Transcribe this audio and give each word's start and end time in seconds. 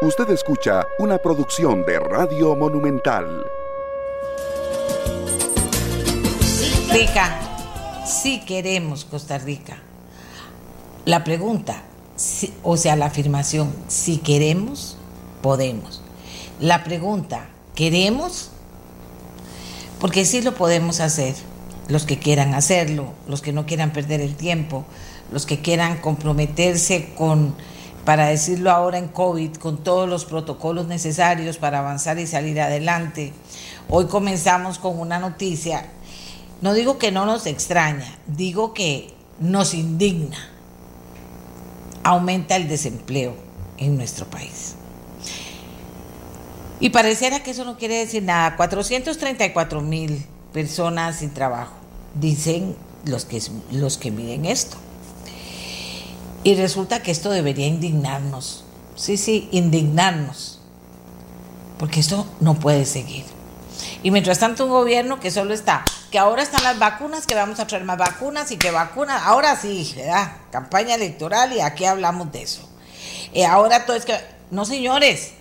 Usted 0.00 0.30
escucha 0.30 0.86
una 1.00 1.18
producción 1.18 1.84
de 1.84 1.98
Radio 1.98 2.54
Monumental. 2.54 3.44
Rica, 6.92 8.04
si 8.06 8.38
queremos 8.42 9.04
Costa 9.04 9.38
Rica. 9.38 9.78
La 11.04 11.24
pregunta, 11.24 11.82
o 12.62 12.76
sea, 12.76 12.94
la 12.94 13.06
afirmación, 13.06 13.74
si 13.88 14.18
queremos, 14.18 14.96
podemos. 15.42 16.00
La 16.60 16.84
pregunta, 16.84 17.48
¿queremos? 17.74 18.52
Porque 19.98 20.24
sí 20.24 20.42
lo 20.42 20.54
podemos 20.54 21.00
hacer. 21.00 21.34
Los 21.88 22.04
que 22.04 22.20
quieran 22.20 22.54
hacerlo, 22.54 23.14
los 23.26 23.42
que 23.42 23.52
no 23.52 23.66
quieran 23.66 23.92
perder 23.92 24.20
el 24.20 24.36
tiempo, 24.36 24.84
los 25.32 25.44
que 25.44 25.60
quieran 25.60 25.96
comprometerse 25.96 27.14
con 27.16 27.56
para 28.04 28.26
decirlo 28.26 28.70
ahora 28.70 28.98
en 28.98 29.08
COVID, 29.08 29.56
con 29.56 29.84
todos 29.84 30.08
los 30.08 30.24
protocolos 30.24 30.86
necesarios 30.86 31.58
para 31.58 31.80
avanzar 31.80 32.18
y 32.18 32.26
salir 32.26 32.60
adelante. 32.60 33.32
Hoy 33.88 34.06
comenzamos 34.06 34.78
con 34.78 34.98
una 34.98 35.18
noticia, 35.18 35.90
no 36.60 36.74
digo 36.74 36.98
que 36.98 37.12
no 37.12 37.26
nos 37.26 37.46
extraña, 37.46 38.18
digo 38.26 38.74
que 38.74 39.14
nos 39.38 39.74
indigna. 39.74 40.38
Aumenta 42.02 42.56
el 42.56 42.68
desempleo 42.68 43.34
en 43.76 43.96
nuestro 43.96 44.26
país. 44.26 44.74
Y 46.80 46.90
pareciera 46.90 47.42
que 47.42 47.50
eso 47.50 47.64
no 47.64 47.76
quiere 47.76 47.96
decir 47.96 48.22
nada. 48.22 48.56
434 48.56 49.80
mil 49.80 50.24
personas 50.52 51.16
sin 51.16 51.30
trabajo, 51.30 51.74
dicen 52.14 52.76
los 53.04 53.24
que, 53.24 53.42
los 53.72 53.98
que 53.98 54.10
miden 54.10 54.44
esto. 54.44 54.76
Y 56.44 56.54
resulta 56.54 57.02
que 57.02 57.10
esto 57.10 57.30
debería 57.30 57.66
indignarnos. 57.66 58.64
Sí, 58.96 59.16
sí, 59.16 59.48
indignarnos. 59.52 60.60
Porque 61.78 62.00
esto 62.00 62.26
no 62.40 62.54
puede 62.54 62.84
seguir. 62.84 63.24
Y 64.02 64.10
mientras 64.10 64.38
tanto 64.38 64.64
un 64.64 64.70
gobierno 64.70 65.20
que 65.20 65.30
solo 65.30 65.54
está, 65.54 65.84
que 66.10 66.18
ahora 66.18 66.42
están 66.42 66.62
las 66.62 66.78
vacunas, 66.78 67.26
que 67.26 67.34
vamos 67.34 67.60
a 67.60 67.66
traer 67.66 67.84
más 67.84 67.98
vacunas 67.98 68.50
y 68.50 68.56
que 68.56 68.70
vacunas, 68.70 69.22
ahora 69.24 69.56
sí, 69.56 69.92
¿verdad? 69.96 70.32
Campaña 70.50 70.94
electoral 70.94 71.52
y 71.52 71.60
aquí 71.60 71.84
hablamos 71.84 72.32
de 72.32 72.42
eso. 72.42 72.68
Eh, 73.34 73.44
ahora 73.44 73.86
todo 73.86 73.96
es 73.96 74.04
que, 74.04 74.18
no 74.50 74.64
señores, 74.64 75.32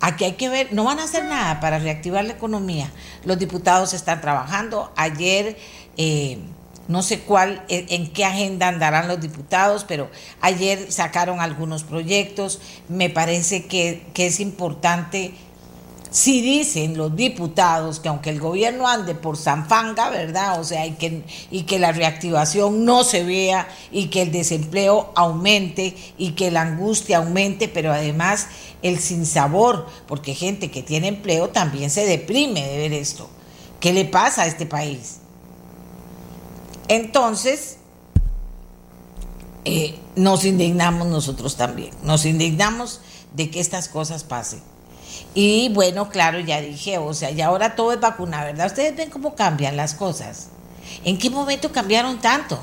aquí 0.00 0.24
hay 0.24 0.32
que 0.32 0.48
ver, 0.48 0.72
no 0.72 0.84
van 0.84 0.98
a 0.98 1.04
hacer 1.04 1.24
nada 1.24 1.60
para 1.60 1.78
reactivar 1.78 2.24
la 2.24 2.32
economía. 2.32 2.90
Los 3.24 3.38
diputados 3.38 3.94
están 3.94 4.20
trabajando. 4.20 4.92
Ayer... 4.96 5.56
Eh, 5.96 6.38
no 6.88 7.02
sé 7.02 7.20
cuál, 7.20 7.62
en 7.68 8.10
qué 8.12 8.24
agenda 8.24 8.66
andarán 8.66 9.08
los 9.08 9.20
diputados, 9.20 9.84
pero 9.86 10.08
ayer 10.40 10.90
sacaron 10.90 11.38
algunos 11.38 11.84
proyectos. 11.84 12.60
Me 12.88 13.10
parece 13.10 13.66
que, 13.66 14.06
es 14.14 14.40
importante, 14.40 15.34
si 16.10 16.40
dicen 16.40 16.96
los 16.96 17.14
diputados 17.14 18.00
que 18.00 18.08
aunque 18.08 18.30
el 18.30 18.40
gobierno 18.40 18.88
ande 18.88 19.14
por 19.14 19.36
Zanfanga, 19.36 20.08
¿verdad? 20.08 20.58
O 20.58 20.64
sea, 20.64 20.86
y 20.86 20.92
que, 20.92 21.24
y 21.50 21.64
que 21.64 21.78
la 21.78 21.92
reactivación 21.92 22.86
no 22.86 23.04
se 23.04 23.22
vea 23.22 23.68
y 23.92 24.06
que 24.06 24.22
el 24.22 24.32
desempleo 24.32 25.12
aumente 25.14 25.94
y 26.16 26.30
que 26.30 26.50
la 26.50 26.62
angustia 26.62 27.18
aumente, 27.18 27.68
pero 27.68 27.92
además 27.92 28.46
el 28.80 28.98
sinsabor, 28.98 29.86
porque 30.06 30.34
gente 30.34 30.70
que 30.70 30.82
tiene 30.82 31.08
empleo 31.08 31.50
también 31.50 31.90
se 31.90 32.06
deprime 32.06 32.66
de 32.66 32.78
ver 32.78 32.94
esto. 32.94 33.28
¿Qué 33.78 33.92
le 33.92 34.06
pasa 34.06 34.44
a 34.44 34.46
este 34.46 34.64
país? 34.64 35.17
Entonces, 36.88 37.76
eh, 39.64 39.98
nos 40.16 40.44
indignamos 40.44 41.06
nosotros 41.06 41.56
también, 41.56 41.90
nos 42.02 42.24
indignamos 42.24 43.00
de 43.34 43.50
que 43.50 43.60
estas 43.60 43.88
cosas 43.88 44.24
pasen. 44.24 44.62
Y 45.34 45.68
bueno, 45.74 46.08
claro, 46.08 46.40
ya 46.40 46.60
dije, 46.60 46.98
o 46.98 47.12
sea, 47.14 47.30
y 47.30 47.40
ahora 47.40 47.76
todo 47.76 47.92
es 47.92 48.00
vacuna, 48.00 48.44
¿verdad? 48.44 48.66
Ustedes 48.66 48.96
ven 48.96 49.10
cómo 49.10 49.34
cambian 49.34 49.76
las 49.76 49.94
cosas. 49.94 50.48
¿En 51.04 51.18
qué 51.18 51.30
momento 51.30 51.70
cambiaron 51.70 52.18
tanto? 52.20 52.58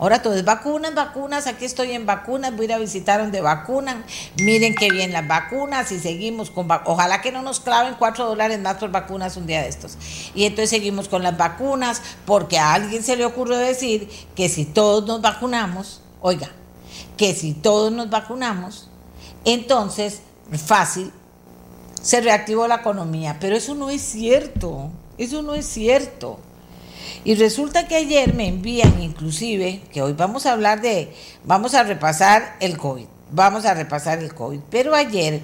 Ahora 0.00 0.22
todo 0.22 0.32
es 0.32 0.46
vacunas, 0.46 0.94
vacunas, 0.94 1.46
aquí 1.46 1.66
estoy 1.66 1.92
en 1.92 2.06
vacunas, 2.06 2.56
voy 2.56 2.62
a 2.62 2.64
ir 2.64 2.72
a 2.72 2.78
visitar 2.78 3.20
donde 3.20 3.42
vacunan, 3.42 4.02
miren 4.38 4.74
qué 4.74 4.90
bien 4.90 5.12
las 5.12 5.28
vacunas 5.28 5.92
y 5.92 6.00
seguimos 6.00 6.50
con, 6.50 6.66
ojalá 6.86 7.20
que 7.20 7.30
no 7.30 7.42
nos 7.42 7.60
claven 7.60 7.96
cuatro 7.98 8.24
dólares 8.24 8.58
más 8.60 8.78
por 8.78 8.90
vacunas 8.90 9.36
un 9.36 9.46
día 9.46 9.60
de 9.60 9.68
estos. 9.68 9.98
Y 10.34 10.44
entonces 10.44 10.70
seguimos 10.70 11.06
con 11.06 11.22
las 11.22 11.36
vacunas 11.36 12.00
porque 12.24 12.58
a 12.58 12.72
alguien 12.72 13.02
se 13.02 13.14
le 13.14 13.26
ocurrió 13.26 13.58
decir 13.58 14.08
que 14.34 14.48
si 14.48 14.64
todos 14.64 15.04
nos 15.04 15.20
vacunamos, 15.20 16.00
oiga, 16.22 16.50
que 17.18 17.34
si 17.34 17.52
todos 17.52 17.92
nos 17.92 18.08
vacunamos, 18.08 18.88
entonces 19.44 20.22
fácil, 20.64 21.12
se 22.00 22.22
reactivó 22.22 22.66
la 22.66 22.76
economía, 22.76 23.36
pero 23.38 23.54
eso 23.54 23.74
no 23.74 23.90
es 23.90 24.00
cierto, 24.00 24.88
eso 25.18 25.42
no 25.42 25.54
es 25.54 25.66
cierto. 25.66 26.38
Y 27.24 27.34
resulta 27.34 27.86
que 27.86 27.96
ayer 27.96 28.34
me 28.34 28.48
envían 28.48 29.02
inclusive, 29.02 29.82
que 29.92 30.02
hoy 30.02 30.14
vamos 30.14 30.46
a 30.46 30.52
hablar 30.52 30.80
de, 30.80 31.12
vamos 31.44 31.74
a 31.74 31.82
repasar 31.82 32.56
el 32.60 32.76
COVID, 32.76 33.06
vamos 33.30 33.64
a 33.64 33.74
repasar 33.74 34.18
el 34.18 34.34
COVID, 34.34 34.60
pero 34.70 34.94
ayer 34.94 35.42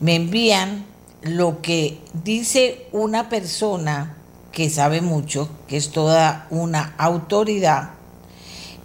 me 0.00 0.14
envían 0.14 0.86
lo 1.22 1.60
que 1.60 1.98
dice 2.12 2.86
una 2.92 3.28
persona 3.28 4.16
que 4.52 4.70
sabe 4.70 5.00
mucho, 5.00 5.50
que 5.66 5.76
es 5.76 5.90
toda 5.90 6.46
una 6.50 6.94
autoridad 6.98 7.90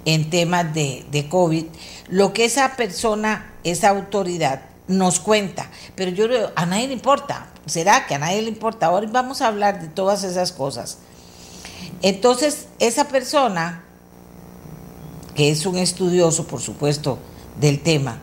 en 0.05 0.29
temas 0.29 0.73
de, 0.73 1.27
COVID, 1.29 1.65
lo 2.09 2.33
que 2.33 2.45
esa 2.45 2.75
persona, 2.75 3.53
esa 3.63 3.89
autoridad 3.89 4.63
nos 4.87 5.19
cuenta, 5.19 5.69
pero 5.95 6.11
yo 6.11 6.25
a 6.55 6.65
nadie 6.65 6.87
le 6.87 6.93
importa, 6.93 7.47
será 7.65 8.05
que 8.07 8.15
a 8.15 8.19
nadie 8.19 8.41
le 8.41 8.49
importa, 8.49 8.87
ahora 8.87 9.07
vamos 9.11 9.41
a 9.41 9.47
hablar 9.47 9.81
de 9.81 9.87
todas 9.87 10.23
esas 10.23 10.51
cosas. 10.51 10.97
Entonces, 12.01 12.67
esa 12.79 13.07
persona, 13.07 13.83
que 15.35 15.51
es 15.51 15.65
un 15.65 15.77
estudioso, 15.77 16.47
por 16.47 16.61
supuesto, 16.61 17.19
del 17.59 17.81
tema, 17.81 18.21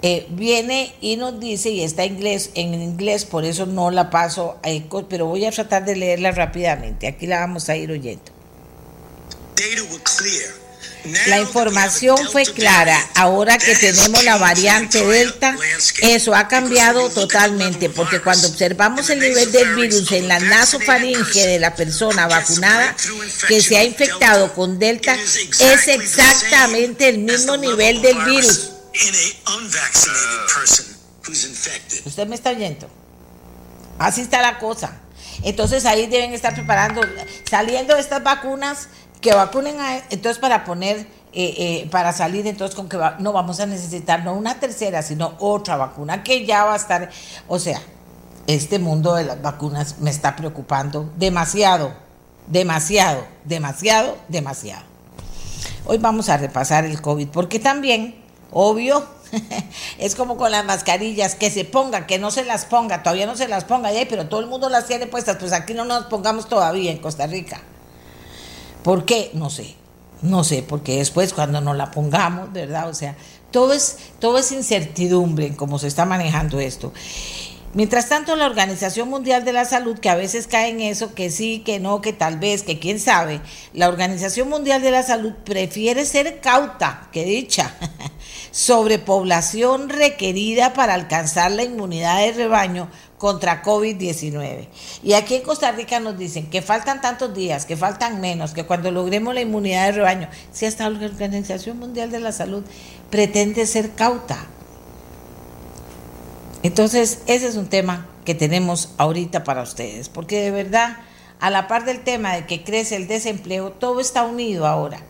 eh, 0.00 0.26
viene 0.30 0.94
y 1.00 1.16
nos 1.16 1.40
dice, 1.40 1.70
y 1.70 1.82
está 1.82 2.04
en 2.04 2.14
inglés, 2.14 2.50
en 2.54 2.74
inglés, 2.74 3.24
por 3.24 3.44
eso 3.44 3.66
no 3.66 3.90
la 3.90 4.10
paso 4.10 4.56
a 4.62 4.70
eco, 4.70 5.08
pero 5.08 5.26
voy 5.26 5.44
a 5.44 5.50
tratar 5.50 5.84
de 5.84 5.96
leerla 5.96 6.30
rápidamente. 6.30 7.08
Aquí 7.08 7.26
la 7.26 7.40
vamos 7.40 7.68
a 7.68 7.76
ir 7.76 7.90
oyendo. 7.90 8.32
La 11.26 11.38
información 11.38 12.18
fue 12.30 12.44
clara. 12.44 12.98
Ahora 13.14 13.58
que 13.58 13.74
tenemos 13.76 14.22
la 14.24 14.36
variante 14.36 15.04
Delta, 15.04 15.56
eso 16.02 16.34
ha 16.34 16.48
cambiado 16.48 17.10
totalmente, 17.10 17.90
porque 17.90 18.20
cuando 18.20 18.48
observamos 18.48 19.08
el 19.10 19.20
nivel 19.20 19.50
del 19.52 19.74
virus 19.74 20.10
en 20.12 20.28
la 20.28 20.38
nasofaringe 20.38 21.46
de 21.46 21.58
la 21.58 21.74
persona 21.74 22.26
vacunada 22.26 22.94
que 23.46 23.60
se 23.60 23.76
ha 23.78 23.84
infectado 23.84 24.54
con 24.54 24.78
Delta, 24.78 25.14
es 25.14 25.88
exactamente 25.88 27.08
el 27.08 27.18
mismo 27.18 27.56
nivel 27.56 28.02
del 28.02 28.18
virus. 28.24 28.70
Usted 32.04 32.26
me 32.26 32.34
está 32.34 32.50
oyendo. 32.50 32.90
Así 33.98 34.20
está 34.20 34.40
la 34.40 34.58
cosa. 34.58 35.00
Entonces 35.42 35.84
ahí 35.84 36.06
deben 36.06 36.32
estar 36.32 36.54
preparando, 36.54 37.00
saliendo 37.48 37.96
estas 37.96 38.22
vacunas 38.22 38.88
que 39.20 39.34
vacunen 39.34 39.80
a, 39.80 39.96
entonces 40.10 40.38
para 40.38 40.64
poner, 40.64 40.98
eh, 40.98 41.06
eh, 41.32 41.88
para 41.90 42.12
salir 42.12 42.46
entonces 42.46 42.74
con 42.74 42.88
que 42.88 42.98
no 43.18 43.32
vamos 43.32 43.60
a 43.60 43.66
necesitar 43.66 44.24
no 44.24 44.34
una 44.34 44.60
tercera, 44.60 45.02
sino 45.02 45.34
otra 45.38 45.76
vacuna 45.76 46.22
que 46.22 46.46
ya 46.46 46.64
va 46.64 46.74
a 46.74 46.76
estar, 46.76 47.10
o 47.48 47.58
sea, 47.58 47.80
este 48.46 48.78
mundo 48.78 49.14
de 49.14 49.24
las 49.24 49.42
vacunas 49.42 49.98
me 49.98 50.10
está 50.10 50.36
preocupando 50.36 51.12
demasiado, 51.16 51.92
demasiado, 52.46 53.26
demasiado, 53.44 54.16
demasiado. 54.28 54.84
Hoy 55.84 55.98
vamos 55.98 56.28
a 56.28 56.36
repasar 56.36 56.84
el 56.84 57.00
COVID, 57.00 57.28
porque 57.28 57.58
también, 57.58 58.22
obvio, 58.50 59.06
es 59.98 60.14
como 60.14 60.36
con 60.36 60.50
las 60.50 60.64
mascarillas, 60.64 61.34
que 61.34 61.50
se 61.50 61.64
ponga, 61.64 62.06
que 62.06 62.18
no 62.18 62.30
se 62.30 62.44
las 62.44 62.64
ponga, 62.64 63.02
todavía 63.02 63.26
no 63.26 63.36
se 63.36 63.48
las 63.48 63.64
ponga, 63.64 63.90
pero 64.08 64.28
todo 64.28 64.40
el 64.40 64.46
mundo 64.46 64.68
las 64.68 64.86
tiene 64.86 65.06
puestas, 65.06 65.36
pues 65.38 65.52
aquí 65.52 65.74
no 65.74 65.84
nos 65.84 66.04
pongamos 66.04 66.48
todavía 66.48 66.90
en 66.90 66.98
Costa 66.98 67.26
Rica. 67.26 67.60
¿Por 68.82 69.04
qué? 69.04 69.30
No 69.34 69.50
sé. 69.50 69.74
No 70.20 70.42
sé, 70.42 70.64
porque 70.66 70.98
después 70.98 71.32
cuando 71.32 71.60
nos 71.60 71.76
la 71.76 71.90
pongamos, 71.90 72.52
¿verdad? 72.52 72.88
O 72.88 72.94
sea, 72.94 73.16
todo 73.52 73.72
es, 73.72 73.98
todo 74.18 74.38
es 74.38 74.50
incertidumbre 74.50 75.46
en 75.46 75.54
cómo 75.54 75.78
se 75.78 75.86
está 75.86 76.04
manejando 76.04 76.58
esto. 76.58 76.92
Mientras 77.74 78.08
tanto, 78.08 78.34
la 78.34 78.46
Organización 78.46 79.10
Mundial 79.10 79.44
de 79.44 79.52
la 79.52 79.66
Salud, 79.66 79.98
que 79.98 80.08
a 80.08 80.14
veces 80.14 80.46
cae 80.46 80.70
en 80.70 80.80
eso, 80.80 81.14
que 81.14 81.30
sí, 81.30 81.62
que 81.64 81.78
no, 81.78 82.00
que 82.00 82.14
tal 82.14 82.38
vez, 82.38 82.62
que 82.62 82.78
quién 82.78 82.98
sabe, 82.98 83.42
la 83.74 83.88
Organización 83.88 84.48
Mundial 84.48 84.80
de 84.80 84.90
la 84.90 85.02
Salud 85.02 85.34
prefiere 85.44 86.06
ser 86.06 86.40
cauta, 86.40 87.08
que 87.12 87.24
dicha, 87.24 87.74
sobre 88.50 88.98
población 88.98 89.90
requerida 89.90 90.72
para 90.72 90.94
alcanzar 90.94 91.50
la 91.50 91.62
inmunidad 91.62 92.20
de 92.20 92.32
rebaño 92.32 92.88
contra 93.18 93.62
COVID-19. 93.62 94.68
Y 95.02 95.12
aquí 95.12 95.34
en 95.34 95.42
Costa 95.42 95.72
Rica 95.72 96.00
nos 96.00 96.16
dicen 96.16 96.48
que 96.48 96.62
faltan 96.62 97.00
tantos 97.00 97.34
días, 97.34 97.66
que 97.66 97.76
faltan 97.76 98.20
menos, 98.20 98.52
que 98.52 98.64
cuando 98.64 98.90
logremos 98.90 99.34
la 99.34 99.40
inmunidad 99.40 99.86
de 99.86 99.92
rebaño, 99.92 100.28
si 100.52 100.66
hasta 100.66 100.88
la 100.88 101.04
Organización 101.04 101.78
Mundial 101.78 102.10
de 102.10 102.20
la 102.20 102.32
Salud 102.32 102.64
pretende 103.10 103.66
ser 103.66 103.90
cauta. 103.90 104.46
Entonces, 106.62 107.20
ese 107.26 107.48
es 107.48 107.56
un 107.56 107.68
tema 107.68 108.06
que 108.24 108.34
tenemos 108.34 108.90
ahorita 108.98 109.44
para 109.44 109.62
ustedes, 109.62 110.08
porque 110.08 110.40
de 110.40 110.50
verdad, 110.50 110.98
a 111.40 111.50
la 111.50 111.68
par 111.68 111.84
del 111.84 112.00
tema 112.00 112.34
de 112.34 112.46
que 112.46 112.64
crece 112.64 112.96
el 112.96 113.06
desempleo, 113.06 113.72
todo 113.72 114.00
está 114.00 114.22
unido 114.22 114.66
ahora. 114.66 115.00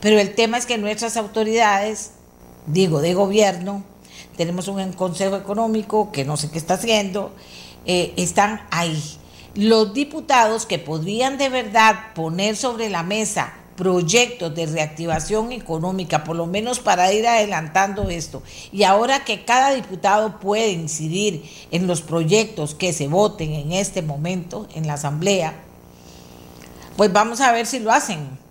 Pero 0.00 0.18
el 0.18 0.34
tema 0.34 0.58
es 0.58 0.66
que 0.66 0.78
nuestras 0.78 1.16
autoridades, 1.16 2.12
digo, 2.66 3.00
de 3.00 3.14
gobierno, 3.14 3.84
tenemos 4.42 4.66
un 4.66 4.92
consejo 4.94 5.36
económico 5.36 6.10
que 6.10 6.24
no 6.24 6.36
sé 6.36 6.50
qué 6.50 6.58
está 6.58 6.74
haciendo, 6.74 7.32
eh, 7.86 8.12
están 8.16 8.66
ahí. 8.72 9.00
Los 9.54 9.94
diputados 9.94 10.66
que 10.66 10.80
podrían 10.80 11.38
de 11.38 11.48
verdad 11.48 12.12
poner 12.14 12.56
sobre 12.56 12.90
la 12.90 13.04
mesa 13.04 13.54
proyectos 13.76 14.52
de 14.52 14.66
reactivación 14.66 15.52
económica, 15.52 16.24
por 16.24 16.34
lo 16.34 16.46
menos 16.46 16.80
para 16.80 17.12
ir 17.12 17.24
adelantando 17.26 18.10
esto. 18.10 18.42
Y 18.72 18.82
ahora 18.82 19.24
que 19.24 19.44
cada 19.44 19.72
diputado 19.74 20.40
puede 20.40 20.72
incidir 20.72 21.44
en 21.70 21.86
los 21.86 22.02
proyectos 22.02 22.74
que 22.74 22.92
se 22.92 23.06
voten 23.06 23.52
en 23.52 23.72
este 23.72 24.02
momento 24.02 24.66
en 24.74 24.88
la 24.88 24.94
Asamblea, 24.94 25.54
pues 26.96 27.12
vamos 27.12 27.40
a 27.40 27.52
ver 27.52 27.66
si 27.66 27.78
lo 27.78 27.92
hacen. 27.92 28.41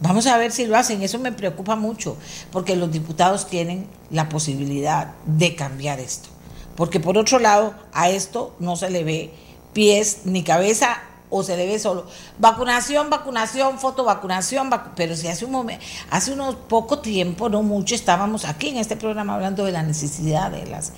Vamos 0.00 0.26
a 0.26 0.36
ver 0.36 0.52
si 0.52 0.66
lo 0.66 0.76
hacen. 0.76 1.02
Eso 1.02 1.18
me 1.18 1.32
preocupa 1.32 1.76
mucho, 1.76 2.16
porque 2.52 2.76
los 2.76 2.92
diputados 2.92 3.46
tienen 3.46 3.86
la 4.10 4.28
posibilidad 4.28 5.14
de 5.24 5.54
cambiar 5.54 6.00
esto. 6.00 6.28
Porque 6.76 7.00
por 7.00 7.16
otro 7.16 7.38
lado, 7.38 7.74
a 7.92 8.10
esto 8.10 8.54
no 8.58 8.76
se 8.76 8.90
le 8.90 9.04
ve 9.04 9.32
pies 9.72 10.20
ni 10.24 10.42
cabeza 10.42 10.98
o 11.30 11.42
se 11.42 11.56
debe 11.56 11.78
solo 11.78 12.06
vacunación, 12.38 13.10
vacunación, 13.10 13.78
fotovacunación, 13.78 14.70
pero 14.94 15.16
si 15.16 15.28
hace 15.28 15.44
un 15.44 15.50
momento, 15.50 15.84
hace 16.10 16.32
unos 16.32 16.54
poco 16.54 17.00
tiempo, 17.00 17.48
no 17.48 17.62
mucho, 17.62 17.94
estábamos 17.94 18.44
aquí 18.44 18.68
en 18.68 18.76
este 18.76 18.96
programa 18.96 19.34
hablando 19.34 19.64
de 19.64 19.72
la 19.72 19.82
necesidad 19.82 20.50
de 20.50 20.66
las 20.66 20.92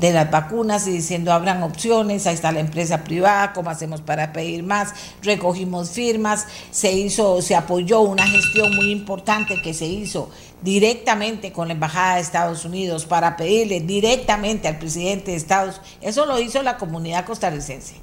de 0.00 0.12
las 0.12 0.30
vacunas 0.30 0.86
y 0.86 0.92
diciendo 0.92 1.32
abran 1.32 1.62
opciones, 1.62 2.26
ahí 2.26 2.34
está 2.34 2.52
la 2.52 2.60
empresa 2.60 3.04
privada, 3.04 3.52
cómo 3.52 3.70
hacemos 3.70 4.00
para 4.00 4.32
pedir 4.32 4.62
más, 4.62 4.92
recogimos 5.22 5.90
firmas, 5.90 6.46
se 6.70 6.92
hizo, 6.92 7.40
se 7.42 7.54
apoyó 7.54 8.00
una 8.00 8.26
gestión 8.26 8.74
muy 8.74 8.90
importante 8.90 9.60
que 9.62 9.74
se 9.74 9.86
hizo 9.86 10.30
directamente 10.62 11.52
con 11.52 11.68
la 11.68 11.74
Embajada 11.74 12.16
de 12.16 12.22
Estados 12.22 12.64
Unidos 12.64 13.06
para 13.06 13.36
pedirle 13.36 13.80
directamente 13.80 14.66
al 14.66 14.78
presidente 14.78 15.30
de 15.32 15.36
Estados 15.36 15.76
Unidos, 15.76 15.96
eso 16.00 16.26
lo 16.26 16.40
hizo 16.40 16.62
la 16.62 16.76
comunidad 16.76 17.24
costarricense 17.24 17.94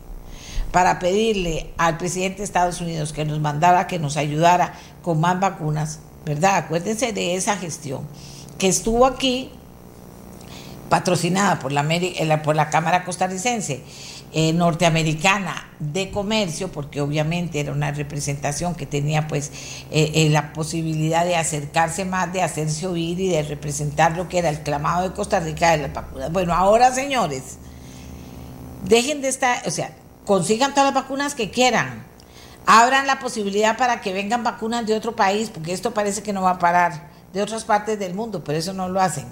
para 0.72 1.00
pedirle 1.00 1.74
al 1.78 1.98
presidente 1.98 2.40
de 2.40 2.44
Estados 2.46 2.80
Unidos 2.80 3.12
que 3.12 3.26
nos 3.26 3.40
mandara, 3.40 3.88
que 3.88 4.00
nos 4.00 4.16
ayudara 4.16 4.74
con 5.02 5.20
más 5.20 5.40
vacunas, 5.40 6.00
¿verdad? 6.26 6.56
Acuérdense 6.56 7.12
de 7.12 7.36
esa 7.36 7.58
gestión 7.58 8.08
que 8.58 8.68
estuvo 8.68 9.06
aquí 9.06 9.52
patrocinada 10.92 11.58
por 11.58 11.72
la, 11.72 11.88
por 12.44 12.54
la 12.54 12.70
Cámara 12.70 13.06
Costarricense 13.06 13.82
eh, 14.34 14.52
Norteamericana 14.52 15.70
de 15.80 16.12
Comercio, 16.12 16.70
porque 16.70 17.00
obviamente 17.00 17.62
era 17.62 17.72
una 17.72 17.92
representación 17.92 18.76
que 18.76 18.86
tenía 18.86 19.26
pues 19.30 19.52
eh, 19.90 20.12
eh, 20.14 20.30
la 20.30 20.52
posibilidad 20.52 21.24
de 21.24 21.38
acercarse 21.38 22.04
más, 22.04 22.34
de 22.34 22.42
hacerse 22.42 22.88
oír 22.88 23.18
y 23.22 23.30
de 23.30 23.42
representar 23.42 24.18
lo 24.18 24.28
que 24.28 24.40
era 24.40 24.50
el 24.50 24.64
clamado 24.64 25.08
de 25.08 25.16
Costa 25.16 25.40
Rica 25.40 25.72
de 25.72 25.78
las 25.78 25.94
vacunas. 25.94 26.30
Bueno, 26.30 26.54
ahora 26.54 26.94
señores, 26.94 27.58
dejen 28.84 29.22
de 29.22 29.30
estar, 29.30 29.66
o 29.66 29.72
sea, 29.72 29.96
consigan 30.26 30.72
todas 30.72 30.94
las 30.94 31.04
vacunas 31.04 31.36
que 31.36 31.52
quieran. 31.52 32.04
Abran 32.66 33.08
la 33.08 33.20
posibilidad 33.20 33.78
para 33.78 34.02
que 34.02 34.12
vengan 34.12 34.44
vacunas 34.44 34.86
de 34.86 34.94
otro 34.94 35.16
país, 35.16 35.52
porque 35.52 35.72
esto 35.72 35.94
parece 35.94 36.22
que 36.22 36.34
no 36.34 36.42
va 36.42 36.52
a 36.52 36.60
parar 36.60 37.12
de 37.32 37.42
otras 37.42 37.64
partes 37.64 37.98
del 37.98 38.14
mundo, 38.14 38.44
pero 38.44 38.60
eso 38.60 38.74
no 38.74 38.90
lo 38.90 39.00
hacen. 39.00 39.26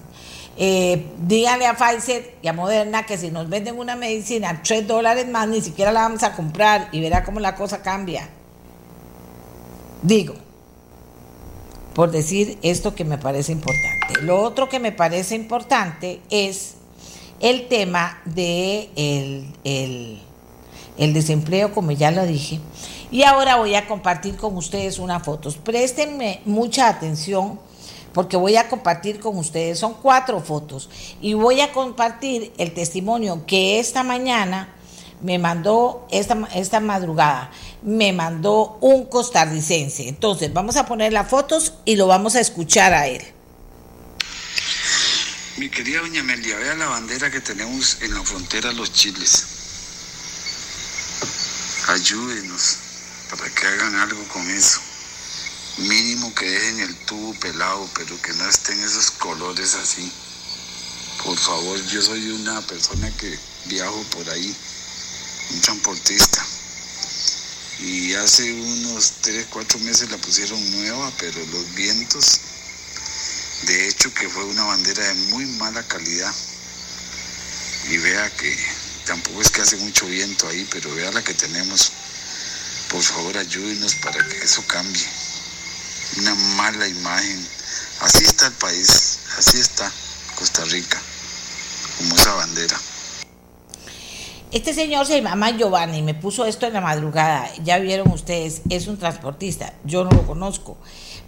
Eh, 0.62 1.06
díganle 1.20 1.66
a 1.68 1.78
Pfizer 1.78 2.36
y 2.42 2.48
a 2.50 2.54
Moderna 2.54 3.06
que 3.06 3.18
si 3.18 3.32
nos 3.32 3.48
venden 3.48 3.80
una 3.80 3.96
medicina 3.96 4.62
3 4.62 4.86
dólares 4.86 5.28
más, 5.30 5.48
ni 5.48 5.62
siquiera 5.62 5.94
la 5.94 6.02
vamos 6.02 6.24
a 6.24 6.36
comprar 6.36 6.90
y 6.92 7.00
verá 7.00 7.24
cómo 7.24 7.40
la 7.40 7.56
cosa 7.56 7.82
cambia. 7.82 8.30
Digo, 10.02 10.36
por 11.96 12.12
decir 12.12 12.58
esto 12.62 12.94
que 12.94 13.06
me 13.06 13.18
parece 13.18 13.54
importante. 13.54 14.22
Lo 14.22 14.42
otro 14.42 14.68
que 14.68 14.80
me 14.80 14.92
parece 14.92 15.36
importante 15.36 16.20
es 16.30 16.76
el 17.40 17.70
tema 17.70 18.20
de 18.26 18.90
el 19.64 20.20
el 21.00 21.14
desempleo, 21.14 21.74
como 21.74 21.92
ya 21.92 22.12
lo 22.12 22.26
dije. 22.26 22.60
Y 23.10 23.24
ahora 23.24 23.56
voy 23.56 23.74
a 23.74 23.88
compartir 23.88 24.36
con 24.36 24.56
ustedes 24.56 25.00
unas 25.00 25.24
fotos. 25.24 25.56
Préstenme 25.56 26.42
mucha 26.46 26.90
atención 26.90 27.60
porque 28.14 28.38
voy 28.38 28.56
a 28.58 28.68
compartir 28.68 29.20
con 29.20 29.38
ustedes, 29.38 29.80
son 29.80 29.94
cuatro 29.96 30.42
fotos, 30.42 30.90
y 31.22 31.34
voy 31.34 31.62
a 31.62 31.72
compartir 31.72 32.54
el 32.58 32.74
testimonio 32.74 33.46
que 33.46 33.80
esta 33.80 34.04
mañana 34.04 34.76
me 35.22 35.38
mandó, 35.38 36.08
esta, 36.12 36.38
esta 36.54 36.80
madrugada, 36.80 37.52
me 37.82 38.14
mandó 38.14 38.78
un 38.82 39.06
costarricense. 39.06 40.08
Entonces, 40.08 40.54
vamos 40.54 40.78
a 40.78 40.86
poner 40.86 41.12
las 41.12 41.30
fotos 41.30 41.74
y 41.86 41.96
lo 41.96 42.08
vamos 42.08 42.36
a 42.36 42.40
escuchar 42.40 42.94
a 42.94 43.08
él. 43.08 43.22
Mi 45.58 45.70
querida 45.70 46.00
doña 46.00 46.22
Amelia, 46.22 46.56
vea 46.56 46.76
la 46.76 46.88
bandera 46.88 47.30
que 47.30 47.42
tenemos 47.42 48.02
en 48.02 48.14
la 48.14 48.24
frontera 48.24 48.72
los 48.72 48.94
chiles 48.94 49.60
ayúdenos 51.90 52.78
para 53.30 53.50
que 53.50 53.68
hagan 53.68 53.96
algo 53.96 54.24
con 54.28 54.48
eso. 54.50 54.80
Mínimo 55.80 56.34
que 56.36 56.46
dejen 56.46 56.80
el 56.82 56.96
tubo 57.06 57.34
pelado, 57.40 57.90
pero 57.96 58.22
que 58.22 58.34
no 58.34 58.50
estén 58.50 58.84
esos 58.84 59.12
colores 59.12 59.76
así. 59.76 60.12
Por 61.24 61.38
favor, 61.38 61.82
yo 61.88 62.02
soy 62.02 62.32
una 62.32 62.62
persona 62.68 63.10
que 63.18 63.40
viajo 63.66 64.04
por 64.12 64.30
ahí, 64.30 64.56
un 65.52 65.62
transportista. 65.62 66.46
Y 67.80 68.14
hace 68.14 68.52
unos 68.54 69.14
3, 69.22 69.48
4 69.50 69.80
meses 69.80 70.12
la 70.12 70.18
pusieron 70.18 70.60
nueva, 70.72 71.12
pero 71.18 71.46
los 71.46 71.74
vientos, 71.76 72.40
de 73.64 73.88
hecho 73.88 74.14
que 74.14 74.28
fue 74.28 74.44
una 74.44 74.64
bandera 74.64 75.08
de 75.08 75.14
muy 75.32 75.46
mala 75.46 75.82
calidad. 75.88 76.34
Y 77.90 77.98
vea 77.98 78.30
que 78.36 78.54
tampoco 79.06 79.42
es 79.42 79.50
que 79.50 79.62
hace 79.62 79.78
mucho 79.78 80.06
viento 80.08 80.46
ahí, 80.50 80.68
pero 80.70 80.94
vea 80.94 81.10
la 81.12 81.24
que 81.24 81.34
tenemos. 81.34 81.94
Por 82.90 83.02
favor, 83.02 83.38
ayúdenos 83.38 83.96
para 83.96 84.28
que 84.28 84.44
eso 84.44 84.62
cambie. 84.68 85.08
Una 86.18 86.36
mala 86.36 86.88
imagen. 86.88 87.48
Así 88.02 88.24
está 88.24 88.48
el 88.48 88.54
país, 88.54 89.20
así 89.38 89.60
está 89.60 89.92
Costa 90.36 90.64
Rica, 90.66 90.98
como 91.98 92.16
esa 92.16 92.34
bandera. 92.34 92.78
Este 94.52 94.74
señor 94.74 95.06
se 95.06 95.22
llama 95.22 95.52
Giovanni, 95.52 96.02
me 96.02 96.16
puso 96.16 96.46
esto 96.46 96.66
en 96.66 96.74
la 96.74 96.82
madrugada, 96.82 97.52
ya 97.64 97.78
vieron 97.78 98.10
ustedes, 98.10 98.62
es 98.70 98.88
un 98.88 98.98
transportista, 98.98 99.74
yo 99.84 100.04
no 100.04 100.10
lo 100.10 100.26
conozco, 100.26 100.76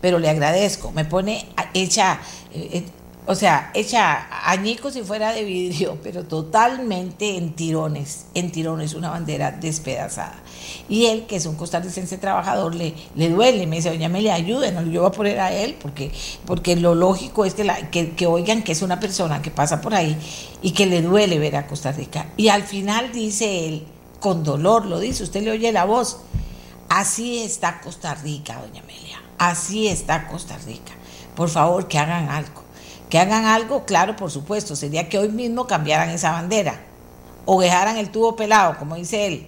pero 0.01 0.17
le 0.17 0.27
agradezco, 0.27 0.91
me 0.91 1.05
pone 1.05 1.47
hecha, 1.75 2.19
eh, 2.51 2.83
o 3.27 3.35
sea, 3.35 3.69
hecha 3.75 4.27
añicos 4.49 4.93
si 4.93 5.03
fuera 5.03 5.31
de 5.31 5.43
vidrio, 5.43 5.97
pero 6.03 6.23
totalmente 6.23 7.37
en 7.37 7.53
tirones, 7.53 8.25
en 8.33 8.51
tirones, 8.51 8.93
una 8.93 9.11
bandera 9.11 9.51
despedazada. 9.51 10.35
Y 10.89 11.05
él, 11.05 11.25
que 11.27 11.35
es 11.35 11.45
un 11.45 11.55
costarricense 11.55 12.17
trabajador, 12.17 12.73
le, 12.75 12.95
le 13.15 13.29
duele, 13.29 13.67
me 13.67 13.77
dice, 13.77 13.89
doña 13.89 14.07
Amelia, 14.07 14.33
ayúdenos, 14.33 14.85
yo 14.85 15.01
voy 15.01 15.09
a 15.09 15.11
poner 15.11 15.39
a 15.39 15.53
él, 15.53 15.77
porque, 15.79 16.11
porque 16.45 16.75
lo 16.75 16.95
lógico 16.95 17.45
es 17.45 17.53
que, 17.53 17.63
la, 17.63 17.91
que, 17.91 18.11
que 18.11 18.25
oigan 18.25 18.63
que 18.63 18.71
es 18.71 18.81
una 18.81 18.99
persona 18.99 19.41
que 19.41 19.51
pasa 19.51 19.81
por 19.81 19.93
ahí 19.93 20.17
y 20.61 20.71
que 20.71 20.85
le 20.85 21.01
duele 21.01 21.39
ver 21.39 21.55
a 21.55 21.67
Costa 21.67 21.91
Rica. 21.91 22.27
Y 22.37 22.49
al 22.49 22.63
final 22.63 23.11
dice 23.11 23.67
él, 23.67 23.85
con 24.19 24.43
dolor 24.43 24.85
lo 24.85 24.99
dice, 24.99 25.23
usted 25.23 25.43
le 25.43 25.51
oye 25.51 25.71
la 25.71 25.85
voz, 25.85 26.19
así 26.89 27.39
está 27.39 27.81
Costa 27.81 28.15
Rica, 28.15 28.59
doña 28.61 28.81
Amelia, 28.81 29.21
así 29.37 29.87
está 29.87 30.27
Costa 30.27 30.57
Rica. 30.65 30.93
Por 31.35 31.49
favor, 31.49 31.87
que 31.87 31.97
hagan 31.97 32.29
algo 32.29 32.70
que 33.11 33.19
hagan 33.19 33.43
algo, 33.43 33.83
claro, 33.83 34.15
por 34.15 34.31
supuesto, 34.31 34.77
sería 34.77 35.09
que 35.09 35.19
hoy 35.19 35.27
mismo 35.27 35.67
cambiaran 35.67 36.09
esa 36.09 36.31
bandera 36.31 36.79
o 37.45 37.59
dejaran 37.59 37.97
el 37.97 38.09
tubo 38.09 38.37
pelado, 38.37 38.77
como 38.79 38.95
dice 38.95 39.27
él. 39.27 39.47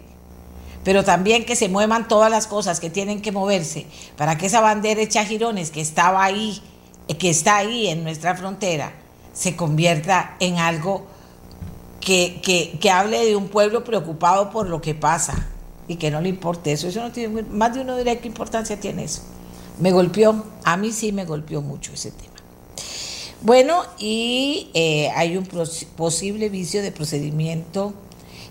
Pero 0.83 1.05
también 1.05 1.45
que 1.45 1.55
se 1.55 1.69
muevan 1.69 2.09
todas 2.09 2.29
las 2.29 2.45
cosas 2.45 2.81
que 2.81 2.89
tienen 2.89 3.21
que 3.21 3.31
moverse 3.31 3.85
para 4.17 4.37
que 4.37 4.47
esa 4.47 4.59
bandera 4.59 5.01
hecha 5.01 5.23
girones 5.23 5.71
que 5.71 5.79
estaba 5.79 6.25
ahí, 6.25 6.61
que 7.17 7.29
está 7.29 7.55
ahí 7.55 7.87
en 7.87 8.03
nuestra 8.03 8.35
frontera, 8.35 8.91
se 9.31 9.55
convierta 9.55 10.35
en 10.41 10.57
algo 10.57 11.07
que, 12.01 12.77
hable 12.91 13.25
de 13.25 13.37
un 13.37 13.47
pueblo 13.47 13.85
preocupado 13.85 14.49
por 14.49 14.67
lo 14.67 14.81
que 14.81 14.93
pasa 14.93 15.47
y 15.87 15.95
que 15.95 16.11
no 16.11 16.19
le 16.19 16.27
importe 16.27 16.73
eso. 16.73 16.89
Eso 16.89 17.01
no 17.01 17.13
tiene, 17.13 17.43
más 17.43 17.73
de 17.73 17.79
uno 17.79 17.95
diría 17.95 18.19
qué 18.19 18.27
importancia 18.27 18.77
tiene 18.77 19.05
eso. 19.05 19.21
Me 19.79 19.93
golpeó, 19.93 20.43
a 20.65 20.75
mí 20.75 20.91
sí 20.91 21.13
me 21.13 21.23
golpeó 21.23 21.61
mucho 21.61 21.93
ese 21.93 22.11
tema. 22.11 22.32
Bueno, 23.43 23.83
y 23.99 24.69
eh, 24.73 25.11
hay 25.17 25.35
un 25.35 25.45
posible 25.45 26.47
vicio 26.47 26.81
de 26.81 26.93
procedimiento 26.93 27.93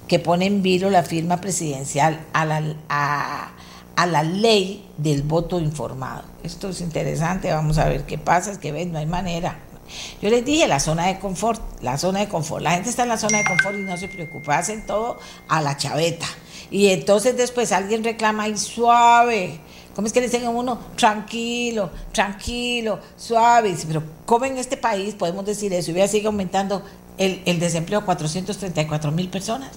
que 0.07 0.19
pone 0.19 0.45
en 0.45 0.61
vilo 0.61 0.91
la 0.91 1.03
firma 1.03 1.41
presidencial 1.41 2.27
a 2.35 2.45
la, 2.45 2.63
a, 3.97 4.07
la 4.07 4.23
ley 4.23 4.87
del 4.99 5.23
voto 5.23 5.61
informado. 5.61 6.25
Esto 6.43 6.69
es 6.69 6.83
interesante, 6.83 7.51
vamos 7.51 7.79
a 7.79 7.89
ver 7.89 8.05
qué 8.05 8.19
pasa, 8.19 8.53
es 8.53 8.59
que 8.59 8.71
ven, 8.71 8.93
no 8.93 8.99
hay 8.99 9.07
manera. 9.07 9.61
Yo 10.21 10.29
les 10.29 10.45
dije 10.45 10.69
la 10.69 10.79
zona 10.79 11.07
de 11.07 11.19
confort, 11.19 11.63
la 11.81 11.97
zona 11.97 12.21
de 12.21 12.29
confort. 12.29 12.63
La 12.63 12.73
gente 12.73 12.91
está 12.91 13.05
en 13.05 13.09
la 13.09 13.17
zona 13.17 13.39
de 13.39 13.45
confort 13.45 13.75
y 13.79 13.85
no 13.85 13.97
se 13.97 14.09
preocupa, 14.09 14.59
hacen 14.59 14.85
todo 14.85 15.19
a 15.49 15.63
la 15.63 15.79
chaveta. 15.79 16.27
Y 16.71 16.89
entonces 16.89 17.35
después 17.35 17.73
alguien 17.73 18.05
reclama 18.05 18.47
y 18.47 18.59
suave. 18.59 19.59
¿Cómo 19.95 20.07
es 20.07 20.13
que 20.13 20.21
le 20.21 20.27
dicen 20.27 20.45
a 20.45 20.51
uno? 20.51 20.79
Tranquilo, 20.97 21.91
tranquilo, 22.13 22.99
suave. 23.17 23.77
Pero 23.87 24.03
¿cómo 24.25 24.45
en 24.47 24.59
este 24.59 24.77
país 24.77 25.15
podemos 25.15 25.45
decir 25.45 25.73
eso? 25.73 25.91
Y 25.91 25.95
voy 25.95 26.03
a 26.03 26.09
seguir 26.09 26.27
aumentando 26.27 26.83
el, 27.19 27.43
el 27.45 27.61
desempleo 27.61 28.01
a 28.01 28.05
434 28.05 29.13
mil 29.13 29.29
personas. 29.29 29.71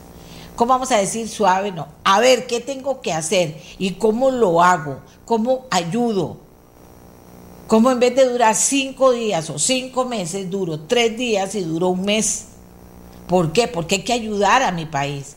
¿Cómo 0.55 0.69
vamos 0.69 0.91
a 0.91 0.98
decir 0.98 1.27
suave? 1.27 1.72
No. 1.72 1.88
A 2.05 2.22
ver, 2.22 2.48
¿qué 2.48 2.62
tengo 2.62 3.01
que 3.01 3.12
hacer? 3.12 3.62
¿Y 3.77 3.91
cómo 3.91 4.31
lo 4.31 4.62
hago? 4.62 5.01
¿Cómo 5.25 5.65
ayudo? 5.69 6.38
¿Cómo 7.67 7.91
en 7.91 8.00
vez 8.00 8.15
de 8.15 8.29
durar 8.29 8.55
cinco 8.55 9.12
días 9.12 9.50
o 9.50 9.60
cinco 9.60 10.05
meses, 10.05 10.50
duro 10.50 10.81
tres 10.81 11.17
días 11.17 11.55
y 11.55 11.62
duro 11.62 11.89
un 11.89 12.05
mes? 12.05 12.45
¿Por 13.27 13.51
qué? 13.51 13.67
Porque 13.67 13.95
hay 13.95 14.03
que 14.03 14.13
ayudar 14.13 14.62
a 14.62 14.72
mi 14.72 14.86
país. 14.86 15.36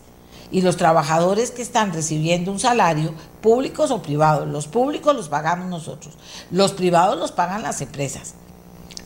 Y 0.50 0.62
los 0.62 0.76
trabajadores 0.76 1.50
que 1.50 1.62
están 1.62 1.92
recibiendo 1.92 2.50
un 2.50 2.58
salario, 2.58 3.12
públicos 3.40 3.90
o 3.90 4.02
privados, 4.02 4.48
los 4.48 4.66
públicos 4.66 5.14
los 5.14 5.28
pagamos 5.28 5.68
nosotros, 5.68 6.14
los 6.50 6.72
privados 6.72 7.18
los 7.18 7.32
pagan 7.32 7.62
las 7.62 7.80
empresas. 7.80 8.34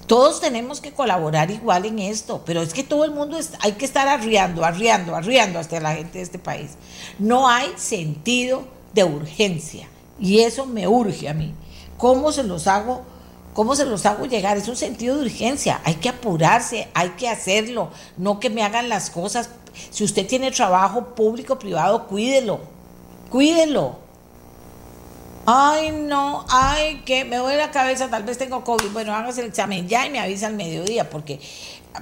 Todos 0.06 0.40
tenemos 0.40 0.80
que 0.80 0.92
colaborar 0.92 1.50
igual 1.50 1.86
en 1.86 1.98
esto, 1.98 2.42
pero 2.44 2.60
es 2.60 2.74
que 2.74 2.82
todo 2.82 3.04
el 3.04 3.12
mundo 3.12 3.38
hay 3.60 3.72
que 3.72 3.84
estar 3.84 4.08
arriando, 4.08 4.64
arriando, 4.64 5.16
arriando 5.16 5.58
hasta 5.58 5.80
la 5.80 5.94
gente 5.94 6.18
de 6.18 6.24
este 6.24 6.38
país. 6.38 6.72
No 7.18 7.48
hay 7.48 7.72
sentido 7.76 8.64
de 8.92 9.04
urgencia 9.04 9.88
y 10.20 10.40
eso 10.40 10.66
me 10.66 10.86
urge 10.86 11.28
a 11.28 11.34
mí. 11.34 11.54
¿Cómo 11.96 12.32
se 12.32 12.42
los 12.42 12.66
hago? 12.66 13.02
¿Cómo 13.54 13.76
se 13.76 13.84
los 13.84 14.04
hago 14.06 14.26
llegar? 14.26 14.56
Es 14.56 14.68
un 14.68 14.76
sentido 14.76 15.16
de 15.16 15.22
urgencia. 15.22 15.80
Hay 15.84 15.94
que 15.94 16.08
apurarse, 16.08 16.88
hay 16.94 17.10
que 17.10 17.28
hacerlo, 17.28 17.90
no 18.16 18.40
que 18.40 18.50
me 18.50 18.62
hagan 18.62 18.88
las 18.88 19.10
cosas. 19.10 19.50
Si 19.90 20.04
usted 20.04 20.26
tiene 20.26 20.50
trabajo 20.50 21.14
público, 21.14 21.58
privado, 21.58 22.06
cuídelo, 22.06 22.60
cuídelo. 23.30 24.02
Ay, 25.44 25.90
no, 25.90 26.44
ay, 26.48 27.02
que 27.04 27.24
me 27.24 27.36
duele 27.36 27.58
la 27.58 27.72
cabeza, 27.72 28.08
tal 28.08 28.22
vez 28.22 28.38
tengo 28.38 28.62
COVID. 28.62 28.90
Bueno, 28.92 29.14
hágase 29.14 29.40
el 29.40 29.48
examen 29.48 29.88
ya 29.88 30.06
y 30.06 30.10
me 30.10 30.20
avisa 30.20 30.46
al 30.46 30.54
mediodía, 30.54 31.10
porque 31.10 31.40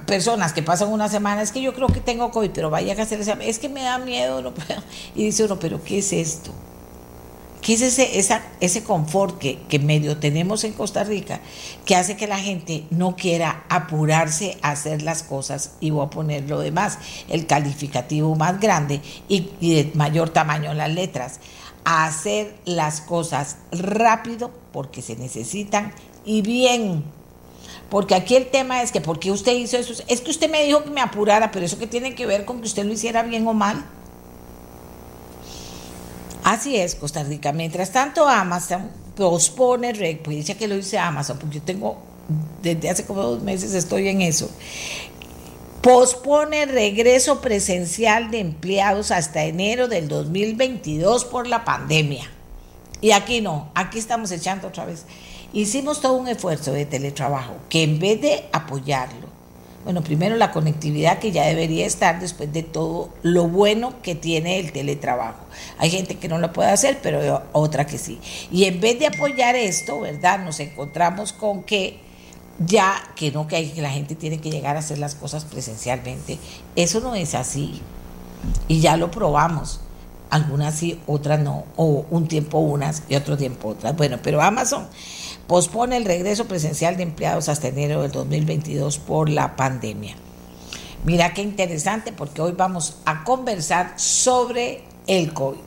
personas 0.05 0.53
que 0.53 0.61
pasan 0.61 0.89
una 0.89 1.09
semana, 1.09 1.41
es 1.41 1.51
que 1.51 1.61
yo 1.61 1.73
creo 1.73 1.87
que 1.87 1.99
tengo 1.99 2.29
COVID, 2.31 2.51
pero 2.51 2.69
vaya 2.69 2.93
a 2.93 3.01
hacer 3.01 3.15
el 3.15 3.21
examen, 3.21 3.49
es 3.49 3.57
que 3.57 3.67
me 3.67 3.81
da 3.81 3.97
miedo, 3.97 4.41
no 4.41 4.53
puedo. 4.53 4.81
Y 5.15 5.25
dice 5.25 5.45
uno, 5.45 5.57
pero 5.59 5.83
¿qué 5.83 5.99
es 5.99 6.13
esto? 6.13 6.51
¿Qué 7.61 7.73
es 7.73 7.81
ese, 7.81 8.17
esa, 8.17 8.41
ese 8.59 8.83
confort 8.83 9.37
que, 9.37 9.59
que 9.69 9.77
medio 9.77 10.17
tenemos 10.17 10.63
en 10.63 10.73
Costa 10.73 11.03
Rica 11.03 11.41
que 11.85 11.95
hace 11.95 12.17
que 12.17 12.27
la 12.27 12.39
gente 12.39 12.85
no 12.89 13.15
quiera 13.15 13.65
apurarse 13.69 14.57
a 14.61 14.71
hacer 14.71 15.03
las 15.03 15.21
cosas 15.21 15.73
y 15.79 15.91
voy 15.91 16.05
a 16.05 16.09
poner 16.09 16.49
lo 16.49 16.59
demás, 16.59 16.97
el 17.29 17.45
calificativo 17.45 18.35
más 18.35 18.59
grande 18.59 19.01
y, 19.29 19.51
y 19.59 19.75
de 19.75 19.91
mayor 19.93 20.29
tamaño 20.29 20.71
en 20.71 20.77
las 20.77 20.91
letras? 20.91 21.39
a 21.83 22.05
hacer 22.05 22.55
las 22.65 23.01
cosas 23.01 23.57
rápido 23.71 24.51
porque 24.71 25.01
se 25.01 25.15
necesitan 25.15 25.93
y 26.25 26.41
bien. 26.41 27.03
Porque 27.89 28.15
aquí 28.15 28.35
el 28.35 28.47
tema 28.47 28.81
es 28.81 28.91
que, 28.91 29.01
¿por 29.01 29.19
qué 29.19 29.31
usted 29.31 29.53
hizo 29.53 29.77
eso? 29.77 30.03
Es 30.07 30.21
que 30.21 30.31
usted 30.31 30.49
me 30.49 30.63
dijo 30.63 30.83
que 30.83 30.91
me 30.91 31.01
apurara, 31.01 31.51
pero 31.51 31.65
eso 31.65 31.77
que 31.77 31.87
tiene 31.87 32.15
que 32.15 32.25
ver 32.25 32.45
con 32.45 32.59
que 32.59 32.67
usted 32.67 32.85
lo 32.85 32.93
hiciera 32.93 33.23
bien 33.23 33.45
o 33.47 33.53
mal. 33.53 33.85
Así 36.43 36.77
es, 36.77 36.95
Costa 36.95 37.23
Rica. 37.23 37.51
Mientras 37.51 37.91
tanto, 37.91 38.27
Amazon 38.27 38.89
pospone, 39.15 39.93
pues 40.23 40.37
dice 40.37 40.57
que 40.57 40.67
lo 40.67 40.75
dice 40.75 40.97
Amazon, 40.97 41.37
porque 41.37 41.57
yo 41.57 41.61
tengo, 41.61 41.97
desde 42.61 42.89
hace 42.89 43.05
como 43.05 43.21
dos 43.21 43.43
meses 43.43 43.73
estoy 43.73 44.07
en 44.07 44.21
eso 44.21 44.49
pospone 45.81 46.67
regreso 46.67 47.41
presencial 47.41 48.29
de 48.29 48.39
empleados 48.39 49.09
hasta 49.11 49.43
enero 49.43 49.87
del 49.87 50.07
2022 50.07 51.25
por 51.25 51.47
la 51.47 51.65
pandemia. 51.65 52.29
Y 53.01 53.11
aquí 53.11 53.41
no, 53.41 53.71
aquí 53.73 53.97
estamos 53.97 54.31
echando 54.31 54.67
otra 54.67 54.85
vez. 54.85 55.05
Hicimos 55.53 55.99
todo 55.99 56.13
un 56.13 56.27
esfuerzo 56.27 56.71
de 56.71 56.85
teletrabajo 56.85 57.55
que 57.67 57.83
en 57.83 57.99
vez 57.99 58.21
de 58.21 58.45
apoyarlo, 58.53 59.20
bueno, 59.83 60.03
primero 60.03 60.35
la 60.35 60.51
conectividad 60.51 61.19
que 61.19 61.31
ya 61.31 61.45
debería 61.45 61.85
estar 61.85 62.19
después 62.19 62.53
de 62.53 62.61
todo 62.63 63.09
lo 63.23 63.47
bueno 63.47 64.01
que 64.01 64.13
tiene 64.13 64.59
el 64.59 64.71
teletrabajo. 64.71 65.43
Hay 65.77 65.89
gente 65.89 66.15
que 66.15 66.27
no 66.27 66.37
lo 66.37 66.53
puede 66.53 66.69
hacer, 66.69 66.99
pero 67.01 67.43
otra 67.51 67.85
que 67.85 67.97
sí. 67.97 68.19
Y 68.51 68.65
en 68.65 68.79
vez 68.79 68.99
de 68.99 69.07
apoyar 69.07 69.55
esto, 69.55 69.99
¿verdad? 70.01 70.39
Nos 70.39 70.59
encontramos 70.59 71.33
con 71.33 71.63
que 71.63 71.99
ya 72.59 73.01
que 73.15 73.31
no, 73.31 73.47
que, 73.47 73.55
hay, 73.55 73.69
que 73.69 73.81
la 73.81 73.89
gente 73.89 74.15
tiene 74.15 74.39
que 74.39 74.51
llegar 74.51 74.75
a 74.75 74.79
hacer 74.79 74.99
las 74.99 75.15
cosas 75.15 75.45
presencialmente. 75.45 76.37
Eso 76.75 76.99
no 76.99 77.15
es 77.15 77.33
así. 77.33 77.81
Y 78.67 78.81
ya 78.81 78.97
lo 78.97 79.09
probamos. 79.09 79.81
Algunas 80.29 80.75
sí, 80.75 80.99
otras 81.07 81.39
no. 81.39 81.65
O 81.75 82.05
un 82.11 82.27
tiempo 82.27 82.59
unas 82.59 83.03
y 83.09 83.15
otro 83.15 83.35
tiempo 83.35 83.69
otras. 83.69 83.95
Bueno, 83.95 84.19
pero 84.21 84.41
Amazon 84.41 84.87
pospone 85.51 85.97
el 85.97 86.05
regreso 86.05 86.45
presencial 86.45 86.95
de 86.95 87.03
empleados 87.03 87.49
hasta 87.49 87.67
enero 87.67 88.03
del 88.03 88.11
2022 88.13 88.99
por 88.99 89.29
la 89.29 89.57
pandemia. 89.57 90.15
Mira 91.03 91.33
qué 91.33 91.41
interesante 91.41 92.13
porque 92.13 92.41
hoy 92.41 92.53
vamos 92.53 92.99
a 93.03 93.25
conversar 93.25 93.95
sobre 93.97 94.81
el 95.07 95.33
COVID. 95.33 95.59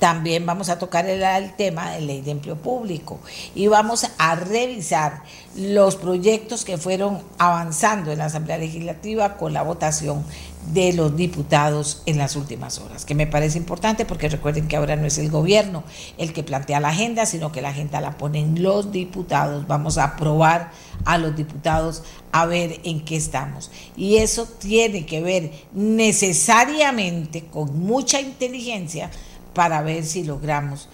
También 0.00 0.44
vamos 0.44 0.70
a 0.70 0.80
tocar 0.80 1.06
el, 1.06 1.54
tema 1.54 1.92
de 1.92 2.00
ley 2.00 2.20
de 2.20 2.32
empleo 2.32 2.56
público 2.56 3.20
y 3.54 3.68
vamos 3.68 4.08
a 4.18 4.34
revisar 4.34 5.22
los 5.54 5.94
proyectos 5.94 6.64
que 6.64 6.76
fueron 6.76 7.22
avanzando 7.38 8.10
en 8.10 8.18
la 8.18 8.24
Asamblea 8.24 8.58
Legislativa 8.58 9.36
con 9.36 9.52
la 9.52 9.62
votación 9.62 10.24
de 10.72 10.92
los 10.92 11.16
diputados 11.16 12.02
en 12.06 12.18
las 12.18 12.36
últimas 12.36 12.78
horas, 12.78 13.04
que 13.04 13.14
me 13.14 13.26
parece 13.26 13.58
importante 13.58 14.04
porque 14.04 14.28
recuerden 14.28 14.68
que 14.68 14.76
ahora 14.76 14.96
no 14.96 15.06
es 15.06 15.18
el 15.18 15.30
gobierno 15.30 15.84
el 16.18 16.32
que 16.32 16.42
plantea 16.42 16.80
la 16.80 16.88
agenda, 16.88 17.26
sino 17.26 17.52
que 17.52 17.62
la 17.62 17.70
agenda 17.70 18.00
la 18.00 18.18
ponen 18.18 18.62
los 18.62 18.92
diputados. 18.92 19.66
Vamos 19.66 19.98
a 19.98 20.04
aprobar 20.04 20.72
a 21.04 21.18
los 21.18 21.36
diputados 21.36 22.02
a 22.32 22.46
ver 22.46 22.80
en 22.84 23.04
qué 23.04 23.16
estamos. 23.16 23.70
Y 23.96 24.16
eso 24.16 24.46
tiene 24.46 25.06
que 25.06 25.20
ver 25.20 25.52
necesariamente 25.72 27.46
con 27.46 27.78
mucha 27.78 28.20
inteligencia 28.20 29.10
para 29.54 29.82
ver 29.82 30.04
si 30.04 30.24
logramos 30.24 30.88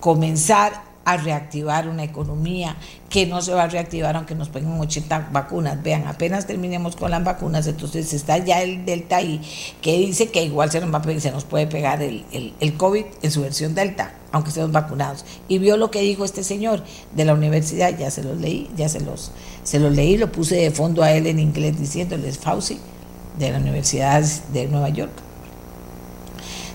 comenzar 0.00 0.95
a 1.06 1.16
reactivar 1.16 1.88
una 1.88 2.02
economía 2.02 2.76
que 3.08 3.26
no 3.26 3.40
se 3.40 3.54
va 3.54 3.62
a 3.62 3.68
reactivar 3.68 4.16
aunque 4.16 4.34
nos 4.34 4.48
pongan 4.48 4.78
80 4.80 5.28
vacunas. 5.30 5.80
Vean, 5.80 6.04
apenas 6.08 6.48
terminemos 6.48 6.96
con 6.96 7.12
las 7.12 7.22
vacunas, 7.22 7.64
entonces 7.68 8.12
está 8.12 8.38
ya 8.38 8.60
el 8.60 8.84
Delta 8.84 9.22
I, 9.22 9.40
que 9.80 9.96
dice 9.98 10.30
que 10.30 10.42
igual 10.42 10.68
se 10.70 10.80
nos, 10.80 10.92
va 10.92 11.20
se 11.20 11.30
nos 11.30 11.44
puede 11.44 11.68
pegar 11.68 12.02
el, 12.02 12.24
el, 12.32 12.76
COVID 12.76 13.04
en 13.22 13.30
su 13.30 13.40
versión 13.40 13.76
Delta, 13.76 14.14
aunque 14.32 14.48
estemos 14.48 14.72
vacunados. 14.72 15.24
Y 15.46 15.58
vio 15.58 15.76
lo 15.76 15.92
que 15.92 16.00
dijo 16.00 16.24
este 16.24 16.42
señor 16.42 16.82
de 17.14 17.24
la 17.24 17.34
universidad, 17.34 17.96
ya 17.96 18.10
se 18.10 18.24
los 18.24 18.36
leí, 18.38 18.68
ya 18.76 18.88
se 18.88 19.00
los, 19.00 19.30
se 19.62 19.78
los 19.78 19.94
leí, 19.94 20.16
lo 20.16 20.32
puse 20.32 20.56
de 20.56 20.72
fondo 20.72 21.04
a 21.04 21.12
él 21.12 21.28
en 21.28 21.38
inglés 21.38 21.78
diciéndoles 21.78 22.38
Fauci, 22.38 22.80
de 23.38 23.52
la 23.52 23.58
Universidad 23.58 24.24
de 24.52 24.66
Nueva 24.66 24.88
York. 24.88 25.12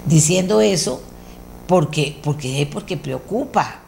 Diciendo 0.06 0.62
eso, 0.62 1.02
porque, 1.68 2.18
porque, 2.24 2.68
porque 2.72 2.96
preocupa. 2.96 3.82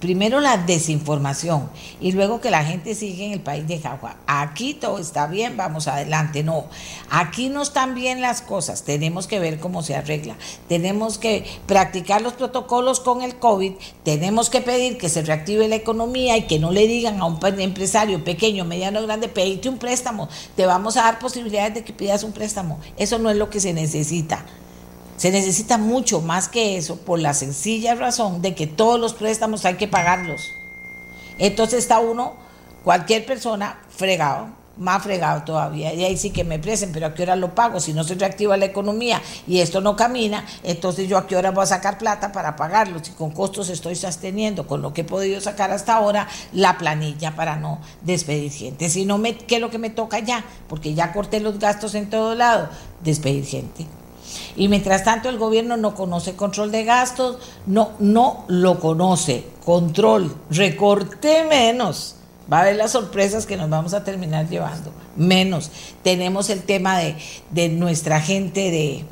Primero 0.00 0.40
la 0.40 0.56
desinformación 0.56 1.68
y 2.00 2.12
luego 2.12 2.40
que 2.40 2.50
la 2.50 2.64
gente 2.64 2.94
sigue 2.94 3.26
en 3.26 3.32
el 3.32 3.40
país 3.40 3.68
de 3.68 3.78
Jagua. 3.78 4.16
Aquí 4.26 4.72
todo 4.72 4.98
está 4.98 5.26
bien, 5.26 5.56
vamos 5.58 5.88
adelante. 5.88 6.42
No, 6.42 6.64
aquí 7.10 7.50
no 7.50 7.60
están 7.60 7.94
bien 7.94 8.22
las 8.22 8.40
cosas. 8.40 8.84
Tenemos 8.84 9.26
que 9.26 9.38
ver 9.38 9.60
cómo 9.60 9.82
se 9.82 9.94
arregla. 9.94 10.36
Tenemos 10.68 11.18
que 11.18 11.44
practicar 11.66 12.22
los 12.22 12.32
protocolos 12.32 13.00
con 13.00 13.20
el 13.20 13.36
COVID. 13.36 13.74
Tenemos 14.02 14.48
que 14.48 14.62
pedir 14.62 14.96
que 14.96 15.10
se 15.10 15.22
reactive 15.22 15.68
la 15.68 15.76
economía 15.76 16.36
y 16.38 16.46
que 16.46 16.58
no 16.58 16.70
le 16.70 16.86
digan 16.86 17.20
a 17.20 17.26
un 17.26 17.38
empresario 17.60 18.24
pequeño, 18.24 18.64
mediano, 18.64 19.02
grande, 19.02 19.28
pedirte 19.28 19.68
un 19.68 19.78
préstamo. 19.78 20.28
Te 20.56 20.64
vamos 20.64 20.96
a 20.96 21.02
dar 21.02 21.18
posibilidades 21.18 21.74
de 21.74 21.84
que 21.84 21.92
pidas 21.92 22.24
un 22.24 22.32
préstamo. 22.32 22.80
Eso 22.96 23.18
no 23.18 23.30
es 23.30 23.36
lo 23.36 23.50
que 23.50 23.60
se 23.60 23.74
necesita. 23.74 24.46
Se 25.20 25.30
necesita 25.30 25.76
mucho 25.76 26.22
más 26.22 26.48
que 26.48 26.78
eso 26.78 26.96
por 26.96 27.18
la 27.18 27.34
sencilla 27.34 27.94
razón 27.94 28.40
de 28.40 28.54
que 28.54 28.66
todos 28.66 28.98
los 28.98 29.12
préstamos 29.12 29.66
hay 29.66 29.74
que 29.74 29.86
pagarlos. 29.86 30.54
Entonces 31.38 31.80
está 31.80 31.98
uno, 31.98 32.36
cualquier 32.84 33.26
persona, 33.26 33.82
fregado, 33.90 34.48
más 34.78 35.02
fregado 35.02 35.42
todavía. 35.42 35.92
Y 35.92 36.04
ahí 36.04 36.16
sí 36.16 36.30
que 36.30 36.42
me 36.42 36.58
presen, 36.58 36.92
pero 36.94 37.04
¿a 37.04 37.12
qué 37.12 37.24
hora 37.24 37.36
lo 37.36 37.54
pago? 37.54 37.80
Si 37.80 37.92
no 37.92 38.02
se 38.02 38.14
reactiva 38.14 38.56
la 38.56 38.64
economía 38.64 39.20
y 39.46 39.60
esto 39.60 39.82
no 39.82 39.94
camina, 39.94 40.46
entonces 40.62 41.06
yo 41.06 41.18
a 41.18 41.26
qué 41.26 41.36
hora 41.36 41.50
voy 41.50 41.64
a 41.64 41.66
sacar 41.66 41.98
plata 41.98 42.32
para 42.32 42.56
pagarlo. 42.56 43.04
Si 43.04 43.10
con 43.10 43.30
costos 43.30 43.68
estoy 43.68 43.96
sosteniendo, 43.96 44.66
con 44.66 44.80
lo 44.80 44.94
que 44.94 45.02
he 45.02 45.04
podido 45.04 45.38
sacar 45.42 45.70
hasta 45.70 45.96
ahora, 45.96 46.28
la 46.54 46.78
planilla 46.78 47.36
para 47.36 47.56
no 47.56 47.78
despedir 48.00 48.52
gente. 48.52 48.88
Si 48.88 49.04
no, 49.04 49.18
me, 49.18 49.36
¿qué 49.36 49.56
es 49.56 49.60
lo 49.60 49.68
que 49.68 49.76
me 49.76 49.90
toca 49.90 50.18
ya? 50.20 50.42
Porque 50.66 50.94
ya 50.94 51.12
corté 51.12 51.40
los 51.40 51.58
gastos 51.58 51.94
en 51.94 52.08
todo 52.08 52.34
lado, 52.34 52.70
despedir 53.04 53.44
gente. 53.44 53.86
Y 54.56 54.68
mientras 54.68 55.04
tanto 55.04 55.28
el 55.28 55.38
gobierno 55.38 55.76
no 55.76 55.94
conoce 55.94 56.36
control 56.36 56.70
de 56.70 56.84
gastos, 56.84 57.38
no, 57.66 57.92
no 57.98 58.44
lo 58.48 58.80
conoce. 58.80 59.44
Control, 59.64 60.34
recorte 60.50 61.44
menos. 61.48 62.16
va 62.52 62.58
a 62.58 62.62
haber 62.62 62.76
las 62.76 62.92
sorpresas 62.92 63.46
que 63.46 63.56
nos 63.56 63.70
vamos 63.70 63.94
a 63.94 64.04
terminar 64.04 64.48
llevando. 64.48 64.92
Menos. 65.16 65.70
Tenemos 66.02 66.50
el 66.50 66.62
tema 66.62 66.98
de, 66.98 67.16
de 67.50 67.68
nuestra 67.68 68.20
gente 68.20 68.70
de 68.70 69.04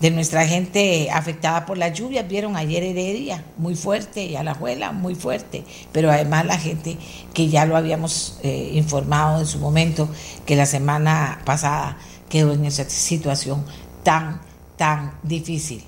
de 0.00 0.10
nuestra 0.10 0.46
gente 0.46 1.10
afectada 1.10 1.66
por 1.66 1.78
las 1.78 1.92
lluvias. 1.92 2.26
Vieron 2.26 2.56
ayer 2.56 2.82
Heredia, 2.82 3.44
muy 3.58 3.74
fuerte, 3.74 4.24
y 4.24 4.36
Alajuela, 4.36 4.92
muy 4.92 5.14
fuerte. 5.14 5.64
Pero 5.92 6.10
además 6.10 6.46
la 6.46 6.58
gente 6.58 6.96
que 7.34 7.48
ya 7.48 7.66
lo 7.66 7.76
habíamos 7.76 8.38
eh, 8.42 8.70
informado 8.74 9.40
en 9.40 9.46
su 9.46 9.58
momento, 9.58 10.08
que 10.46 10.56
la 10.56 10.66
semana 10.66 11.40
pasada 11.44 11.98
quedó 12.28 12.52
en 12.52 12.64
esa 12.64 12.88
situación 12.88 13.64
tan, 14.02 14.40
tan 14.76 15.18
difícil. 15.22 15.84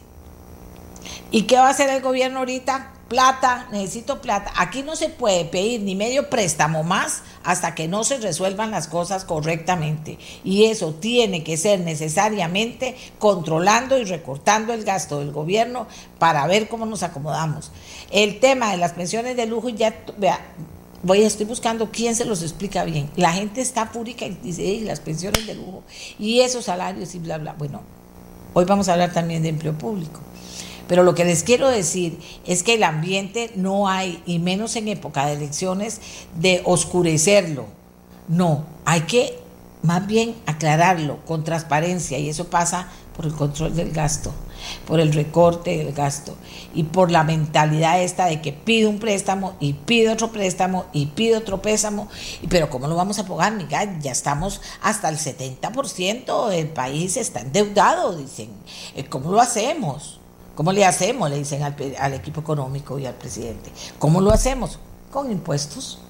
¿Y 1.31 1.43
qué 1.43 1.57
va 1.57 1.69
a 1.69 1.71
hacer 1.71 1.91
el 1.91 2.03
gobierno 2.03 2.41
ahorita? 2.41 2.93
plata, 3.13 3.69
necesito 3.71 4.23
plata. 4.23 4.51
Aquí 4.57 4.83
no 4.83 4.97
se 4.97 5.11
puede 5.11 5.45
pedir 5.45 5.83
ni 5.83 5.95
medio 5.95 6.31
préstamo 6.31 6.83
más 6.83 7.23
hasta 7.45 7.75
que 7.75 7.87
no 7.87 8.05
se 8.05 8.17
resuelvan 8.17 8.71
las 8.71 8.89
cosas 8.89 9.27
correctamente. 9.27 10.19
Y 10.45 10.65
eso 10.65 10.95
tiene 10.95 11.45
que 11.45 11.59
ser 11.59 11.81
necesariamente 11.81 12.97
controlando 13.19 13.99
y 13.99 14.05
recortando 14.05 14.73
el 14.73 14.85
gasto 14.85 15.19
del 15.19 15.31
gobierno 15.31 15.87
para 16.19 16.47
ver 16.47 16.69
cómo 16.69 16.87
nos 16.87 17.03
acomodamos. 17.03 17.71
El 18.11 18.41
tema 18.41 18.71
de 18.71 18.79
las 18.79 18.95
pensiones 18.95 19.37
de 19.37 19.45
lujo, 19.45 19.69
ya, 19.69 19.95
vea, 20.17 20.41
voy, 21.03 21.21
estoy 21.21 21.45
buscando 21.45 21.91
quién 21.93 22.17
se 22.17 22.25
los 22.25 22.41
explica 22.41 22.83
bien. 22.85 23.11
La 23.17 23.35
gente 23.35 23.61
está 23.61 23.85
fúrica 23.85 24.25
y 24.25 24.39
dice, 24.43 24.81
las 24.85 25.01
pensiones 25.01 25.47
de 25.47 25.55
lujo 25.55 25.83
y 26.19 26.41
esos 26.41 26.65
salarios 26.65 27.15
y 27.15 27.19
bla, 27.19 27.37
bla. 27.37 27.53
Bueno, 27.53 27.83
hoy 28.55 28.65
vamos 28.65 28.89
a 28.89 28.93
hablar 28.93 29.13
también 29.13 29.43
de 29.43 29.51
empleo 29.51 29.77
público. 29.77 30.21
Pero 30.89 31.05
lo 31.05 31.15
que 31.15 31.25
les 31.25 31.43
quiero 31.43 31.69
decir 31.69 32.19
es 32.45 32.63
que 32.63 32.75
el 32.75 32.83
ambiente 32.83 33.51
no 33.55 33.89
hay, 33.89 34.23
y 34.27 34.39
menos 34.39 34.77
en 34.77 34.89
época 34.89 35.27
de 35.27 35.35
elecciones, 35.35 36.01
de 36.39 36.61
oscurecerlo. 36.65 37.67
No, 38.29 38.65
hay 38.85 39.03
que 39.03 39.39
más 39.83 40.07
bien 40.07 40.35
aclararlo 40.47 41.19
con 41.25 41.45
transparencia 41.45 42.19
y 42.19 42.29
eso 42.29 42.49
pasa 42.49 42.89
por 43.17 43.27
el 43.27 43.33
control 43.33 43.75
del 43.75 43.91
gasto, 43.91 44.33
por 44.87 45.01
el 45.01 45.13
recorte 45.13 45.77
del 45.79 45.93
gasto 45.93 46.37
y 46.75 46.85
por 46.85 47.11
la 47.11 47.25
mentalidad 47.25 48.03
esta 48.03 48.27
de 48.27 48.41
que 48.41 48.53
pido 48.53 48.91
un 48.91 48.99
préstamo 48.99 49.55
y 49.61 49.75
pido 49.75 50.13
otro 50.13 50.33
préstamo 50.33 50.87
y 50.93 51.07
pido 51.07 51.39
otro 51.39 51.63
préstamo, 51.63 52.09
pero 52.49 52.71
¿cómo 52.71 52.87
lo 52.87 52.97
vamos 52.97 53.19
a 53.19 53.27
pagar? 53.27 53.53
Mira, 53.53 53.99
ya 54.01 54.13
estamos 54.13 54.61
hasta 54.83 55.09
el 55.09 55.19
70% 55.19 56.49
del 56.49 56.69
país 56.69 57.17
está 57.17 57.41
endeudado, 57.41 58.17
dicen. 58.17 58.51
Eh, 58.95 59.05
¿Cómo 59.05 59.31
lo 59.31 59.41
hacemos? 59.41 60.21
¿Cómo 60.55 60.73
le 60.73 60.85
hacemos? 60.85 61.31
Le 61.31 61.39
dicen 61.39 61.63
al, 61.63 62.15
equipo 62.15 62.41
económico 62.41 62.99
y 62.99 63.07
al 63.07 63.15
presidente. 63.15 63.73
¿Cómo 63.99 64.21
lo 64.21 64.31
hacemos? 64.31 64.79
Con 65.11 65.31
impuestos. 65.31 66.01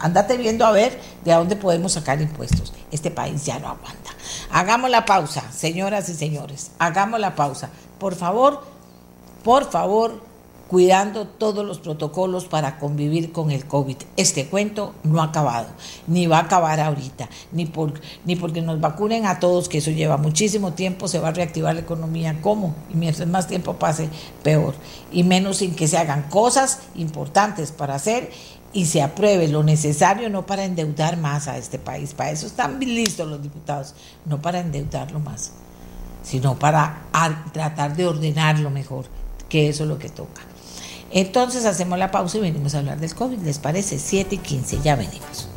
Andate 0.00 0.36
viendo 0.36 0.64
a 0.64 0.70
ver 0.70 0.98
de 1.24 1.32
dónde 1.32 1.56
podemos 1.56 1.92
sacar 1.92 2.20
impuestos. 2.20 2.72
Este 2.90 3.10
país 3.10 3.44
ya 3.44 3.58
no 3.58 3.68
aguanta. 3.68 4.10
Hagamos 4.50 4.90
la 4.90 5.04
pausa, 5.04 5.42
señoras 5.52 6.08
y 6.08 6.14
señores. 6.14 6.70
Hagamos 6.78 7.20
la 7.20 7.34
pausa. 7.34 7.70
Por 8.00 8.16
favor, 8.16 8.62
por 9.44 9.70
favor, 9.70 10.20
cuidando 10.68 11.26
todos 11.26 11.66
los 11.66 11.80
protocolos 11.80 12.44
para 12.46 12.78
convivir 12.78 13.32
con 13.32 13.50
el 13.50 13.66
COVID. 13.66 13.96
Este 14.16 14.46
cuento 14.46 14.94
no 15.02 15.20
ha 15.20 15.26
acabado, 15.26 15.66
ni 16.06 16.26
va 16.26 16.38
a 16.38 16.42
acabar 16.42 16.80
ahorita, 16.80 17.28
ni, 17.52 17.66
por, 17.66 18.00
ni 18.24 18.36
porque 18.36 18.62
nos 18.62 18.80
vacunen 18.80 19.26
a 19.26 19.40
todos, 19.40 19.68
que 19.68 19.78
eso 19.78 19.90
lleva 19.90 20.16
muchísimo 20.16 20.72
tiempo, 20.72 21.08
se 21.08 21.18
va 21.18 21.28
a 21.28 21.32
reactivar 21.32 21.74
la 21.74 21.80
economía. 21.80 22.38
¿Cómo? 22.40 22.74
Y 22.88 22.96
mientras 22.96 23.28
más 23.28 23.48
tiempo 23.48 23.74
pase, 23.74 24.08
peor. 24.42 24.74
Y 25.12 25.24
menos 25.24 25.58
sin 25.58 25.74
que 25.74 25.88
se 25.88 25.98
hagan 25.98 26.22
cosas 26.30 26.82
importantes 26.94 27.72
para 27.72 27.96
hacer 27.96 28.30
y 28.72 28.86
se 28.86 29.02
apruebe 29.02 29.48
lo 29.48 29.62
necesario, 29.62 30.30
no 30.30 30.46
para 30.46 30.64
endeudar 30.64 31.16
más 31.16 31.48
a 31.48 31.58
este 31.58 31.78
país. 31.78 32.14
Para 32.14 32.30
eso 32.30 32.46
están 32.46 32.78
listos 32.78 33.28
los 33.28 33.42
diputados, 33.42 33.94
no 34.24 34.40
para 34.40 34.60
endeudarlo 34.60 35.18
más, 35.18 35.52
sino 36.22 36.58
para 36.58 37.02
tratar 37.52 37.96
de 37.96 38.06
ordenarlo 38.06 38.70
mejor, 38.70 39.06
que 39.48 39.68
eso 39.68 39.82
es 39.84 39.88
lo 39.88 39.98
que 39.98 40.08
toca. 40.08 40.42
Entonces 41.10 41.64
hacemos 41.66 41.98
la 41.98 42.10
pausa 42.10 42.38
y 42.38 42.40
venimos 42.40 42.74
a 42.74 42.78
hablar 42.78 42.98
del 42.98 43.14
COVID. 43.14 43.38
¿Les 43.40 43.58
parece? 43.58 43.98
7 43.98 44.36
y 44.36 44.38
15, 44.38 44.80
ya 44.82 44.96
venimos. 44.96 45.49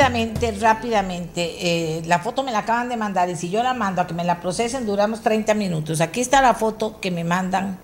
Rápidamente, 0.00 0.52
rápidamente, 0.52 1.98
eh, 1.98 2.02
la 2.06 2.20
foto 2.20 2.42
me 2.42 2.52
la 2.52 2.60
acaban 2.60 2.88
de 2.88 2.96
mandar 2.96 3.28
y 3.28 3.36
si 3.36 3.50
yo 3.50 3.62
la 3.62 3.74
mando 3.74 4.00
a 4.00 4.06
que 4.06 4.14
me 4.14 4.24
la 4.24 4.40
procesen 4.40 4.86
duramos 4.86 5.20
30 5.20 5.52
minutos. 5.52 6.00
Aquí 6.00 6.22
está 6.22 6.40
la 6.40 6.54
foto 6.54 6.98
que 7.00 7.10
me 7.10 7.22
mandan 7.22 7.78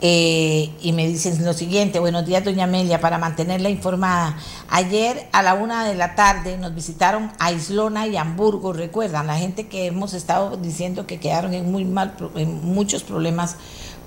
eh, 0.00 0.70
y 0.80 0.92
me 0.92 1.08
dicen 1.08 1.44
lo 1.44 1.54
siguiente, 1.54 1.98
buenos 1.98 2.24
días 2.24 2.44
doña 2.44 2.64
Amelia, 2.64 3.00
para 3.00 3.18
mantenerla 3.18 3.68
informada. 3.68 4.38
Ayer 4.68 5.28
a 5.32 5.42
la 5.42 5.54
una 5.54 5.84
de 5.84 5.96
la 5.96 6.14
tarde 6.14 6.56
nos 6.56 6.72
visitaron 6.72 7.32
a 7.40 7.50
Islona 7.50 8.06
y 8.06 8.16
Hamburgo, 8.16 8.72
recuerdan, 8.72 9.26
la 9.26 9.38
gente 9.38 9.66
que 9.66 9.86
hemos 9.86 10.14
estado 10.14 10.56
diciendo 10.56 11.08
que 11.08 11.18
quedaron 11.18 11.52
en, 11.52 11.72
muy 11.72 11.84
mal, 11.84 12.14
en 12.36 12.64
muchos 12.64 13.02
problemas 13.02 13.56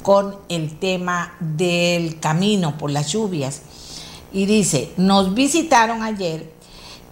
con 0.01 0.37
el 0.47 0.79
tema 0.79 1.33
del 1.41 2.21
camino 2.21 2.77
por 2.77 2.89
las 2.89 3.11
lluvias. 3.11 3.63
Y 4.31 4.45
dice, 4.45 4.93
nos 4.95 5.33
visitaron 5.33 6.03
ayer 6.03 6.60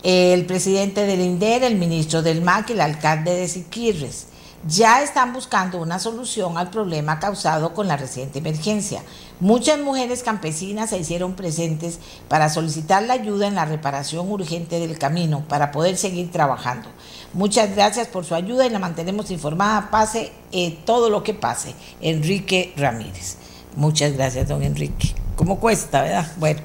el 0.04 0.46
presidente 0.46 1.06
del 1.06 1.22
INDER, 1.22 1.64
el 1.64 1.76
ministro 1.76 2.22
del 2.22 2.42
MAC 2.42 2.70
y 2.70 2.74
el 2.74 2.82
alcalde 2.82 3.36
de 3.36 3.48
Siquirres 3.48 4.28
ya 4.68 5.02
están 5.02 5.32
buscando 5.34 5.80
una 5.80 6.00
solución 6.00 6.58
al 6.58 6.70
problema 6.70 7.20
causado 7.20 7.74
con 7.74 7.88
la 7.88 7.98
reciente 7.98 8.40
emergencia. 8.40 9.04
Muchas 9.40 9.80
mujeres 9.80 10.22
campesinas 10.22 10.90
se 10.90 10.98
hicieron 10.98 11.34
presentes 11.34 12.00
para 12.28 12.50
solicitar 12.50 13.04
la 13.04 13.14
ayuda 13.14 13.48
en 13.48 13.56
la 13.56 13.66
reparación 13.66 14.30
urgente 14.30 14.80
del 14.80 14.98
camino 14.98 15.46
para 15.48 15.72
poder 15.72 15.98
seguir 15.98 16.32
trabajando. 16.32 16.90
Muchas 17.34 17.74
gracias 17.74 18.08
por 18.08 18.26
su 18.26 18.36
ayuda 18.36 18.66
y 18.66 18.70
la 18.70 18.80
mantenemos 18.80 19.32
informada, 19.32 19.90
pase 19.92 20.34
eh, 20.52 20.78
todo 20.86 21.10
lo 21.10 21.24
que 21.24 21.34
pase. 21.34 21.74
Enrique 22.02 22.74
Ramírez. 22.76 23.38
Muchas 23.76 24.14
gracias, 24.14 24.48
don 24.48 24.64
Enrique. 24.64 25.16
¿Cómo 25.36 25.60
cuesta, 25.60 26.02
verdad? 26.02 26.34
Bueno, 26.38 26.60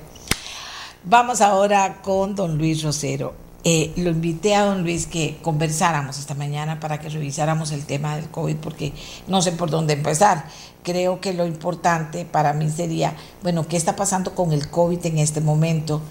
vamos 1.04 1.40
ahora 1.40 2.00
con 2.02 2.34
don 2.34 2.58
Luis 2.58 2.82
Rosero. 2.82 3.34
Eh, 3.66 3.92
lo 3.96 4.10
invité 4.10 4.54
a 4.54 4.64
don 4.64 4.82
Luis 4.82 5.06
que 5.06 5.38
conversáramos 5.40 6.18
esta 6.18 6.34
mañana 6.34 6.80
para 6.80 7.00
que 7.00 7.08
revisáramos 7.08 7.72
el 7.72 7.86
tema 7.86 8.16
del 8.16 8.28
COVID 8.28 8.56
porque 8.56 8.92
no 9.26 9.40
sé 9.40 9.52
por 9.52 9.70
dónde 9.70 9.94
empezar. 9.94 10.46
Creo 10.82 11.20
que 11.20 11.32
lo 11.32 11.46
importante 11.46 12.26
para 12.26 12.52
mí 12.52 12.68
sería, 12.68 13.14
bueno, 13.42 13.66
¿qué 13.66 13.78
está 13.78 13.96
pasando 13.96 14.34
con 14.34 14.52
el 14.52 14.68
COVID 14.68 15.06
en 15.06 15.18
este 15.18 15.40
momento? 15.40 16.02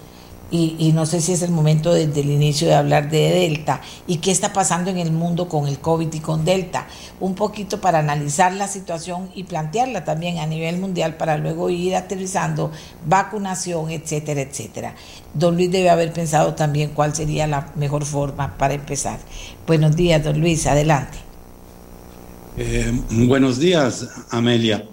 Y, 0.56 0.92
no 0.92 1.04
sé 1.04 1.20
si 1.20 1.32
es 1.32 1.42
el 1.42 1.50
momento 1.50 1.92
desde 1.92 2.20
el 2.20 2.30
inicio 2.30 2.68
de 2.68 2.74
hablar 2.74 3.10
de 3.10 3.28
Delta 3.30 3.80
y 4.06 4.18
qué 4.18 4.30
está 4.30 4.52
pasando 4.52 4.88
en 4.88 4.98
el 4.98 5.10
mundo 5.10 5.48
con 5.48 5.66
el 5.66 5.80
COVID 5.80 6.14
y 6.14 6.20
con 6.20 6.44
Delta, 6.44 6.86
un 7.18 7.34
poquito 7.34 7.80
para 7.80 7.98
analizar 7.98 8.52
la 8.52 8.68
situación 8.68 9.30
y 9.34 9.44
plantearla 9.44 10.04
también 10.04 10.38
a 10.38 10.46
nivel 10.46 10.78
mundial 10.78 11.16
para 11.16 11.38
luego 11.38 11.70
ir 11.70 11.96
aterrizando 11.96 12.70
vacunación, 13.04 13.90
etcétera, 13.90 14.42
etcétera. 14.42 14.94
Don 15.32 15.56
Luis 15.56 15.72
debe 15.72 15.90
haber 15.90 16.12
pensado 16.12 16.54
también 16.54 16.90
cuál 16.90 17.16
sería 17.16 17.48
la 17.48 17.72
mejor 17.74 18.04
forma 18.04 18.56
para 18.56 18.74
empezar. 18.74 19.18
Buenos 19.66 19.96
días, 19.96 20.22
don 20.22 20.40
Luis, 20.40 20.68
adelante. 20.68 21.18
Eh, 22.56 22.92
buenos 23.10 23.58
días, 23.58 24.08
Amelia. 24.30 24.86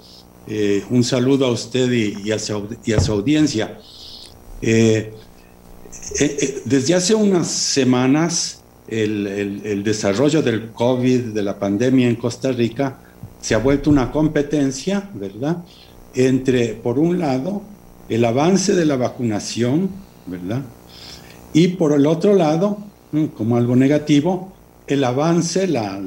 Eh, 0.47 0.83
un 0.89 1.03
saludo 1.03 1.45
a 1.45 1.51
usted 1.51 1.91
y, 1.91 2.31
a, 2.31 2.39
su, 2.39 3.11
audiencia. 3.11 3.77
Eh, 4.59 5.13
eh, 6.19 6.37
eh, 6.39 6.61
desde 6.65 6.95
hace 6.95 7.15
unas 7.15 7.47
semanas, 7.47 8.61
el, 8.87 9.83
desarrollo 9.83 10.41
del 10.41 10.71
COVID, 10.71 11.33
de 11.33 11.43
la 11.43 11.57
pandemia 11.57 12.07
en 12.07 12.15
Costa 12.15 12.51
Rica, 12.51 12.99
se 13.39 13.55
ha 13.55 13.57
vuelto 13.57 13.89
una 13.89 14.11
competencia, 14.11 15.09
¿verdad? 15.13 15.63
Entre, 16.13 16.73
por 16.73 16.99
un 16.99 17.19
lado, 17.19 17.61
el 18.09 18.25
avance 18.25 18.75
de 18.75 18.85
la 18.85 18.97
vacunación, 18.97 19.89
¿verdad? 20.25 20.61
Y 21.53 21.69
por 21.69 21.93
el 21.93 22.05
otro 22.05 22.33
lado, 22.35 22.77
como 23.37 23.57
algo 23.57 23.75
negativo, 23.75 24.53
el 24.87 25.03
avance, 25.03 25.67
la, 25.67 25.99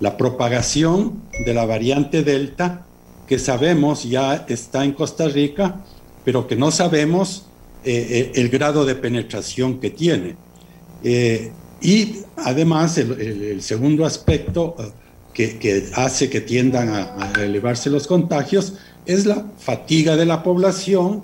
la 0.00 0.16
propagación 0.16 1.22
de 1.46 1.54
la 1.54 1.64
variante 1.64 2.22
Delta, 2.22 2.86
que 3.26 3.38
sabemos 3.38 4.04
ya 4.04 4.44
está 4.48 4.84
en 4.84 4.92
Costa 4.92 5.28
Rica, 5.28 5.84
pero 6.24 6.46
que 6.46 6.56
no 6.56 6.70
sabemos 6.70 7.46
eh, 7.84 8.32
el 8.34 8.48
grado 8.50 8.84
de 8.84 8.94
penetración 8.94 9.80
que 9.80 9.90
tiene. 9.90 10.36
Eh, 11.02 11.50
y 11.80 12.16
además 12.36 12.98
el, 12.98 13.62
segundo 13.62 14.04
aspecto 14.04 14.76
eh, 14.78 15.56
que, 15.58 15.88
hace 15.94 16.28
que 16.28 16.42
tiendan 16.42 16.90
a, 16.90 17.32
elevarse 17.40 17.88
los 17.88 18.06
contagios 18.06 18.74
es 19.06 19.24
la 19.24 19.46
fatiga 19.58 20.16
de 20.16 20.26
la 20.26 20.42
población 20.42 21.22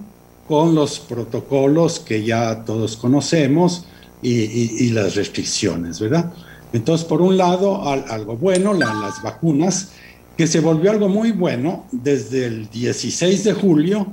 con 0.49 0.75
los 0.75 0.99
protocolos 0.99 2.01
que 2.01 2.25
ya 2.25 2.65
todos 2.65 2.97
conocemos 2.97 3.85
y, 4.23 4.89
las 4.91 5.15
restricciones, 5.15 6.01
¿verdad? 6.01 6.33
Entonces, 6.73 7.07
por 7.07 7.21
un 7.21 7.37
lado, 7.37 7.87
algo 7.87 8.37
bueno, 8.37 8.73
las 8.73 9.23
vacunas, 9.23 9.91
que 10.37 10.47
se 10.47 10.61
volvió 10.61 10.91
algo 10.91 11.09
muy 11.09 11.33
bueno 11.33 11.87
desde 11.93 12.47
el 12.47 12.69
16 12.71 13.45
de 13.45 13.53
julio, 13.53 14.07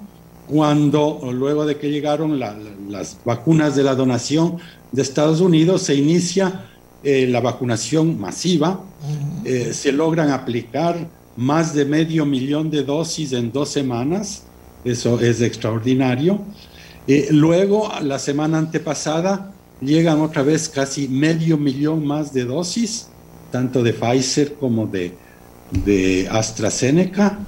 cuando 0.54 1.32
luego 1.34 1.66
de 1.66 1.78
que 1.78 1.90
llegaron 1.90 2.38
las 2.38 3.18
vacunas 3.26 3.76
de 3.76 3.82
la 3.82 3.96
donación 3.96 4.60
de 4.92 5.02
Estados 5.02 5.42
Unidos, 5.42 5.82
se 5.82 5.96
inicia 5.96 6.66
eh, 7.04 7.26
la 7.28 7.42
vacunación 7.42 8.20
masiva, 8.22 8.80
eh, 9.46 9.72
se 9.74 9.92
logran 9.92 10.30
aplicar 10.30 11.10
más 11.38 11.74
de 11.74 11.86
medio 11.86 12.28
millón 12.28 12.70
de 12.70 12.84
dosis 12.84 13.34
en 13.34 13.52
dos 13.52 13.70
semanas, 13.70 14.44
eso 14.86 15.20
es 15.20 15.42
extraordinario. 15.42 16.40
Eh, 17.08 17.30
luego, 17.32 17.92
la 18.04 18.20
semana 18.20 18.60
antepasada, 18.60 19.52
llegan 19.82 20.22
otra 20.22 20.44
vez 20.44 20.70
casi 20.70 21.08
medio 21.08 21.58
millón 21.58 22.06
más 22.06 22.32
de 22.32 22.46
dosis, 22.46 23.08
tanto 23.52 23.82
de 23.82 23.94
Pfizer 23.94 24.54
como 24.54 24.86
de, 24.86 25.14
de 25.84 26.28
AstraZeneca, 26.30 27.40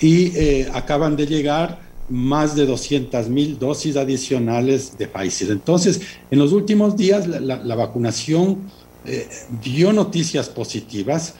y 0.00 0.32
acaban 0.72 1.16
de 1.16 1.26
llegar 1.26 1.85
más 2.08 2.54
de 2.54 2.66
200 2.66 3.28
mil 3.28 3.58
dosis 3.58 3.96
adicionales 3.96 4.96
de 4.96 5.08
Pfizer. 5.08 5.50
Entonces, 5.50 6.00
en 6.30 6.38
los 6.38 6.52
últimos 6.52 6.96
días 6.96 7.26
la, 7.26 7.74
vacunación 7.74 8.58
eh, 9.04 9.28
dio 9.62 9.92
noticias 9.92 10.48
positivas 10.48 11.34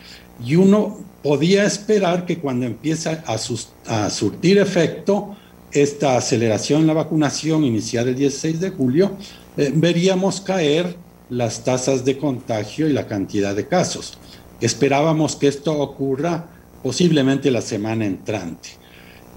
y 0.44 0.57
uno 0.57 0.98
podía 1.22 1.64
esperar 1.64 2.26
que 2.26 2.38
cuando 2.38 2.66
empieza 2.66 3.24
a, 3.26 4.11
surtir 4.11 4.59
efecto 4.59 5.37
esta 5.72 6.16
aceleración 6.16 6.83
en 6.83 6.87
la 6.87 6.94
vacunación 6.94 7.64
iniciada 7.64 8.11
el 8.11 8.16
16 8.16 8.61
de 8.61 8.70
julio, 8.70 9.16
eh, 9.57 9.72
veríamos 9.74 10.40
caer 10.40 10.96
las 11.29 11.64
tasas 11.64 12.05
de 12.05 12.18
contagio 12.18 12.88
y 12.88 12.92
la 12.92 13.07
cantidad 13.07 13.55
de 13.55 13.66
casos. 13.66 14.18
Esperábamos 14.61 15.37
que 15.37 15.48
esto 15.48 15.76
ocurra 15.79 16.46
posiblemente 16.83 17.50
la 17.50 17.62
semana 17.62 18.07
entrante, 18.07 18.70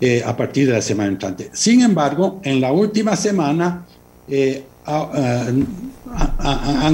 eh, 0.02 0.24
a 0.26 0.36
partir 0.36 0.68
de 0.68 0.74
la 0.74 0.82
semana 0.82 1.10
entrante. 1.10 1.50
Sin 1.54 1.82
embargo, 1.82 2.40
en 2.44 2.62
la 2.62 2.72
última 2.72 3.16
semana 3.16 3.86
eh, 4.28 4.64
han 4.86 5.68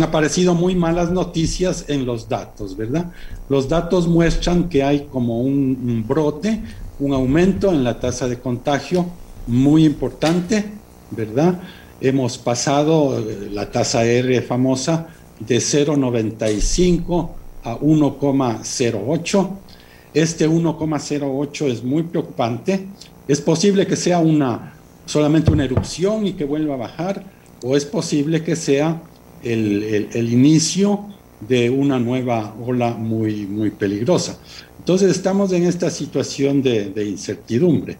aparecido 0.04 0.54
muy 0.54 0.76
malas 0.76 1.12
noticias 1.12 1.86
en 1.88 2.06
los 2.06 2.28
datos, 2.28 2.76
¿verdad? 2.76 3.12
Los 3.48 3.70
datos 3.70 4.08
muestran 4.08 4.70
que 4.70 4.84
hay 4.84 5.08
como 5.12 5.42
un, 5.42 6.04
brote, 6.08 6.62
un 7.00 7.14
aumento 7.14 7.72
en 7.72 7.84
la 7.84 8.00
tasa 8.00 8.28
de 8.28 8.40
contagio 8.40 9.06
muy 9.48 9.86
importante, 9.86 10.66
¿verdad? 11.12 11.60
Hemos 12.02 12.38
pasado 12.38 13.20
eh, 13.20 13.50
la 13.52 13.72
tasa 13.72 14.04
R 14.04 14.42
famosa 14.42 15.08
de 15.40 15.58
0,95 15.58 17.30
a 17.64 17.78
1,08. 17.78 19.50
Este 20.16 20.50
1,08 20.50 21.68
es 21.68 21.84
muy 21.84 22.02
preocupante. 22.04 22.88
Es 23.28 23.42
posible 23.42 23.86
que 23.86 23.96
sea 23.96 24.18
una, 24.18 24.74
solamente 25.06 25.52
una 25.52 25.66
erupción 25.66 26.26
y 26.26 26.34
que 26.34 26.46
vuelva 26.46 26.74
a 26.74 26.78
bajar, 26.78 27.24
o 27.62 27.78
es 27.78 27.86
posible 27.86 28.44
que 28.44 28.56
sea 28.56 29.02
el, 29.44 30.10
el 30.12 30.34
inicio 30.34 31.06
de 31.48 31.70
una 31.70 32.00
nueva 32.00 32.56
ola 32.66 32.92
muy, 32.92 33.46
muy 33.46 33.72
peligrosa. 33.72 34.40
Entonces 34.80 35.12
estamos 35.12 35.52
en 35.52 35.66
esta 35.66 35.90
situación 35.90 36.62
de, 36.62 37.06
incertidumbre. 37.06 37.98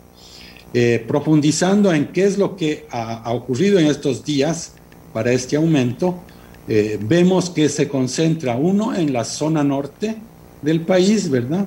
Eh, 0.74 1.04
profundizando 1.08 1.94
en 1.94 2.08
qué 2.08 2.26
es 2.26 2.38
lo 2.38 2.56
que 2.56 2.86
ha, 2.92 3.32
ocurrido 3.34 3.80
en 3.80 3.88
estos 3.88 4.24
días 4.24 4.74
para 5.14 5.32
este 5.32 5.56
aumento, 5.56 6.20
eh, 6.68 7.00
vemos 7.02 7.50
que 7.50 7.70
se 7.70 7.88
concentra 7.88 8.56
uno 8.56 8.96
en 8.96 9.14
la 9.14 9.24
zona 9.24 9.64
norte 9.64 10.16
del 10.62 10.82
país, 10.82 11.30
¿verdad? 11.30 11.66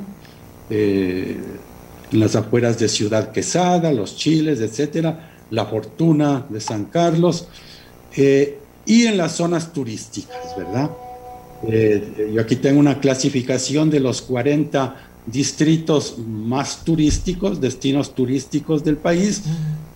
Eh, 0.70 1.37
en 2.11 2.20
las 2.20 2.37
afueras 2.37 2.78
de 2.78 2.88
Ciudad 2.88 3.33
Quesada, 3.33 3.92
Los 3.92 4.16
Chiles, 4.16 4.61
etcétera, 4.61 5.31
La 5.50 5.66
Fortuna 5.66 6.46
de 6.48 6.61
San 6.61 6.87
Carlos, 6.87 7.48
y 8.16 9.07
en 9.07 9.18
las 9.18 9.33
zonas 9.33 9.72
turísticas, 9.72 10.57
¿verdad? 10.57 10.90
Eh, 11.66 12.31
yo 12.35 12.40
aquí 12.40 12.57
tengo 12.57 12.81
una 12.81 13.00
clasificación 13.00 13.90
de 13.90 14.00
los 14.00 14.22
40 14.22 14.96
distritos 15.26 16.16
más 16.18 16.85
turísticos, 16.85 17.61
destinos 17.61 18.14
turísticos 18.14 18.85
del 18.85 18.96
país, 18.96 19.42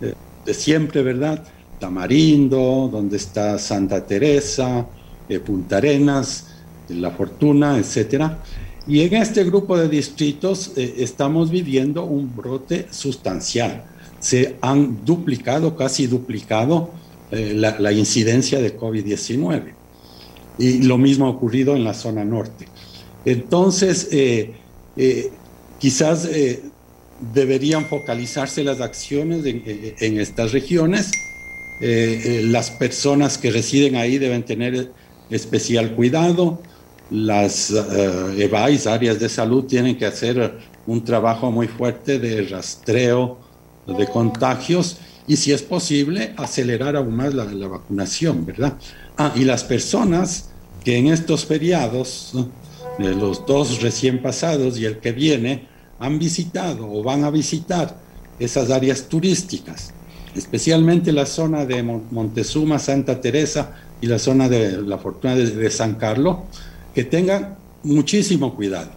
eh, 0.01 0.15
de 0.45 0.55
siempre, 0.55 1.03
¿verdad? 1.03 1.43
Tamarindo, 1.79 2.89
donde 2.93 3.17
está 3.17 3.59
Santa 3.59 4.05
Teresa, 4.05 4.87
eh, 5.29 5.39
Punta 5.39 5.79
Arenas, 5.79 6.49
La 6.89 7.11
Fortuna, 7.13 7.79
etcétera. 7.79 8.39
Y 8.87 9.01
en 9.03 9.15
este 9.15 9.45
grupo 9.45 9.77
de 9.77 9.89
distritos 9.89 10.73
estamos 10.77 11.51
viviendo 11.51 12.05
un 12.05 12.35
brote 12.35 12.89
sustancial. 12.91 13.85
Se 14.19 14.57
han 14.61 15.05
duplicado, 15.05 15.77
casi 15.77 16.07
duplicado, 16.07 16.91
la, 17.31 17.79
la 17.79 17.93
incidencia 17.93 18.61
de 18.61 18.77
COVID-19 18.77 19.75
y 20.59 20.83
lo 20.83 20.99
mismo 20.99 21.27
ha 21.27 21.31
ocurrido 21.31 21.77
en 21.77 21.85
la 21.85 21.95
zona 21.95 22.25
norte. 22.25 22.67
Entonces, 23.25 24.09
eh, 24.11 24.53
eh, 24.97 25.31
quizás 25.79 26.25
eh, 26.27 26.63
deberían 27.33 27.87
focalizarse 27.87 28.65
las 28.65 28.81
acciones 28.81 29.45
en, 29.45 30.21
estas 30.21 30.53
regiones. 30.53 31.11
las 31.81 32.71
personas 32.71 33.39
que 33.39 33.51
residen 33.51 33.97
ahí 33.97 34.19
deben 34.19 34.45
tener 34.45 34.93
especial 35.31 35.95
cuidado. 35.95 36.63
Las 37.13 37.71
EVAIS, 37.71 38.87
áreas 38.87 39.21
de 39.21 39.29
salud, 39.29 39.65
tienen 39.65 39.97
que 39.97 40.07
hacer 40.07 40.59
un 40.87 41.05
trabajo 41.05 41.51
muy 41.51 41.69
fuerte 41.69 42.19
de 42.19 42.43
rastreo 42.43 43.39
de 43.87 44.07
contagios 44.07 44.99
y 45.27 45.37
si 45.37 45.53
es 45.53 45.63
posible 45.63 46.35
acelerar 46.37 46.97
aún 46.97 47.15
más 47.15 47.35
la, 47.35 47.45
la 47.45 47.69
vacunación, 47.69 48.45
¿verdad? 48.45 48.75
Ah, 49.17 49.33
y 49.37 49.45
las 49.45 49.63
personas 49.65 50.51
que 50.85 50.97
en 50.97 51.09
estos 51.09 51.45
feriados, 51.45 52.33
de 52.99 53.15
los 53.15 53.47
dos 53.47 53.81
recién 53.81 54.21
pasados 54.21 54.79
y 54.79 54.85
el 54.85 54.99
que 54.99 55.13
viene, 55.13 55.69
han 55.99 56.19
visitado 56.19 56.91
o 56.91 57.03
van 57.03 57.25
a 57.25 57.31
visitar 57.31 57.97
esas 58.39 58.71
áreas 58.71 59.09
turísticas, 59.09 59.93
especialmente 60.35 61.13
la 61.13 61.27
zona 61.27 61.65
de 61.65 61.83
Montezuma, 61.83 62.79
Santa 62.79 63.21
Teresa 63.21 63.77
y 64.01 64.07
la 64.07 64.19
zona 64.19 64.49
de 64.49 64.83
la 64.83 64.99
Fortuna 64.99 65.37
de, 65.37 65.71
San 65.71 65.95
Carlos, 65.95 66.39
que 66.95 67.05
tengan 67.05 67.57
muchísimo 67.83 68.55
cuidado. 68.55 68.91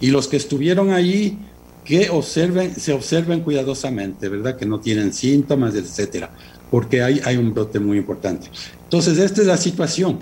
Y 0.00 0.08
los 0.08 0.28
que 0.28 0.36
estuvieron 0.36 0.92
allí, 0.92 1.38
que 1.84 2.10
observen, 2.10 2.74
se 2.74 2.92
observen 2.92 3.40
cuidadosamente, 3.40 4.28
¿verdad? 4.28 4.56
Que 4.56 4.66
no 4.66 4.80
tienen 4.80 5.12
síntomas, 5.12 5.74
etcétera, 5.74 6.30
porque 6.70 7.02
hay, 7.02 7.20
hay 7.24 7.36
un 7.36 7.52
brote 7.52 7.78
muy 7.78 7.98
importante. 7.98 8.48
Entonces, 8.84 9.18
esta 9.18 9.42
es 9.42 9.46
la 9.46 9.56
situación. 9.56 10.20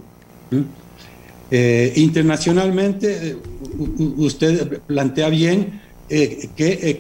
Eh, 1.51 1.93
internacionalmente, 1.97 3.29
eh, 3.29 3.37
usted 4.17 4.81
plantea 4.87 5.29
bien 5.29 5.83
eh, 6.09 6.49
que 6.57 6.99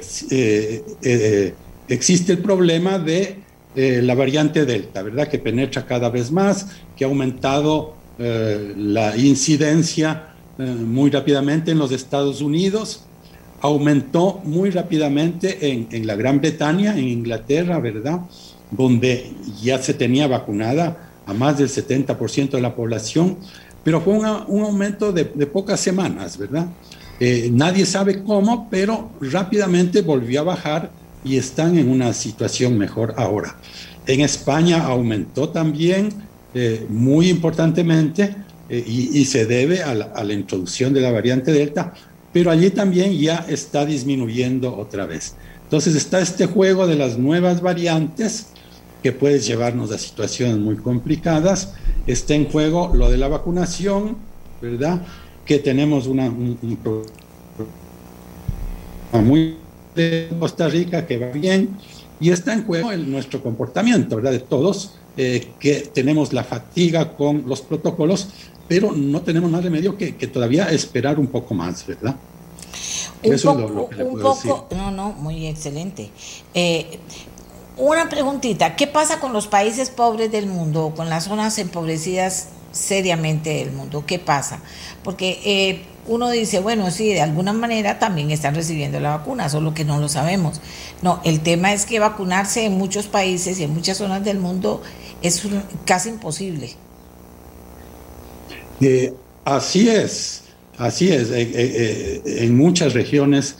existe 1.89 2.33
el 2.33 2.39
problema 2.39 2.99
de 2.99 3.39
la 3.75 4.15
variante 4.15 4.67
Delta, 4.67 5.03
¿verdad? 5.03 5.29
Que 5.29 5.39
penetra 5.39 5.87
cada 5.87 6.11
vez 6.11 6.31
más, 6.31 6.67
que 6.95 7.05
ha 7.05 7.09
aumentado 7.09 7.95
la 8.19 9.17
incidencia 9.17 10.29
muy 10.59 11.11
rápidamente 11.11 11.71
en 11.71 11.79
los 11.79 11.93
Estados 11.93 12.41
Unidos, 12.41 13.05
aumentó 13.61 14.41
muy 14.45 14.71
rápidamente 14.71 15.71
en, 15.71 15.89
en 15.91 16.07
la 16.07 16.15
Gran 16.15 16.41
Bretaña, 16.41 16.97
en 16.99 17.09
Inglaterra, 17.09 17.79
¿verdad? 17.79 18.21
Donde 18.71 19.33
ya 19.63 19.79
se 19.79 19.95
tenía 19.95 20.27
vacunada 20.27 21.13
a 21.27 21.35
más 21.35 21.59
del 21.59 21.69
70% 21.69 22.51
de 22.51 22.61
la 22.61 22.75
población, 22.75 23.39
pero 23.85 24.01
fue 24.01 24.15
un 24.15 24.63
aumento 24.63 25.13
de, 25.13 25.25
pocas 25.25 25.81
semanas, 25.81 26.39
¿verdad? 26.39 26.67
Eh, 27.21 27.51
nadie 27.53 27.87
sabe 27.87 28.23
cómo, 28.23 28.69
pero 28.71 29.11
rápidamente 29.21 30.03
volvió 30.03 30.41
a 30.41 30.45
bajar 30.45 30.91
y 31.25 31.37
están 31.37 31.79
en 31.79 31.89
una 31.89 32.13
situación 32.13 32.79
mejor 32.79 33.15
ahora. 33.17 33.57
En 34.07 34.21
España 34.21 34.85
aumentó 34.85 35.49
también 35.49 36.11
eh, 36.55 36.87
muy 36.89 37.29
importantemente 37.29 38.35
eh, 38.69 38.85
y, 38.87 39.25
se 39.25 39.47
debe 39.47 39.83
a 39.83 39.95
la, 39.95 40.33
introducción 40.33 40.93
de 40.93 41.01
la 41.01 41.11
variante 41.11 41.53
Delta, 41.53 41.95
pero 42.33 42.51
allí 42.51 42.71
también 42.71 43.13
ya 43.19 43.45
está 43.49 43.85
disminuyendo 43.85 44.77
otra 44.77 45.07
vez. 45.07 45.35
Entonces 45.65 45.95
está 45.95 46.21
este 46.21 46.47
juego 46.47 46.87
de 46.87 46.97
las 46.97 47.19
nuevas 47.19 47.61
variantes 47.61 48.49
que 49.03 49.13
puede 49.13 49.41
llevarnos 49.41 49.91
a 49.91 49.99
situaciones 49.99 50.59
muy 50.59 50.77
complicadas. 50.77 51.75
Está 52.07 52.35
en 52.35 52.47
juego 52.47 52.93
lo 52.95 53.11
de 53.11 53.19
la 53.19 53.29
vacunación, 53.29 54.17
¿verdad? 54.61 55.03
Que 55.45 55.59
tenemos 55.59 56.07
una, 56.07 56.27
un, 56.27 56.59
muy 59.25 59.57
de 59.95 60.29
Costa 60.39 60.69
Rica 60.69 61.07
que 61.07 61.19
va 61.19 61.29
bien 61.29 61.71
y 62.21 62.31
está 62.31 62.55
en 62.55 62.65
juego 62.65 62.93
el, 62.93 63.11
nuestro 63.11 63.43
comportamiento, 63.43 64.17
¿verdad? 64.17 64.33
De 64.33 64.39
todos, 64.39 64.95
eh, 65.17 65.49
que 65.59 65.91
tenemos 65.93 66.33
la 66.33 66.45
fatiga 66.45 67.17
con 67.17 67.45
los 67.47 67.61
protocolos, 67.61 68.29
pero 68.69 68.93
no 68.93 69.21
tenemos 69.23 69.51
más 69.51 69.63
remedio 69.63 69.97
que, 69.97 70.17
que 70.17 70.27
todavía 70.27 70.71
esperar 70.71 71.19
un 71.19 71.27
poco 71.27 71.55
más, 71.55 71.87
¿verdad? 71.87 72.17
Un 73.23 73.35
Eso 73.35 73.53
poco, 73.53 73.67
es 73.67 73.75
lo, 73.75 73.89
que 73.89 73.97
le 73.97 74.05
un 74.05 74.21
poco, 74.21 74.35
decir. 74.35 74.79
no, 74.79 74.91
no, 74.91 75.13
muy 75.13 75.47
excelente. 75.47 76.11
Eh, 76.55 76.99
una 77.77 78.09
preguntita, 78.09 78.77
¿qué 78.77 78.87
pasa 78.87 79.21
con 79.21 79.33
los 79.33 79.47
países 79.47 79.91
pobres 79.91 80.31
del 80.33 80.47
mundo, 80.47 80.93
con 80.97 81.09
las 81.09 81.25
zonas 81.25 81.59
empobrecidas 81.59 82.49
seriamente 82.73 83.51
del 83.51 83.73
mundo? 83.73 84.05
¿Qué 84.07 84.19
pasa? 84.19 84.61
Porque 85.05 85.41
eh, 85.45 85.83
uno 86.07 86.31
dice, 86.31 86.59
bueno, 86.61 86.91
sí, 86.91 87.13
de 87.13 87.21
alguna 87.21 87.53
manera 87.53 87.99
también 87.99 88.31
están 88.31 88.55
recibiendo 88.55 88.99
la 88.99 89.17
vacuna, 89.17 89.49
solo 89.49 89.73
que 89.73 89.85
no 89.85 90.01
lo 90.01 90.09
sabemos. 90.09 90.61
No, 91.01 91.21
el 91.25 91.41
tema 91.41 91.73
es 91.73 91.87
que 91.87 92.01
vacunarse 92.01 92.65
en 92.65 92.73
muchos 92.73 93.07
países 93.07 93.61
y 93.61 93.65
en 93.65 93.73
muchas 93.73 93.99
zonas 93.99 94.25
del 94.25 94.39
mundo 94.39 94.83
es 95.23 95.43
casi 95.85 96.09
imposible. 96.09 96.75
Eh, 98.81 99.15
así 99.45 99.89
es, 99.89 100.43
así 100.77 101.13
es. 101.13 101.31
Eh, 101.31 101.51
eh, 101.55 102.23
en 102.25 102.57
muchas 102.57 102.95
regiones 102.95 103.59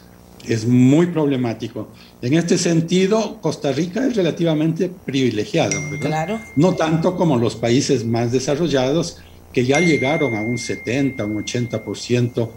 es 0.49 0.67
muy 0.67 1.07
problemático. 1.07 1.89
En 2.21 2.35
este 2.35 2.59
sentido, 2.59 3.41
Costa 3.41 3.71
Rica 3.71 4.05
es 4.05 4.17
relativamente 4.17 4.89
privilegiado, 4.89 5.81
¿verdad? 5.91 6.07
Claro. 6.07 6.41
No 6.57 6.75
tanto 6.75 7.17
como 7.17 7.37
los 7.37 7.55
países 7.55 8.05
más 8.05 8.33
desarrollados, 8.33 9.19
que 9.53 9.65
ya 9.65 9.81
llegaron 9.81 10.35
a 10.35 10.41
un 10.41 10.59
70, 10.59 11.25
un 11.25 11.45
80% 11.45 12.49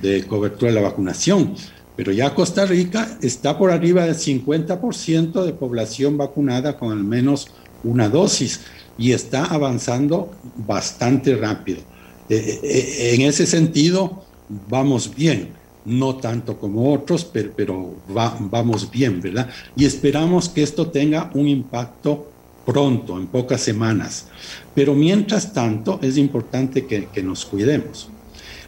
de 0.00 0.24
cobertura 0.24 0.70
de 0.70 0.80
la 0.80 0.88
vacunación. 0.88 1.54
Pero 1.96 2.12
ya 2.12 2.34
Costa 2.34 2.64
Rica 2.64 3.18
está 3.20 3.58
por 3.58 3.70
arriba 3.70 4.04
del 4.04 4.14
50% 4.14 5.44
de 5.44 5.52
población 5.52 6.16
vacunada 6.16 6.78
con 6.78 6.90
al 6.90 7.04
menos 7.04 7.48
una 7.84 8.08
dosis 8.08 8.60
y 8.96 9.12
está 9.12 9.44
avanzando 9.44 10.30
bastante 10.56 11.36
rápido. 11.36 11.80
Eh, 12.28 12.36
eh, 12.36 12.60
eh, 12.62 13.14
en 13.14 13.22
ese 13.22 13.46
sentido, 13.46 14.24
vamos 14.68 15.14
bien, 15.14 15.50
no 15.84 16.16
tanto 16.16 16.58
como 16.58 16.92
otros, 16.94 17.24
pero, 17.24 17.52
pero 17.54 17.94
va, 18.16 18.36
vamos 18.40 18.90
bien, 18.90 19.20
¿verdad? 19.20 19.50
Y 19.76 19.84
esperamos 19.84 20.48
que 20.48 20.62
esto 20.62 20.88
tenga 20.88 21.30
un 21.34 21.48
impacto 21.48 22.31
pronto, 22.64 23.18
en 23.18 23.26
pocas 23.26 23.60
semanas. 23.60 24.26
Pero 24.74 24.94
mientras 24.94 25.52
tanto, 25.52 25.98
es 26.02 26.16
importante 26.16 26.86
que, 26.86 27.22
nos 27.22 27.44
cuidemos. 27.44 28.08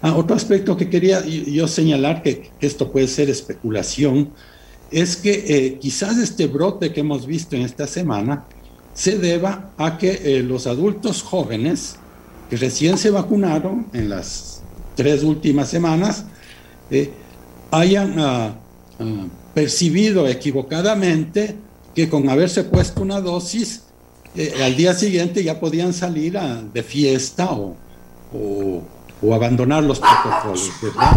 Ah, 0.03 0.15
otro 0.15 0.37
aspecto 0.37 0.77
que 0.77 0.91
quería 0.91 1.25
yo 1.25 1.67
señalar, 1.67 2.23
que, 2.23 2.51
que 2.59 2.67
esto 2.67 2.91
puede 2.93 3.09
ser 3.09 3.31
especulación, 3.31 4.31
es 4.91 5.17
que 5.17 5.45
eh, 5.49 5.79
quizás 5.81 6.19
este 6.19 6.47
brote 6.47 6.93
que 6.93 7.01
hemos 7.01 7.27
visto 7.27 7.57
en 7.57 7.63
esta 7.63 7.87
semana 7.87 8.45
se 8.95 9.19
deba 9.19 9.73
a 9.77 9.99
que 9.99 10.21
eh, 10.23 10.43
los 10.43 10.67
adultos 10.67 11.23
jóvenes 11.23 11.97
que 12.49 12.57
recién 12.57 12.97
se 12.97 13.11
vacunaron 13.11 13.89
en 13.93 14.09
las 14.09 14.63
tres 14.95 15.25
últimas 15.25 15.69
semanas 15.69 16.27
eh, 16.91 17.11
hayan 17.73 18.15
ah, 18.21 18.55
ah, 19.01 19.27
percibido 19.53 20.29
equivocadamente 20.29 21.57
que 21.95 22.09
con 22.09 22.29
haberse 22.29 22.65
puesto 22.65 23.03
una 23.03 23.21
dosis, 23.21 23.83
eh, 24.37 24.53
al 24.63 24.77
día 24.77 24.95
siguiente 24.95 25.45
ya 25.45 25.61
podían 25.61 25.93
salir 25.93 26.37
a, 26.37 26.61
de 26.63 26.83
fiesta 26.83 27.53
o, 27.53 27.77
o, 28.33 28.83
o, 29.23 29.35
abandonar 29.35 29.85
los 29.85 30.01
protocolos, 30.01 30.71
¿verdad? 30.83 31.13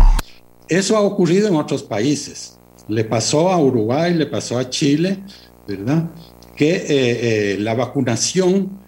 Eso 0.70 0.98
ha 0.98 1.02
ocurrido 1.02 1.48
en 1.48 1.56
otros 1.56 1.84
países. 1.84 2.58
Le 2.88 3.04
pasó 3.04 3.50
a 3.50 3.58
Uruguay, 3.58 4.13
le 4.13 4.26
pasó 4.26 4.58
a 4.58 4.70
Chile, 4.70 5.24
¿verdad? 5.68 6.10
Que 6.56 6.76
eh, 6.76 6.84
eh, 6.90 7.58
la 7.60 7.74
vacunación, 7.74 8.80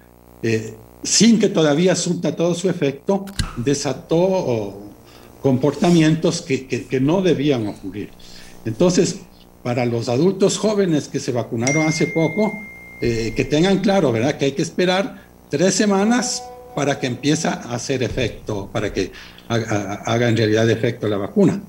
eh, 0.44 0.76
sin 1.04 1.40
que 1.40 1.50
todavía 1.50 1.96
surta 1.96 2.36
todo 2.36 2.54
su 2.54 2.70
efecto, 2.70 3.26
desató 3.58 4.18
oh, 4.18 4.84
comportamientos 5.42 6.42
que, 6.42 6.68
que, 6.68 6.86
que 6.86 7.00
no 7.00 7.22
debían 7.22 7.68
ocurrir. 7.68 8.10
Entonces, 8.66 9.22
para 9.64 9.86
los 9.86 10.10
adultos 10.10 10.58
jóvenes 10.58 11.08
que 11.08 11.20
se 11.20 11.32
vacunaron 11.32 11.86
hace 11.86 12.08
poco, 12.08 12.54
eh, 13.02 13.34
que 13.36 13.46
tengan 13.46 13.80
claro, 13.80 14.12
¿verdad? 14.12 14.38
Que 14.38 14.46
hay 14.46 14.52
que 14.54 14.62
esperar 14.62 15.24
tres 15.50 15.76
semanas 15.76 16.44
para 16.76 17.00
que 17.00 17.08
empiece 17.08 17.48
a 17.48 17.54
hacer 17.74 18.04
efecto, 18.04 18.70
para 18.72 18.94
que 18.94 19.12
haga, 19.48 20.04
haga 20.06 20.30
en 20.30 20.38
realidad 20.38 20.70
efecto 20.70 21.08
la 21.08 21.18
vacuna. 21.18 21.62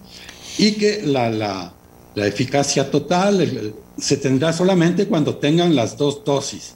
Y 0.58 0.72
que 0.72 1.02
la, 1.04 1.30
la, 1.30 1.72
la 2.14 2.26
eficacia 2.26 2.90
total 2.90 3.40
el, 3.40 3.74
se 3.98 4.16
tendrá 4.16 4.52
solamente 4.52 5.06
cuando 5.06 5.36
tengan 5.36 5.74
las 5.74 5.96
dos 5.96 6.24
dosis. 6.24 6.74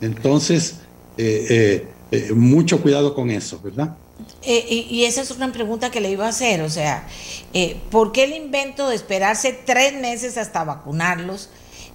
Entonces, 0.00 0.76
eh, 1.16 1.86
eh, 2.10 2.32
mucho 2.34 2.80
cuidado 2.82 3.14
con 3.14 3.30
eso, 3.30 3.60
¿verdad? 3.62 3.96
Eh, 4.42 4.86
y, 4.90 5.04
esa 5.04 5.22
es 5.22 5.30
una 5.30 5.50
pregunta 5.50 5.90
que 5.90 6.00
le 6.00 6.10
iba 6.10 6.26
a 6.26 6.28
hacer, 6.28 6.62
o 6.62 6.70
sea, 6.70 7.06
eh, 7.52 7.76
¿por 7.90 8.12
qué 8.12 8.24
el 8.24 8.34
invento 8.34 8.88
de 8.88 8.94
esperarse 8.94 9.52
tres 9.52 9.94
meses 9.94 10.36
hasta 10.36 10.62
vacunarlos? 10.62 11.48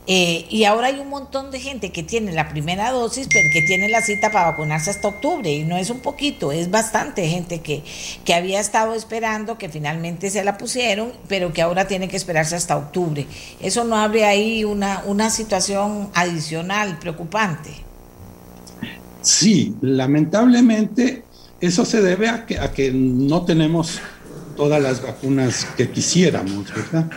Eh, 0.07 0.47
y 0.49 0.63
ahora 0.63 0.87
hay 0.87 0.99
un 0.99 1.09
montón 1.09 1.51
de 1.51 1.59
gente 1.59 1.91
que 1.91 2.01
tiene 2.01 2.31
la 2.31 2.49
primera 2.49 2.91
dosis, 2.91 3.27
pero 3.31 3.47
que 3.53 3.61
tiene 3.61 3.87
la 3.87 4.01
cita 4.01 4.31
para 4.31 4.51
vacunarse 4.51 4.89
hasta 4.89 5.07
octubre. 5.07 5.51
Y 5.51 5.63
no 5.63 5.77
es 5.77 5.89
un 5.89 5.99
poquito, 5.99 6.51
es 6.51 6.71
bastante 6.71 7.27
gente 7.27 7.61
que, 7.61 7.83
que 8.25 8.33
había 8.33 8.59
estado 8.59 8.95
esperando, 8.95 9.57
que 9.57 9.69
finalmente 9.69 10.29
se 10.31 10.43
la 10.43 10.57
pusieron, 10.57 11.13
pero 11.27 11.53
que 11.53 11.61
ahora 11.61 11.87
tiene 11.87 12.07
que 12.07 12.17
esperarse 12.17 12.55
hasta 12.55 12.77
octubre. 12.77 13.27
¿Eso 13.61 13.83
no 13.83 13.95
abre 13.95 14.25
ahí 14.25 14.63
una, 14.63 15.03
una 15.05 15.29
situación 15.29 16.09
adicional 16.15 16.97
preocupante? 16.97 17.69
Sí, 19.21 19.75
lamentablemente 19.81 21.23
eso 21.61 21.85
se 21.85 22.01
debe 22.01 22.27
a 22.27 22.45
que, 22.45 22.59
a 22.59 22.71
que 22.73 22.91
no 22.91 23.45
tenemos 23.45 23.99
todas 24.57 24.81
las 24.81 25.01
vacunas 25.01 25.65
que 25.77 25.89
quisiéramos, 25.89 26.73
¿verdad? 26.73 27.09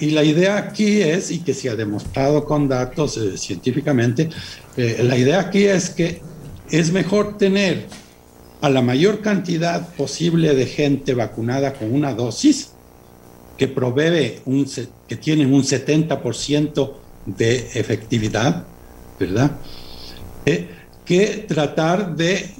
Y 0.00 0.10
la 0.10 0.24
idea 0.24 0.56
aquí 0.56 1.00
es, 1.00 1.30
y 1.30 1.40
que 1.40 1.54
se 1.54 1.70
ha 1.70 1.76
demostrado 1.76 2.44
con 2.44 2.68
datos 2.68 3.16
eh, 3.18 3.38
científicamente, 3.38 4.30
eh, 4.76 5.00
la 5.04 5.16
idea 5.16 5.40
aquí 5.40 5.64
es 5.64 5.90
que 5.90 6.20
es 6.70 6.90
mejor 6.90 7.38
tener 7.38 7.86
a 8.62 8.70
la 8.70 8.82
mayor 8.82 9.20
cantidad 9.20 9.94
posible 9.94 10.54
de 10.54 10.66
gente 10.66 11.14
vacunada 11.14 11.74
con 11.74 11.92
una 11.92 12.14
dosis 12.14 12.70
que 13.58 13.68
provee 13.68 14.40
un, 14.46 14.66
que 15.06 15.16
tienen 15.16 15.52
un 15.52 15.62
70% 15.62 16.92
de 17.26 17.56
efectividad, 17.74 18.64
¿verdad? 19.20 19.52
Eh, 20.46 20.68
que 21.04 21.44
tratar 21.46 22.16
de 22.16 22.50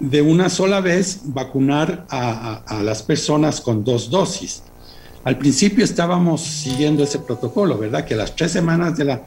de 0.00 0.22
una 0.22 0.48
sola 0.48 0.80
vez 0.80 1.20
vacunar 1.24 2.06
a, 2.10 2.62
a, 2.66 2.78
a, 2.78 2.82
las 2.82 3.02
personas 3.02 3.60
con 3.60 3.84
dos 3.84 4.10
dosis. 4.10 4.62
Al 5.24 5.38
principio 5.38 5.84
estábamos 5.84 6.42
siguiendo 6.42 7.04
ese 7.04 7.20
protocolo, 7.20 7.78
¿verdad? 7.78 8.04
Que 8.04 8.14
a 8.14 8.18
las 8.18 8.36
tres 8.36 8.52
semanas 8.52 8.96
de 8.96 9.04
la 9.04 9.22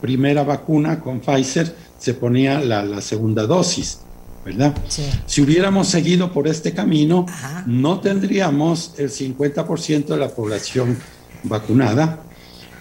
primera 0.00 0.42
vacuna 0.44 1.00
con 1.00 1.20
Pfizer 1.20 1.74
se 1.98 2.14
ponía 2.14 2.60
la, 2.60 2.84
la 2.84 3.00
segunda 3.00 3.46
dosis, 3.46 4.00
¿verdad? 4.44 4.76
Sí. 4.88 5.04
Si 5.26 5.40
hubiéramos 5.40 5.88
seguido 5.88 6.32
por 6.32 6.46
este 6.48 6.72
camino, 6.72 7.24
Ajá. 7.28 7.64
no 7.66 8.00
tendríamos 8.00 8.94
el 8.98 9.10
50% 9.10 10.06
de 10.06 10.16
la 10.16 10.28
población 10.28 10.98
vacunada, 11.44 12.20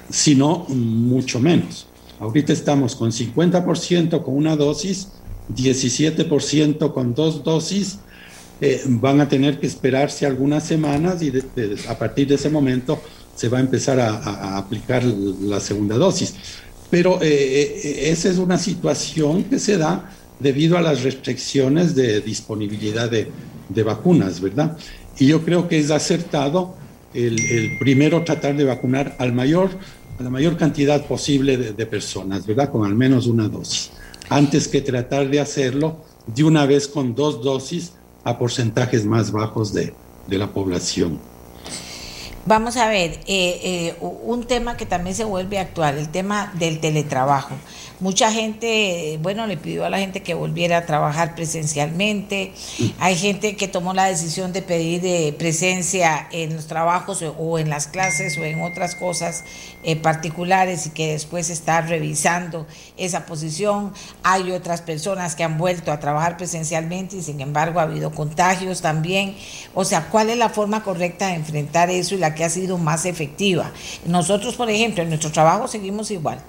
sino 0.10 0.66
mucho 0.70 1.40
menos. 1.40 1.88
Ahorita 2.20 2.52
estamos 2.52 2.96
con 2.96 3.12
50% 3.12 4.24
con 4.24 4.36
una 4.36 4.56
dosis 4.56 5.10
17% 5.56 6.94
con 6.94 7.14
dos 7.14 7.44
dosis, 7.44 8.00
eh, 8.60 8.82
van 8.88 9.22
a 9.22 9.30
tener 9.30 9.60
que 9.60 9.68
esperarse 9.68 10.26
algunas 10.26 10.64
semanas 10.64 11.22
y 11.22 11.32
a 11.88 11.98
partir 11.98 12.28
de 12.28 12.36
ese 12.36 12.50
momento 12.50 13.00
se 13.36 13.50
va 13.50 13.60
a 13.60 13.62
empezar 13.62 14.00
a, 14.00 14.58
aplicar 14.58 15.04
la 15.04 15.60
segunda 15.60 15.96
dosis. 15.96 16.34
Pero 16.90 17.22
eh, 17.22 17.28
eh, 17.28 18.10
esa 18.10 18.30
es 18.30 18.38
una 18.38 18.58
situación 18.58 19.44
que 19.44 19.60
se 19.60 19.78
da 19.78 20.12
debido 20.40 20.78
a 20.78 20.82
las 20.82 21.04
restricciones 21.04 21.94
de 21.94 22.22
disponibilidad 22.22 23.12
de, 23.12 23.84
vacunas, 23.84 24.42
¿verdad? 24.42 24.78
Y 25.20 25.28
yo 25.28 25.44
creo 25.44 25.68
que 25.68 25.78
es 25.78 25.92
acertado 25.92 26.76
el, 27.14 27.78
primero 27.80 28.24
tratar 28.24 28.56
de 28.56 28.64
vacunar 28.64 29.16
al 29.20 29.34
mayor, 29.34 29.70
a 30.20 30.24
la 30.24 30.30
mayor 30.30 30.58
cantidad 30.58 31.06
posible 31.06 31.58
de 31.58 31.86
personas, 31.86 32.48
¿verdad? 32.48 32.72
Con 32.72 32.86
al 32.86 32.96
menos 32.96 33.28
una 33.28 33.48
dosis 33.48 33.92
antes 34.30 34.68
que 34.68 34.82
tratar 34.82 35.30
de 35.30 35.40
hacerlo 35.40 35.98
de 36.28 36.44
una 36.44 36.66
vez 36.66 36.88
con 36.88 37.16
dos 37.16 37.44
dosis 37.44 37.94
a 38.24 38.38
porcentajes 38.38 39.06
más 39.06 39.32
bajos 39.32 39.74
de, 39.74 39.94
de 40.28 40.38
la 40.38 40.52
población. 40.52 41.20
Vamos 42.48 42.78
a 42.78 42.88
ver, 42.88 43.20
eh, 43.28 43.60
eh, 43.62 43.96
un 44.00 44.46
tema 44.46 44.78
que 44.78 44.86
también 44.86 45.14
se 45.14 45.26
vuelve 45.26 45.60
actual, 45.60 45.98
el 45.98 46.08
tema 46.08 46.54
del 46.56 46.80
teletrabajo. 46.80 47.54
Mucha 48.00 48.32
gente, 48.32 49.20
bueno, 49.22 49.48
le 49.48 49.58
pidió 49.58 49.84
a 49.84 49.90
la 49.90 49.98
gente 49.98 50.24
que 50.24 50.34
volviera 50.34 50.78
a 50.78 50.86
trabajar 50.86 51.36
presencialmente. 51.36 52.54
Hay 53.00 53.18
gente 53.18 53.58
que 53.58 53.68
tomó 53.68 53.94
la 53.94 54.06
decisión 54.06 54.54
de 54.54 54.62
pedir 54.62 55.02
eh, 55.04 55.36
presencia 55.38 56.30
en 56.32 56.56
los 56.56 56.68
trabajos 56.68 57.22
o, 57.38 57.60
en 57.60 57.70
las 57.70 57.88
clases 57.88 58.38
o 58.38 58.46
en 58.46 58.62
otras 58.62 58.96
cosas 58.96 59.44
particulares 60.02 60.86
y 60.88 60.90
que 60.92 61.14
después 61.14 61.50
está 61.50 61.82
revisando 61.82 62.66
esa 62.98 63.26
posición. 63.26 63.94
Hay 64.24 64.52
otras 64.52 64.82
personas 64.82 65.36
que 65.36 65.44
han 65.44 65.58
vuelto 65.58 65.92
a 65.92 66.00
trabajar 66.00 66.38
presencialmente 66.38 67.18
y 67.18 67.24
sin 67.24 67.42
embargo 67.42 67.80
ha 67.80 67.84
habido 67.84 68.12
contagios 68.12 68.82
también. 68.82 69.36
O 69.74 69.84
sea, 69.86 70.08
¿cuál 70.10 70.30
es 70.30 70.38
la 70.38 70.50
forma 70.50 70.84
correcta 70.84 71.28
de 71.28 71.36
enfrentar 71.36 71.90
eso 71.90 72.16
y 72.16 72.20
la 72.20 72.36
que 72.38 72.46
ha 72.46 72.50
sido 72.50 72.78
más 72.78 73.06
efectiva? 73.06 73.72
Nosotros, 74.06 74.56
por 74.56 74.70
ejemplo, 74.70 75.04
en 75.04 75.10
nuestro 75.10 75.32
trabajo 75.32 75.68
seguimos 75.68 76.10
igual 76.12 76.42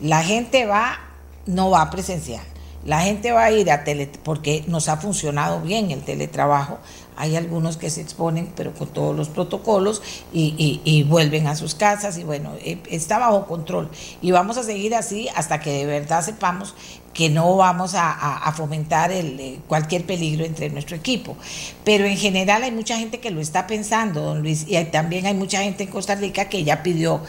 la 0.00 0.22
gente 0.22 0.66
va, 0.66 0.98
no 1.46 1.70
va 1.70 1.82
a 1.82 1.90
presencial. 1.90 2.42
La 2.84 3.00
gente 3.00 3.32
va 3.32 3.44
a 3.44 3.50
ir 3.50 3.70
a 3.70 3.82
tele, 3.82 4.10
porque 4.22 4.64
nos 4.68 4.88
ha 4.88 4.96
funcionado 4.96 5.60
bien 5.60 5.90
el 5.90 6.02
teletrabajo. 6.02 6.78
Hay 7.16 7.36
algunos 7.36 7.76
que 7.76 7.90
se 7.90 8.00
exponen, 8.00 8.52
pero 8.54 8.72
con 8.74 8.88
todos 8.88 9.16
los 9.16 9.28
protocolos, 9.28 10.02
y, 10.32 11.04
vuelven 11.08 11.46
a 11.46 11.56
sus 11.56 11.74
casas, 11.74 12.18
y 12.18 12.24
bueno, 12.24 12.52
eh, 12.62 12.78
está 12.90 13.18
bajo 13.18 13.46
control. 13.46 13.90
Y 14.20 14.30
vamos 14.30 14.56
a 14.58 14.62
seguir 14.62 14.94
así 14.94 15.28
hasta 15.34 15.60
que 15.60 15.72
de 15.72 15.86
verdad 15.86 16.24
sepamos 16.24 16.74
que 17.14 17.30
no 17.30 17.56
vamos 17.56 17.92
a, 17.96 18.52
fomentar 18.54 19.10
eh, 19.10 19.58
cualquier 19.66 20.04
peligro 20.04 20.44
entre 20.44 20.68
nuestro 20.68 20.96
equipo. 20.96 21.36
Pero 21.84 22.04
en 22.04 22.16
general 22.18 22.62
hay 22.62 22.72
mucha 22.72 22.98
gente 22.98 23.20
que 23.20 23.30
lo 23.30 23.40
está 23.40 23.66
pensando, 23.66 24.20
don 24.20 24.42
Luis, 24.42 24.66
y 24.68 24.82
también 24.86 25.24
hay 25.26 25.34
mucha 25.34 25.62
gente 25.62 25.84
en 25.84 25.90
Costa 25.90 26.14
Rica 26.14 26.50
que 26.50 26.62
ya 26.62 26.82
pidió 26.82 27.22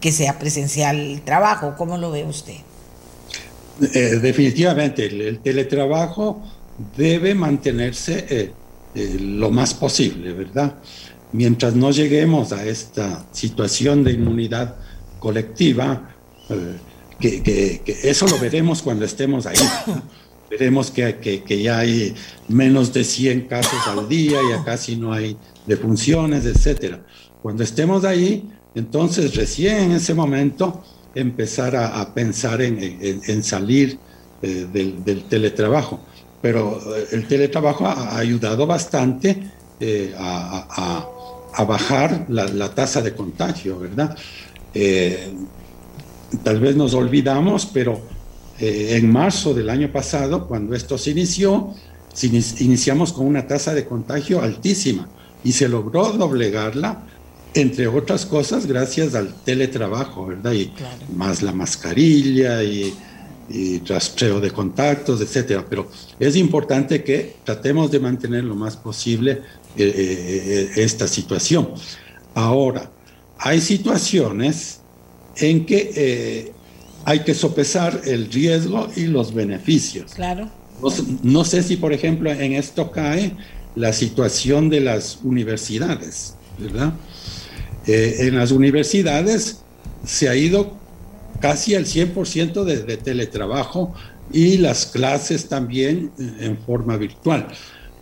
que 0.00 0.12
sea 0.12 0.38
presencial 0.38 0.98
el 0.98 1.22
trabajo. 1.22 1.74
¿Cómo 1.76 1.98
lo 1.98 2.10
ve 2.10 2.24
usted? 2.24 2.56
Eh, 3.92 4.18
definitivamente, 4.20 5.06
el, 5.06 5.40
teletrabajo 5.40 6.42
debe 6.96 7.34
mantenerse 7.34 8.26
eh, 8.28 8.52
eh, 8.94 9.16
lo 9.20 9.50
más 9.50 9.74
posible, 9.74 10.32
¿verdad? 10.32 10.76
Mientras 11.32 11.74
no 11.74 11.90
lleguemos 11.90 12.52
a 12.52 12.64
esta 12.64 13.26
situación 13.32 14.04
de 14.04 14.12
inmunidad 14.12 14.76
colectiva, 15.18 16.10
que, 17.18 17.82
eso 18.04 18.26
lo 18.28 18.38
veremos 18.38 18.82
cuando 18.82 19.04
estemos 19.04 19.46
ahí. 19.46 19.56
Veremos 20.50 20.90
que, 20.90 21.16
que, 21.16 21.62
ya 21.62 21.78
hay 21.78 22.14
menos 22.48 22.92
de 22.92 23.02
100 23.02 23.48
casos 23.48 23.88
al 23.88 24.08
día, 24.08 24.38
ya 24.48 24.62
casi 24.62 24.94
no 24.94 25.12
hay 25.12 25.36
defunciones, 25.66 26.44
etc. 26.44 26.98
Cuando 27.42 27.64
estemos 27.64 28.04
ahí, 28.04 28.48
entonces, 28.74 29.34
recién 29.34 29.76
en 29.76 29.92
ese 29.92 30.14
momento, 30.14 30.82
empezar 31.14 31.76
a, 31.76 32.12
pensar 32.12 32.60
en, 32.60 33.42
salir 33.42 33.98
eh, 34.42 34.66
del, 34.72 35.24
teletrabajo. 35.24 36.00
Pero 36.44 36.78
eh, 36.94 37.06
el 37.12 37.26
teletrabajo 37.26 37.86
ha, 37.86 38.18
ayudado 38.18 38.66
bastante 38.66 39.50
eh, 39.80 40.14
a, 40.18 41.08
bajar 41.66 42.26
la, 42.28 42.74
tasa 42.74 43.00
de 43.00 43.14
contagio, 43.14 43.78
¿verdad? 43.78 44.14
tal 46.42 46.60
vez 46.60 46.76
nos 46.76 46.92
olvidamos, 46.92 47.64
pero 47.64 47.98
en 48.58 49.10
marzo 49.10 49.54
del 49.54 49.70
año 49.70 49.90
pasado, 49.90 50.46
cuando 50.46 50.74
esto 50.74 50.98
se 50.98 51.12
inició, 51.12 51.72
iniciamos 52.58 53.14
con 53.14 53.24
una 53.26 53.46
tasa 53.46 53.72
de 53.72 53.86
contagio 53.86 54.42
altísima 54.42 55.08
y 55.44 55.52
se 55.52 55.66
logró 55.66 56.12
doblegarla 56.12 57.04
entre 57.54 57.86
otras 57.86 58.26
cosas, 58.26 58.66
gracias 58.66 59.14
al 59.14 59.32
teletrabajo, 59.32 60.26
¿verdad? 60.26 60.52
Y 60.52 60.72
más 61.16 61.40
la 61.40 61.52
mascarilla 61.52 62.62
y, 62.62 62.92
rastreo 63.86 64.40
de 64.40 64.50
contactos, 64.50 65.20
etcétera. 65.20 65.64
Pero 65.68 65.88
es 66.18 66.36
importante 66.36 67.02
que 67.02 67.36
tratemos 67.44 67.90
de 67.90 68.00
mantener 68.00 68.44
lo 68.44 68.54
más 68.54 68.76
posible 68.76 69.32
eh, 69.32 69.40
eh, 69.76 69.92
eh, 69.96 70.70
esta 70.76 71.06
situación. 71.06 71.68
Ahora, 72.34 72.90
hay 73.38 73.60
situaciones 73.60 74.80
en 75.36 75.66
que 75.66 76.52
hay 77.04 77.20
que 77.20 77.34
sopesar 77.34 78.00
el 78.04 78.30
riesgo 78.30 78.88
y 78.96 79.06
los 79.06 79.34
beneficios. 79.34 80.14
Claro. 80.14 80.50
no 81.22 81.44
sé 81.44 81.62
si, 81.62 81.76
por 81.76 81.92
ejemplo, 81.92 82.30
en 82.30 82.54
esto 82.54 82.90
cae 82.90 83.36
la 83.76 83.92
situación 83.92 84.68
de 84.68 84.80
las 84.80 85.18
universidades, 85.22 86.34
¿verdad? 86.58 86.94
Eh, 87.86 88.16
en 88.20 88.36
las 88.36 88.50
universidades 88.50 89.58
se 90.06 90.28
ha 90.28 90.36
ido 90.36 90.78
casi 91.44 91.74
al 91.74 91.84
100% 91.84 92.64
de, 92.64 92.96
teletrabajo 92.96 93.92
y 94.32 94.56
las 94.56 94.86
clases 94.86 95.46
también 95.46 96.10
en 96.40 96.56
forma 96.56 96.96
virtual. 96.96 97.48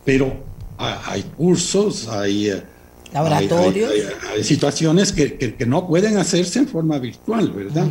Pero 0.04 0.44
hay 0.78 1.24
cursos, 1.36 2.06
hay 2.06 2.50
eh, 2.50 2.62
laboratorios. 3.12 3.90
Hay, 4.32 4.44
situaciones 4.44 5.10
que, 5.10 5.56
no 5.66 5.88
pueden 5.88 6.18
hacerse 6.18 6.60
en 6.60 6.68
forma 6.68 7.00
virtual, 7.00 7.50
¿verdad? 7.50 7.88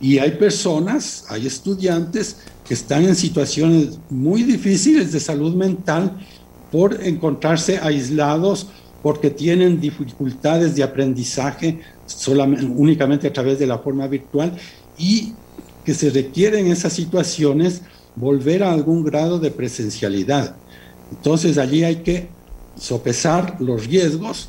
Y 0.00 0.16
hay 0.16 0.30
personas, 0.30 1.26
hay 1.28 1.46
estudiantes 1.46 2.38
que 2.66 2.72
están 2.72 3.04
en 3.04 3.16
situaciones 3.16 3.98
muy 4.08 4.44
difíciles 4.44 5.12
de 5.12 5.20
salud 5.20 5.54
mental 5.54 6.16
por 6.72 7.04
encontrarse 7.04 7.80
aislados 7.82 8.68
porque 9.02 9.28
tienen 9.28 9.78
dificultades 9.78 10.74
de 10.74 10.82
aprendizaje 10.82 11.80
solamente, 12.06 12.64
únicamente 12.64 13.28
a 13.28 13.32
través 13.32 13.58
de 13.58 13.66
la 13.66 13.78
forma 13.78 14.06
virtual 14.06 14.56
y 14.98 15.32
que 15.84 15.94
se 15.94 16.10
requiere 16.10 16.58
en 16.60 16.68
esas 16.68 16.92
situaciones 16.92 17.82
volver 18.16 18.62
a 18.62 18.72
algún 18.72 19.04
grado 19.04 19.38
de 19.38 19.50
presencialidad. 19.50 20.56
Entonces 21.10 21.58
allí 21.58 21.84
hay 21.84 21.96
que 21.96 22.28
sopesar 22.78 23.56
los 23.60 23.86
riesgos 23.86 24.48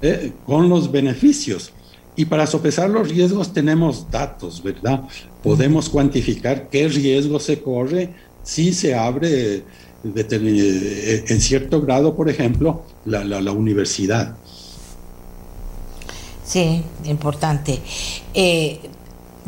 eh, 0.00 0.32
con 0.46 0.68
los 0.68 0.90
beneficios. 0.90 1.72
Y 2.16 2.24
para 2.24 2.46
sopesar 2.46 2.90
los 2.90 3.08
riesgos 3.08 3.52
tenemos 3.52 4.10
datos, 4.10 4.62
¿verdad? 4.62 5.02
Podemos 5.42 5.88
cuantificar 5.88 6.68
qué 6.68 6.88
riesgo 6.88 7.38
se 7.38 7.60
corre 7.60 8.14
si 8.42 8.72
se 8.72 8.94
abre 8.94 9.62
eh, 10.04 11.24
en 11.28 11.40
cierto 11.40 11.80
grado, 11.80 12.16
por 12.16 12.28
ejemplo, 12.28 12.82
la, 13.04 13.24
la, 13.24 13.52
universidad. 13.52 14.36
Sí, 16.44 16.82
importante. 17.04 17.80
Eh, 18.32 18.80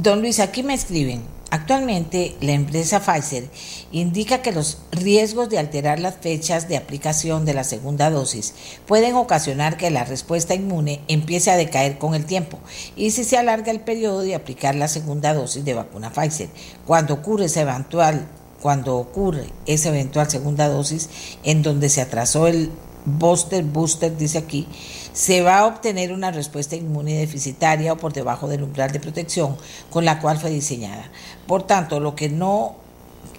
don 0.02 0.22
Luis, 0.22 0.40
aquí 0.40 0.62
me 0.62 0.74
escriben. 0.74 1.22
Actualmente, 1.50 2.36
la 2.40 2.52
empresa 2.52 3.00
Pfizer 3.00 3.50
indica 3.90 4.40
que 4.40 4.52
los 4.52 4.78
riesgos 4.92 5.50
de 5.50 5.58
alterar 5.58 5.98
las 5.98 6.14
fechas 6.14 6.68
de 6.68 6.76
aplicación 6.76 7.44
de 7.44 7.54
la 7.54 7.64
segunda 7.64 8.08
dosis 8.08 8.54
pueden 8.86 9.16
ocasionar 9.16 9.76
que 9.76 9.90
la 9.90 10.04
respuesta 10.04 10.54
inmune 10.54 11.00
empiece 11.08 11.50
a 11.50 11.56
decaer 11.56 11.98
con 11.98 12.14
el 12.14 12.24
tiempo 12.24 12.60
y 12.94 13.10
si 13.10 13.24
se 13.24 13.36
alarga 13.36 13.72
el 13.72 13.80
periodo 13.80 14.20
de 14.20 14.36
aplicar 14.36 14.76
la 14.76 14.86
segunda 14.86 15.34
dosis 15.34 15.64
de 15.64 15.74
vacuna 15.74 16.12
Pfizer. 16.12 16.48
Cuando 16.86 17.14
ocurre 17.14 17.46
ese 17.46 17.62
eventual 17.62 18.28
cuando 18.62 18.96
ocurre 18.96 19.46
esa 19.66 19.88
eventual 19.88 20.30
segunda 20.30 20.68
dosis 20.68 21.08
en 21.44 21.62
donde 21.62 21.88
se 21.88 22.02
atrasó 22.02 22.46
el 22.46 22.70
booster, 23.04 23.64
booster 23.64 24.16
dice 24.16 24.38
aquí, 24.38 24.66
se 25.12 25.42
va 25.42 25.58
a 25.58 25.66
obtener 25.66 26.12
una 26.12 26.30
respuesta 26.30 26.76
inmune 26.76 27.18
deficitaria 27.18 27.92
o 27.92 27.96
por 27.96 28.12
debajo 28.12 28.48
del 28.48 28.62
umbral 28.62 28.92
de 28.92 29.00
protección 29.00 29.56
con 29.90 30.04
la 30.04 30.20
cual 30.20 30.38
fue 30.38 30.50
diseñada. 30.50 31.10
Por 31.46 31.66
tanto, 31.66 32.00
lo 32.00 32.14
que 32.14 32.28
no 32.28 32.76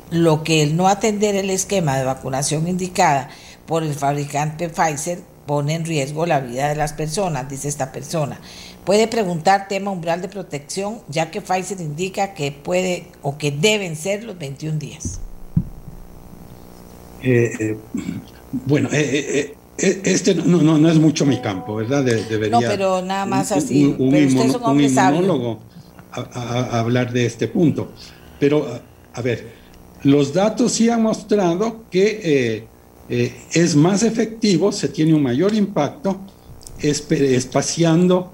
lo 0.10 0.44
que 0.44 0.62
el 0.62 0.76
no 0.76 0.90
atender 0.90 1.36
el 1.36 1.50
esquema 1.50 1.98
de 1.98 2.04
vacunación 2.04 2.68
indicada 2.68 3.30
por 3.66 3.82
el 3.84 3.94
fabricante 3.94 4.68
Pfizer 4.68 5.20
pone 5.46 5.74
en 5.74 5.86
riesgo 5.86 6.26
la 6.26 6.42
vida 6.42 6.68
de 6.68 6.76
las 6.76 6.94
personas, 6.94 7.50
dice 7.50 7.70
esta 7.70 7.92
persona. 7.92 8.40
Puede 8.86 9.08
preguntar 9.08 9.68
tema 9.68 9.92
umbral 9.92 10.22
de 10.22 10.28
protección, 10.28 11.00
ya 11.08 11.32
que 11.32 11.42
Pfizer 11.42 11.80
indica 11.80 12.34
que 12.34 12.52
puede 12.52 13.08
o 13.22 13.38
que 13.38 13.52
deben 13.52 13.96
ser 13.96 14.24
los 14.24 14.38
21 14.38 14.78
días. 14.78 15.20
Eh, 17.24 17.52
eh, 17.60 17.78
bueno, 18.52 18.90
eh, 18.92 19.56
este 19.82 20.36
no, 20.36 20.62
no, 20.62 20.90
es 20.90 20.98
mucho 20.98 21.26
mi 21.26 21.42
campo, 21.42 21.76
¿verdad? 21.76 22.04
debería, 22.04 22.50
no, 22.50 22.60
pero 22.60 23.02
nada 23.02 23.26
más 23.26 23.52
así. 23.52 23.86
Un, 23.86 24.14
un, 24.14 24.16
inmunólogo 24.16 25.60
a, 26.12 26.80
hablar 26.80 27.12
de 27.12 27.26
este 27.26 27.48
punto. 27.48 27.92
Pero, 28.40 28.68
a 29.14 29.22
ver, 29.22 29.48
los 30.04 30.34
datos 30.34 30.72
sí 30.72 30.90
han 30.90 31.04
mostrado 31.04 31.86
que 31.90 32.68
es 33.10 33.76
más 33.76 34.04
efectivo, 34.04 34.72
se 34.72 34.88
tiene 34.88 35.14
un 35.14 35.24
mayor 35.24 35.54
impacto 35.54 36.22
espaciando 36.80 38.32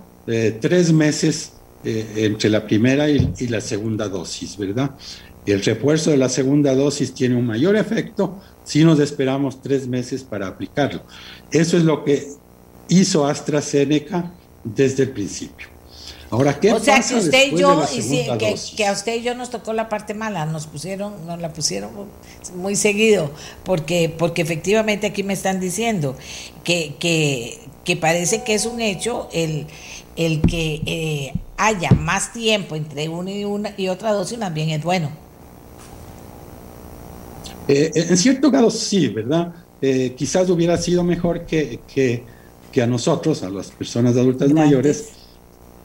tres 0.59 0.91
meses 0.91 1.53
eh, 1.83 2.25
entre 2.25 2.49
la 2.49 2.65
primera 2.65 3.07
y, 3.07 3.47
la 3.47 3.61
segunda 3.61 4.09
dosis, 4.09 4.57
¿verdad? 4.57 4.91
El 5.45 5.63
refuerzo 5.63 6.09
de 6.09 6.17
la 6.17 6.27
segunda 6.27 6.75
dosis 6.75 7.13
tiene 7.13 7.35
un 7.35 7.45
mayor 7.45 7.77
efecto 7.77 8.41
si 8.67 8.83
nos 8.83 8.99
esperamos 8.99 9.61
tres 9.61 9.87
meses 9.87 10.23
para 10.23 10.47
aplicarlo. 10.47 11.01
Eso 11.51 11.77
es 11.77 11.83
lo 11.83 12.03
que 12.03 12.27
hizo 12.89 13.25
AstraZeneca, 13.25 14.31
desde 14.63 15.03
el 15.03 15.11
principio. 15.11 15.67
Ahora, 16.29 16.59
¿qué 16.59 16.73
o 16.73 16.79
sea, 16.79 16.97
pasa 16.97 17.13
que 17.13 17.19
usted 17.21 17.53
y 17.53 17.57
yo, 17.61 17.81
y 17.93 18.01
si- 18.01 18.75
que, 18.75 18.85
a 18.85 18.91
usted 18.91 19.15
y 19.15 19.21
yo 19.23 19.33
nos 19.35 19.49
tocó 19.49 19.71
la 19.71 19.87
parte 19.87 20.13
mala, 20.13 20.45
nos 20.45 20.67
pusieron, 20.67 21.25
nos 21.25 21.39
la 21.39 21.53
pusieron 21.53 21.91
muy 22.57 22.75
seguido, 22.75 23.31
porque, 23.63 24.13
porque 24.17 24.41
efectivamente 24.41 25.07
aquí 25.07 25.23
me 25.23 25.31
están 25.33 25.61
diciendo 25.61 26.17
que, 26.65 26.95
que, 26.99 27.57
que 27.85 27.95
parece 27.95 28.43
que 28.43 28.53
es 28.55 28.65
un 28.65 28.81
hecho 28.81 29.29
el, 29.31 29.67
el 30.17 30.41
que 30.41 30.81
eh, 30.85 31.33
haya 31.55 31.91
más 31.91 32.33
tiempo 32.33 32.75
entre 32.75 33.07
una 33.07 33.31
y 33.31 33.45
una 33.45 33.73
y 33.77 33.87
otra 33.87 34.11
dosis, 34.11 34.37
más 34.37 34.53
bien 34.53 34.69
es 34.71 34.83
bueno. 34.83 35.09
Eh, 37.67 37.91
en 37.95 38.17
cierto 38.17 38.49
grado 38.51 38.69
sí, 38.71 39.09
¿verdad? 39.09 39.53
Eh, 39.81 40.15
quizás 40.15 40.49
hubiera 40.49 40.77
sido 40.77 41.03
mejor 41.03 41.45
que, 41.45 41.83
que, 41.87 42.25
que 42.71 42.81
a 42.81 42.87
nosotros, 42.87 43.43
a 43.43 43.49
las 43.49 43.71
personas 43.71 44.15
adultas 44.17 44.53
Grandes. 44.53 44.53
mayores, 44.53 45.39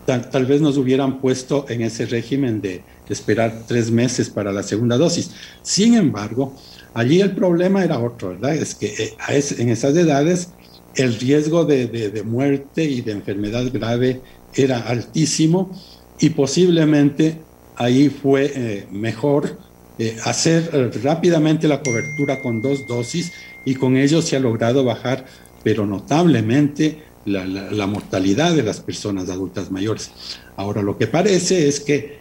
tal, 0.05 0.31
tal 0.31 0.47
vez 0.47 0.61
nos 0.61 0.77
hubieran 0.79 1.21
puesto 1.21 1.67
en 1.69 1.83
ese 1.83 2.07
régimen 2.07 2.61
de 2.61 2.87
esperar 3.09 3.67
tres 3.67 3.91
meses 3.91 4.31
para 4.31 4.53
la 4.53 4.63
segunda 4.63 4.97
dosis. 4.99 5.35
Sin 5.63 5.95
embargo, 5.95 6.57
allí 6.95 7.21
el 7.21 7.35
problema 7.35 7.85
era 7.85 8.01
otro, 8.01 8.31
¿verdad? 8.31 8.57
Es 8.57 8.75
que 8.77 8.87
eh, 8.89 9.17
a 9.21 9.35
es- 9.35 9.59
en 9.59 9.69
esas 9.71 9.97
edades 9.97 10.57
el 10.95 11.15
riesgo 11.19 11.65
de, 11.65 11.89
de- 11.89 12.11
de 12.11 12.23
muerte 12.25 12.85
y 12.85 13.03
de 13.03 13.13
enfermedad 13.13 13.65
grave 13.73 14.23
era 14.53 14.81
altísimo 14.81 15.73
y 16.19 16.31
posiblemente 16.31 17.49
ahí 17.75 18.09
fue 18.11 18.53
eh, 18.55 18.89
mejor 18.91 19.59
eh, 20.03 20.17
hacer 20.25 20.71
eh, 20.73 20.91
rápidamente 21.03 21.69
la 21.69 21.81
cobertura 21.87 22.41
con 22.43 22.61
dos 22.63 22.87
dosis 22.87 23.33
y 23.65 23.75
con 23.75 23.97
ello 23.97 24.21
se 24.23 24.37
ha 24.37 24.41
logrado 24.41 24.85
bajar, 24.85 25.25
pero 25.63 25.87
notablemente, 25.87 26.85
la, 27.25 27.47
la- 27.47 27.71
la 27.71 27.87
mortalidad 27.87 28.55
de 28.57 28.63
las 28.65 28.81
personas 28.81 29.29
adultas 29.31 29.71
mayores. 29.71 30.11
Ahora, 30.57 30.83
lo 30.83 30.97
que 30.99 31.07
parece 31.07 31.69
es 31.69 31.79
que 31.81 32.21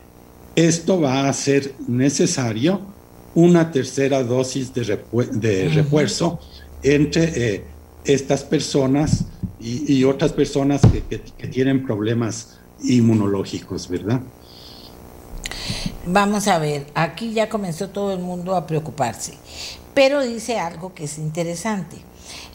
esto 0.56 1.02
va 1.02 1.28
a 1.28 1.34
ser 1.34 1.74
necesario 1.88 2.72
una 3.34 3.72
tercera 3.72 4.24
dosis 4.24 4.74
de, 4.74 4.84
repue- 4.84 5.30
de 5.32 5.70
refuerzo 5.70 6.40
entre 6.84 7.24
eh, 7.56 7.64
estas 8.04 8.44
personas 8.44 9.26
y, 9.60 9.74
y 9.94 10.04
otras 10.04 10.34
personas 10.34 10.82
que, 10.92 11.02
que- 11.10 11.24
que 11.38 11.48
tienen 11.48 11.84
problemas 11.86 12.60
inmunológicos, 12.84 13.88
¿verdad? 13.90 14.22
Vamos 16.06 16.48
a 16.48 16.58
ver, 16.58 16.88
aquí 16.96 17.34
ya 17.34 17.50
comenzó 17.50 17.90
todo 17.90 18.14
el 18.14 18.20
mundo 18.20 18.56
a 18.56 18.66
preocuparse, 18.66 19.34
pero 19.94 20.22
dice 20.22 20.60
algo 20.60 20.94
que 20.94 21.04
es 21.04 21.18
interesante. 21.18 21.98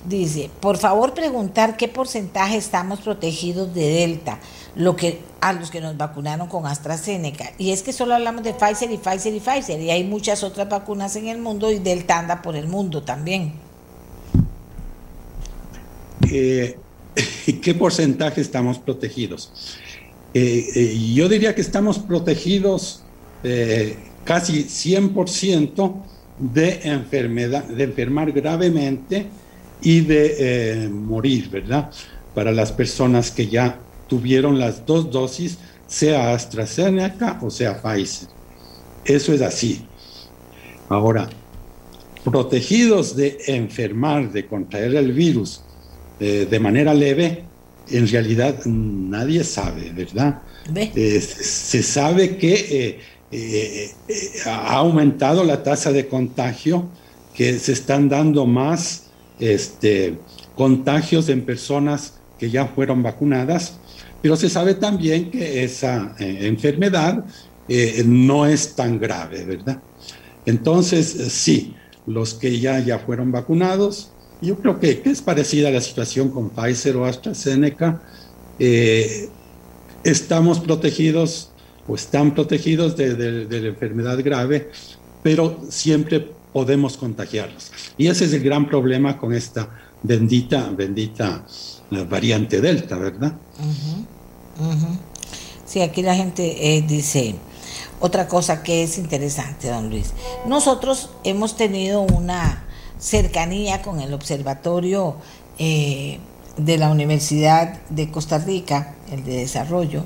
Dice, 0.07 0.51
por 0.61 0.79
favor 0.79 1.15
preguntar 1.15 1.77
qué 1.77 1.89
porcentaje 1.89 2.57
estamos 2.57 3.01
protegidos 3.01 3.75
de 3.75 3.89
Delta, 3.89 4.39
lo 4.75 4.95
que 4.95 5.21
a 5.41 5.53
los 5.53 5.71
que 5.71 5.81
nos 5.81 5.97
vacunaron 5.97 6.49
con 6.49 6.67
AstraZeneca. 6.67 7.53
Y 7.59 7.73
es 7.73 7.83
que 7.83 7.93
solo 7.93 8.15
hablamos 8.15 8.43
de 8.43 8.55
Pfizer 8.55 8.91
y 8.91 8.99
Pfizer 8.99 9.35
y 9.35 9.41
Pfizer, 9.41 9.81
y 9.81 9.91
hay 9.91 10.05
muchas 10.05 10.43
otras 10.43 10.69
vacunas 10.69 11.17
en 11.17 11.29
el 11.29 11.39
mundo 11.39 11.71
y 11.71 11.79
Delta 11.79 12.19
anda 12.19 12.43
por 12.43 12.57
el 12.57 12.69
mundo 12.69 13.03
también. 13.03 13.53
Eh, 16.31 16.79
¿Qué 17.63 17.75
porcentaje 17.75 18.41
estamos 18.41 18.79
protegidos? 18.79 19.53
Eh, 20.35 20.67
eh, 20.75 21.13
yo 21.15 21.29
diría 21.29 21.55
que 21.55 21.63
estamos 21.63 21.99
protegidos 21.99 23.03
eh, 23.49 23.97
casi 24.25 24.65
100% 24.65 25.95
de 26.39 26.81
enfermedad, 26.83 27.63
de 27.65 27.85
enfermar 27.85 28.33
gravemente 28.33 29.27
y 29.81 30.01
de 30.01 30.35
eh, 30.39 30.89
morir, 30.89 31.49
¿verdad? 31.49 31.91
Para 32.35 32.51
las 32.51 32.73
personas 32.73 33.31
que 33.31 33.47
ya 33.47 33.79
tuvieron 34.09 34.59
las 34.59 34.85
dos 34.85 35.13
dosis, 35.13 35.59
sea 35.87 36.35
AstraZeneca 36.35 37.39
o 37.41 37.51
sea 37.51 37.81
Pfizer. 37.81 38.29
Eso 39.05 39.33
es 39.33 39.41
así. 39.41 39.87
Ahora, 40.89 41.29
protegidos 42.25 43.15
de 43.15 43.39
enfermar, 43.47 44.33
de 44.33 44.47
contraer 44.47 44.97
el 44.97 45.13
virus 45.13 45.63
eh, 46.19 46.49
de 46.51 46.59
manera 46.59 46.93
leve, 46.93 47.45
en 47.89 48.09
realidad 48.09 48.57
mm, 48.65 49.11
nadie 49.11 49.45
sabe, 49.45 49.93
¿verdad? 49.93 50.43
¿Ve? 50.69 50.91
Eh, 50.97 51.21
se 51.21 51.81
sabe 51.85 52.37
que 52.37 52.99
eh, 53.39 53.91
ha 54.47 54.77
aumentado 54.77 55.45
la 55.45 55.63
tasa 55.63 55.93
de 55.93 56.09
contagio, 56.09 56.89
que 57.35 57.59
se 57.59 57.73
están 57.73 58.09
dando 58.09 58.47
más 58.47 59.09
este, 59.39 60.19
contagios 60.55 61.29
en 61.29 61.45
personas 61.45 62.15
que 62.39 62.49
ya 62.49 62.67
fueron 62.67 63.03
vacunadas, 63.03 63.79
pero 64.23 64.37
se 64.37 64.49
sabe 64.49 64.73
también 64.73 65.31
que 65.31 65.65
esa 65.65 66.17
eh, 66.19 66.47
enfermedad 66.47 67.27
eh, 67.69 68.03
no 68.07 68.47
es 68.47 68.75
tan 68.75 68.99
grave, 68.99 69.45
¿verdad? 69.45 69.83
Entonces, 70.47 71.07
sí, 71.31 71.75
los 72.07 72.33
que 72.33 72.59
ya, 72.59 72.79
ya 72.81 73.01
fueron 73.01 73.33
vacunados, 73.33 74.13
yo 74.41 74.57
creo 74.57 74.81
que, 74.81 75.03
que 75.03 75.11
es 75.11 75.21
parecida 75.21 75.69
a 75.69 75.73
la 75.73 75.83
situación 75.83 76.31
con 76.31 76.49
Pfizer 76.49 76.97
o 76.97 77.05
AstraZeneca, 77.05 78.01
estamos 80.05 80.61
protegidos 80.61 81.51
o 81.89 81.95
están 81.95 82.35
protegidos 82.35 82.97
de, 82.97 83.47
la 83.49 83.69
enfermedad 83.69 84.19
grave, 84.23 84.71
pero 85.23 85.61
siempre 85.69 86.21
podemos 86.53 86.97
contagiarlos. 86.97 87.71
Y 87.99 88.07
ese 88.09 88.25
es 88.25 88.33
el 88.33 88.43
gran 88.43 88.67
problema 88.67 89.19
con 89.19 89.33
esta 89.33 89.69
bendita, 90.03 90.71
bendita 90.71 91.45
eh, 91.91 92.07
variante 92.09 92.61
Delta, 92.61 92.97
¿verdad? 92.97 93.35
Sí, 95.67 95.81
aquí 95.81 96.03
la 96.03 96.15
gente 96.15 96.77
eh, 96.77 96.83
dice 96.83 97.35
otra 98.01 98.29
cosa 98.29 98.63
que 98.63 98.83
es 98.83 98.99
interesante, 98.99 99.69
don 99.69 99.91
Luis. 99.91 100.13
Nosotros 100.47 101.11
hemos 101.25 101.57
tenido 101.57 102.03
una 102.03 102.65
cercanía 102.99 103.83
con 103.83 104.01
el 104.01 104.15
observatorio 104.15 105.17
eh, 105.59 106.19
de 106.57 106.79
la 106.79 106.91
Universidad 106.91 107.81
de 107.91 108.11
Costa 108.11 108.39
Rica, 108.39 108.95
el 109.11 109.25
de 109.25 109.39
desarrollo, 109.39 110.05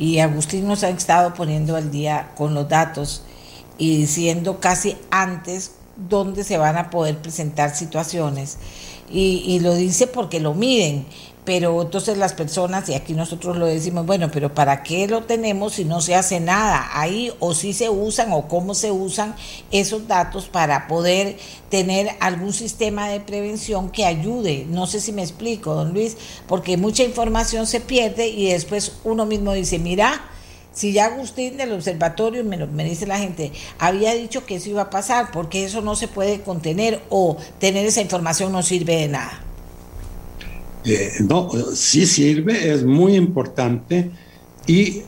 y 0.00 0.18
Agustín 0.18 0.66
nos 0.66 0.82
ha 0.82 0.88
estado 0.88 1.34
poniendo 1.34 1.76
al 1.76 1.90
día 1.90 2.32
con 2.34 2.54
los 2.54 2.68
datos 2.68 3.22
y 3.76 3.98
diciendo 3.98 4.58
casi 4.58 4.96
antes 5.10 5.72
dónde 6.08 6.42
se 6.42 6.56
van 6.56 6.78
a 6.78 6.88
poder 6.88 7.18
presentar 7.18 7.76
situaciones. 7.76 8.56
Y, 9.10 9.42
y 9.46 9.60
lo 9.60 9.74
dice 9.74 10.06
porque 10.06 10.40
lo 10.40 10.54
miden, 10.54 11.06
pero 11.44 11.80
entonces 11.80 12.18
las 12.18 12.34
personas, 12.34 12.88
y 12.88 12.94
aquí 12.94 13.14
nosotros 13.14 13.56
lo 13.56 13.66
decimos, 13.66 14.04
bueno, 14.04 14.30
pero 14.30 14.54
¿para 14.54 14.82
qué 14.82 15.08
lo 15.08 15.24
tenemos 15.24 15.74
si 15.74 15.84
no 15.84 16.00
se 16.00 16.14
hace 16.14 16.38
nada 16.38 16.90
ahí? 16.92 17.32
O 17.40 17.54
si 17.54 17.72
se 17.72 17.88
usan 17.88 18.32
o 18.32 18.46
cómo 18.46 18.74
se 18.74 18.90
usan 18.90 19.34
esos 19.70 20.06
datos 20.06 20.46
para 20.46 20.86
poder 20.86 21.38
tener 21.70 22.10
algún 22.20 22.52
sistema 22.52 23.08
de 23.08 23.20
prevención 23.20 23.90
que 23.90 24.04
ayude. 24.04 24.66
No 24.68 24.86
sé 24.86 25.00
si 25.00 25.12
me 25.12 25.22
explico, 25.22 25.74
don 25.74 25.94
Luis, 25.94 26.16
porque 26.46 26.76
mucha 26.76 27.04
información 27.04 27.66
se 27.66 27.80
pierde 27.80 28.28
y 28.28 28.50
después 28.52 28.92
uno 29.04 29.24
mismo 29.24 29.54
dice, 29.54 29.78
mira, 29.78 30.20
si 30.72 30.92
ya 30.92 31.06
Agustín 31.06 31.56
del 31.56 31.72
observatorio, 31.72 32.44
me, 32.44 32.64
me 32.66 32.84
dice 32.84 33.06
la 33.06 33.18
gente, 33.18 33.50
había 33.78 34.14
dicho 34.14 34.44
que 34.44 34.56
eso 34.56 34.70
iba 34.70 34.82
a 34.82 34.90
pasar, 34.90 35.30
porque 35.32 35.64
eso 35.64 35.80
no 35.80 35.96
se 35.96 36.06
puede 36.06 36.42
contener 36.42 37.02
o 37.08 37.36
tener 37.58 37.86
esa 37.86 38.02
información 38.02 38.52
no 38.52 38.62
sirve 38.62 38.96
de 38.96 39.08
nada. 39.08 39.49
Eh, 40.84 41.12
no, 41.28 41.50
sí 41.74 42.06
sirve, 42.06 42.72
es 42.72 42.84
muy 42.84 43.14
importante 43.14 44.18
y 44.66 45.02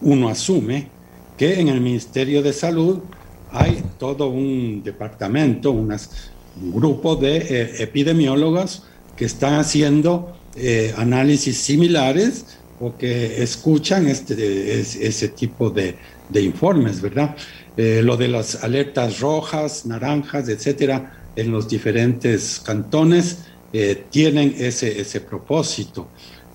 uno 0.00 0.28
asume 0.28 0.96
que 1.36 1.60
en 1.60 1.68
el 1.68 1.80
Ministerio 1.80 2.42
de 2.42 2.52
Salud 2.52 3.04
hay 3.48 3.94
todo 3.98 4.28
un 4.30 4.82
departamento, 4.82 5.70
unas- 5.70 6.10
un 6.56 6.72
grupo 6.72 7.14
de 7.16 7.36
eh, 7.36 7.82
epidemiólogos 7.82 8.82
que 9.14 9.26
están 9.26 9.54
haciendo 9.54 10.32
eh, 10.54 10.92
análisis 10.96 11.58
similares 11.58 12.46
o 12.78 12.96
que 12.96 13.42
escuchan 13.42 14.08
este, 14.08 14.80
es- 14.80 14.96
ese 14.96 15.28
tipo 15.28 15.70
de, 15.70 15.98
de 16.28 16.42
informes, 16.42 17.00
¿verdad? 17.00 17.36
Lo 17.76 18.16
de 18.16 18.28
las 18.28 18.64
alertas 18.64 19.20
rojas, 19.20 19.84
naranjas, 19.84 20.48
etcétera, 20.48 21.12
en 21.36 21.50
los 21.52 21.68
diferentes 21.68 22.58
cantones 22.60 23.44
eh, 23.78 24.04
tienen 24.10 24.54
ese, 24.58 25.00
ese 25.00 25.20
propósito. 25.20 26.08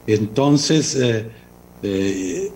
Entonces, 0.08 0.96
eh, 0.96 1.30
eh, 1.84 2.52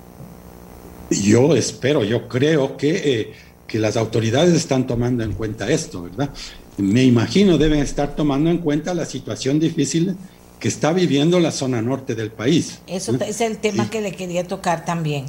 yo 1.09 1.55
espero, 1.55 2.03
yo 2.03 2.27
creo 2.27 2.77
que, 2.77 2.89
eh, 3.21 3.33
que 3.67 3.79
las 3.79 3.95
autoridades 3.97 4.53
están 4.53 4.87
tomando 4.87 5.23
en 5.23 5.33
cuenta 5.33 5.69
esto, 5.69 6.03
¿verdad? 6.03 6.29
Me 6.77 7.03
imagino 7.03 7.57
deben 7.57 7.79
estar 7.79 8.15
tomando 8.15 8.49
en 8.49 8.57
cuenta 8.59 8.93
la 8.93 9.05
situación 9.05 9.59
difícil 9.59 10.15
que 10.59 10.67
está 10.69 10.93
viviendo 10.93 11.39
la 11.39 11.51
zona 11.51 11.81
norte 11.81 12.15
del 12.15 12.31
país. 12.31 12.79
Eso 12.87 13.15
es 13.21 13.41
el 13.41 13.57
tema 13.57 13.83
Sí. 13.83 13.89
que 13.91 14.01
le 14.01 14.11
quería 14.13 14.47
tocar 14.47 14.83
también. 14.85 15.25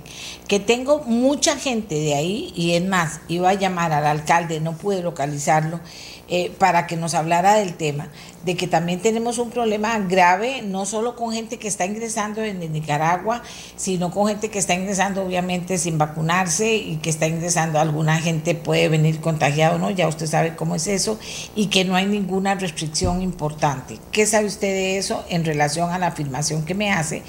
Que 0.49 0.61
tengo 0.61 1.03
mucha 1.05 1.57
gente 1.57 1.95
de 1.97 2.15
ahí, 2.15 2.53
y 2.57 2.73
es 2.73 2.85
más, 2.87 3.21
iba 3.29 3.51
a 3.51 3.55
llamar 3.55 3.93
al 3.93 4.07
alcalde, 4.07 4.61
no 4.61 4.77
pude 4.77 5.03
localizarlo, 5.03 5.81
eh, 6.29 6.53
para 6.59 6.87
que 6.87 6.97
nos 6.97 7.15
hablara 7.15 7.55
del 7.55 7.75
tema, 7.75 8.09
de 8.47 8.57
que 8.57 8.69
también 8.69 9.01
tenemos 9.01 9.39
un 9.39 9.51
problema 9.51 9.99
grave, 9.99 10.63
no 10.63 10.87
solo 10.87 11.17
con 11.17 11.33
gente 11.33 11.59
que 11.59 11.67
está 11.67 11.85
ingresando 11.85 12.45
en 12.45 12.61
Nicaragua, 12.73 13.43
sino 13.75 14.13
con 14.13 14.29
gente 14.29 14.51
que 14.51 14.61
está 14.61 14.73
ingresando 14.73 15.25
obviamente 15.25 15.79
sin 15.79 15.99
vacunarse 15.99 16.77
y 16.77 16.99
que 16.99 17.11
está 17.11 17.27
ingresando, 17.27 17.81
alguna 17.81 18.19
gente 18.19 18.55
puede 18.55 18.89
venir 18.89 19.21
contagiado, 19.21 19.81
¿no? 19.81 19.91
Ya 19.91 20.07
usted 20.07 20.29
sabe 20.29 20.55
cómo 20.55 20.77
es 20.77 20.87
eso, 20.87 21.19
y 21.57 21.67
que 21.67 21.85
no 21.85 21.97
hay 21.97 22.07
ninguna 22.07 22.55
restricción 22.55 23.21
importante. 23.21 23.99
¿Qué 24.13 24.27
sabe 24.27 24.47
usted 24.47 24.69
de 24.69 24.99
eso 24.99 25.25
en 25.29 25.45
relación 25.45 25.91
a 25.91 25.99
la 25.99 26.07
afirmación 26.07 26.65
que 26.65 26.75
me 26.75 26.93
hace 26.93 27.25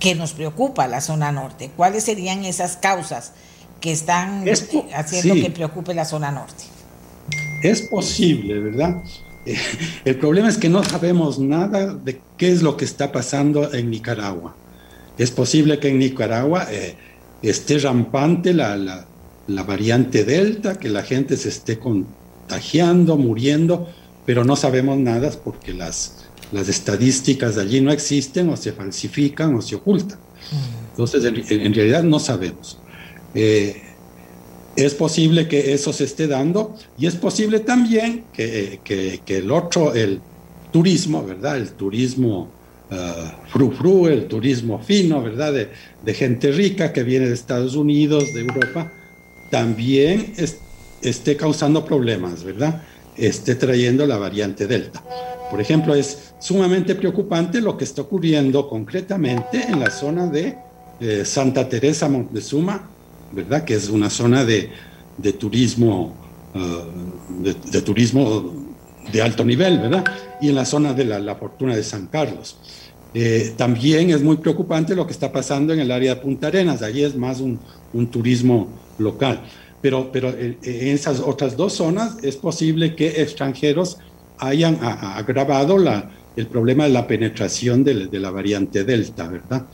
que 0.00 0.14
nos 0.14 0.32
preocupa 0.32 0.88
la 0.88 1.02
zona 1.02 1.30
norte? 1.30 1.70
¿Cuáles 1.76 2.04
serían 2.04 2.46
esas 2.46 2.78
causas 2.78 3.32
que 3.82 3.92
están 3.92 4.46
haciendo 4.94 5.34
que 5.34 5.50
preocupe 5.50 5.92
la 5.92 6.06
zona 6.06 6.32
norte? 6.32 6.64
Es 7.62 7.82
posible, 7.82 8.60
¿verdad? 8.60 9.02
El 10.04 10.16
problema 10.16 10.48
es 10.48 10.58
que 10.58 10.68
no 10.68 10.84
sabemos 10.84 11.38
nada 11.38 11.94
de 11.94 12.20
qué 12.36 12.50
es 12.50 12.62
lo 12.62 12.76
que 12.76 12.84
está 12.84 13.12
pasando 13.12 13.72
en 13.72 13.90
Nicaragua. 13.90 14.54
Es 15.16 15.30
posible 15.30 15.78
que 15.78 15.88
en 15.88 15.98
Nicaragua 15.98 16.66
eh, 16.70 16.96
esté 17.42 17.78
rampante 17.78 18.54
la, 18.54 18.76
la, 18.76 19.62
variante 19.64 20.24
Delta, 20.24 20.78
que 20.78 20.88
la 20.88 21.02
gente 21.02 21.36
se 21.36 21.48
esté 21.48 21.78
contagiando, 21.78 23.16
muriendo, 23.16 23.88
pero 24.24 24.44
no 24.44 24.54
sabemos 24.54 24.98
nada 24.98 25.30
porque 25.42 25.74
las, 25.74 26.26
las 26.52 26.68
estadísticas 26.68 27.56
de 27.56 27.62
allí 27.62 27.80
no 27.80 27.90
existen 27.90 28.48
o 28.50 28.56
se 28.56 28.72
falsifican 28.72 29.54
o 29.56 29.62
se 29.62 29.74
ocultan. 29.74 30.18
Mm. 30.52 30.88
Entonces, 30.90 31.24
en, 31.24 31.74
realidad 31.74 32.02
no 32.04 32.20
sabemos. 32.20 32.78
Eh, 33.34 33.82
es 34.84 34.94
posible 34.94 35.48
que 35.48 35.72
eso 35.72 35.92
se 35.92 36.04
esté 36.04 36.28
dando 36.28 36.76
y 36.96 37.06
es 37.06 37.16
posible 37.16 37.58
también 37.58 38.24
que, 38.32 38.78
el 39.26 39.50
otro, 39.50 39.92
el 39.92 40.20
turismo, 40.72 41.24
¿verdad? 41.26 41.56
El 41.56 41.70
turismo 41.72 42.48
uh, 42.92 43.48
fru 43.50 44.06
el 44.06 44.28
turismo 44.28 44.78
fino, 44.78 45.20
¿verdad? 45.20 45.52
De, 46.04 46.14
gente 46.14 46.52
rica 46.52 46.92
que 46.92 47.02
viene 47.02 47.26
de 47.26 47.34
Estados 47.34 47.74
Unidos, 47.74 48.32
de 48.34 48.42
Europa, 48.42 48.92
también 49.50 50.34
esté 51.02 51.36
causando 51.36 51.84
problemas, 51.84 52.44
¿verdad? 52.44 52.82
Esté 53.16 53.56
trayendo 53.56 54.06
la 54.06 54.16
variante 54.16 54.68
Delta. 54.68 55.02
Por 55.50 55.60
ejemplo, 55.60 55.92
es 55.96 56.34
sumamente 56.38 56.94
preocupante 56.94 57.60
lo 57.60 57.76
que 57.76 57.82
está 57.82 58.02
ocurriendo 58.02 58.68
concretamente 58.68 59.60
en 59.60 59.80
la 59.80 59.90
zona 59.90 60.28
de 60.28 60.56
eh, 61.00 61.24
Santa 61.24 61.68
Teresa 61.68 62.08
Montezuma, 62.08 62.90
¿verdad? 63.32 63.64
Que 63.64 63.74
es 63.74 63.88
una 63.88 64.10
zona 64.10 64.44
de, 64.44 64.70
turismo, 65.38 66.14
uh, 66.54 67.42
de, 67.42 67.82
turismo 67.82 68.52
de 69.12 69.22
alto 69.22 69.44
nivel, 69.44 69.78
¿verdad? 69.78 70.04
Y 70.40 70.48
en 70.48 70.54
la 70.54 70.64
zona 70.64 70.92
de 70.92 71.04
la, 71.04 71.34
Fortuna 71.34 71.76
de 71.76 71.82
San 71.82 72.06
Carlos. 72.06 72.58
Eh, 73.14 73.54
también 73.56 74.10
es 74.10 74.22
muy 74.22 74.36
preocupante 74.36 74.94
lo 74.94 75.06
que 75.06 75.12
está 75.12 75.32
pasando 75.32 75.72
en 75.72 75.80
el 75.80 75.90
área 75.90 76.14
de 76.14 76.20
Punta 76.20 76.48
Arenas, 76.48 76.82
allí 76.82 77.02
es 77.02 77.16
más 77.16 77.40
un, 77.40 77.58
turismo 78.10 78.68
local. 78.98 79.42
Pero, 79.80 80.10
pero 80.12 80.30
en 80.30 80.58
esas 80.62 81.20
otras 81.20 81.56
dos 81.56 81.74
zonas 81.74 82.16
es 82.22 82.36
posible 82.36 82.96
que 82.96 83.22
extranjeros 83.22 83.98
hayan 84.38 84.78
agravado 84.82 85.78
la, 85.78 86.10
el 86.38 86.46
problema 86.46 86.84
de 86.84 86.90
la 86.90 87.06
penetración 87.06 87.82
de, 87.82 88.08
la 88.12 88.30
variante 88.30 88.84
Delta, 88.84 89.28
¿verdad? 89.28 89.66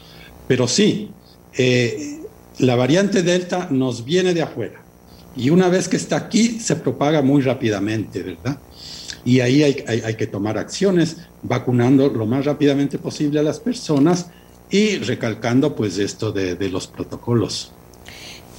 Pero 0.48 0.66
sí, 0.66 1.10
eh, 1.56 2.20
la 2.58 2.76
variante 2.76 3.22
Delta 3.22 3.68
nos 3.70 4.04
viene 4.04 4.34
de 4.34 4.42
afuera 4.42 4.84
y 5.36 5.50
una 5.50 5.68
vez 5.68 5.88
que 5.88 5.96
está 5.96 6.16
aquí 6.16 6.60
se 6.60 6.76
propaga 6.76 7.22
muy 7.22 7.42
rápidamente, 7.42 8.22
¿verdad? 8.22 8.58
Y 9.24 9.40
ahí 9.40 9.62
hay, 9.62 10.14
que 10.16 10.26
tomar 10.26 10.58
acciones, 10.58 11.16
vacunando 11.42 12.08
lo 12.08 12.26
más 12.26 12.44
rápidamente 12.44 12.98
posible 12.98 13.40
a 13.40 13.42
las 13.42 13.58
personas 13.58 14.26
y 14.70 14.98
recalcando 14.98 15.74
pues 15.74 15.98
esto 15.98 16.30
de, 16.30 16.68
los 16.68 16.86
protocolos. 16.86 17.72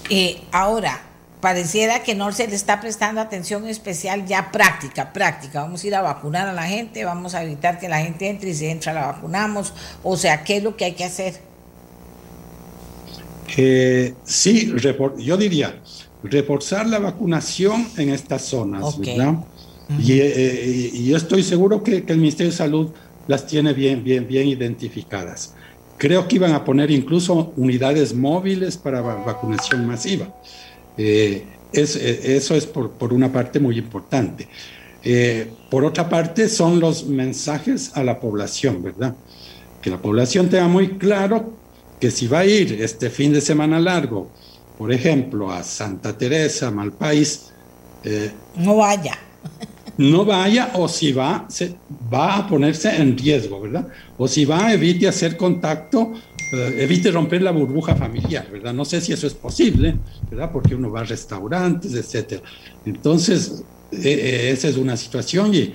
Eh, 0.10 0.42
ahora, 0.52 1.02
pareciera 1.40 2.02
que 2.02 2.16
no 2.16 2.32
se 2.32 2.48
le 2.48 2.56
está 2.56 2.82
prestando 2.82 3.22
atención 3.22 3.68
especial 3.68 4.26
ya 4.26 4.52
práctica, 4.52 5.14
práctica. 5.14 5.62
Vamos 5.62 5.84
a 5.84 5.88
ir 5.88 5.96
a 5.96 6.02
vacunar 6.02 6.48
a 6.48 6.54
la 6.54 6.64
gente, 6.64 7.06
vamos 7.06 7.36
a 7.36 7.44
evitar 7.44 7.80
que 7.80 7.88
la 7.88 8.00
gente 8.00 8.28
entre 8.28 8.50
y 8.50 8.56
si 8.56 8.66
entra 8.66 8.92
la 8.92 9.06
vacunamos. 9.06 9.72
O 10.04 10.18
sea, 10.18 10.44
¿qué 10.44 10.58
es 10.58 10.64
lo 10.64 10.76
que 10.76 10.86
hay 10.86 10.94
que 10.94 11.04
hacer? 11.04 11.36
Eh, 13.58 14.14
sí, 14.24 14.74
yo 15.20 15.38
diría, 15.38 15.80
reforzar 16.24 16.88
la 16.88 17.00
vacunación 17.00 17.88
en 17.98 18.10
estas 18.10 18.44
zonas, 18.44 18.98
¿verdad? 19.00 19.36
Eh, 20.00 20.92
y, 20.94 21.06
yo 21.08 21.18
estoy 21.18 21.44
seguro 21.44 21.84
que, 21.84 22.04
el 22.08 22.18
Ministerio 22.18 22.52
de 22.52 22.58
Salud 22.58 22.90
las 23.28 23.46
tiene 23.46 23.74
bien, 23.74 24.04
bien, 24.04 24.28
bien 24.28 24.48
identificadas. 24.48 25.54
Creo 25.98 26.28
que 26.28 26.36
iban 26.36 26.54
a 26.54 26.64
poner 26.66 26.92
incluso 26.92 27.54
unidades 27.56 28.14
móviles 28.14 28.78
para 28.78 29.02
vacunación 29.02 29.86
masiva. 29.88 30.36
Eh, 30.98 31.46
eso 31.72 32.56
es 32.56 32.66
por, 32.66 32.92
por, 32.92 33.14
una 33.14 33.32
parte 33.32 33.60
muy 33.60 33.78
importante. 33.78 34.48
por 35.70 35.86
otra 35.86 36.10
parte, 36.10 36.50
son 36.50 36.80
los 36.80 37.06
mensajes 37.06 37.92
a 37.96 38.04
la 38.04 38.20
población, 38.20 38.82
¿verdad? 38.82 39.16
Que 39.82 39.90
la 39.90 40.02
población 40.02 40.50
tenga 40.50 40.68
muy 40.68 40.98
claro 40.98 41.65
que 42.00 42.12
si 42.12 42.28
va 42.28 42.40
a 42.40 42.46
ir 42.46 42.82
este 42.82 43.10
fin 43.10 43.34
de 43.34 43.42
semana 43.42 43.80
largo, 43.80 44.30
por 44.78 44.92
ejemplo, 44.92 45.52
a 45.52 45.64
Santa 45.64 46.18
Teresa, 46.18 46.72
Malpaís, 46.72 47.52
eh, 48.04 48.32
no 48.58 48.78
vaya. 48.78 49.18
No 49.98 50.26
vaya 50.26 50.72
o 50.74 50.90
si 50.90 51.14
va, 51.14 51.46
se, 51.48 51.74
va 52.14 52.36
a 52.36 52.48
ponerse 52.50 52.94
en 52.98 53.18
riesgo, 53.18 53.62
¿verdad? 53.62 53.88
O 54.18 54.28
si 54.28 54.44
va, 54.44 54.74
evite 54.74 55.08
hacer 55.08 55.38
contacto, 55.38 56.12
evite 56.52 57.12
romper 57.12 57.42
la 57.42 57.52
burbuja 57.52 57.96
familiar, 57.96 58.48
¿verdad? 58.52 58.74
No 58.74 58.86
sé 58.86 59.02
si 59.02 59.14
eso 59.14 59.28
es 59.28 59.34
posible, 59.34 59.96
¿verdad? 60.30 60.52
Porque 60.52 60.76
uno 60.76 60.92
va 60.92 61.02
a 61.02 61.04
restaurantes, 61.04 61.94
etcétera. 61.94 62.42
Entonces, 62.86 63.64
e, 63.92 64.10
e, 64.10 64.52
esa 64.52 64.68
es 64.68 64.78
una 64.78 64.98
situación 64.98 65.54
y, 65.54 65.74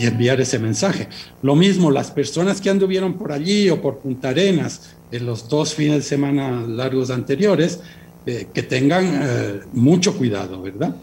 enviar 0.00 0.40
ese 0.40 0.58
mensaje. 0.58 1.08
Lo 1.42 1.56
mismo, 1.56 1.90
las 1.90 2.10
personas 2.10 2.60
que 2.60 2.68
anduvieron 2.68 3.14
por 3.14 3.32
allí 3.32 3.70
o 3.70 3.80
por 3.80 3.98
Punta 3.98 4.30
Arenas 4.30 4.94
en 5.10 5.24
los 5.26 5.48
dos 5.48 5.74
fines 5.74 5.96
de 5.96 6.02
semana 6.02 6.62
largos 6.66 7.10
anteriores, 7.10 7.80
eh, 8.26 8.48
que 8.52 8.62
tengan 8.62 9.20
eh, 9.22 9.60
mucho 9.72 10.16
cuidado, 10.16 10.60
¿verdad? 10.60 10.94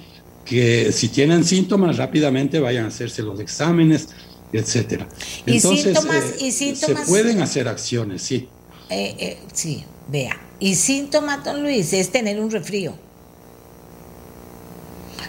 Que 0.46 0.92
si 0.92 1.10
tienen 1.10 1.44
síntomas 1.44 1.98
rápidamente 1.98 2.60
vayan 2.60 2.86
a 2.86 2.88
hacerse 2.90 3.24
los 3.24 3.40
exámenes, 3.40 4.10
etcétera. 4.54 5.08
Entonces, 5.46 5.96
¿Y 6.40 6.48
eh, 6.48 6.76
se 6.76 6.96
pueden 7.08 7.42
hacer 7.42 7.68
acciones, 7.68 8.22
sí. 8.22 8.48
sí, 9.54 9.84
vea. 10.08 10.40
Y 10.60 10.76
síntomas, 10.76 11.44
don 11.44 11.62
Luis, 11.62 11.94
es 11.94 12.12
tener 12.12 12.40
un 12.40 12.50
refrío 12.50 12.94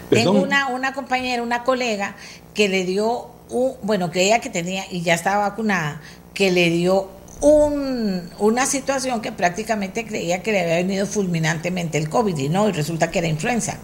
tengo 0.09 0.31
una, 0.31 0.67
una 0.67 0.93
compañera, 0.93 1.43
una 1.43 1.63
colega 1.63 2.15
que 2.53 2.67
le 2.67 2.83
dio, 2.83 3.29
un, 3.49 3.73
bueno, 3.81 4.11
que 4.11 4.23
ella 4.23 4.39
que 4.39 4.49
tenía 4.49 4.83
y 4.91 5.01
ya 5.01 5.13
estaba 5.13 5.49
vacunada, 5.49 6.01
que 6.33 6.51
le 6.51 6.69
dio 6.69 7.09
un, 7.41 8.21
una 8.39 8.65
situación 8.65 9.21
que 9.21 9.31
prácticamente 9.31 10.05
creía 10.05 10.43
que 10.43 10.51
le 10.51 10.61
había 10.61 10.75
venido 10.75 11.05
fulminantemente 11.05 11.97
el 11.97 12.09
COVID 12.09 12.37
y 12.37 12.49
no, 12.49 12.67
y 12.67 12.71
resulta 12.71 13.11
que 13.11 13.19
era 13.19 13.27
influenza, 13.27 13.77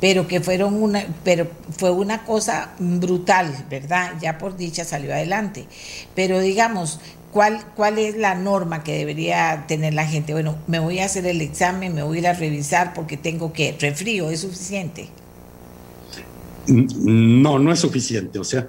pero 0.00 0.28
que 0.28 0.40
fueron 0.40 0.74
una, 0.82 1.06
pero 1.24 1.50
fue 1.76 1.90
una 1.90 2.24
cosa 2.24 2.70
brutal, 2.78 3.66
¿verdad? 3.70 4.12
Ya 4.20 4.36
por 4.38 4.56
dicha 4.56 4.84
salió 4.84 5.14
adelante. 5.14 5.66
Pero 6.14 6.40
digamos, 6.40 7.00
¿cuál, 7.32 7.64
cuál 7.74 7.98
es 7.98 8.16
la 8.16 8.34
norma 8.34 8.84
que 8.84 8.98
debería 8.98 9.64
tener 9.66 9.94
la 9.94 10.06
gente? 10.06 10.32
Bueno, 10.34 10.56
me 10.66 10.78
voy 10.78 10.98
a 10.98 11.06
hacer 11.06 11.26
el 11.26 11.40
examen, 11.40 11.94
me 11.94 12.02
voy 12.02 12.18
a 12.18 12.20
ir 12.20 12.26
a 12.28 12.32
revisar 12.34 12.92
porque 12.92 13.16
tengo 13.16 13.52
que, 13.52 13.76
refrío, 13.80 14.30
¿es 14.30 14.40
suficiente? 14.40 15.08
No, 16.66 17.58
no 17.58 17.72
es 17.72 17.80
suficiente. 17.80 18.38
O 18.38 18.44
sea, 18.44 18.68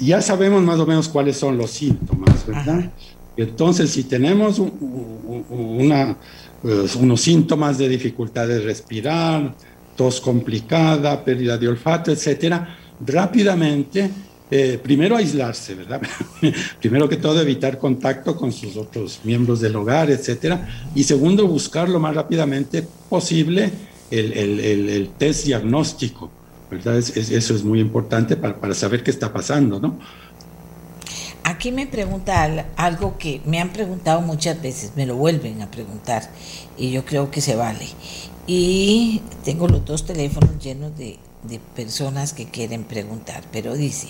ya 0.00 0.20
sabemos 0.20 0.62
más 0.62 0.78
o 0.78 0.86
menos 0.86 1.08
cuáles 1.08 1.36
son 1.36 1.56
los 1.58 1.70
síntomas, 1.70 2.46
¿verdad? 2.46 2.92
Entonces, 3.36 3.90
si 3.90 4.04
tenemos 4.04 4.58
una, 4.58 6.16
pues, 6.60 6.94
unos 6.96 7.20
síntomas 7.20 7.78
de 7.78 7.88
dificultad 7.88 8.46
de 8.46 8.60
respirar, 8.60 9.54
tos 9.96 10.20
complicada, 10.20 11.24
pérdida 11.24 11.58
de 11.58 11.68
olfato, 11.68 12.12
etcétera, 12.12 12.76
rápidamente, 13.04 14.10
eh, 14.50 14.78
primero 14.82 15.16
aislarse, 15.16 15.74
¿verdad? 15.74 16.02
primero 16.80 17.08
que 17.08 17.16
todo, 17.16 17.40
evitar 17.40 17.78
contacto 17.78 18.36
con 18.36 18.52
sus 18.52 18.76
otros 18.76 19.20
miembros 19.24 19.60
del 19.60 19.74
hogar, 19.74 20.10
etcétera. 20.10 20.68
Y 20.94 21.04
segundo, 21.04 21.46
buscar 21.46 21.88
lo 21.88 21.98
más 21.98 22.14
rápidamente 22.14 22.86
posible 23.08 23.70
el, 24.10 24.60
el 24.60 25.08
test 25.16 25.46
diagnóstico 25.46 26.30
¿verdad? 26.72 26.98
eso 26.98 27.54
es 27.54 27.64
muy 27.64 27.80
importante 27.80 28.36
para, 28.36 28.74
saber 28.74 29.02
qué 29.02 29.10
está 29.10 29.32
pasando, 29.32 29.78
¿no? 29.78 29.98
Aquí 31.44 31.72
me 31.72 31.86
pregunta 31.86 32.66
algo 32.76 33.18
que 33.18 33.40
me 33.44 33.60
han 33.60 33.72
preguntado 33.72 34.20
muchas 34.20 34.60
veces, 34.60 34.92
me 34.96 35.06
lo 35.06 35.16
vuelven 35.16 35.60
a 35.62 35.70
preguntar 35.70 36.30
y 36.76 36.90
yo 36.90 37.04
creo 37.04 37.30
que 37.30 37.40
se 37.40 37.56
vale. 37.56 37.86
Y 38.46 39.22
tengo 39.44 39.68
los 39.68 39.84
dos 39.84 40.04
teléfonos 40.06 40.58
llenos 40.58 40.96
de 40.96 41.18
de 41.42 41.58
personas 41.58 42.32
que 42.32 42.46
quieren 42.46 42.84
preguntar, 42.84 43.42
pero 43.50 43.74
dice, 43.74 44.08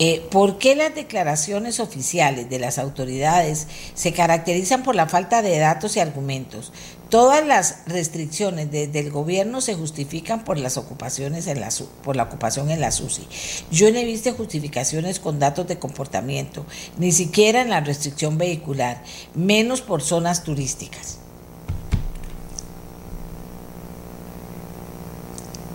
eh, 0.00 0.24
¿Por 0.30 0.58
qué 0.58 0.76
las 0.76 0.94
declaraciones 0.94 1.80
oficiales 1.80 2.48
de 2.48 2.60
las 2.60 2.78
autoridades 2.78 3.66
se 3.94 4.12
caracterizan 4.12 4.84
por 4.84 4.94
la 4.94 5.08
falta 5.08 5.42
de 5.42 5.58
datos 5.58 5.96
y 5.96 6.00
argumentos? 6.00 6.72
Todas 7.10 7.46
las 7.46 7.84
restricciones 7.86 8.70
del 8.70 9.10
gobierno 9.10 9.62
se 9.62 9.74
justifican 9.74 10.44
por 10.44 10.58
las 10.58 10.76
ocupaciones 10.76 11.46
en 11.46 11.60
la 11.60 11.70
por 12.02 12.16
la 12.16 12.24
ocupación 12.24 12.70
en 12.70 12.80
la 12.80 12.90
SUSI. 12.90 13.26
Yo 13.70 13.90
no 13.90 13.98
he 13.98 14.04
visto 14.04 14.32
justificaciones 14.34 15.18
con 15.18 15.38
datos 15.38 15.66
de 15.66 15.78
comportamiento, 15.78 16.66
ni 16.98 17.12
siquiera 17.12 17.62
en 17.62 17.70
la 17.70 17.80
restricción 17.80 18.36
vehicular, 18.36 19.02
menos 19.34 19.80
por 19.80 20.02
zonas 20.02 20.44
turísticas. 20.44 21.18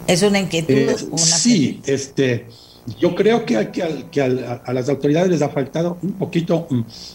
Es 0.05 0.21
una 0.21 0.39
inquietud. 0.39 0.73
Eh, 0.73 0.95
sí, 1.15 1.81
este 1.85 2.45
yo 2.99 3.15
creo 3.15 3.45
que, 3.45 3.71
que, 4.11 4.21
a, 4.21 4.73
las 4.73 4.89
autoridades 4.89 5.29
les 5.29 5.41
ha 5.41 5.49
faltado 5.49 5.97
un 6.01 6.13
poquito 6.13 6.67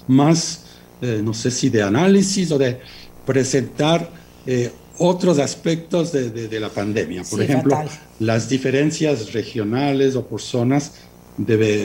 más, 0.07 0.65
eh, 1.03 1.21
no 1.23 1.35
sé 1.35 1.51
si 1.51 1.69
de 1.69 1.83
análisis 1.83 2.51
o 2.53 2.59
de 2.59 2.81
presentar 3.29 4.09
eh, 4.47 4.73
otros 4.97 5.39
aspectos 5.39 6.13
de, 6.13 6.59
la 6.59 6.71
pandemia. 6.71 7.23
Por 7.31 7.43
ejemplo, 7.43 7.79
las 8.21 8.49
diferencias 8.49 9.35
regionales 9.35 10.17
o 10.17 10.27
por 10.27 10.41
zonas 10.41 10.95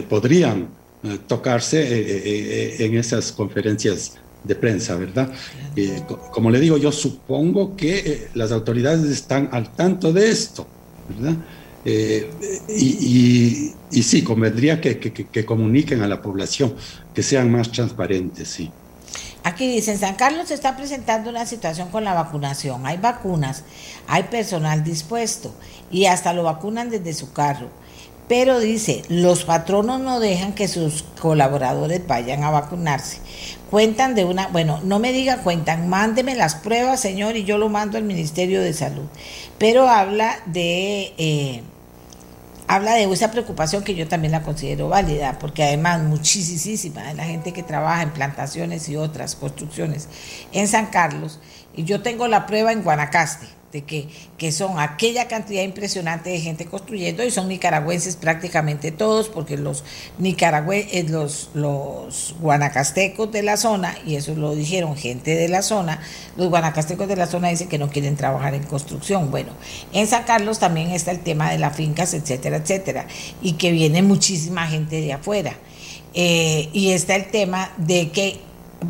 podrían 0.10 0.70
eh, 1.04 1.20
tocarse 1.28 2.86
en 2.86 2.98
esas 2.98 3.34
conferencias 3.34 4.14
de 4.46 4.56
prensa, 4.56 4.96
¿verdad? 4.96 5.32
como 6.32 6.50
le 6.50 6.60
digo, 6.62 6.78
yo 6.78 6.92
supongo 6.92 7.76
que 7.76 8.28
las 8.36 8.54
autoridades 8.54 9.04
están 9.12 9.50
al 9.52 9.74
tanto 9.76 10.14
de 10.14 10.30
esto, 10.30 10.66
¿verdad? 11.10 11.38
Eh, 11.86 12.30
y, 12.70 14.02
sí, 14.02 14.24
convendría 14.24 14.80
que, 14.80 15.46
comuniquen 15.46 16.02
a 16.02 16.08
la 16.08 16.22
población, 16.22 16.74
que 17.14 17.22
sean 17.22 17.52
más 17.52 17.72
transparentes, 17.72 18.48
sí. 18.48 18.72
Aquí 19.44 19.68
dicen, 19.68 19.98
San 19.98 20.16
Carlos 20.16 20.48
se 20.48 20.54
está 20.54 20.78
presentando 20.78 21.30
una 21.30 21.46
situación 21.46 21.90
con 21.90 22.06
la 22.06 22.14
vacunación. 22.14 22.86
Hay 22.86 22.98
vacunas, 22.98 23.64
hay 24.08 24.24
personal 24.24 24.84
dispuesto 24.84 25.54
y 25.92 26.06
hasta 26.06 26.34
lo 26.34 26.44
vacunan 26.44 26.90
desde 26.90 27.14
su 27.14 27.34
carro. 27.34 27.68
Pero 28.30 28.60
dice, 28.60 29.04
los 29.10 29.44
patronos 29.44 30.00
no 30.00 30.22
dejan 30.22 30.54
que 30.54 30.70
sus 30.70 31.04
colaboradores 31.22 32.08
vayan 32.08 32.44
a 32.44 32.52
vacunarse. 32.52 33.18
Cuentan 33.70 34.16
de 34.16 34.24
una, 34.24 34.48
bueno, 34.48 34.80
no 34.82 35.00
me 35.00 35.12
diga 35.12 35.40
cuentan, 35.40 35.90
mándeme 35.90 36.36
las 36.36 36.56
pruebas, 36.56 37.02
señor, 37.02 37.36
y 37.36 37.44
yo 37.44 37.58
lo 37.58 37.68
mando 37.68 37.98
al 37.98 38.06
Ministerio 38.06 38.62
de 38.62 38.72
Salud. 38.72 39.06
Pero 39.58 39.90
habla 39.90 40.38
de... 40.46 41.14
Eh, 41.18 41.64
habla 42.76 42.94
de 42.94 43.04
esa 43.04 43.30
preocupación 43.30 43.84
que 43.84 43.94
yo 43.94 44.08
también 44.08 44.32
la 44.32 44.42
considero 44.42 44.90
válida, 44.90 45.38
porque 45.38 45.64
además 45.64 46.02
muchísima 46.02 47.04
de 47.04 47.14
la 47.14 47.24
gente 47.24 47.54
que 47.54 47.62
trabaja 47.62 48.02
en 48.02 48.12
plantaciones 48.12 48.90
y 48.90 48.96
otras 48.96 49.36
construcciones 49.36 50.10
en 50.52 50.68
San 50.68 50.88
Carlos, 50.88 51.40
y 51.76 51.84
yo 51.84 52.02
tengo 52.02 52.28
la 52.28 52.48
prueba 52.48 52.72
en 52.72 52.82
Guanacaste, 52.82 53.48
que, 53.82 54.52
son 54.52 54.80
aquella 54.80 55.28
cantidad 55.28 55.64
impresionante 55.64 56.30
de 56.30 56.40
gente 56.40 56.66
construyendo 56.66 57.24
y 57.24 57.32
son 57.32 57.48
nicaragüenses 57.48 58.18
prácticamente 58.18 58.92
todos, 58.92 59.30
porque 59.30 59.58
los 59.58 59.84
nicaragüenses, 60.20 60.94
eh, 60.94 61.06
los, 61.10 61.50
los 61.54 62.36
guanacastecos 62.40 63.32
de 63.32 63.42
la 63.42 63.58
zona, 63.58 63.96
y 64.06 64.16
eso 64.16 64.36
lo 64.36 64.54
dijeron 64.54 64.96
gente 64.96 65.36
de 65.36 65.48
la 65.48 65.62
zona, 65.62 66.02
los 66.38 66.50
guanacastecos 66.50 67.08
de 67.08 67.16
la 67.16 67.26
zona 67.26 67.50
dicen 67.50 67.70
que 67.70 67.78
no 67.78 67.90
quieren 67.90 68.16
trabajar 68.16 68.54
en 68.54 68.64
construcción. 68.64 69.32
Bueno, 69.32 69.54
en 69.94 70.08
San 70.08 70.24
Carlos 70.24 70.60
también 70.60 70.92
está 70.92 71.12
el 71.12 71.22
tema 71.22 71.52
de 71.52 71.58
las 71.58 71.76
fincas, 71.76 72.14
etcétera, 72.14 72.58
etcétera, 72.58 73.08
y 73.42 73.54
que 73.54 73.72
viene 73.72 74.02
muchísima 74.02 74.68
gente 74.68 75.02
de 75.02 75.14
afuera. 75.14 75.58
Eh, 76.14 76.70
y 76.74 76.92
está 76.92 77.16
el 77.16 77.32
tema 77.32 77.72
de 77.78 78.12
que 78.12 78.40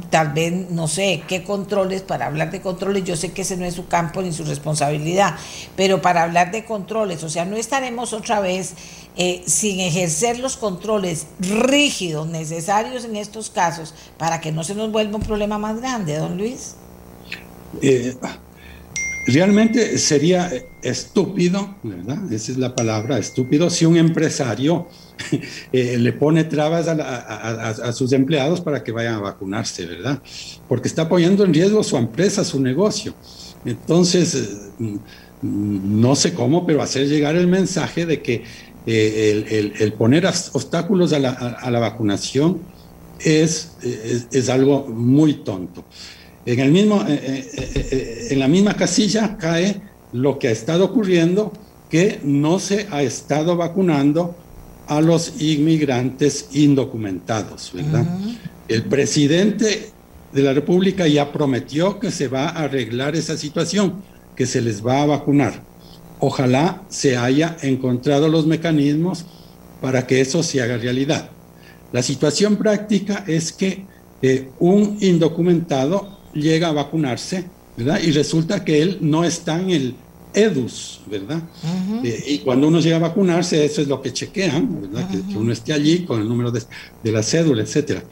tal 0.10 0.34
vez, 0.34 0.70
no 0.70 0.88
sé, 0.88 1.24
qué 1.28 1.44
controles, 1.44 2.02
para 2.02 2.28
hablar 2.28 2.52
de 2.52 2.62
controles, 2.62 3.04
yo 3.04 3.16
sé 3.16 3.32
que 3.32 3.44
ese 3.44 3.58
no 3.58 3.66
es 3.66 3.74
su 3.74 3.88
campo 3.88 4.22
ni 4.22 4.32
su 4.32 4.44
responsabilidad, 4.44 5.36
pero 5.76 6.02
para 6.02 6.24
hablar 6.24 6.52
de 6.52 6.66
controles, 6.66 7.24
o 7.24 7.30
sea, 7.30 7.46
no 7.46 7.56
estaremos 7.56 8.14
otra 8.14 8.40
vez 8.40 8.74
eh, 9.16 9.44
sin 9.46 9.80
ejercer 9.80 10.40
los 10.40 10.58
controles 10.58 11.28
rígidos 11.40 12.28
necesarios 12.28 13.06
en 13.06 13.16
estos 13.16 13.50
casos 13.50 13.94
para 14.18 14.42
que 14.42 14.52
no 14.52 14.64
se 14.64 14.76
nos 14.76 14.92
vuelva 14.92 15.18
un 15.18 15.24
problema 15.24 15.58
más 15.58 15.80
grande, 15.80 16.18
don 16.18 16.38
Luis. 16.38 16.76
Eh, 17.82 18.16
realmente 19.26 19.98
sería 19.98 20.52
estúpido, 20.82 21.76
¿verdad? 21.84 22.32
Esa 22.32 22.52
es 22.52 22.58
la 22.58 22.76
palabra, 22.76 23.18
estúpido, 23.18 23.70
si 23.70 23.86
un 23.86 23.98
empresario 23.98 24.88
eh, 25.72 25.98
le 25.98 26.14
pone 26.14 26.44
trabas 26.44 26.88
a, 26.88 27.94
sus 27.94 28.12
empleados 28.12 28.62
para 28.62 28.84
que 28.84 28.92
vayan 28.92 29.16
a 29.16 29.20
vacunarse, 29.20 29.86
¿verdad? 29.86 30.22
Porque 30.68 30.88
está 30.88 31.08
poniendo 31.08 31.44
en 31.46 31.54
riesgo 31.54 31.84
su 31.84 31.98
empresa, 31.98 32.44
su 32.44 32.60
negocio. 32.60 33.14
Entonces, 33.66 34.36
eh, 34.80 34.98
no 35.42 36.16
sé 36.16 36.34
cómo, 36.34 36.66
pero 36.66 36.82
hacer 36.82 37.08
llegar 37.08 37.36
el 37.36 37.48
mensaje 37.48 38.06
de 38.06 38.22
que 38.22 38.44
eh, 38.86 39.74
el, 39.80 39.94
poner 39.94 40.26
obstáculos 40.26 41.14
a 41.14 41.20
la, 41.20 41.80
vacunación 41.80 42.60
es, 43.20 43.72
es, 44.32 44.50
algo 44.50 44.88
muy 44.88 45.36
tonto. 45.36 45.86
En, 46.46 46.60
el 46.60 46.72
mismo, 46.72 47.04
en 47.08 48.40
la 48.40 48.48
misma 48.48 48.76
casilla 48.76 49.38
cae 49.38 49.82
lo 50.12 50.40
que 50.40 50.50
ha 50.50 50.52
estado 50.52 50.86
ocurriendo, 50.86 51.52
que 51.90 52.20
no 52.24 52.60
se 52.60 52.88
ha 52.92 53.02
estado 53.02 53.56
vacunando 53.56 54.36
a 54.88 55.02
los 55.02 55.42
inmigrantes 55.42 56.50
indocumentados, 56.54 57.72
¿verdad? 57.74 58.06
El 58.68 58.84
presidente 58.84 59.92
de 60.32 60.42
la 60.42 60.54
República 60.54 61.08
ya 61.08 61.32
prometió 61.32 62.00
que 62.00 62.12
se 62.12 62.28
va 62.28 62.50
a 62.50 62.64
arreglar 62.64 63.16
esa 63.16 63.38
situación, 63.38 64.02
que 64.36 64.46
se 64.46 64.62
les 64.62 64.86
va 64.86 65.02
a 65.02 65.06
vacunar. 65.06 65.64
Ojalá 66.20 66.84
se 66.90 67.18
haya 67.18 67.58
encontrado 67.62 68.28
los 68.28 68.48
mecanismos 68.48 69.26
para 69.82 70.08
que 70.08 70.22
eso 70.22 70.42
se 70.44 70.62
haga 70.62 70.78
realidad. 70.78 71.30
La 71.92 72.02
situación 72.02 72.56
práctica 72.56 73.24
es 73.28 73.52
que 73.52 73.86
eh, 74.22 74.50
un 74.60 74.98
indocumentado 75.02 76.18
llega 76.34 76.70
a 76.70 76.72
vacunarse, 76.72 77.46
¿verdad? 77.78 78.00
Y 78.02 78.12
resulta 78.12 78.64
que 78.64 78.82
él 78.82 78.98
no 79.02 79.24
está 79.24 79.60
en 79.60 79.70
el 79.70 79.96
EDUS, 80.34 81.02
¿verdad? 81.08 81.42
Eh, 82.04 82.24
y 82.28 82.38
cuando 82.40 82.68
uno 82.68 82.80
llega 82.80 82.98
a 82.98 83.00
vacunarse, 83.00 83.64
eso 83.64 83.82
es 83.82 83.88
lo 83.88 84.02
que 84.02 84.12
chequean, 84.12 84.82
¿verdad? 84.82 85.10
que, 85.10 85.38
uno 85.38 85.52
esté 85.52 85.74
allí 85.74 86.06
con 86.06 86.22
el 86.22 86.28
número 86.28 86.52
de, 86.52 86.64
la 87.12 87.24
cédula, 87.24 87.62
etcétera. 87.62 88.04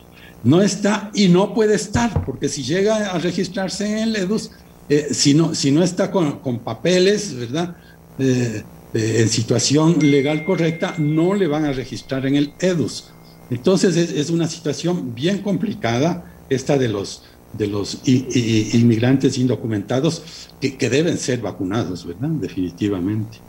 No 0.43 0.61
está 0.61 1.11
y 1.13 1.28
no 1.28 1.53
puede 1.53 1.76
estar, 1.76 2.26
porque 2.26 2.49
si 2.49 2.63
llega 2.63 3.11
a 3.11 3.19
registrarse 3.19 3.86
en 3.86 3.97
el 4.09 4.15
EDUS, 4.15 4.51
eh, 4.89 5.09
si, 5.11 5.34
no, 5.34 5.55
si 5.55 5.72
no 5.72 5.84
está 5.84 6.11
con, 6.11 6.59
papeles, 6.59 7.36
¿verdad? 7.36 7.76
Eh, 8.19 8.63
en 8.93 9.30
situación 9.30 9.97
legal 10.01 10.43
correcta, 10.43 10.95
no 10.97 11.34
le 11.34 11.47
van 11.47 11.65
a 11.65 11.72
registrar 11.72 12.26
en 12.26 12.36
el 12.36 12.53
EDUS. 12.59 13.11
Entonces 13.49 13.95
es, 13.95 14.11
es 14.11 14.30
una 14.30 14.47
situación 14.47 15.15
bien 15.15 15.39
complicada 15.39 16.26
esta 16.49 16.78
de 16.78 16.89
los, 16.89 17.24
de 17.54 17.68
los 17.68 18.02
inmigrantes 18.06 19.38
indocumentados 19.38 20.49
que, 20.60 20.89
deben 20.89 21.18
ser 21.18 21.41
vacunados, 21.41 22.06
¿verdad? 22.06 22.30
Definitivamente. 22.30 23.39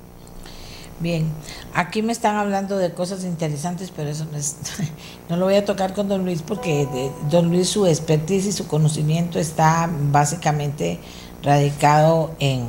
Bien, 1.00 1.26
aquí 1.74 2.00
me 2.03 2.12
están 2.12 2.36
hablando 2.36 2.78
de 2.78 2.92
cosas 2.92 3.24
interesantes, 3.24 3.92
pero 3.94 4.09
eso 4.11 4.24
no, 4.30 4.38
es, 4.38 4.57
no 5.28 5.36
lo 5.36 5.46
voy 5.46 5.57
a 5.57 5.64
tocar 5.64 5.94
con 5.94 6.09
don 6.09 6.24
Luis 6.24 6.42
porque 6.42 6.86
don 7.30 7.50
Luis 7.50 7.68
su 7.68 7.86
expertise 7.86 8.46
y 8.46 8.53
su 8.53 8.66
conocimiento 8.66 9.38
está 9.38 9.90
básicamente 10.11 11.00
radicado 11.42 12.34
en, 12.38 12.66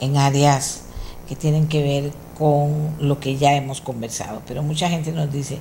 en 0.00 0.16
áreas 0.16 0.82
que 1.28 1.36
tienen 1.36 1.68
que 1.68 1.82
ver 1.82 2.12
con 2.40 2.96
lo 3.00 3.20
que 3.20 3.36
ya 3.36 3.54
hemos 3.54 3.82
conversado. 3.82 4.40
Pero 4.46 4.62
mucha 4.62 4.88
gente 4.88 5.12
nos 5.12 5.30
dice 5.30 5.58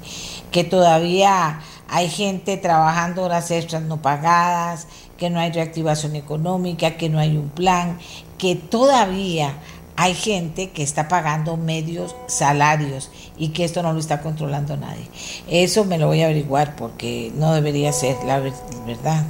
que 0.49 0.63
todavía 0.63 1.59
hay 1.89 2.07
gente 2.07 2.55
trabajando 2.55 3.23
horas 3.23 3.51
extras 3.51 3.82
no 3.82 4.01
pagadas, 4.01 4.88
que 5.17 5.30
no 5.30 5.41
hay 5.41 5.51
reactivación 5.51 6.15
económica, 6.15 6.95
que 6.95 7.09
no 7.09 7.19
hay 7.19 7.36
un 7.36 7.49
plan, 7.49 7.99
que 8.38 8.55
todavía 8.55 9.55
hay 9.97 10.13
gente 10.13 10.69
que 10.69 10.82
está 10.82 11.09
pagando 11.09 11.57
medios 11.57 12.15
salarios 12.27 13.11
y 13.38 13.49
que 13.49 13.65
esto 13.65 13.84
no 13.84 13.91
lo 13.91 13.99
está 13.99 14.21
controlando 14.21 14.77
nadie. 14.77 15.05
Eso 15.49 15.84
me 15.84 15.97
lo 15.97 16.07
voy 16.07 16.21
a 16.21 16.27
averiguar 16.27 16.77
porque 16.77 17.34
no 17.36 17.53
debería 17.53 17.91
ser 17.91 18.15
la 18.25 18.39
verdad. 18.39 19.25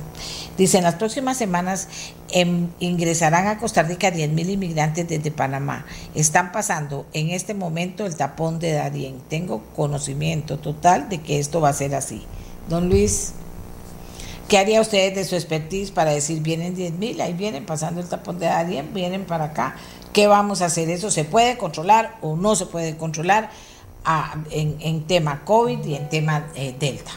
Dice, 0.60 0.78
en 0.78 0.84
las 0.84 0.96
próximas 0.96 1.38
semanas 1.38 1.88
em, 2.32 2.68
ingresarán 2.82 3.48
a 3.48 3.58
Costa 3.60 3.82
Rica 3.82 4.12
10.000 4.12 4.50
inmigrantes 4.50 5.08
desde 5.08 5.32
Panamá. 5.32 5.86
Están 6.16 6.52
pasando 6.52 7.06
en 7.14 7.30
este 7.30 7.54
momento 7.54 8.06
el 8.06 8.18
tapón 8.18 8.60
de 8.60 8.74
Darién. 8.74 9.22
Tengo 9.30 9.64
conocimiento 9.74 10.60
total 10.60 11.08
de 11.08 11.20
que 11.20 11.40
esto 11.40 11.62
va 11.62 11.70
a 11.70 11.74
ser 11.74 11.96
así. 11.96 12.24
Don 12.68 12.90
Luis. 12.90 13.32
¿Qué 14.50 14.58
haría 14.58 14.82
usted 14.82 15.16
de 15.16 15.24
su 15.24 15.36
expertise 15.36 15.92
para 15.92 16.12
decir, 16.12 16.42
vienen 16.42 16.76
10 16.76 16.94
mil, 16.94 17.22
ahí 17.22 17.32
vienen 17.32 17.66
pasando 17.66 18.02
el 18.02 18.10
tapón 18.10 18.38
de 18.40 18.50
alguien, 18.50 18.94
vienen 18.94 19.24
para 19.24 19.46
acá? 19.46 19.78
¿Qué 20.12 20.28
vamos 20.28 20.62
a 20.62 20.66
hacer? 20.66 20.90
¿Eso 20.90 21.10
se 21.10 21.24
puede 21.24 21.58
controlar 21.58 22.18
o 22.22 22.36
no 22.36 22.58
se 22.58 22.66
puede 22.66 22.98
controlar 22.98 23.50
ah, 24.04 24.36
en, 24.52 25.04
tema 25.08 25.46
COVID 25.46 25.86
y 25.86 25.96
en 25.96 26.10
tema 26.10 26.48
eh, 26.56 26.76
Delta? 26.78 27.12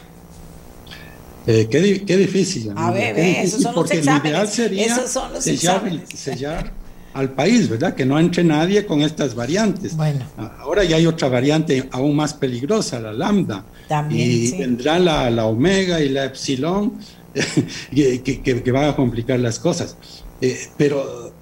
Eh, 1.47 1.67
qué, 1.71 2.05
qué, 2.05 2.17
difícil. 2.17 2.73
A 2.77 2.91
ver, 2.91 3.19
esos 3.19 3.63
son 3.63 3.75
porque 3.75 3.97
los 3.97 4.07
exámenes. 4.07 4.31
ideal 4.31 4.49
sería 4.49 6.07
sellar, 6.15 6.73
al 7.15 7.31
país, 7.33 7.69
¿verdad? 7.69 7.95
Que 7.95 8.07
no 8.07 8.19
entre 8.19 8.45
nadie 8.45 8.87
con 8.87 9.03
estas 9.03 9.35
variantes. 9.35 9.97
Bueno. 9.97 10.25
Ahora 10.59 10.85
ya 10.85 10.97
hay 10.97 11.07
otra 11.07 11.29
variante 11.29 11.89
aún 11.91 12.17
más 12.17 12.35
peligrosa, 12.35 13.01
la 13.01 13.13
lambda. 13.13 13.65
También, 13.89 14.31
y 14.31 14.51
vendrá 14.53 14.99
la, 14.99 15.31
la, 15.31 15.47
omega 15.47 16.01
y 16.01 16.09
la 16.09 16.25
epsilon, 16.25 16.95
que, 17.95 18.23
que, 18.23 18.63
que, 18.63 18.73
van 18.73 18.91
a 18.91 18.97
complicar 18.97 19.41
las 19.41 19.59
cosas. 19.59 19.97
Eh, 20.41 20.59
pero 20.77 21.33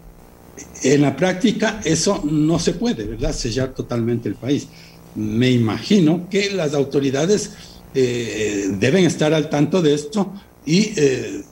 en 0.83 1.03
la 1.03 1.15
práctica 1.17 1.81
eso 1.85 2.23
no 2.25 2.59
se 2.59 2.73
puede, 2.73 3.05
¿verdad? 3.05 3.33
Sellar 3.33 3.71
totalmente 3.71 4.29
el 4.29 4.35
país. 4.35 4.67
Me 5.15 5.51
imagino 5.51 6.29
que 6.29 6.51
las 6.51 6.75
autoridades 6.75 7.53
eh, 7.95 8.69
deben 8.79 9.05
estar 9.05 9.35
al 9.35 9.49
tanto 9.49 9.83
de 9.83 9.95
esto 9.95 10.33
y 10.65 10.93
eh, 10.97 11.43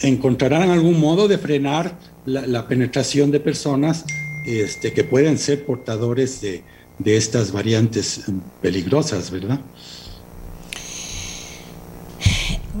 encontrarán 0.00 0.70
algún 0.70 0.98
modo 0.98 1.28
de 1.28 1.38
frenar 1.38 1.98
la, 2.26 2.66
penetración 2.66 3.30
de 3.30 3.40
personas 3.40 4.04
este, 4.46 4.92
que 4.92 5.04
pueden 5.04 5.38
ser 5.38 5.64
portadores 5.64 6.40
de, 6.40 6.62
de 6.98 7.16
estas 7.16 7.52
variantes 7.52 8.22
peligrosas, 8.62 9.30
¿verdad? 9.30 9.60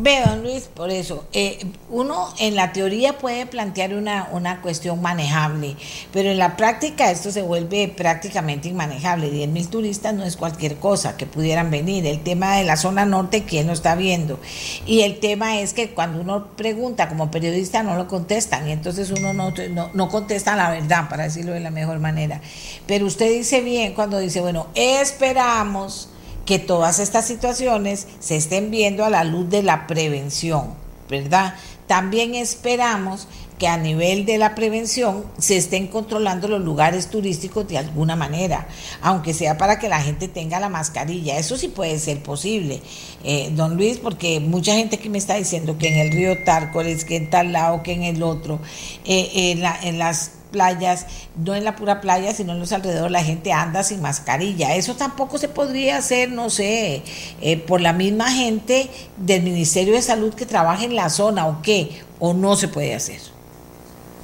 Veo, 0.04 0.26
don 0.26 0.42
Luis, 0.42 0.64
por 0.64 0.90
eso, 0.90 1.24
eh, 1.32 1.64
uno 1.88 2.28
en 2.38 2.56
la 2.56 2.74
teoría 2.74 3.16
puede 3.16 3.46
plantear 3.46 3.94
una, 3.94 4.28
una 4.32 4.60
cuestión 4.60 5.00
manejable, 5.00 5.76
pero 6.12 6.30
en 6.30 6.36
la 6.36 6.58
práctica 6.58 7.10
esto 7.10 7.32
se 7.32 7.40
vuelve 7.40 7.88
prácticamente 7.88 8.68
inmanejable. 8.68 9.30
10 9.30 9.48
mil 9.48 9.66
turistas 9.70 10.12
no 10.12 10.24
es 10.24 10.36
cualquier 10.36 10.76
cosa 10.76 11.16
que 11.16 11.24
pudieran 11.24 11.70
venir. 11.70 12.04
El 12.04 12.22
tema 12.22 12.58
de 12.58 12.64
la 12.64 12.76
zona 12.76 13.06
norte, 13.06 13.44
¿quién 13.44 13.66
lo 13.66 13.72
está 13.72 13.94
viendo? 13.94 14.38
Y 14.84 15.00
el 15.00 15.20
tema 15.20 15.60
es 15.60 15.72
que 15.72 15.94
cuando 15.94 16.20
uno 16.20 16.48
pregunta 16.48 17.08
como 17.08 17.30
periodista 17.30 17.82
no 17.82 17.96
lo 17.96 18.06
contestan 18.06 18.68
y 18.68 18.72
entonces 18.72 19.10
uno 19.10 19.32
no, 19.32 19.54
no, 19.70 19.90
no 19.94 20.08
contesta 20.10 20.54
la 20.54 20.68
verdad, 20.68 21.08
para 21.08 21.24
decirlo 21.24 21.52
de 21.52 21.60
la 21.60 21.70
mejor 21.70 21.98
manera. 21.98 22.42
Pero 22.86 23.06
usted 23.06 23.30
dice 23.30 23.62
bien 23.62 23.94
cuando 23.94 24.18
dice, 24.18 24.42
bueno, 24.42 24.66
esperamos 24.74 26.10
que 26.46 26.58
todas 26.58 26.98
estas 26.98 27.26
situaciones 27.26 28.06
se 28.20 28.36
estén 28.36 28.70
viendo 28.70 29.04
a 29.04 29.10
la 29.10 29.24
luz 29.24 29.48
de 29.48 29.62
la 29.62 29.86
prevención, 29.86 30.74
¿verdad? 31.08 31.54
También 31.86 32.34
esperamos 32.34 33.28
que 33.58 33.68
a 33.68 33.76
nivel 33.76 34.26
de 34.26 34.36
la 34.36 34.54
prevención 34.54 35.24
se 35.38 35.56
estén 35.56 35.86
controlando 35.86 36.48
los 36.48 36.60
lugares 36.60 37.08
turísticos 37.08 37.68
de 37.68 37.78
alguna 37.78 38.16
manera, 38.16 38.66
aunque 39.00 39.32
sea 39.32 39.56
para 39.56 39.78
que 39.78 39.88
la 39.88 40.02
gente 40.02 40.28
tenga 40.28 40.58
la 40.58 40.68
mascarilla. 40.68 41.38
Eso 41.38 41.56
sí 41.56 41.68
puede 41.68 41.98
ser 41.98 42.22
posible, 42.22 42.82
eh, 43.22 43.50
don 43.52 43.76
Luis, 43.76 43.98
porque 43.98 44.40
mucha 44.40 44.74
gente 44.74 44.98
que 44.98 45.08
me 45.08 45.18
está 45.18 45.36
diciendo 45.36 45.78
que 45.78 45.88
en 45.88 45.98
el 46.00 46.12
río 46.12 46.42
Tárcoles, 46.42 47.04
que 47.04 47.16
en 47.16 47.30
tal 47.30 47.52
lado, 47.52 47.82
que 47.82 47.92
en 47.92 48.02
el 48.02 48.22
otro, 48.22 48.60
eh, 49.04 49.30
en, 49.52 49.60
la, 49.60 49.78
en 49.82 49.98
las 49.98 50.32
playas, 50.54 51.06
no 51.44 51.56
en 51.56 51.64
la 51.64 51.74
pura 51.74 52.00
playa, 52.00 52.32
sino 52.32 52.52
en 52.52 52.60
los 52.60 52.70
alrededores, 52.70 53.10
la 53.10 53.24
gente 53.24 53.52
anda 53.52 53.82
sin 53.82 54.00
mascarilla. 54.00 54.76
Eso 54.76 54.94
tampoco 54.94 55.36
se 55.36 55.48
podría 55.48 55.96
hacer, 55.96 56.30
no 56.30 56.48
sé, 56.48 57.02
eh, 57.40 57.56
por 57.56 57.80
la 57.80 57.92
misma 57.92 58.30
gente 58.30 58.88
del 59.16 59.42
Ministerio 59.42 59.94
de 59.94 60.02
Salud 60.02 60.32
que 60.32 60.46
trabaja 60.46 60.84
en 60.84 60.94
la 60.94 61.10
zona 61.10 61.48
o 61.48 61.60
qué, 61.60 61.90
o 62.20 62.32
no 62.32 62.54
se 62.54 62.68
puede 62.68 62.94
hacer. 62.94 63.18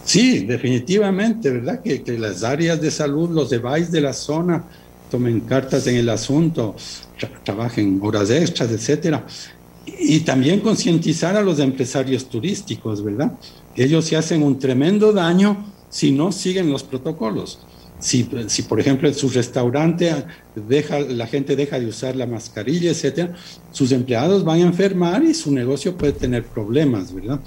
Sí, 0.04 0.44
definitivamente, 0.44 1.50
¿verdad? 1.50 1.82
Que, 1.82 2.02
las 2.16 2.44
áreas 2.44 2.80
de 2.80 2.92
salud, 2.92 3.30
los 3.30 3.50
devices 3.50 3.90
de 3.90 4.00
la 4.00 4.12
zona, 4.12 4.64
tomen 5.10 5.40
cartas 5.40 5.86
en 5.88 5.96
el 5.96 6.08
asunto, 6.08 6.76
trabajen 7.44 7.98
horas 8.02 8.30
extras, 8.30 8.70
etcétera. 8.70 9.26
Y 9.98 10.20
también 10.20 10.60
concientizar 10.60 11.36
a 11.36 11.42
los 11.42 11.58
empresarios 11.58 12.28
turísticos, 12.28 13.02
¿verdad? 13.02 13.32
Ellos 13.76 14.04
se 14.04 14.16
hacen 14.16 14.42
un 14.42 14.58
tremendo 14.58 15.12
daño 15.12 15.64
si 15.90 16.12
no 16.12 16.32
siguen 16.32 16.70
los 16.70 16.82
protocolos. 16.82 17.58
Si, 17.98 18.26
si, 18.46 18.62
por 18.62 18.80
ejemplo 18.80 19.08
en 19.08 19.14
su 19.14 19.28
restaurante 19.28 20.24
deja, 20.54 21.00
la 21.00 21.26
gente 21.26 21.54
deja 21.54 21.78
de 21.78 21.84
usar 21.84 22.16
la 22.16 22.26
mascarilla, 22.26 22.90
etcétera, 22.90 23.34
sus 23.72 23.92
empleados 23.92 24.42
van 24.42 24.60
a 24.60 24.62
enfermar 24.62 25.22
y 25.22 25.34
su 25.34 25.52
negocio 25.52 25.94
puede 25.98 26.14
tener 26.14 26.44
problemas, 26.44 27.12
¿verdad? 27.12 27.40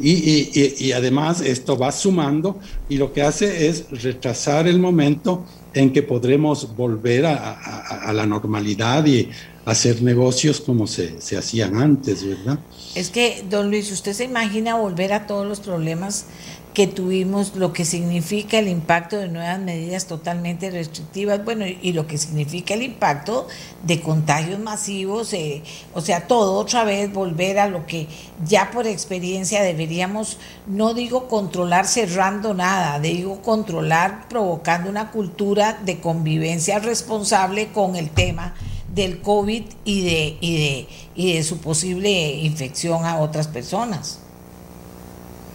Y, 0.00 0.10
y, 0.10 0.74
y, 0.78 0.92
además 0.92 1.40
esto 1.40 1.78
va 1.78 1.92
sumando 1.92 2.58
y 2.88 2.96
lo 2.96 3.12
que 3.12 3.22
hace 3.22 3.68
es 3.68 3.84
retrasar 4.02 4.66
el 4.66 4.80
momento 4.80 5.46
en 5.74 5.92
que 5.92 6.02
podremos 6.02 6.74
volver 6.74 7.26
a, 7.26 7.52
a, 7.52 8.08
a 8.08 8.12
la 8.12 8.26
normalidad 8.26 9.06
y 9.06 9.28
hacer 9.64 10.02
negocios 10.02 10.60
como 10.60 10.86
se, 10.86 11.20
se, 11.20 11.36
hacían 11.36 11.76
antes, 11.76 12.26
¿verdad? 12.26 12.58
Es 12.94 13.10
que, 13.10 13.44
don 13.48 13.70
Luis, 13.70 13.92
¿usted 13.92 14.12
se 14.12 14.24
imagina 14.24 14.74
volver 14.74 15.12
a 15.12 15.26
todos 15.26 15.46
los 15.46 15.60
problemas 15.60 16.26
que 16.74 16.86
tuvimos, 16.86 17.54
lo 17.54 17.72
que 17.74 17.84
significa 17.84 18.58
el 18.58 18.68
impacto 18.68 19.18
de 19.18 19.28
nuevas 19.28 19.60
medidas 19.60 20.06
totalmente 20.06 20.70
restrictivas, 20.70 21.44
bueno, 21.44 21.66
y 21.66 21.92
lo 21.92 22.06
que 22.06 22.16
significa 22.16 22.72
el 22.72 22.82
impacto 22.82 23.46
de 23.82 24.00
contagios 24.00 24.58
masivos, 24.58 25.34
eh, 25.34 25.62
o 25.92 26.00
sea, 26.00 26.26
todo 26.26 26.54
otra 26.54 26.84
vez 26.84 27.12
volver 27.12 27.58
a 27.58 27.68
lo 27.68 27.84
que 27.86 28.08
ya 28.46 28.70
por 28.70 28.86
experiencia 28.86 29.62
deberíamos, 29.62 30.38
no 30.66 30.94
digo 30.94 31.28
controlar 31.28 31.86
cerrando 31.86 32.54
nada, 32.54 32.98
digo 33.00 33.42
controlar 33.42 34.28
provocando 34.28 34.88
una 34.88 35.10
cultura 35.10 35.78
de 35.84 36.00
convivencia 36.00 36.78
responsable 36.78 37.68
con 37.72 37.96
el 37.96 38.08
tema 38.08 38.54
del 38.94 39.20
COVID 39.20 39.64
y 39.84 40.04
de, 40.04 40.36
y 40.40 40.56
de, 40.58 40.88
y 41.14 41.34
de 41.34 41.42
su 41.42 41.58
posible 41.58 42.10
infección 42.10 43.04
a 43.04 43.18
otras 43.18 43.46
personas. 43.46 44.20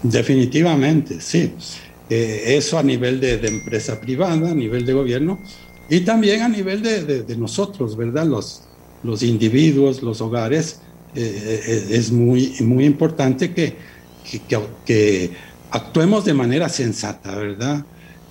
Definitivamente, 0.03 1.19
sí. 1.21 1.53
Eh, 2.09 2.55
eso 2.55 2.77
a 2.77 2.83
nivel 2.83 3.19
de, 3.19 3.35
empresa 3.45 3.99
privada, 3.99 4.51
a 4.51 4.55
nivel 4.55 4.85
de 4.85 4.93
gobierno 4.93 5.39
y 5.89 6.01
también 6.01 6.41
a 6.41 6.47
nivel 6.47 6.81
de, 6.81 7.35
nosotros, 7.37 7.97
¿verdad? 7.97 8.25
Los, 8.25 8.63
los 9.03 9.23
individuos, 9.23 10.01
los 10.01 10.21
hogares, 10.21 10.79
eh, 11.15 11.63
eh, 11.67 11.87
es 11.91 12.11
muy, 12.11 12.53
muy 12.61 12.85
importante 12.85 13.53
que, 13.53 13.75
que, 14.23 14.59
que, 14.85 15.31
actuemos 15.71 16.23
de 16.23 16.33
manera 16.33 16.69
sensata, 16.69 17.35
¿verdad? 17.35 17.85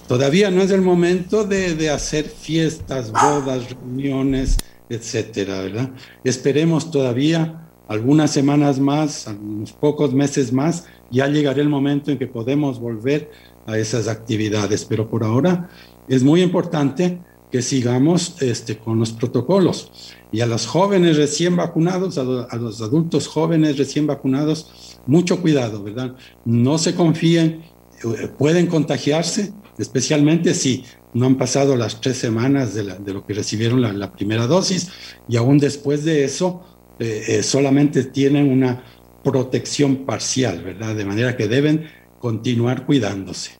Todavía 0.08 0.50
no 0.50 0.62
es 0.62 0.70
el 0.70 0.80
momento 0.80 1.44
de, 1.44 1.90
hacer 1.90 2.24
fiestas, 2.24 3.10
bodas, 3.10 3.70
reuniones, 3.70 4.56
etcétera, 4.88 5.60
¿verdad? 5.60 5.90
Esperemos 6.24 6.90
todavía 6.90 7.65
algunas 7.88 8.30
semanas 8.30 8.78
más, 8.78 9.26
unos 9.26 9.72
pocos 9.72 10.12
meses 10.12 10.52
más, 10.52 10.86
ya 11.10 11.28
llegará 11.28 11.60
el 11.60 11.68
momento 11.68 12.10
en 12.10 12.18
que 12.18 12.26
podemos 12.26 12.80
volver 12.80 13.30
a 13.66 13.78
esas 13.78 14.08
actividades, 14.08 14.84
pero 14.84 15.08
por 15.08 15.24
ahora 15.24 15.68
es 16.08 16.22
muy 16.22 16.42
importante 16.42 17.20
que 17.50 17.62
sigamos 17.62 18.40
este, 18.42 18.78
con 18.78 18.98
los 18.98 19.12
protocolos. 19.12 19.92
Y 20.32 20.40
a 20.40 20.46
los 20.46 20.66
jóvenes 20.66 21.16
recién 21.16 21.56
vacunados, 21.56 22.18
a, 22.18 22.22
a, 22.22 22.56
los 22.56 22.82
adultos 22.82 23.28
jóvenes 23.28 23.78
recién 23.78 24.06
vacunados, 24.06 24.98
mucho 25.06 25.40
cuidado, 25.40 25.82
¿verdad? 25.82 26.16
No 26.44 26.78
se 26.78 26.94
confíen, 26.94 27.62
eh, 28.04 28.28
pueden 28.36 28.66
contagiarse, 28.66 29.52
especialmente 29.78 30.54
si 30.54 30.84
no 31.14 31.26
han 31.26 31.36
pasado 31.36 31.76
las 31.76 32.00
tres 32.00 32.18
semanas 32.18 32.74
de, 32.74 32.84
la, 32.84 32.96
de 32.96 33.14
lo 33.14 33.24
que 33.24 33.34
recibieron 33.34 33.80
la, 33.80 33.92
la, 33.92 34.12
primera 34.12 34.46
dosis 34.46 34.90
y 35.28 35.36
aún 35.36 35.58
después 35.58 36.04
de 36.04 36.24
eso 36.24 36.62
eh, 36.98 37.24
eh, 37.28 37.42
solamente 37.42 38.04
tienen 38.04 38.50
una 38.50 38.84
protección 39.22 40.06
parcial, 40.06 40.62
¿verdad? 40.62 40.94
De 40.94 41.04
manera 41.04 41.36
que 41.36 41.48
deben 41.48 41.90
continuar 42.20 42.86
cuidándose. 42.86 43.52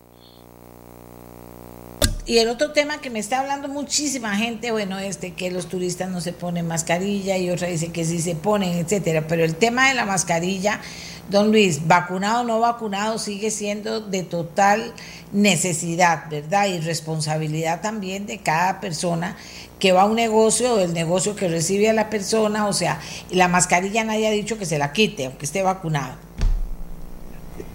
Y 2.24 2.39
el 2.39 2.49
otro 2.49 2.72
tema 2.72 3.01
que 3.01 3.09
me 3.09 3.20
está 3.20 3.39
hablando 3.39 3.68
muchísima 3.68 4.37
gente, 4.37 4.72
bueno, 4.72 4.99
este 4.99 5.34
que 5.34 5.51
los 5.53 5.68
turistas 5.68 6.11
no 6.11 6.20
se 6.20 6.32
ponen 6.32 6.66
mascarilla 6.66 7.39
y 7.39 7.51
otra 7.51 7.68
dice 7.68 7.93
que 7.93 8.05
sí 8.05 8.20
se 8.20 8.34
ponen, 8.34 8.70
etcétera. 8.78 9.28
Pero 9.28 9.45
el 9.45 9.55
tema 9.55 9.89
de 9.89 9.95
la 9.95 10.07
mascarilla, 10.07 10.80
don 11.31 11.51
Luis, 11.51 11.87
vacunado 11.87 12.43
o 12.43 12.45
no 12.45 12.61
vacunado, 12.61 13.18
sigue 13.18 13.51
siendo 13.51 14.01
de 14.01 14.22
total 14.22 14.93
necesidad, 15.33 16.31
¿verdad? 16.31 16.68
Y 16.68 16.81
responsabilidad 16.81 17.81
también 17.81 18.27
de 18.27 18.39
cada 18.39 18.81
persona 18.81 19.37
que 19.79 19.93
va 19.93 20.03
a 20.03 20.05
un 20.07 20.16
negocio, 20.16 20.79
el 20.81 20.95
negocio 20.95 21.37
que 21.37 21.49
recibe 21.49 21.91
a 21.91 21.93
la 21.93 22.09
persona, 22.09 22.66
o 22.66 22.72
sea, 22.72 23.01
la 23.31 23.49
mascarilla 23.49 24.05
nadie 24.05 24.29
ha 24.29 24.31
dicho 24.31 24.59
que 24.59 24.66
se 24.66 24.79
la 24.79 24.93
quite, 24.93 25.27
aunque 25.27 25.45
esté 25.45 25.62
vacunado. 25.62 26.14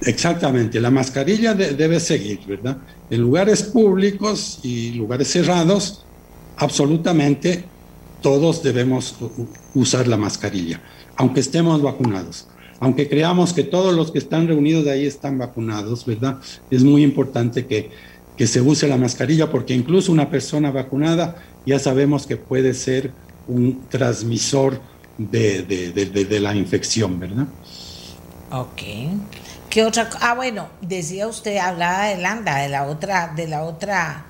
Exactamente, 0.02 0.80
la 0.80 0.90
mascarilla 0.90 1.54
debe 1.54 2.00
seguir, 2.00 2.40
¿verdad? 2.48 2.78
En 3.10 3.22
lugares 3.22 3.64
públicos 3.64 4.60
y 4.64 4.94
lugares 4.94 5.32
cerrados, 5.32 6.06
absolutamente 6.58 7.66
todos 8.22 8.64
debemos 8.64 9.16
usar 9.76 10.08
la 10.08 10.18
mascarilla, 10.18 10.82
aunque 11.18 11.40
estemos 11.40 11.82
vacunados. 11.82 12.48
Aunque 12.82 13.08
creamos 13.08 13.54
que 13.54 13.64
todos 13.64 13.94
los 13.96 14.12
que 14.12 14.18
están 14.18 14.48
reunidos 14.48 14.88
ahí 14.88 15.06
están 15.06 15.38
vacunados, 15.38 16.06
¿verdad? 16.06 16.40
Es 16.70 16.84
muy 16.84 17.04
importante 17.04 17.68
que, 17.68 17.92
que 18.36 18.48
se 18.48 18.60
use 18.60 18.88
la 18.88 18.98
mascarilla, 18.98 19.50
porque 19.52 19.74
incluso 19.74 20.12
una 20.12 20.30
persona 20.30 20.72
vacunada 20.72 21.36
ya 21.66 21.78
sabemos 21.78 22.26
que 22.26 22.38
puede 22.38 22.74
ser 22.74 23.12
un 23.48 23.88
transmisor 23.88 24.82
de, 25.18 25.62
de 25.62 26.40
la 26.40 26.56
infección, 26.56 27.20
¿verdad? 27.20 27.46
Ok. 28.52 28.82
¿Qué 29.70 29.86
otra? 29.86 30.10
Ah, 30.20 30.34
bueno, 30.34 30.68
decía 30.82 31.28
usted, 31.28 31.58
hablaba 31.58 32.08
de 32.08 32.18
Landa, 32.18 32.58
de 32.58 32.70
la 32.70 32.88
otra, 32.88 33.32
de 33.36 33.48
la 33.48 33.64
otra, 33.64 34.26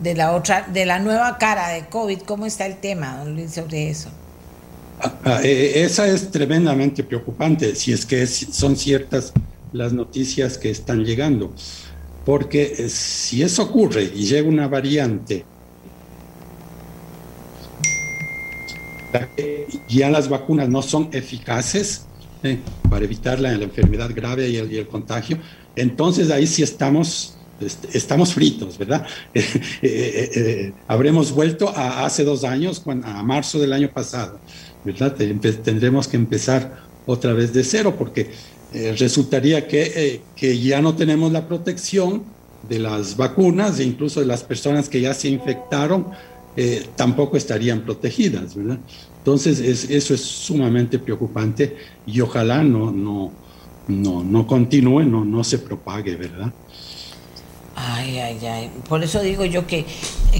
de 0.00 0.14
la 0.14 0.32
otra, 0.32 0.66
de 0.68 0.86
la 0.86 1.00
nueva 1.00 1.38
cara 1.38 1.68
de 1.70 1.86
COVID. 1.86 2.20
¿Cómo 2.20 2.46
está 2.46 2.66
el 2.66 2.76
tema, 2.76 3.18
don 3.18 3.34
Luis, 3.34 3.52
sobre 3.52 3.90
eso? 3.90 4.10
Ah, 5.02 5.18
ah, 5.24 5.40
eh, 5.42 5.82
esa 5.82 6.06
es 6.08 6.30
tremendamente 6.30 7.02
preocupante, 7.04 7.74
si 7.74 7.92
es 7.92 8.04
que 8.04 8.26
son 8.26 8.76
ciertas 8.76 9.32
las 9.72 9.92
noticias 9.92 10.58
que 10.58 10.70
están 10.70 11.04
llegando. 11.04 11.52
Porque 12.24 12.74
eh, 12.78 12.88
si 12.88 13.42
eso 13.42 13.62
ocurre 13.62 14.04
y 14.14 14.24
llega 14.24 14.48
una 14.48 14.68
variante, 14.68 15.44
ya 19.88 20.10
las 20.10 20.28
vacunas 20.28 20.68
no 20.68 20.82
son 20.82 21.08
eficaces, 21.12 22.06
eh, 22.42 22.58
para 22.88 23.04
evitar 23.04 23.38
la, 23.38 23.52
enfermedad 23.52 24.10
grave 24.14 24.48
y 24.48 24.56
el, 24.56 24.88
contagio, 24.88 25.38
entonces 25.76 26.30
ahí 26.30 26.46
sí 26.46 26.62
estamos, 26.62 27.36
este, 27.60 27.96
estamos 27.96 28.32
fritos, 28.32 28.78
¿verdad? 28.78 29.06
Eh, 29.82 30.30
eh, 30.34 30.72
habremos 30.88 31.32
vuelto 31.32 31.68
a 31.74 32.04
hace 32.04 32.24
dos 32.24 32.44
años, 32.44 32.82
a 32.86 33.22
marzo 33.22 33.58
del 33.58 33.72
año 33.72 33.90
pasado, 33.92 34.38
¿verdad? 34.84 35.14
Tendremos 35.14 36.08
que 36.08 36.16
empezar 36.16 36.78
otra 37.06 37.32
vez 37.32 37.52
de 37.52 37.64
cero 37.64 37.94
porque 37.98 38.30
resultaría 38.98 39.66
que, 39.66 40.20
que 40.36 40.58
ya 40.58 40.80
no 40.80 40.94
tenemos 40.94 41.32
la 41.32 41.48
protección 41.48 42.22
de 42.68 42.78
las 42.78 43.16
vacunas 43.16 43.80
e 43.80 43.84
incluso 43.84 44.20
de 44.20 44.26
las 44.26 44.42
personas 44.44 44.88
que 44.88 45.00
ya 45.00 45.14
se 45.14 45.28
infectaron 45.28 46.06
tampoco 46.94 47.36
estarían 47.36 47.80
protegidas, 47.82 48.54
¿verdad? 48.54 48.78
Entonces, 49.18 49.60
eso 49.60 50.14
es 50.14 50.20
sumamente 50.22 50.98
preocupante 50.98 51.76
y 52.06 52.20
ojalá 52.20 52.62
no, 52.62 52.90
no, 52.90 53.32
no, 53.86 54.24
no 54.24 54.46
continúe, 54.46 55.02
no, 55.04 55.24
no 55.24 55.44
se 55.44 55.58
propague, 55.58 56.16
¿verdad? 56.16 56.52
Ay, 57.76 58.18
ay, 58.18 58.46
ay. 58.46 58.70
Por 58.88 59.02
eso 59.02 59.20
digo 59.20 59.44
yo 59.44 59.66
que, 59.66 59.86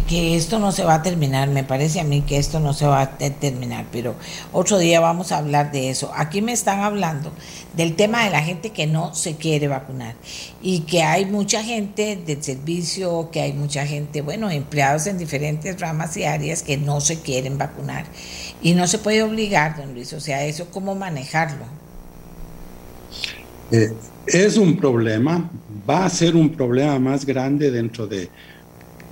que 0.09 0.37
esto 0.37 0.59
no 0.59 0.73
se 0.73 0.85
va 0.85 0.95
a 0.95 1.03
terminar. 1.03 1.49
Me 1.49 1.65
parece 1.65 2.01
a 2.01 2.05
mí 2.05 2.23
que 2.23 2.37
esto 2.37 2.61
no 2.61 2.75
se 2.75 2.87
va 2.87 3.03
a 3.03 3.19
terminar, 3.19 3.87
pero 3.93 4.15
otro 4.53 4.79
día 4.79 5.01
vamos 5.01 5.33
a 5.33 5.39
hablar 5.39 5.71
de 5.73 5.91
eso. 5.91 6.11
Aquí 6.15 6.43
me 6.43 6.53
están 6.53 6.81
hablando 6.81 7.33
del 7.75 7.95
tema 7.95 8.25
de 8.25 8.31
la 8.31 8.43
gente 8.43 8.71
que 8.71 8.87
no 8.87 9.15
se 9.15 9.37
quiere 9.37 9.69
vacunar 9.69 10.17
y 10.61 10.81
que 10.81 11.03
hay 11.03 11.25
mucha 11.25 11.63
gente 11.63 12.17
del 12.17 12.43
servicio, 12.43 13.31
que 13.31 13.41
hay 13.41 13.53
mucha 13.53 13.87
gente, 13.87 14.23
bueno, 14.23 14.51
empleados 14.51 15.07
en 15.07 15.17
diferentes 15.17 15.81
ramas 15.81 16.17
y 16.17 16.25
áreas 16.25 16.63
que 16.63 16.77
no 16.77 17.01
se 17.01 17.21
quieren 17.21 17.59
vacunar. 17.59 18.07
Y 18.61 18.75
no 18.75 18.87
se 18.87 18.99
puede 18.99 19.23
obligar, 19.23 19.77
don 19.77 19.95
Luis. 19.95 20.13
O 20.13 20.21
sea, 20.21 20.45
eso 20.45 20.67
cómo 20.71 20.95
manejarlo. 20.95 21.65
Eh, 23.71 23.93
es 24.27 24.57
un 24.57 24.77
problema, 24.77 25.49
va 25.91 26.05
a 26.05 26.11
ser 26.11 26.37
un 26.37 26.51
problema 26.51 26.99
más 27.01 27.27
grande 27.27 27.71
dentro 27.71 28.07
de 28.07 28.29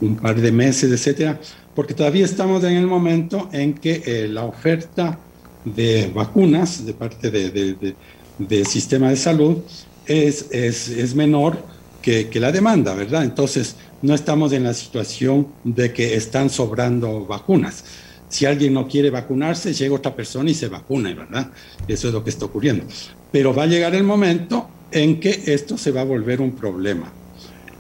un 0.00 0.14
par 0.16 0.40
de 0.40 0.52
meses, 0.52 0.92
etcétera, 0.92 1.40
porque 1.74 1.92
todavía 1.92 2.24
estamos 2.24 2.62
en 2.62 2.76
el 2.76 2.86
momento 2.86 3.48
en 3.52 3.74
que 3.74 4.02
eh, 4.06 4.28
la 4.28 4.44
oferta 4.44 5.18
de 5.64 6.10
vacunas 6.14 6.86
de 6.86 6.94
parte 6.94 7.30
de, 7.32 7.94
del 8.38 8.66
sistema 8.66 9.10
de 9.10 9.16
salud 9.16 9.58
es, 10.06 10.46
es, 10.52 10.88
es 10.88 11.14
menor 11.16 11.58
que, 12.00 12.28
que, 12.28 12.38
la 12.38 12.52
demanda, 12.52 12.94
¿verdad? 12.94 13.24
Entonces, 13.24 13.74
no 14.00 14.14
estamos 14.14 14.52
en 14.52 14.62
la 14.62 14.72
situación 14.72 15.48
de 15.64 15.92
que 15.92 16.14
están 16.14 16.48
sobrando 16.48 17.26
vacunas. 17.26 17.84
Si 18.28 18.46
alguien 18.46 18.72
no 18.74 18.86
quiere 18.86 19.10
vacunarse, 19.10 19.74
llega 19.74 19.96
otra 19.96 20.14
persona 20.14 20.48
y 20.48 20.54
se 20.54 20.68
vacuna, 20.68 21.12
¿verdad? 21.12 21.50
Eso 21.88 22.06
es 22.06 22.14
lo 22.14 22.22
que 22.22 22.30
está 22.30 22.44
ocurriendo. 22.44 22.84
Pero 23.32 23.52
va 23.52 23.64
a 23.64 23.66
llegar 23.66 23.96
el 23.96 24.04
momento 24.04 24.68
en 24.90 25.20
que 25.20 25.42
esto 25.46 25.76
se 25.76 25.90
va 25.90 26.02
a 26.02 26.04
volver 26.04 26.40
un 26.40 26.52
problema. 26.52 27.12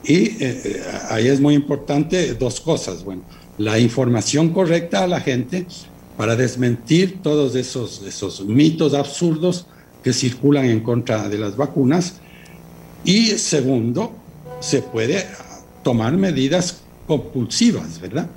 Y 0.04 0.14
eh, 0.14 0.36
eh, 0.40 0.82
ahí 1.10 1.28
es 1.28 1.40
muy 1.40 1.54
importante 1.54 2.34
dos 2.34 2.60
cosas. 2.60 3.04
Bueno, 3.04 3.22
la 3.58 3.78
información 3.78 4.50
correcta 4.50 5.04
a 5.04 5.06
la 5.06 5.20
gente 5.20 5.66
para 6.16 6.36
desmentir 6.36 7.20
todos 7.22 7.54
esos, 7.54 8.02
esos 8.02 8.44
mitos 8.44 8.94
absurdos 8.94 9.66
que 10.02 10.12
circulan 10.12 10.66
en 10.66 10.80
contra 10.80 11.28
de 11.28 11.38
las 11.38 11.56
vacunas. 11.56 12.14
Y 13.04 13.26
segundo, 13.38 14.12
se 14.60 14.82
puede 14.82 15.26
tomar 15.82 16.16
medidas 16.16 16.80
compulsivas, 17.06 18.00
¿verdad? 18.00 18.28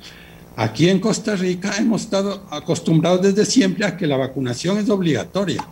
Aquí 0.56 0.88
en 0.88 1.00
Costa 1.00 1.34
Rica 1.34 1.74
hemos 1.78 2.02
estado 2.02 2.46
acostumbrados 2.50 3.22
desde 3.22 3.44
siempre 3.44 3.86
a 3.86 3.96
que 3.96 4.06
la 4.06 4.16
vacunación 4.16 4.78
es 4.78 4.88
obligatoria. 4.90 5.66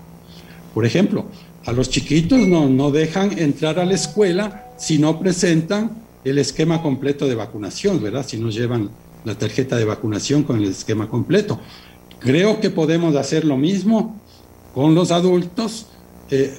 Por 0.75 0.87
ejemplo, 0.87 1.27
a 1.65 1.73
los 1.73 1.91
chiquitos 1.91 2.47
no, 2.47 2.69
no 2.69 2.91
dejan 2.91 3.39
entrar 3.39 3.79
a 3.79 3.85
la 3.85 3.95
escuela 3.95 4.73
si 4.79 4.99
no 4.99 5.21
presentan 5.21 6.03
el 6.25 6.39
esquema 6.39 6.83
completo 6.83 7.27
de 7.27 7.35
vacunación, 7.35 8.03
¿verdad? 8.03 8.27
Si 8.27 8.39
no 8.39 8.51
llevan 8.51 8.91
la 9.25 9.35
tarjeta 9.35 9.77
de 9.77 9.85
vacunación 9.85 10.43
con 10.43 10.57
el 10.57 10.71
esquema 10.71 11.09
completo. 11.09 11.61
Creo 12.19 12.61
que 12.61 12.71
podemos 12.71 13.15
hacer 13.17 13.45
lo 13.45 13.57
mismo 13.57 14.21
con 14.75 14.95
los 14.95 15.11
adultos 15.11 15.87
eh, 16.31 16.55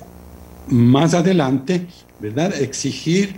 más 0.68 1.14
adelante, 1.14 1.88
¿verdad? 2.20 2.54
Exigir 2.62 3.36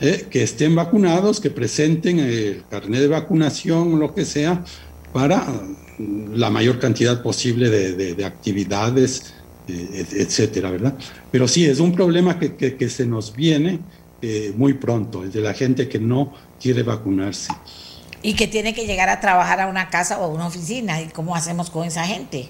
eh, 0.00 0.26
que 0.30 0.42
estén 0.42 0.74
vacunados, 0.74 1.40
que 1.40 1.50
presenten 1.50 2.18
el 2.18 2.64
carnet 2.70 3.00
de 3.00 3.08
vacunación, 3.08 3.98
lo 3.98 4.14
que 4.14 4.24
sea, 4.24 4.64
para 5.12 5.46
la 6.34 6.50
mayor 6.50 6.78
cantidad 6.78 7.22
posible 7.22 7.70
de, 7.70 8.14
de 8.14 8.24
actividades 8.24 9.32
etcétera, 9.68 10.70
¿verdad? 10.70 10.94
Pero 11.30 11.48
sí, 11.48 11.66
es 11.66 11.80
un 11.80 11.92
problema 11.92 12.38
que, 12.38 12.54
que, 12.54 12.88
se 12.88 13.06
nos 13.06 13.34
viene 13.34 13.80
eh, 14.22 14.52
muy 14.56 14.74
pronto, 14.74 15.22
el 15.22 15.32
de 15.32 15.40
la 15.40 15.54
gente 15.54 15.88
que 15.88 15.98
no 15.98 16.32
quiere 16.60 16.82
vacunarse. 16.82 17.52
Y 18.22 18.34
que 18.34 18.46
tiene 18.46 18.74
que 18.74 18.86
llegar 18.86 19.08
a 19.08 19.20
trabajar 19.20 19.60
a 19.60 19.66
una 19.66 19.88
casa 19.90 20.18
o 20.18 20.24
a 20.24 20.28
una 20.28 20.46
oficina, 20.46 21.00
¿y 21.00 21.08
cómo 21.08 21.34
hacemos 21.34 21.70
con 21.70 21.84
esa 21.86 22.04
gente? 22.04 22.48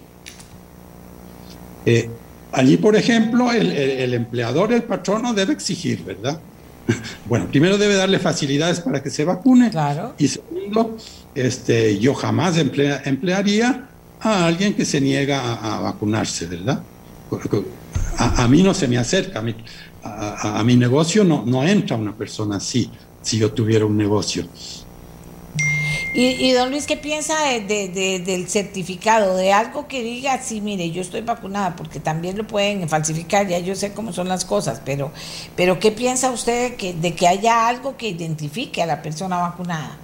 Eh, 1.84 2.08
allí, 2.52 2.76
por 2.76 2.96
ejemplo, 2.96 3.50
el, 3.52 3.72
el, 3.72 4.14
empleador, 4.14 4.72
el 4.72 4.82
patrono 4.82 5.34
debe 5.34 5.52
exigir, 5.52 6.04
¿verdad? 6.04 6.40
Bueno, 7.26 7.48
primero 7.48 7.78
debe 7.78 7.96
darle 7.96 8.20
facilidades 8.20 8.80
para 8.80 9.02
que 9.02 9.10
se 9.10 9.24
vacune. 9.24 9.70
Claro. 9.70 10.14
Y 10.18 10.28
segundo, 10.28 10.96
este, 11.34 11.98
yo 11.98 12.14
jamás 12.14 12.56
emplearía 12.56 13.88
a 14.20 14.46
alguien 14.46 14.74
que 14.74 14.84
se 14.84 15.00
niega 15.00 15.54
a 15.54 15.80
vacunarse, 15.80 16.46
¿verdad? 16.46 16.80
A, 18.18 18.48
mí 18.48 18.62
no 18.62 18.72
se 18.72 18.88
me 18.88 18.98
acerca, 18.98 19.42
a 20.02 20.64
mi, 20.64 20.76
negocio 20.76 21.24
no, 21.24 21.44
no 21.44 21.62
entra 21.64 21.96
una 21.96 22.16
persona 22.16 22.56
así, 22.56 22.90
si 23.22 23.38
yo 23.38 23.52
tuviera 23.52 23.84
un 23.84 23.96
negocio. 23.96 24.46
Y, 26.18 26.52
don 26.52 26.70
Luis, 26.70 26.86
¿qué 26.86 26.96
piensa 26.96 27.34
de, 27.44 28.22
del 28.24 28.48
certificado? 28.48 29.36
De 29.36 29.52
algo 29.52 29.86
que 29.86 30.02
diga, 30.02 30.40
sí, 30.40 30.62
mire, 30.62 30.90
yo 30.90 31.02
estoy 31.02 31.20
vacunada, 31.20 31.76
porque 31.76 32.00
también 32.00 32.38
lo 32.38 32.46
pueden 32.46 32.88
falsificar, 32.88 33.46
ya 33.46 33.58
yo 33.58 33.74
sé 33.74 33.92
cómo 33.92 34.14
son 34.14 34.26
las 34.26 34.46
cosas, 34.46 34.80
pero, 34.82 35.12
pero 35.56 35.78
¿qué 35.78 35.92
piensa 35.92 36.30
usted 36.30 36.76
que, 36.76 36.94
de 36.94 37.14
que 37.14 37.28
haya 37.28 37.68
algo 37.68 37.98
que 37.98 38.08
identifique 38.08 38.82
a 38.82 38.86
la 38.86 39.02
persona 39.02 39.36
vacunada? 39.36 39.98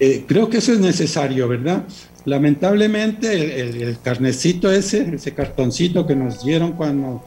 Eh, 0.00 0.24
creo 0.26 0.48
que 0.48 0.58
eso 0.58 0.72
es 0.72 0.80
necesario, 0.80 1.48
¿verdad? 1.48 1.84
Lamentablemente 2.24 3.60
el, 3.60 3.98
carnecito 4.00 4.70
ese, 4.70 5.14
ese 5.14 5.34
cartoncito 5.34 6.06
que 6.06 6.14
nos 6.14 6.44
dieron 6.44 6.72
cuando 6.72 7.24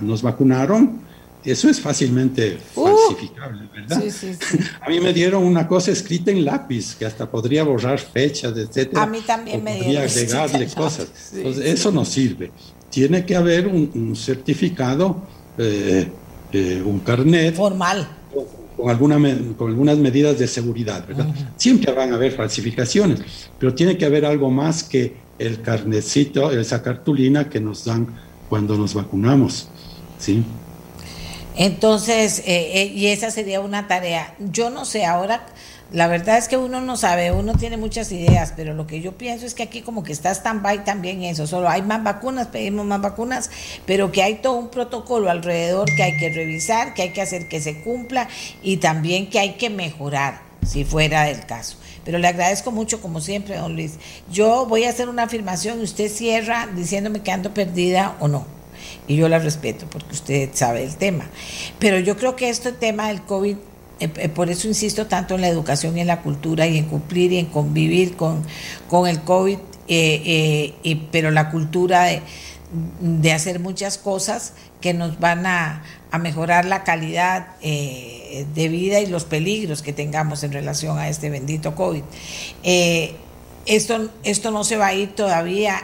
nos 0.00 0.22
vacunaron, 0.22 1.00
eso 1.44 1.68
es 1.68 1.80
fácilmente 1.80 2.58
uh. 2.74 2.84
falsificable, 2.84 3.68
¿verdad? 3.72 4.02
Sí, 4.02 4.10
sí, 4.10 4.34
sí. 4.34 4.58
A 4.80 4.88
mí 4.88 5.00
me 5.00 5.12
dieron 5.12 5.44
una 5.44 5.66
cosa 5.66 5.90
escrita 5.90 6.30
en 6.30 6.44
lápiz 6.44 6.96
que 6.96 7.06
hasta 7.06 7.30
podría 7.30 7.64
borrar 7.64 7.98
fechas, 7.98 8.56
etcétera. 8.56 9.02
A 9.02 9.06
mí 9.06 9.20
también 9.26 9.62
me 9.62 9.74
dieron. 9.74 10.06
Podría 10.06 10.22
agregarle 10.22 10.66
cosas. 10.68 11.08
Entonces, 11.34 11.64
eso 11.66 11.92
no 11.92 12.04
sirve. 12.04 12.50
Tiene 12.90 13.24
que 13.24 13.36
haber 13.36 13.68
un, 13.68 14.16
certificado, 14.16 15.22
eh, 15.56 16.08
eh, 16.52 16.82
un 16.84 17.00
carnet. 17.00 17.54
Formal 17.54 18.19
con, 18.80 18.90
alguna, 18.90 19.16
con 19.56 19.68
algunas 19.68 19.98
medidas 19.98 20.38
de 20.38 20.46
seguridad, 20.46 21.06
¿verdad? 21.06 21.26
Siempre 21.56 21.92
van 21.92 22.12
a 22.12 22.16
haber 22.16 22.32
falsificaciones, 22.32 23.20
pero 23.58 23.74
tiene 23.74 23.96
que 23.96 24.04
haber 24.04 24.24
algo 24.24 24.50
más 24.50 24.82
que 24.82 25.16
el 25.38 25.62
carnecito, 25.62 26.50
esa 26.50 26.82
cartulina 26.82 27.48
que 27.48 27.60
nos 27.60 27.84
dan 27.84 28.06
cuando 28.48 28.76
nos 28.76 28.94
vacunamos, 28.94 29.68
¿sí? 30.18 30.42
Entonces, 31.56 32.40
eh, 32.40 32.82
eh, 32.82 32.92
y 32.94 33.06
esa 33.06 33.30
sería 33.30 33.60
una 33.60 33.86
tarea. 33.86 34.34
Yo 34.38 34.70
no 34.70 34.84
sé, 34.84 35.04
ahora 35.04 35.46
la 35.92 36.06
verdad 36.06 36.38
es 36.38 36.46
que 36.46 36.56
uno 36.56 36.80
no 36.80 36.96
sabe, 36.96 37.32
uno 37.32 37.54
tiene 37.54 37.76
muchas 37.76 38.12
ideas, 38.12 38.52
pero 38.56 38.74
lo 38.74 38.86
que 38.86 39.00
yo 39.00 39.12
pienso 39.12 39.44
es 39.44 39.54
que 39.54 39.64
aquí 39.64 39.82
como 39.82 40.04
que 40.04 40.12
está 40.12 40.30
stand-by 40.30 40.84
también 40.84 41.22
eso, 41.22 41.46
solo 41.46 41.68
hay 41.68 41.82
más 41.82 42.04
vacunas, 42.04 42.46
pedimos 42.46 42.86
más 42.86 43.00
vacunas, 43.00 43.50
pero 43.86 44.12
que 44.12 44.22
hay 44.22 44.36
todo 44.36 44.54
un 44.54 44.68
protocolo 44.68 45.30
alrededor 45.30 45.88
que 45.96 46.02
hay 46.02 46.16
que 46.16 46.30
revisar, 46.30 46.94
que 46.94 47.02
hay 47.02 47.12
que 47.12 47.22
hacer 47.22 47.48
que 47.48 47.60
se 47.60 47.82
cumpla 47.82 48.28
y 48.62 48.76
también 48.76 49.28
que 49.28 49.40
hay 49.40 49.54
que 49.54 49.68
mejorar 49.68 50.42
si 50.64 50.84
fuera 50.84 51.24
del 51.24 51.44
caso. 51.46 51.76
Pero 52.04 52.18
le 52.18 52.28
agradezco 52.28 52.70
mucho, 52.70 53.00
como 53.00 53.20
siempre, 53.20 53.56
don 53.56 53.74
Luis. 53.74 53.94
Yo 54.30 54.66
voy 54.66 54.84
a 54.84 54.90
hacer 54.90 55.08
una 55.08 55.24
afirmación 55.24 55.80
y 55.80 55.82
usted 55.82 56.10
cierra 56.10 56.68
diciéndome 56.74 57.20
que 57.20 57.32
ando 57.32 57.52
perdida 57.52 58.16
o 58.20 58.28
no. 58.28 58.46
Y 59.06 59.16
yo 59.16 59.28
la 59.28 59.38
respeto 59.38 59.86
porque 59.90 60.12
usted 60.12 60.50
sabe 60.54 60.84
el 60.84 60.96
tema. 60.96 61.28
Pero 61.78 61.98
yo 61.98 62.16
creo 62.16 62.36
que 62.36 62.48
este 62.48 62.72
tema 62.72 63.08
del 63.08 63.22
COVID 63.22 63.56
por 64.34 64.50
eso 64.50 64.68
insisto 64.68 65.06
tanto 65.06 65.34
en 65.34 65.42
la 65.42 65.48
educación 65.48 65.96
y 65.96 66.00
en 66.00 66.06
la 66.06 66.22
cultura 66.22 66.66
y 66.66 66.78
en 66.78 66.86
cumplir 66.86 67.32
y 67.32 67.38
en 67.38 67.46
convivir 67.46 68.16
con, 68.16 68.42
con 68.88 69.08
el 69.08 69.20
COVID, 69.22 69.58
eh, 69.88 71.04
pero 71.10 71.30
la 71.30 71.50
cultura 71.50 72.04
de, 72.04 72.22
de, 73.00 73.32
hacer 73.32 73.60
muchas 73.60 73.98
cosas 73.98 74.54
que 74.80 74.94
nos 74.94 75.18
van 75.18 75.44
a, 75.46 75.82
a 76.10 76.18
mejorar 76.18 76.64
la 76.64 76.84
calidad 76.84 77.58
de 77.60 78.68
vida 78.68 79.00
y 79.00 79.06
los 79.06 79.24
peligros 79.24 79.82
que 79.82 79.92
tengamos 79.92 80.44
en 80.44 80.52
relación 80.52 80.98
a 80.98 81.08
este 81.08 81.28
bendito 81.28 81.74
COVID. 81.74 82.02
esto, 83.66 84.10
esto 84.22 84.50
no 84.50 84.64
se 84.64 84.76
va 84.76 84.88
a 84.88 84.94
ir 84.94 85.14
todavía 85.14 85.82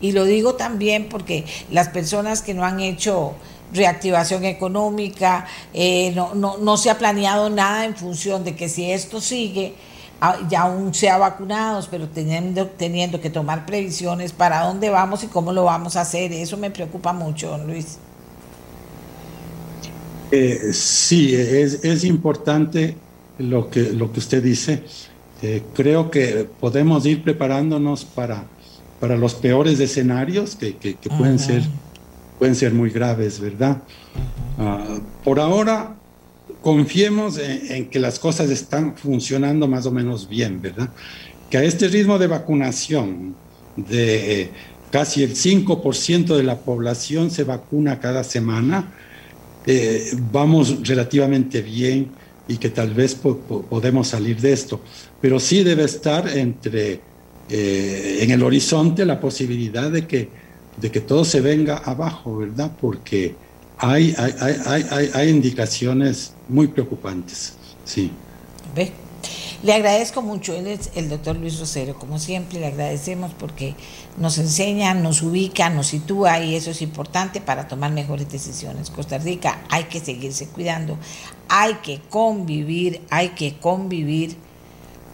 y 0.00 0.12
lo 0.12 0.24
digo 0.24 0.54
también 0.54 1.08
porque 1.08 1.44
las 1.70 1.88
personas 1.88 2.42
que 2.42 2.54
no 2.54 2.64
han 2.64 2.80
hecho 2.80 3.34
reactivación 3.72 4.44
económica, 4.44 5.46
eh, 5.74 6.12
no, 6.14 6.34
no, 6.34 6.58
no, 6.58 6.76
se 6.76 6.90
ha 6.90 6.98
planeado 6.98 7.50
nada 7.50 7.84
en 7.84 7.96
función 7.96 8.44
de 8.44 8.56
que 8.56 8.68
si 8.68 8.90
esto 8.90 9.20
sigue, 9.20 9.74
ya 10.48 10.62
aún 10.62 10.94
sea 10.94 11.16
vacunados, 11.18 11.86
pero 11.88 12.08
teniendo, 12.08 12.66
teniendo 12.66 13.20
que 13.20 13.30
tomar 13.30 13.66
previsiones 13.66 14.32
para 14.32 14.64
dónde 14.64 14.90
vamos 14.90 15.22
y 15.22 15.28
cómo 15.28 15.52
lo 15.52 15.64
vamos 15.64 15.96
a 15.96 16.00
hacer. 16.00 16.32
Eso 16.32 16.56
me 16.56 16.70
preocupa 16.70 17.12
mucho, 17.12 17.50
don 17.50 17.66
Luis. 17.66 17.98
Eh, 20.30 20.72
sí, 20.72 21.34
es, 21.34 21.84
es, 21.84 22.04
importante 22.04 22.96
lo 23.38 23.70
que, 23.70 23.92
lo 23.92 24.12
que 24.12 24.18
usted 24.18 24.42
dice. 24.42 24.82
Eh, 25.40 25.62
creo 25.72 26.10
que 26.10 26.48
podemos 26.58 27.06
ir 27.06 27.22
preparándonos 27.22 28.04
para, 28.04 28.44
para 29.00 29.16
los 29.16 29.34
peores 29.34 29.78
escenarios 29.80 30.56
que, 30.56 30.76
que, 30.76 30.96
pueden 31.08 31.38
ser 31.38 31.62
pueden 32.38 32.54
ser 32.54 32.72
muy 32.72 32.90
graves, 32.90 33.40
¿verdad? 33.40 33.82
Ah, 34.58 34.98
por 35.24 35.40
ahora, 35.40 35.96
confiemos 36.62 37.38
en, 37.38 37.88
que 37.88 37.98
las 37.98 38.18
cosas 38.18 38.50
están 38.50 38.96
funcionando 38.96 39.66
más 39.68 39.86
o 39.86 39.90
menos 39.90 40.28
bien, 40.28 40.60
¿verdad? 40.60 40.90
Que 41.50 41.58
a 41.58 41.64
este 41.64 41.88
ritmo 41.88 42.18
de 42.18 42.26
vacunación 42.26 43.34
de 43.76 44.42
eh, 44.42 44.50
casi 44.90 45.22
el 45.22 45.34
5% 45.34 46.36
de 46.36 46.42
la 46.42 46.58
población 46.58 47.30
se 47.30 47.44
vacuna 47.44 48.00
cada 48.00 48.24
semana, 48.24 48.92
eh, 49.66 50.12
vamos 50.32 50.86
relativamente 50.86 51.62
bien 51.62 52.10
y 52.48 52.56
que 52.56 52.70
tal 52.70 52.94
vez 52.94 53.14
podemos 53.14 54.08
salir 54.08 54.40
de 54.40 54.52
esto. 54.52 54.80
Pero 55.20 55.38
sí 55.38 55.62
debe 55.62 55.84
estar 55.84 56.26
entre, 56.28 57.00
eh, 57.50 58.18
en 58.22 58.30
el 58.30 58.42
horizonte 58.42 59.04
la 59.04 59.20
posibilidad 59.20 59.90
de 59.90 60.06
que 60.06 60.28
de 60.80 60.90
que 60.90 61.00
todo 61.00 61.24
se 61.24 61.40
venga 61.40 61.78
abajo, 61.78 62.36
¿verdad? 62.38 62.70
Porque 62.80 63.34
hay, 63.78 64.14
hay, 64.16 65.10
hay, 65.14 65.28
indicaciones 65.28 66.32
muy 66.48 66.66
preocupantes, 66.68 67.54
sí. 67.84 68.10
¿Ve? 68.74 68.92
Le 69.62 69.72
agradezco 69.74 70.22
mucho, 70.22 70.54
él 70.54 70.68
es 70.68 70.90
el 70.94 71.08
doctor 71.08 71.34
Luis 71.36 71.58
Rosero, 71.58 71.98
como 71.98 72.20
siempre 72.20 72.60
le 72.60 72.68
agradecemos 72.68 73.32
porque 73.34 73.74
nos 74.16 74.38
enseña, 74.38 74.94
nos 74.94 75.22
ubica, 75.22 75.68
nos 75.68 75.88
sitúa 75.88 76.38
y 76.40 76.54
eso 76.54 76.70
es 76.70 76.80
importante 76.80 77.40
para 77.40 77.66
tomar 77.66 77.90
mejores 77.90 78.30
decisiones. 78.30 78.90
Costa 78.90 79.18
Rica 79.18 79.62
hay 79.68 79.84
que 79.84 79.98
seguirse 79.98 80.46
cuidando, 80.46 80.96
hay 81.48 81.74
que 81.82 82.00
convivir, 82.08 83.00
hay 83.10 83.30
que 83.30 83.58
convivir 83.58 84.36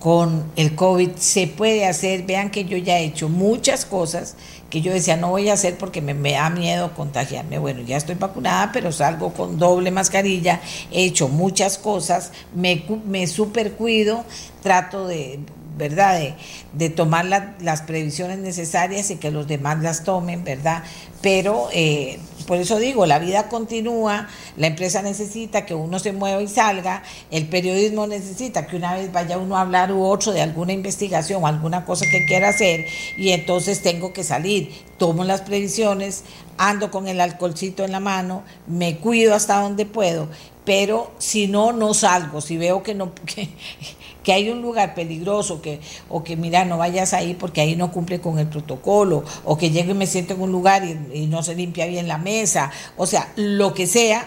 con 0.05 0.45
el 0.57 0.75
COVID, 0.75 1.13
se 1.17 1.47
puede 1.47 1.87
hacer, 1.87 2.25
vean 2.25 2.51
que 2.51 2.67
yo 2.67 2.77
ya 2.77 2.99
he 2.99 3.07
hecho 3.07 3.31
muchas 3.31 3.87
cosas 3.87 4.37
que 4.69 4.83
yo 4.83 4.93
decía 4.93 5.17
no 5.17 5.31
voy 5.31 5.49
a 5.49 5.55
hacer 5.55 5.79
porque 5.79 6.03
me, 6.03 6.33
da 6.33 6.51
miedo 6.51 6.93
contagiarme. 6.93 7.59
Bueno, 7.59 7.81
ya 7.81 7.97
estoy 7.97 8.15
vacunada, 8.15 8.71
pero 8.71 8.93
salgo 8.93 9.33
con 9.33 9.59
doble 9.59 9.91
mascarilla, 9.91 10.61
he 10.93 11.05
hecho 11.07 11.29
muchas 11.29 11.79
cosas, 11.79 12.33
me, 12.55 12.85
me 13.07 13.27
super 13.27 13.73
cuido, 13.73 14.27
trato 14.63 15.07
de, 15.07 15.41
¿verdad? 15.77 16.35
De, 16.73 16.91
tomar 16.91 17.25
las 17.25 17.83
previsiones 17.83 18.39
necesarias 18.39 19.11
y 19.11 19.17
que 19.17 19.31
los 19.31 19.47
demás 19.47 19.83
las 19.83 20.05
tomen, 20.05 20.45
¿verdad? 20.45 20.83
Pero 21.21 21.69
eh, 21.73 22.19
por 22.47 22.59
eso 22.59 22.79
digo, 22.79 23.07
la 23.07 23.19
vida 23.19 23.49
continúa, 23.49 24.29
la 24.57 24.67
empresa 24.67 25.03
necesita 25.03 25.65
que 25.65 25.75
uno 25.75 25.99
se 25.99 26.13
mueva 26.13 26.43
y 26.43 26.49
salga, 26.49 27.03
el 27.31 27.49
periodismo 27.49 28.07
necesita 28.07 28.67
que 28.67 28.77
una 28.77 28.95
vez 28.95 29.11
vaya 29.13 29.39
uno 29.39 29.57
a 29.57 29.63
hablar 29.63 29.93
u 29.93 30.05
otro 30.05 30.33
de 30.33 30.43
alguna 30.43 30.73
investigación 30.73 31.43
o 31.43 31.47
alguna 31.47 31.85
cosa 31.85 32.05
que 32.11 32.27
quiera 32.27 32.51
hacer 32.51 32.87
y 33.17 33.31
entonces 33.31 33.83
tengo 33.83 34.13
que 34.13 34.25
salir, 34.25 34.71
tomo 34.99 35.25
las 35.25 35.41
previsiones, 35.41 36.25
ando 36.59 36.91
con 36.91 37.09
el 37.09 37.21
alcoholcito 37.21 37.85
en 37.85 37.93
la 37.93 38.01
mano, 38.01 38.43
me 38.67 38.97
cuido 38.99 39.35
hasta 39.35 39.61
donde 39.61 39.87
puedo, 39.87 40.29
pero 40.65 41.11
si 41.19 41.47
no, 41.47 41.73
no 41.73 41.95
salgo, 41.95 42.41
si 42.41 42.57
veo 42.57 42.83
que 42.83 42.95
no... 42.95 43.13
hay 44.33 44.51
un 44.51 44.63
lugar 44.63 44.95
peligroso, 44.95 45.61
que, 45.61 45.81
o 46.09 46.25
que 46.25 46.37
mira, 46.37 46.65
no 46.65 46.79
vayas 46.79 47.13
ahí 47.13 47.35
porque 47.35 47.61
ahí 47.61 47.77
no 47.77 47.93
cumple 47.93 48.21
con 48.21 48.39
el 48.39 48.47
protocolo, 48.49 49.25
o 49.45 49.57
que 49.57 49.71
llegue 49.71 49.93
y 49.93 49.95
me 49.95 50.07
siento 50.07 50.35
en 50.35 50.41
un 50.41 50.53
lugar 50.53 50.85
y, 50.85 51.27
no 51.27 51.43
se 51.43 51.55
limpia 51.55 51.87
bien 51.87 52.09
la 52.09 52.19
mesa, 52.19 52.71
o 52.97 53.07
sea, 53.07 53.33
lo 53.37 53.75
que 53.75 53.87
sea, 53.87 54.27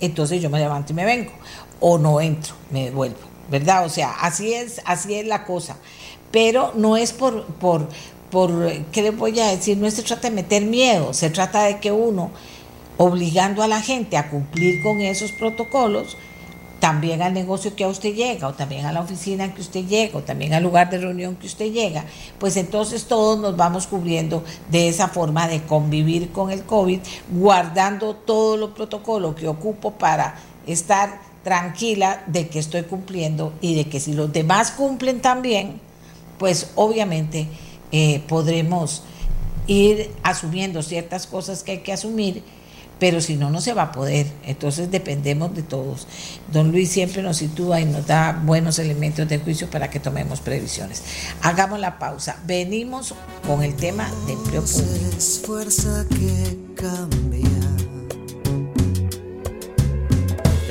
entonces 0.00 0.40
yo 0.42 0.50
me 0.50 0.58
levanto 0.58 0.92
y 0.92 0.96
me 0.96 1.04
vengo, 1.04 1.32
o 1.80 1.98
no 1.98 2.20
entro, 2.20 2.54
me 2.70 2.84
devuelvo, 2.84 3.18
¿verdad? 3.50 3.84
O 3.84 3.88
sea, 3.88 4.12
así 4.20 4.52
es, 4.54 4.80
así 4.84 5.14
es 5.14 5.26
la 5.26 5.44
cosa. 5.44 5.76
Pero 6.30 6.72
no 6.74 6.96
es 6.96 7.12
por, 7.12 7.44
por, 7.44 7.88
por, 8.30 8.72
¿qué 8.92 9.02
le 9.02 9.10
voy 9.10 9.38
a 9.40 9.46
decir? 9.46 9.76
No 9.78 9.90
se 9.90 10.02
trata 10.02 10.28
de 10.28 10.34
meter 10.34 10.64
miedo, 10.64 11.14
se 11.14 11.30
trata 11.30 11.64
de 11.64 11.78
que 11.78 11.92
uno, 11.92 12.30
obligando 12.96 13.62
a 13.62 13.68
la 13.68 13.80
gente 13.80 14.16
a 14.16 14.30
cumplir 14.30 14.82
con 14.82 15.00
esos 15.00 15.32
protocolos, 15.32 16.16
también 16.80 17.22
al 17.22 17.32
negocio 17.32 17.74
que 17.74 17.84
a 17.84 17.88
usted 17.88 18.14
llega, 18.14 18.48
o 18.48 18.54
también 18.54 18.86
a 18.86 18.92
la 18.92 19.00
oficina 19.00 19.54
que 19.54 19.60
usted 19.60 19.86
llega, 19.86 20.18
o 20.18 20.22
también 20.22 20.52
al 20.52 20.62
lugar 20.62 20.90
de 20.90 20.98
reunión 20.98 21.36
que 21.36 21.46
usted 21.46 21.72
llega, 21.72 22.04
pues 22.38 22.56
entonces 22.56 23.04
todos 23.04 23.38
nos 23.38 23.56
vamos 23.56 23.86
cubriendo 23.86 24.44
de 24.70 24.88
esa 24.88 25.08
forma 25.08 25.48
de 25.48 25.62
convivir 25.62 26.30
con 26.32 26.50
el 26.50 26.64
COVID, 26.64 27.00
guardando 27.30 28.14
todo 28.14 28.56
los 28.56 28.70
protocolo 28.70 29.34
que 29.34 29.48
ocupo 29.48 29.92
para 29.92 30.36
estar 30.66 31.20
tranquila 31.42 32.24
de 32.26 32.48
que 32.48 32.58
estoy 32.58 32.82
cumpliendo 32.82 33.52
y 33.60 33.74
de 33.74 33.88
que 33.88 34.00
si 34.00 34.12
los 34.12 34.32
demás 34.32 34.72
cumplen 34.72 35.20
también, 35.20 35.80
pues 36.38 36.72
obviamente 36.74 37.48
eh, 37.92 38.20
podremos 38.28 39.02
ir 39.66 40.10
asumiendo 40.22 40.82
ciertas 40.82 41.26
cosas 41.26 41.62
que 41.62 41.72
hay 41.72 41.78
que 41.78 41.92
asumir 41.92 42.42
pero 42.98 43.20
si 43.20 43.36
no, 43.36 43.50
no 43.50 43.60
se 43.60 43.74
va 43.74 43.82
a 43.82 43.92
poder. 43.92 44.26
Entonces 44.44 44.90
dependemos 44.90 45.54
de 45.54 45.62
todos. 45.62 46.06
Don 46.52 46.72
Luis 46.72 46.90
siempre 46.90 47.22
nos 47.22 47.36
sitúa 47.38 47.80
y 47.80 47.84
nos 47.84 48.06
da 48.06 48.40
buenos 48.44 48.78
elementos 48.78 49.28
de 49.28 49.38
juicio 49.38 49.68
para 49.68 49.90
que 49.90 50.00
tomemos 50.00 50.40
previsiones. 50.40 51.02
Hagamos 51.42 51.78
la 51.78 51.98
pausa. 51.98 52.38
Venimos 52.46 53.14
con 53.46 53.62
el 53.62 53.74
tema 53.74 54.10
de 54.26 54.32
empleo 54.32 54.62
público. 54.62 55.16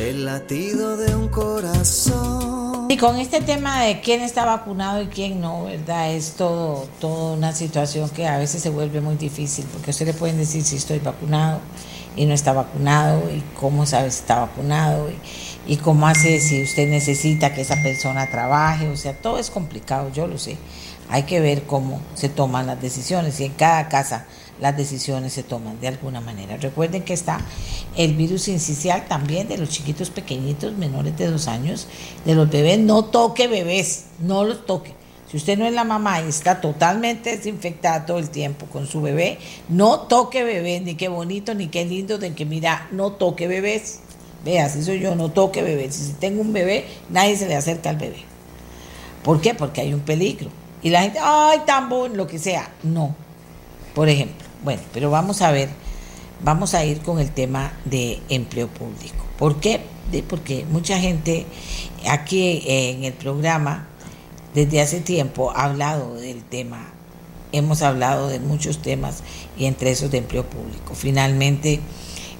El 0.06 0.26
latido 0.26 0.98
de 0.98 1.16
un 1.16 1.28
corazón. 1.30 2.88
Y 2.90 2.98
con 2.98 3.18
este 3.18 3.42
tema 3.42 3.82
de 3.82 4.02
quién 4.02 4.22
está 4.22 4.46
vacunado 4.46 5.02
y 5.02 5.08
quién 5.08 5.42
no, 5.42 5.66
¿verdad? 5.66 6.12
Es 6.14 6.34
todo, 6.34 6.88
toda 7.00 7.36
una 7.36 7.54
situación 7.54 8.10
que 8.10 8.28
a 8.28 8.38
veces 8.38 8.62
se 8.62 8.70
vuelve 8.70 9.02
muy 9.02 9.16
difícil, 9.16 9.66
porque 9.74 9.90
usted 9.90 10.06
le 10.06 10.14
pueden 10.14 10.38
decir 10.38 10.64
si 10.64 10.76
estoy 10.76 11.00
vacunado 11.00 11.60
y 12.16 12.26
no 12.26 12.34
está 12.34 12.54
vacunado 12.54 13.24
y 13.32 13.42
cómo 13.60 13.86
sabe 13.86 14.12
si 14.12 14.20
está 14.20 14.40
vacunado 14.40 15.10
y, 15.68 15.78
cómo 15.78 16.08
hace 16.08 16.40
si 16.40 16.62
usted 16.62 16.88
necesita 16.88 17.54
que 17.54 17.62
esa 17.62 17.82
persona 17.82 18.30
trabaje, 18.30 18.88
o 18.88 18.96
sea, 18.96 19.14
todo 19.14 19.40
es 19.40 19.50
complicado, 19.50 20.12
yo 20.14 20.28
lo 20.28 20.38
sé. 20.38 20.58
Hay 21.10 21.24
que 21.24 21.40
ver 21.40 21.64
cómo 21.64 22.00
se 22.14 22.30
toman 22.30 22.68
las 22.68 22.80
decisiones 22.82 23.40
y 23.40 23.46
en 23.46 23.54
cada 23.54 23.90
casa 23.90 24.26
las 24.60 24.76
decisiones 24.78 25.34
se 25.34 25.44
toman 25.44 25.80
de 25.82 25.88
alguna 25.88 26.22
manera. 26.22 26.58
Recuerden 26.58 27.04
que 27.04 27.14
está 27.14 27.40
el 27.96 28.14
virus 28.14 28.48
incisional 28.48 29.08
también 29.08 29.48
de 29.48 29.58
los 29.58 29.70
chiquitos 29.70 30.10
pequeñitos 30.10 30.74
menores 30.78 31.18
de 31.18 31.28
dos 31.28 31.48
años, 31.48 31.88
de 32.26 32.36
los 32.36 32.50
bebés, 32.50 32.80
no 32.80 33.06
toque 33.06 33.48
bebés, 33.48 34.06
no 34.20 34.44
los 34.44 34.66
toque 34.66 34.94
si 35.30 35.38
usted 35.38 35.58
no 35.58 35.66
es 35.66 35.74
la 35.74 35.84
mamá 35.84 36.22
y 36.22 36.30
está 36.30 36.62
totalmente 36.62 37.36
desinfectada 37.36 38.06
todo 38.06 38.20
el 38.20 38.30
tiempo 38.30 38.68
con 38.68 38.86
su 38.86 39.02
bebé, 39.02 39.40
no 39.70 40.02
toque 40.02 40.44
bebé, 40.44 40.80
ni 40.82 40.96
qué 40.96 41.08
bonito, 41.08 41.56
ni 41.56 41.68
qué 41.68 41.84
lindo, 41.84 42.20
de 42.20 42.34
que 42.34 42.46
mira, 42.46 42.88
no 42.92 43.12
toque 43.12 43.48
bebés, 43.48 44.00
Vea, 44.46 44.70
si 44.70 44.84
soy 44.84 45.00
yo, 45.00 45.16
no 45.16 45.32
toque 45.32 45.64
bebé. 45.64 45.92
Si 45.92 46.14
tengo 46.14 46.42
un 46.42 46.54
bebé, 46.54 46.86
nadie 47.10 47.36
se 47.36 47.48
le 47.48 47.56
acerca 47.56 47.90
al 47.90 47.98
bebé. 47.98 48.20
¿Por 49.24 49.42
qué? 49.42 49.56
Porque 49.56 49.82
hay 49.82 49.92
un 49.92 50.02
peligro. 50.02 50.52
Y 50.84 50.92
la 50.92 51.02
gente, 51.02 51.18
ay, 51.20 51.62
tan 51.66 51.90
lo 52.16 52.28
que 52.28 52.38
sea. 52.38 52.70
No. 52.84 53.16
Por 53.96 54.08
ejemplo. 54.08 54.45
Bueno, 54.66 54.82
pero 54.92 55.12
vamos 55.12 55.44
a 55.44 55.52
ver, 55.52 55.70
vamos 56.44 56.74
a 56.74 56.84
ir 56.84 57.02
con 57.02 57.20
el 57.20 57.30
tema 57.30 57.74
de 57.86 58.20
empleo 58.30 58.68
público. 58.68 59.24
¿Por 59.38 59.60
qué? 59.60 59.80
Porque 60.28 60.66
mucha 60.68 60.98
gente 60.98 61.46
aquí 62.10 62.64
en 62.66 63.04
el 63.04 63.14
programa 63.14 63.86
desde 64.56 64.82
hace 64.82 65.02
tiempo 65.02 65.52
ha 65.52 65.66
hablado 65.66 66.16
del 66.16 66.44
tema, 66.44 66.88
hemos 67.52 67.84
hablado 67.84 68.28
de 68.28 68.40
muchos 68.40 68.82
temas 68.82 69.22
y 69.56 69.66
entre 69.66 69.92
esos 69.92 70.10
de 70.10 70.18
empleo 70.18 70.50
público. 70.50 70.96
Finalmente 70.96 71.80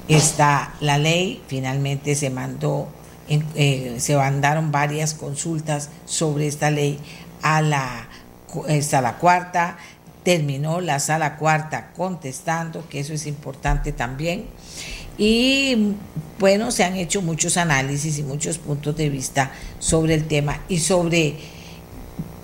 está 0.08 0.74
la 0.80 0.98
ley, 0.98 1.44
finalmente 1.46 2.16
se 2.16 2.32
mandó, 2.32 2.88
eh, 3.30 3.98
se 4.00 4.16
mandaron 4.16 4.72
varias 4.72 5.14
consultas 5.14 5.92
sobre 6.06 6.48
esta 6.48 6.72
ley 6.72 6.98
a 7.44 7.62
la, 7.62 8.10
a 8.94 9.02
la 9.02 9.18
cuarta, 9.20 9.78
terminó 10.26 10.82
la 10.82 11.00
sala 11.00 11.38
cuarta 11.38 11.92
contestando, 11.96 12.90
que 12.90 13.00
eso 13.00 13.14
es 13.14 13.28
importante 13.28 13.94
también. 13.94 14.48
Y 15.18 15.94
bueno, 16.40 16.72
se 16.72 16.84
han 16.84 16.96
hecho 16.98 17.22
muchos 17.22 17.56
análisis 17.56 18.18
y 18.18 18.24
muchos 18.24 18.58
puntos 18.58 18.98
de 18.98 19.10
vista 19.10 19.52
sobre 19.80 20.16
el 20.16 20.28
tema 20.28 20.60
y 20.68 20.80
sobre 20.80 21.38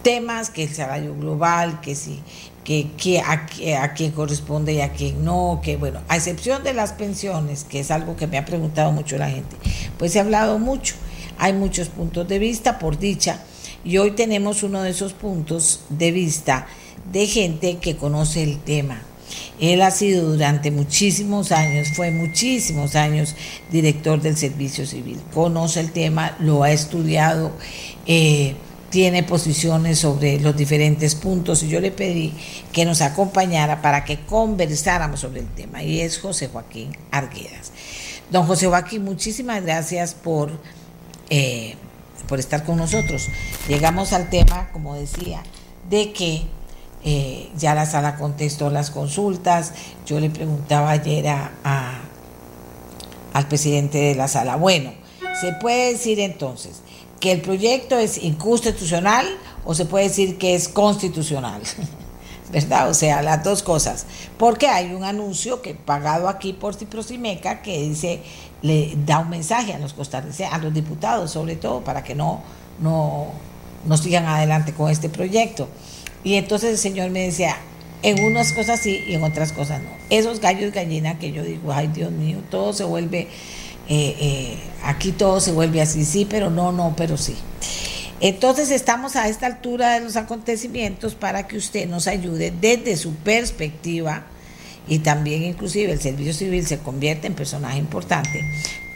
temas 0.04 0.52
que 0.52 0.64
el 0.64 0.70
salario 0.74 1.16
global, 1.16 1.82
que 1.82 1.96
sí, 1.96 2.22
que, 2.64 3.20
a, 3.20 3.94
quién 3.96 4.12
corresponde 4.12 4.74
y 4.74 4.82
a 4.82 4.94
quién 4.94 5.26
no, 5.26 5.60
que 5.64 5.76
bueno, 5.76 6.02
a 6.08 6.16
excepción 6.16 6.64
de 6.64 6.74
las 6.74 6.94
pensiones, 6.94 7.64
que 7.64 7.80
es 7.80 7.90
algo 7.90 8.16
que 8.16 8.28
me 8.28 8.38
ha 8.38 8.46
preguntado 8.46 8.92
mucho 8.92 9.18
la 9.18 9.30
gente, 9.30 9.56
pues 9.98 10.14
se 10.14 10.20
ha 10.20 10.22
hablado 10.22 10.60
mucho, 10.60 10.94
hay 11.40 11.54
muchos 11.54 11.90
puntos 11.90 12.28
de 12.28 12.38
vista, 12.38 12.78
por 12.78 13.00
dicha, 13.00 13.44
y 13.84 13.98
hoy 13.98 14.12
tenemos 14.12 14.62
uno 14.62 14.84
de 14.84 14.92
esos 14.92 15.14
puntos 15.14 15.82
de 15.90 16.12
vista 16.12 16.68
de 17.12 17.28
gente 17.28 17.78
que 17.78 17.96
conoce 17.96 18.44
el 18.44 18.60
tema. 18.60 19.02
Él 19.60 19.82
ha 19.82 19.92
sido 19.92 20.30
durante 20.30 20.72
muchísimos 20.72 21.52
años, 21.52 21.90
fue 21.96 22.12
muchísimos 22.12 22.96
años 22.96 23.36
director 23.72 24.22
del 24.22 24.36
Servicio 24.36 24.86
Civil, 24.86 25.20
conoce 25.34 25.80
el 25.80 25.92
tema, 25.92 26.36
lo 26.40 26.64
ha 26.64 26.72
estudiado, 26.72 27.52
eh, 28.08 28.56
tiene 28.90 29.24
posiciones 29.24 30.00
sobre 30.00 30.40
los 30.40 30.58
diferentes 30.58 31.16
puntos 31.16 31.64
y 31.64 31.70
yo 31.70 31.80
le 31.80 31.92
pedí 31.92 32.34
que 32.74 32.86
nos 32.86 33.02
acompañara 33.02 33.82
para 33.82 34.04
que 34.04 34.20
conversáramos 34.20 35.22
sobre 35.22 35.42
el 35.42 35.48
tema 35.48 35.82
y 35.84 36.02
es 36.02 36.20
José 36.20 36.50
Joaquín 36.50 36.98
Arguedas. 37.12 37.72
Don 38.32 38.46
José 38.46 38.68
Joaquín, 38.68 39.04
muchísimas 39.04 39.62
gracias 39.64 40.14
por, 40.14 40.52
eh, 41.30 41.76
por 42.28 42.40
estar 42.40 42.64
con 42.64 42.78
nosotros. 42.78 43.28
Llegamos 43.68 44.12
al 44.12 44.30
tema, 44.30 44.70
como 44.74 44.96
decía, 44.96 45.44
de 45.90 46.12
que 46.14 46.44
eh, 47.04 47.50
ya 47.58 47.74
la 47.74 47.86
sala 47.86 48.16
contestó 48.16 48.70
las 48.70 48.92
consultas. 48.92 49.74
Yo 50.06 50.20
le 50.20 50.30
preguntaba 50.30 50.92
ayer 50.92 51.28
a, 51.30 52.02
al 53.34 53.48
presidente 53.48 53.98
de 53.98 54.16
la 54.16 54.28
sala, 54.28 54.56
bueno, 54.56 54.92
¿se 55.40 55.54
puede 55.54 55.94
decir 55.94 56.20
entonces 56.20 56.82
que 57.20 57.32
el 57.32 57.42
proyecto 57.42 57.98
es 57.98 58.18
inconstitucional 58.18 59.26
o 59.66 59.74
se 59.74 59.86
puede 59.86 60.10
decir 60.10 60.38
que 60.38 60.56
es 60.56 60.68
constitucional? 60.68 61.62
¿Verdad? 62.52 62.90
O 62.90 62.94
sea, 62.94 63.22
las 63.22 63.44
dos 63.46 63.64
cosas. 63.64 64.06
Porque 64.38 64.68
hay 64.68 64.94
un 64.94 65.06
anuncio 65.06 65.62
que 65.62 65.74
pagado 65.74 66.28
aquí 66.28 66.52
por 66.52 66.76
Ciprosimeca 66.76 67.62
que 67.62 67.82
dice, 67.82 68.22
le 68.62 68.94
da 69.06 69.20
un 69.20 69.30
mensaje 69.30 69.74
a 69.74 69.80
los 69.80 69.94
costarricenses, 69.94 70.54
a 70.54 70.58
los 70.58 70.74
diputados 70.74 71.32
sobre 71.32 71.56
todo, 71.56 71.82
para 71.82 72.04
que 72.04 72.14
no, 72.14 72.42
no, 72.80 73.28
no 73.86 73.98
sigan 73.98 74.26
adelante 74.26 74.74
con 74.74 74.92
este 74.92 75.08
proyecto. 75.08 75.70
Y 76.24 76.36
entonces 76.36 76.72
el 76.72 76.78
Señor 76.78 77.10
me 77.10 77.22
decía, 77.22 77.58
en 78.04 78.24
unas 78.24 78.54
cosas 78.54 78.80
sí 78.80 79.04
y 79.08 79.16
en 79.16 79.24
otras 79.24 79.52
cosas 79.52 79.82
no. 79.82 79.90
Esos 80.10 80.40
gallos 80.40 80.70
y 80.70 80.72
gallinas 80.72 81.20
que 81.20 81.32
yo 81.32 81.44
digo, 81.44 81.72
ay 81.72 81.88
Dios 81.88 82.12
mío, 82.12 82.40
todo 82.50 82.74
se 82.74 82.84
vuelve, 82.84 83.28
eh, 83.90 84.16
eh, 84.20 84.58
aquí 84.84 85.12
todo 85.12 85.40
se 85.40 85.52
vuelve 85.52 85.82
así, 85.82 86.06
sí, 86.06 86.26
pero 86.30 86.50
no, 86.50 86.72
no, 86.72 86.94
pero 86.96 87.18
sí. 87.18 87.36
Entonces 88.20 88.70
estamos 88.70 89.16
a 89.16 89.28
esta 89.28 89.48
altura 89.48 89.94
de 89.96 90.02
los 90.02 90.16
acontecimientos 90.16 91.16
para 91.16 91.48
que 91.48 91.58
usted 91.58 91.90
nos 91.90 92.08
ayude 92.08 92.54
desde 92.62 92.96
su 92.96 93.16
perspectiva 93.16 94.26
y 94.88 95.00
también 95.00 95.44
inclusive 95.44 95.92
el 95.92 96.00
servicio 96.00 96.34
civil 96.34 96.66
se 96.66 96.80
convierte 96.80 97.28
en 97.28 97.34
personaje 97.34 97.80
importante, 97.80 98.44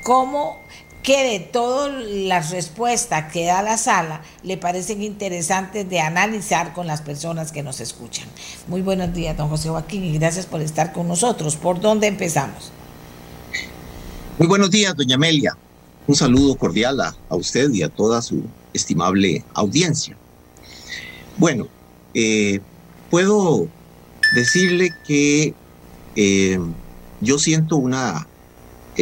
cómo 0.03 0.59
que 1.05 1.23
de 1.23 1.39
todas 1.39 1.93
las 2.03 2.49
respuestas 2.49 3.31
que 3.31 3.45
da 3.45 3.61
la 3.61 3.77
sala 3.77 4.23
le 4.41 4.57
parecen 4.57 5.03
interesantes 5.03 5.87
de 5.87 5.99
analizar 5.99 6.73
con 6.73 6.87
las 6.87 7.03
personas 7.03 7.51
que 7.51 7.61
nos 7.61 7.79
escuchan. 7.79 8.27
Muy 8.67 8.81
buenos 8.81 9.13
días, 9.13 9.37
don 9.37 9.47
José 9.47 9.69
Joaquín, 9.69 10.03
y 10.03 10.17
gracias 10.17 10.47
por 10.47 10.61
estar 10.61 10.93
con 10.93 11.07
nosotros. 11.07 11.57
¿Por 11.57 11.79
dónde 11.79 12.07
empezamos? 12.07 12.71
Muy 14.39 14.47
buenos 14.47 14.71
días, 14.71 14.95
doña 14.95 15.13
Amelia. 15.13 15.55
Un 16.07 16.15
saludo 16.15 16.55
cordial 16.55 16.99
a, 16.99 17.15
usted 17.29 17.71
y 17.71 17.83
a 17.83 17.89
toda 17.89 18.23
su 18.23 18.43
estimable 18.73 19.45
audiencia. 19.53 20.17
Bueno, 21.37 21.67
eh, 22.15 22.61
puedo 23.11 23.67
decirle 24.33 24.89
que 25.05 25.53
eh, 26.15 26.59
yo 27.21 27.37
siento 27.37 27.77
una 27.77 28.27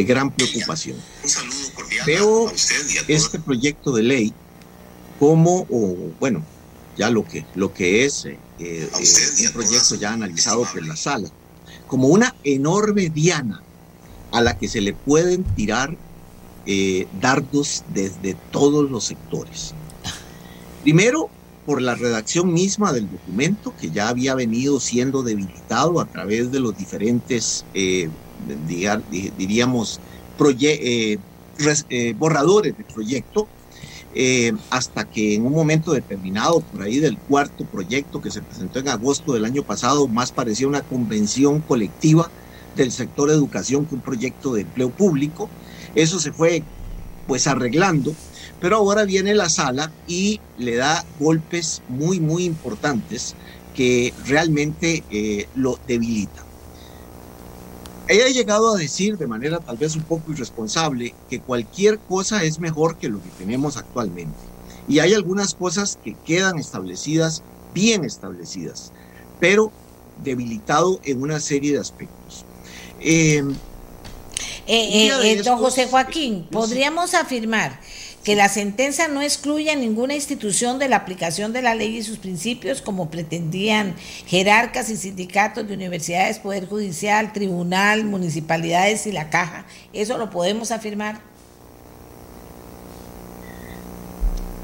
gran 0.02 0.32
preocupación. 0.32 0.96
Un 1.22 1.30
saludo 1.30 1.54
Veo 2.06 2.52
este 3.08 3.38
proyecto 3.38 3.92
de 3.92 4.02
ley 4.02 4.34
como, 5.18 5.64
bueno, 6.18 6.44
ya 6.96 7.10
lo 7.10 7.24
que, 7.24 7.44
lo 7.54 7.72
que 7.72 8.04
es 8.04 8.24
eh, 8.24 8.38
eh, 8.58 8.88
un 9.46 9.52
proyecto 9.52 9.94
ya 9.94 10.12
analizado 10.12 10.64
por 10.64 10.84
la 10.86 10.96
sala, 10.96 11.28
como 11.86 12.08
una 12.08 12.34
enorme 12.44 13.08
diana 13.08 13.62
a 14.32 14.40
la 14.40 14.58
que 14.58 14.68
se 14.68 14.80
le 14.80 14.92
pueden 14.92 15.44
tirar 15.44 15.96
eh, 16.66 17.06
dardos 17.20 17.84
desde 17.92 18.36
todos 18.50 18.90
los 18.90 19.04
sectores. 19.04 19.74
Primero, 20.82 21.30
por 21.66 21.80
la 21.80 21.94
redacción 21.94 22.52
misma 22.52 22.92
del 22.92 23.10
documento, 23.10 23.74
que 23.80 23.90
ya 23.90 24.08
había 24.08 24.34
venido 24.34 24.80
siendo 24.80 25.22
debilitado 25.22 26.00
a 26.00 26.04
través 26.04 26.52
de 26.52 26.60
los 26.60 26.76
diferentes, 26.76 27.64
diríamos, 28.36 30.00
proyectos 30.36 31.86
eh, 31.88 32.14
borradores 32.16 32.76
de 32.76 32.84
proyecto, 32.84 33.50
eh, 34.10 34.52
hasta 34.70 35.06
que 35.06 35.34
en 35.34 35.46
un 35.46 35.52
momento 35.52 35.92
determinado, 35.92 36.64
por 36.64 36.82
ahí 36.82 36.98
del 37.00 37.20
cuarto 37.20 37.66
proyecto 37.66 38.20
que 38.20 38.30
se 38.30 38.42
presentó 38.42 38.78
en 38.80 38.88
agosto 38.88 39.32
del 39.32 39.44
año 39.44 39.64
pasado, 39.64 40.08
más 40.08 40.32
parecía 40.32 40.68
una 40.68 40.82
convención 40.84 41.62
colectiva 41.62 42.32
del 42.74 42.92
sector 42.92 43.30
educación 43.30 43.86
que 43.86 43.94
un 43.94 44.02
proyecto 44.02 44.52
de 44.54 44.62
empleo 44.62 44.92
público. 44.94 45.52
Eso 45.94 46.20
se 46.20 46.32
fue 46.32 46.66
pues 47.26 47.46
arreglando, 47.46 48.18
pero 48.58 48.76
ahora 48.76 49.04
viene 49.04 49.34
la 49.34 49.48
sala 49.50 49.94
y 50.06 50.44
le 50.56 50.76
da 50.76 51.06
golpes 51.14 51.82
muy, 51.86 52.20
muy 52.20 52.44
importantes 52.44 53.36
que 53.72 54.14
realmente 54.18 55.06
eh, 55.08 55.46
lo 55.52 55.78
debilitan. 55.84 56.43
Ella 58.06 58.26
ha 58.26 58.30
llegado 58.30 58.74
a 58.74 58.78
decir 58.78 59.16
de 59.16 59.26
manera 59.26 59.60
tal 59.60 59.78
vez 59.78 59.96
un 59.96 60.02
poco 60.02 60.32
irresponsable 60.32 61.14
que 61.30 61.40
cualquier 61.40 61.98
cosa 61.98 62.42
es 62.42 62.58
mejor 62.58 62.98
que 62.98 63.08
lo 63.08 63.22
que 63.22 63.30
tenemos 63.38 63.76
actualmente. 63.76 64.36
Y 64.86 64.98
hay 64.98 65.14
algunas 65.14 65.54
cosas 65.54 65.98
que 66.04 66.14
quedan 66.26 66.58
establecidas, 66.58 67.42
bien 67.72 68.04
establecidas, 68.04 68.92
pero 69.40 69.72
debilitado 70.22 71.00
en 71.04 71.22
una 71.22 71.40
serie 71.40 71.72
de 71.72 71.78
aspectos. 71.78 72.44
Eh, 73.00 73.42
eh, 74.66 75.10
eh, 75.22 75.42
don 75.42 75.58
José 75.58 75.88
Joaquín, 75.88 76.46
podríamos 76.50 77.14
afirmar 77.14 77.80
que 78.24 78.34
la 78.34 78.48
sentencia 78.48 79.06
no 79.06 79.20
excluye 79.20 79.70
a 79.70 79.76
ninguna 79.76 80.14
institución 80.14 80.78
de 80.78 80.88
la 80.88 80.96
aplicación 80.96 81.52
de 81.52 81.60
la 81.60 81.74
ley 81.74 81.98
y 81.98 82.02
sus 82.02 82.16
principios, 82.16 82.80
como 82.80 83.10
pretendían 83.10 83.94
jerarcas 84.26 84.88
y 84.88 84.96
sindicatos 84.96 85.68
de 85.68 85.74
universidades, 85.74 86.38
Poder 86.38 86.66
Judicial, 86.66 87.34
Tribunal, 87.34 88.04
municipalidades 88.04 89.06
y 89.06 89.12
la 89.12 89.28
Caja. 89.28 89.66
¿Eso 89.92 90.16
lo 90.16 90.30
podemos 90.30 90.70
afirmar? 90.70 91.20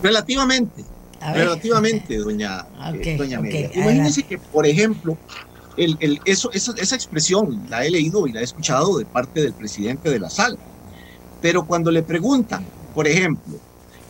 Relativamente, 0.03 0.83
relativamente, 1.21 2.17
doña, 2.17 2.67
eh, 2.95 3.17
doña 3.19 3.41
Imagínense 3.75 4.23
que, 4.23 4.39
por 4.39 4.67
ejemplo, 4.67 5.19
el, 5.77 5.99
el, 6.01 6.19
eso, 6.25 6.51
esa, 6.53 6.73
esa 6.79 6.95
expresión 6.95 7.63
la 7.69 7.85
he 7.85 7.91
leído 7.91 8.27
y 8.27 8.33
la 8.33 8.41
he 8.41 8.45
escuchado 8.45 8.97
de 8.97 9.05
parte 9.05 9.43
del 9.43 9.53
presidente 9.53 10.09
de 10.09 10.19
la 10.19 10.31
sala, 10.31 10.57
pero 11.43 11.67
cuando 11.67 11.91
le 11.91 12.03
preguntan, 12.03 12.65
por 12.95 13.07
ejemplo, 13.07 13.59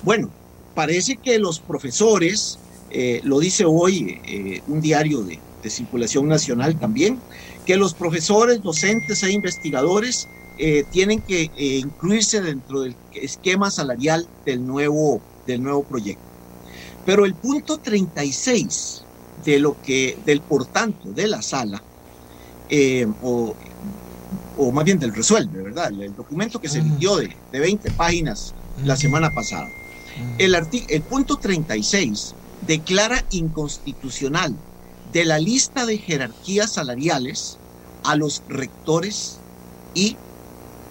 bueno, 0.03 0.31
parece 0.75 1.17
que 1.17 1.39
los 1.39 1.61
profesores, 1.61 2.59
eh, 2.91 3.21
lo 3.23 3.39
dice 3.39 3.65
hoy 3.65 4.21
eh, 4.25 4.63
un 4.67 4.81
diario 4.81 5.23
de, 5.23 5.39
circulación 5.69 6.27
nacional 6.27 6.79
también, 6.79 7.19
que 7.67 7.77
los 7.77 7.93
profesores, 7.93 8.63
docentes 8.63 9.23
e 9.23 9.31
investigadores 9.31 10.27
eh, 10.57 10.85
tienen 10.91 11.21
que 11.21 11.51
incluirse 11.59 12.41
dentro 12.41 12.81
del 12.81 12.97
esquema 13.13 13.71
salarial 13.71 14.27
del 14.47 14.67
nuevo, 14.67 15.21
del 15.47 15.63
nuevo 15.63 15.83
proyecto. 15.83 16.23
Pero 17.05 17.27
el 17.27 17.35
punto 17.35 17.77
36 17.77 19.03
de 19.45 19.59
lo 19.59 19.77
que, 19.83 20.17
del 20.25 20.41
por 20.41 20.65
tanto 20.65 21.13
de 21.13 21.29
la 21.29 21.43
sala, 21.43 21.83
o, 23.21 23.55
o, 24.57 24.73
más 24.73 24.85
bien 24.87 24.99
del 24.99 25.15
resuelve, 25.15 25.61
¿verdad? 25.61 25.93
El, 25.93 26.17
documento 26.17 26.59
que 26.59 26.71
se 26.71 26.79
emitió 26.79 27.17
de, 27.19 27.37
de 27.53 27.61
20 27.61 27.91
páginas 27.91 28.55
la 28.85 28.97
semana 28.97 29.31
pasada. 29.31 29.69
El, 30.39 30.55
el 30.55 31.03
punto 31.03 31.37
36 31.37 32.35
declara 32.67 33.25
inconstitucional 33.31 34.55
de 35.13 35.25
la 35.25 35.39
lista 35.39 35.87
de 35.87 35.99
jerarquías 35.99 36.73
salariales 36.73 37.59
a 38.05 38.17
los 38.17 38.43
rectores 38.49 39.39
y 39.95 40.17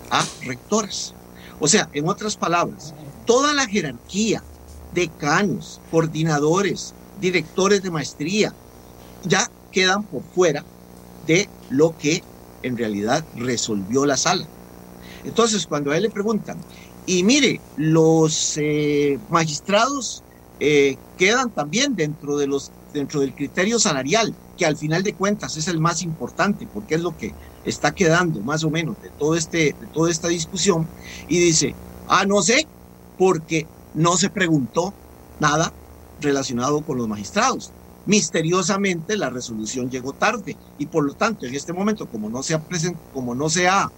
a 0.10 0.26
rectores. 0.46 1.14
O 1.60 1.68
sea, 1.68 1.90
en 1.94 2.08
otras 2.08 2.38
palabras, 2.38 2.94
toda 3.26 3.54
la 3.54 3.68
jerarquía, 3.68 4.44
decanos, 4.94 5.82
coordinadores, 5.92 6.94
directores 7.20 7.82
de 7.82 7.92
maestría, 7.92 8.54
ya 9.24 9.50
quedan 9.72 10.04
por 10.04 10.24
fuera 10.24 10.66
de 11.28 11.50
lo 11.70 11.96
que 11.98 12.24
en 12.64 12.78
realidad 12.78 13.26
resolvió 13.36 14.06
la 14.06 14.18
sala. 14.18 14.48
Entonces, 15.24 15.68
cuando 15.68 15.92
a 15.92 15.98
él 15.98 16.04
le 16.04 16.10
preguntan, 16.10 16.58
y 17.10 17.24
mire, 17.24 17.60
los 17.76 18.54
eh, 18.58 19.18
magistrados 19.30 20.22
eh, 20.60 20.96
quedan 21.18 21.50
también 21.50 21.96
dentro, 21.96 22.38
de 22.38 22.46
los, 22.46 22.72
dentro 22.94 23.22
del 23.22 23.34
criterio 23.34 23.80
salarial, 23.80 24.36
que 24.56 24.68
al 24.68 24.78
final 24.78 25.02
de 25.02 25.16
cuentas 25.16 25.58
es 25.58 25.68
el 25.68 25.80
más 25.80 26.04
importante, 26.04 26.68
porque 26.72 26.94
es 26.94 27.02
lo 27.02 27.18
que 27.18 27.34
está 27.66 27.96
quedando 27.96 28.42
más 28.42 28.64
o 28.64 28.70
menos 28.70 29.02
de, 29.02 29.10
todo 29.10 29.36
este, 29.36 29.76
de 29.82 29.88
toda 29.92 30.12
esta 30.12 30.28
discusión, 30.28 30.88
y 31.28 31.40
dice, 31.40 31.74
ah, 32.08 32.26
no 32.28 32.44
sé, 32.44 32.68
porque 33.18 33.66
no 33.96 34.16
se 34.16 34.30
preguntó 34.30 34.94
nada 35.40 35.74
relacionado 36.22 36.82
con 36.82 37.00
los 37.00 37.08
magistrados. 37.08 37.72
Misteriosamente 38.06 39.18
la 39.18 39.32
resolución 39.32 39.90
llegó 39.90 40.14
tarde 40.14 40.58
y 40.78 40.86
por 40.86 41.04
lo 41.04 41.16
tanto 41.16 41.48
en 41.48 41.56
este 41.56 41.74
momento 41.74 42.06
como 42.06 42.30
no 42.30 42.44
se 42.44 42.54
ha, 42.54 42.62
como 43.14 43.34
no 43.34 43.50
se 43.50 43.68
ha 43.68 43.90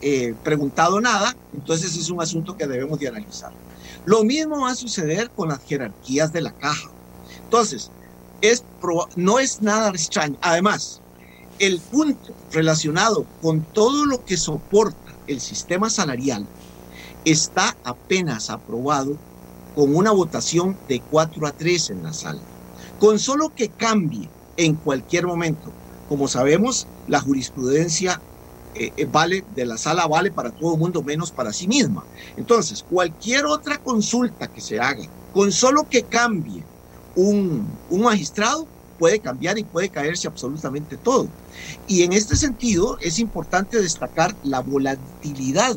eh, 0.00 0.34
preguntado 0.42 1.00
nada, 1.00 1.34
entonces 1.52 1.96
es 1.96 2.10
un 2.10 2.20
asunto 2.20 2.56
que 2.56 2.66
debemos 2.66 2.98
de 2.98 3.08
analizar. 3.08 3.52
Lo 4.04 4.22
mismo 4.24 4.60
va 4.60 4.70
a 4.70 4.74
suceder 4.74 5.30
con 5.30 5.48
las 5.48 5.62
jerarquías 5.64 6.32
de 6.32 6.42
la 6.42 6.52
caja. 6.52 6.90
Entonces, 7.44 7.90
es 8.40 8.64
no 9.16 9.38
es 9.38 9.62
nada 9.62 9.88
extraño. 9.90 10.36
Además, 10.42 11.00
el 11.58 11.80
punto 11.80 12.34
relacionado 12.52 13.24
con 13.40 13.62
todo 13.62 14.04
lo 14.04 14.24
que 14.24 14.36
soporta 14.36 15.14
el 15.26 15.40
sistema 15.40 15.88
salarial 15.88 16.46
está 17.24 17.76
apenas 17.84 18.50
aprobado 18.50 19.16
con 19.74 19.94
una 19.96 20.10
votación 20.10 20.76
de 20.88 21.00
4 21.00 21.46
a 21.46 21.52
3 21.52 21.90
en 21.90 22.02
la 22.02 22.12
sala. 22.12 22.42
Con 23.00 23.18
solo 23.18 23.52
que 23.54 23.68
cambie 23.70 24.28
en 24.56 24.74
cualquier 24.74 25.26
momento. 25.26 25.72
Como 26.08 26.28
sabemos, 26.28 26.86
la 27.08 27.20
jurisprudencia 27.20 28.20
eh, 28.74 28.92
eh, 28.96 29.06
vale 29.10 29.44
de 29.54 29.66
la 29.66 29.78
sala 29.78 30.06
vale 30.06 30.30
para 30.30 30.50
todo 30.50 30.74
el 30.74 30.80
mundo 30.80 31.02
menos 31.02 31.30
para 31.30 31.52
sí 31.52 31.68
misma. 31.68 32.04
Entonces, 32.36 32.84
cualquier 32.88 33.46
otra 33.46 33.78
consulta 33.78 34.48
que 34.48 34.60
se 34.60 34.80
haga, 34.80 35.04
con 35.32 35.52
solo 35.52 35.88
que 35.88 36.02
cambie 36.02 36.64
un, 37.14 37.66
un 37.90 38.02
magistrado, 38.02 38.66
puede 38.98 39.20
cambiar 39.20 39.58
y 39.58 39.64
puede 39.64 39.88
caerse 39.88 40.26
absolutamente 40.26 40.96
todo. 40.96 41.28
Y 41.86 42.02
en 42.02 42.12
este 42.12 42.36
sentido 42.36 42.98
es 43.00 43.18
importante 43.18 43.80
destacar 43.80 44.34
la 44.42 44.60
volatilidad 44.60 45.76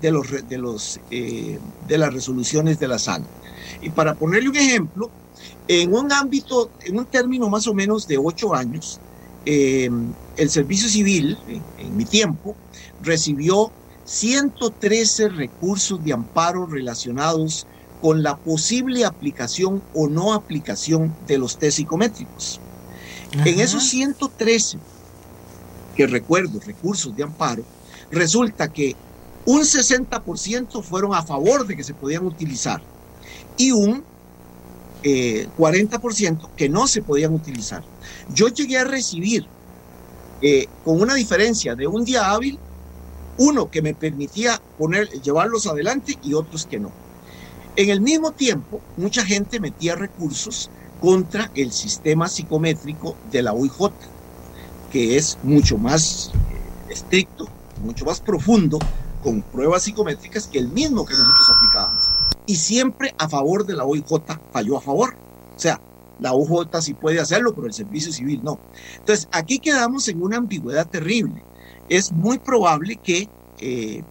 de, 0.00 0.10
los, 0.10 0.48
de, 0.48 0.58
los, 0.58 1.00
eh, 1.10 1.58
de 1.86 1.98
las 1.98 2.12
resoluciones 2.12 2.78
de 2.78 2.88
la 2.88 2.98
sala. 2.98 3.24
Y 3.82 3.90
para 3.90 4.14
ponerle 4.14 4.48
un 4.48 4.56
ejemplo, 4.56 5.10
en 5.68 5.94
un 5.94 6.12
ámbito, 6.12 6.70
en 6.80 6.98
un 6.98 7.06
término 7.06 7.48
más 7.48 7.66
o 7.66 7.74
menos 7.74 8.06
de 8.06 8.18
ocho 8.18 8.54
años, 8.54 8.98
eh, 9.44 9.90
el 10.36 10.50
Servicio 10.50 10.88
Civil, 10.88 11.38
en, 11.46 11.64
en 11.76 11.96
mi 11.96 12.04
tiempo, 12.04 12.56
recibió 13.00 13.72
113 14.04 15.28
recursos 15.28 16.02
de 16.02 16.12
amparo 16.12 16.66
relacionados 16.66 17.66
con 18.00 18.22
la 18.22 18.36
posible 18.36 19.04
aplicación 19.04 19.82
o 19.92 20.08
no 20.08 20.32
aplicación 20.32 21.14
de 21.26 21.38
los 21.38 21.58
test 21.58 21.76
psicométricos. 21.76 22.60
En 23.32 23.60
esos 23.60 23.84
113 23.84 24.78
que 25.94 26.06
recuerdo, 26.06 26.58
recursos 26.60 27.14
de 27.14 27.22
amparo, 27.22 27.62
resulta 28.10 28.72
que 28.72 28.96
un 29.44 29.60
60% 29.60 30.82
fueron 30.82 31.14
a 31.14 31.22
favor 31.22 31.66
de 31.66 31.76
que 31.76 31.84
se 31.84 31.94
podían 31.94 32.24
utilizar 32.26 32.82
y 33.56 33.72
un 33.72 34.04
40% 35.02 36.44
eh, 36.44 36.50
que 36.56 36.68
no 36.68 36.86
se 36.86 37.02
podían 37.02 37.34
utilizar. 37.34 37.84
Yo 38.34 38.48
llegué 38.48 38.78
a 38.78 38.84
recibir 38.84 39.46
eh, 40.42 40.66
con 40.84 41.00
una 41.00 41.14
diferencia 41.14 41.74
de 41.74 41.86
un 41.86 42.04
día 42.04 42.30
hábil, 42.30 42.58
uno 43.38 43.70
que 43.70 43.82
me 43.82 43.94
permitía 43.94 44.60
poner, 44.78 45.08
llevarlos 45.22 45.66
adelante 45.66 46.18
y 46.22 46.34
otros 46.34 46.66
que 46.66 46.78
no. 46.78 46.92
En 47.76 47.90
el 47.90 48.00
mismo 48.00 48.32
tiempo, 48.32 48.80
mucha 48.96 49.24
gente 49.24 49.60
metía 49.60 49.96
recursos 49.96 50.70
contra 51.00 51.50
el 51.54 51.72
sistema 51.72 52.28
psicométrico 52.28 53.16
de 53.30 53.42
la 53.42 53.52
UIJ, 53.52 53.90
que 54.90 55.16
es 55.16 55.38
mucho 55.42 55.78
más 55.78 56.30
eh, 56.34 56.92
estricto, 56.92 57.48
mucho 57.82 58.04
más 58.04 58.20
profundo, 58.20 58.78
con 59.22 59.42
pruebas 59.42 59.84
psicométricas 59.84 60.46
que 60.46 60.58
el 60.58 60.68
mismo 60.68 61.04
que 61.04 61.14
nosotros 61.14 61.56
aplicábamos. 61.56 62.10
Y 62.46 62.56
siempre 62.56 63.14
a 63.18 63.28
favor 63.28 63.66
de 63.66 63.76
la 63.76 63.84
OIJ 63.84 64.04
falló 64.52 64.76
a 64.76 64.80
favor. 64.80 65.14
O 65.56 65.58
sea, 65.58 65.80
la 66.20 66.32
OJ 66.32 66.80
sí 66.80 66.94
puede 66.94 67.20
hacerlo, 67.20 67.54
pero 67.54 67.66
el 67.66 67.72
servicio 67.72 68.12
civil 68.12 68.40
no. 68.42 68.58
Entonces, 68.98 69.28
aquí 69.32 69.58
quedamos 69.58 70.08
en 70.08 70.22
una 70.22 70.36
ambigüedad 70.36 70.88
terrible. 70.88 71.42
Es 71.88 72.12
muy 72.12 72.38
probable 72.38 72.96
que 72.96 73.28
eh, 73.60 74.02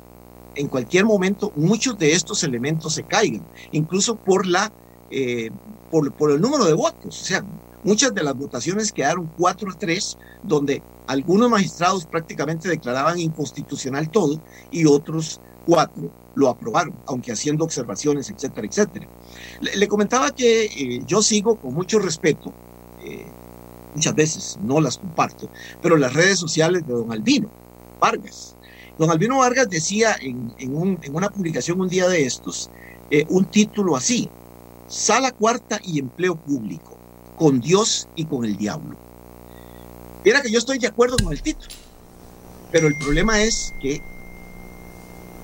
en 0.56 0.68
cualquier 0.68 1.06
momento 1.06 1.52
muchos 1.56 1.98
de 1.98 2.12
estos 2.12 2.44
elementos 2.44 2.94
se 2.94 3.04
caigan, 3.04 3.46
incluso 3.72 4.16
por, 4.16 4.46
la, 4.46 4.72
eh, 5.12 5.50
por 5.90 6.32
el 6.32 6.42
número 6.42 6.66
de 6.66 6.74
votos. 6.74 7.22
O 7.22 7.26
sea, 7.26 7.44
muchas 7.84 8.14
de 8.14 8.24
las 8.24 8.36
votaciones 8.36 8.92
quedaron 8.92 9.32
4 9.38 9.72
a 9.72 9.78
3, 9.78 10.18
donde 10.44 10.82
algunos 11.08 11.50
magistrados 11.50 12.06
prácticamente 12.06 12.70
declaraban 12.70 13.20
inconstitucional 13.20 14.10
todo 14.10 14.42
y 14.72 14.86
otros 14.86 15.40
lo 16.36 16.50
aprobaron, 16.50 16.94
aunque 17.08 17.32
haciendo 17.32 17.64
observaciones, 17.66 18.30
etcétera, 18.30 18.68
etcétera. 18.68 19.08
Le, 19.62 19.88
comentaba 19.88 20.32
que 20.32 20.66
eh, 20.66 21.02
yo 21.06 21.22
sigo 21.22 21.56
con 21.58 21.74
mucho 21.74 22.00
respeto, 22.00 22.54
eh, 23.04 23.26
muchas 23.94 24.16
veces 24.16 24.60
no 24.62 24.80
las 24.80 24.98
comparto, 24.98 25.50
pero 25.82 25.98
las 25.98 26.14
redes 26.14 26.40
sociales 26.40 26.86
de 26.88 26.94
don 26.94 27.12
Albino 27.12 27.50
Vargas. 28.00 28.56
Don 28.98 29.10
Albino 29.10 29.40
Vargas 29.40 29.70
decía 29.70 30.16
en, 30.22 30.54
una 31.14 31.30
publicación 31.30 31.80
un 31.80 31.90
día 31.90 32.08
de 32.08 32.26
estos 32.26 32.70
eh, 33.12 33.26
un 33.30 33.46
título 33.46 33.96
así, 33.96 34.30
Sala 34.88 35.32
Cuarta 35.32 35.80
y 35.84 36.00
Empleo 36.00 36.36
Público, 36.36 36.98
con 37.38 37.60
Dios 37.60 38.08
y 38.16 38.26
con 38.26 38.46
el 38.46 38.58
diablo. 38.58 38.98
Era 40.24 40.42
que 40.42 40.52
yo 40.52 40.60
estoy 40.60 40.80
de 40.80 40.88
acuerdo 40.88 41.16
con 41.24 41.32
el 41.32 41.42
título, 41.42 41.70
pero 42.72 42.88
el 42.88 42.98
problema 42.98 43.42
es 43.42 43.74
que 43.82 44.02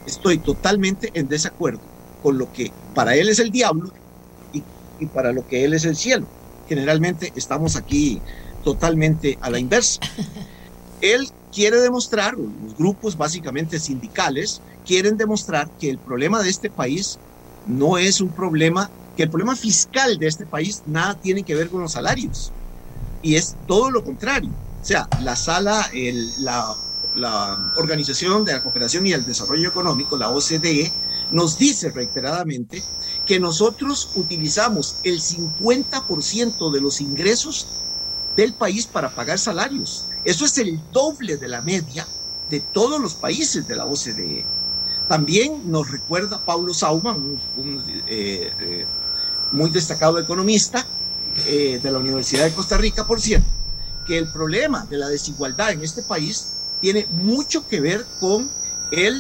estoy 0.05 0.37
totalmente 0.37 1.11
en 1.13 1.27
desacuerdo 1.27 1.81
con 2.21 2.37
lo 2.37 2.51
que 2.51 2.71
para 2.93 3.15
él 3.15 3.29
es 3.29 3.39
el 3.39 3.51
diablo 3.51 3.91
y, 4.53 4.63
y 4.99 5.05
para 5.07 5.31
lo 5.31 5.47
que 5.47 5.65
él 5.65 5.73
es 5.73 5.85
el 5.85 5.95
cielo. 5.95 6.25
Generalmente 6.67 7.31
estamos 7.35 7.75
aquí 7.75 8.21
totalmente 8.63 9.37
a 9.41 9.49
la 9.49 9.59
inversa. 9.59 10.01
Él 11.01 11.29
quiere 11.53 11.79
demostrar, 11.79 12.33
los 12.35 12.75
grupos 12.75 13.15
básicamente 13.15 13.79
sindicales, 13.79 14.61
quieren 14.85 15.17
demostrar 15.17 15.69
que 15.79 15.89
el 15.89 15.99
problema 15.99 16.41
de 16.41 16.49
este 16.49 16.69
país 16.69 17.19
no 17.67 17.97
es 17.97 18.19
un 18.21 18.29
problema, 18.29 18.89
que 19.15 19.23
el 19.23 19.29
problema 19.29 19.55
fiscal 19.55 20.17
de 20.17 20.27
este 20.27 20.45
país 20.45 20.83
nada 20.85 21.13
tiene 21.15 21.43
que 21.43 21.55
ver 21.55 21.69
con 21.69 21.81
los 21.81 21.93
salarios. 21.93 22.51
Y 23.21 23.35
es 23.35 23.55
todo 23.67 23.91
lo 23.91 24.03
contrario. 24.03 24.49
O 24.81 24.85
sea, 24.85 25.07
la 25.21 25.35
sala, 25.35 25.89
el, 25.93 26.43
la, 26.43 26.75
la 27.15 27.73
Organización 27.77 28.45
de 28.45 28.53
la 28.53 28.63
Cooperación 28.63 29.05
y 29.07 29.13
el 29.13 29.25
Desarrollo 29.25 29.69
Económico, 29.69 30.17
la 30.17 30.29
OCDE, 30.29 30.91
nos 31.31 31.57
dice 31.57 31.89
reiteradamente 31.89 32.83
que 33.25 33.39
nosotros 33.39 34.11
utilizamos 34.15 34.97
el 35.03 35.19
50% 35.19 36.71
de 36.71 36.81
los 36.81 37.01
ingresos 37.01 37.67
del 38.35 38.53
país 38.53 38.85
para 38.85 39.13
pagar 39.15 39.39
salarios. 39.39 40.05
Eso 40.23 40.45
es 40.45 40.57
el 40.57 40.79
doble 40.91 41.37
de 41.37 41.47
la 41.47 41.61
media 41.61 42.07
de 42.49 42.59
todos 42.59 43.01
los 43.01 43.15
países 43.15 43.67
de 43.67 43.75
la 43.75 43.85
OCDE. 43.85 44.45
También 45.07 45.71
nos 45.71 45.89
recuerda 45.89 46.43
Paulo 46.43 46.73
Sauma, 46.73 47.13
un, 47.15 47.39
eh, 48.07 48.51
eh, 48.59 48.85
muy 49.51 49.69
destacado 49.69 50.19
economista 50.19 50.85
eh, 51.47 51.79
de 51.81 51.91
la 51.91 51.99
Universidad 51.99 52.45
de 52.45 52.53
Costa 52.53 52.77
Rica, 52.77 53.05
por 53.05 53.21
cierto, 53.21 53.47
que 54.07 54.17
el 54.17 54.31
problema 54.31 54.85
de 54.85 54.97
la 54.97 55.07
desigualdad 55.07 55.71
en 55.71 55.83
este 55.83 56.03
país 56.03 56.54
tiene 56.85 57.07
mucho 57.09 57.65
que 57.65 57.81
ver 57.81 58.05
con 58.19 58.47
el, 58.91 59.19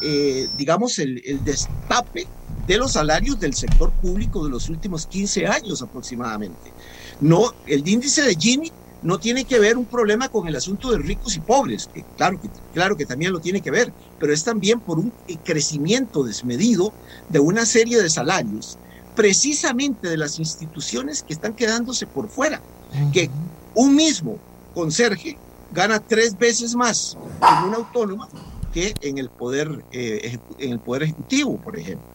eh, 0.00 0.48
digamos, 0.52 0.98
el, 0.98 1.22
el 1.24 1.44
destape 1.44 2.26
de 2.66 2.76
los 2.76 2.94
salarios 2.94 3.38
del 3.38 3.54
sector 3.54 3.94
público 4.00 4.42
de 4.42 4.50
los 4.50 4.68
últimos 4.68 5.06
15 5.06 5.46
años 5.46 5.80
aproximadamente. 5.80 6.74
No, 7.20 7.52
el 7.66 7.86
índice 7.86 8.22
de 8.22 8.34
Gini 8.34 8.74
no 9.00 9.20
tiene 9.20 9.44
que 9.46 9.60
ver 9.60 9.78
un 9.78 9.86
problema 9.86 10.28
con 10.28 10.48
el 10.48 10.56
asunto 10.56 10.90
de 10.90 10.98
ricos 10.98 11.36
y 11.36 11.40
pobres, 11.40 11.86
que 11.86 12.04
claro, 12.16 12.36
que 12.40 12.50
claro 12.72 12.96
que 12.96 13.06
también 13.06 13.30
lo 13.30 13.38
tiene 13.38 13.62
que 13.62 13.70
ver, 13.70 13.94
pero 14.18 14.32
es 14.32 14.42
también 14.42 14.80
por 14.80 14.98
un 14.98 15.14
crecimiento 15.44 16.24
desmedido 16.24 16.96
de 17.28 17.38
una 17.38 17.64
serie 17.64 18.02
de 18.02 18.10
salarios, 18.10 18.80
precisamente 19.14 20.08
de 20.08 20.16
las 20.16 20.40
instituciones 20.40 21.22
que 21.22 21.34
están 21.34 21.54
quedándose 21.54 22.08
por 22.08 22.28
fuera, 22.28 22.64
que 23.12 23.30
un 23.72 23.94
mismo 23.94 24.42
conserje 24.72 25.43
gana 25.74 25.98
tres 25.98 26.38
veces 26.38 26.74
más 26.74 27.18
en 27.42 27.68
una 27.68 27.76
autónoma 27.78 28.28
que 28.72 28.94
en 29.02 29.18
el 29.18 29.28
poder, 29.28 29.84
eh, 29.92 30.38
en 30.58 30.72
el 30.72 30.78
poder 30.78 31.04
ejecutivo, 31.04 31.56
por 31.58 31.78
ejemplo. 31.78 32.06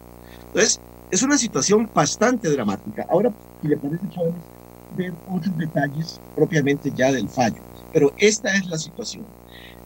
Entonces, 0.47 0.79
es 1.11 1.23
una 1.23 1.37
situación 1.37 1.89
bastante 1.93 2.49
dramática. 2.49 3.05
Ahora, 3.09 3.31
si 3.61 3.67
le 3.67 3.77
parece, 3.77 4.05
podemos 4.07 4.41
ver 4.95 5.13
otros 5.29 5.57
detalles 5.57 6.19
propiamente 6.35 6.91
ya 6.95 7.11
del 7.11 7.29
fallo. 7.29 7.61
Pero 7.93 8.13
esta 8.17 8.53
es 8.55 8.65
la 8.67 8.77
situación. 8.77 9.25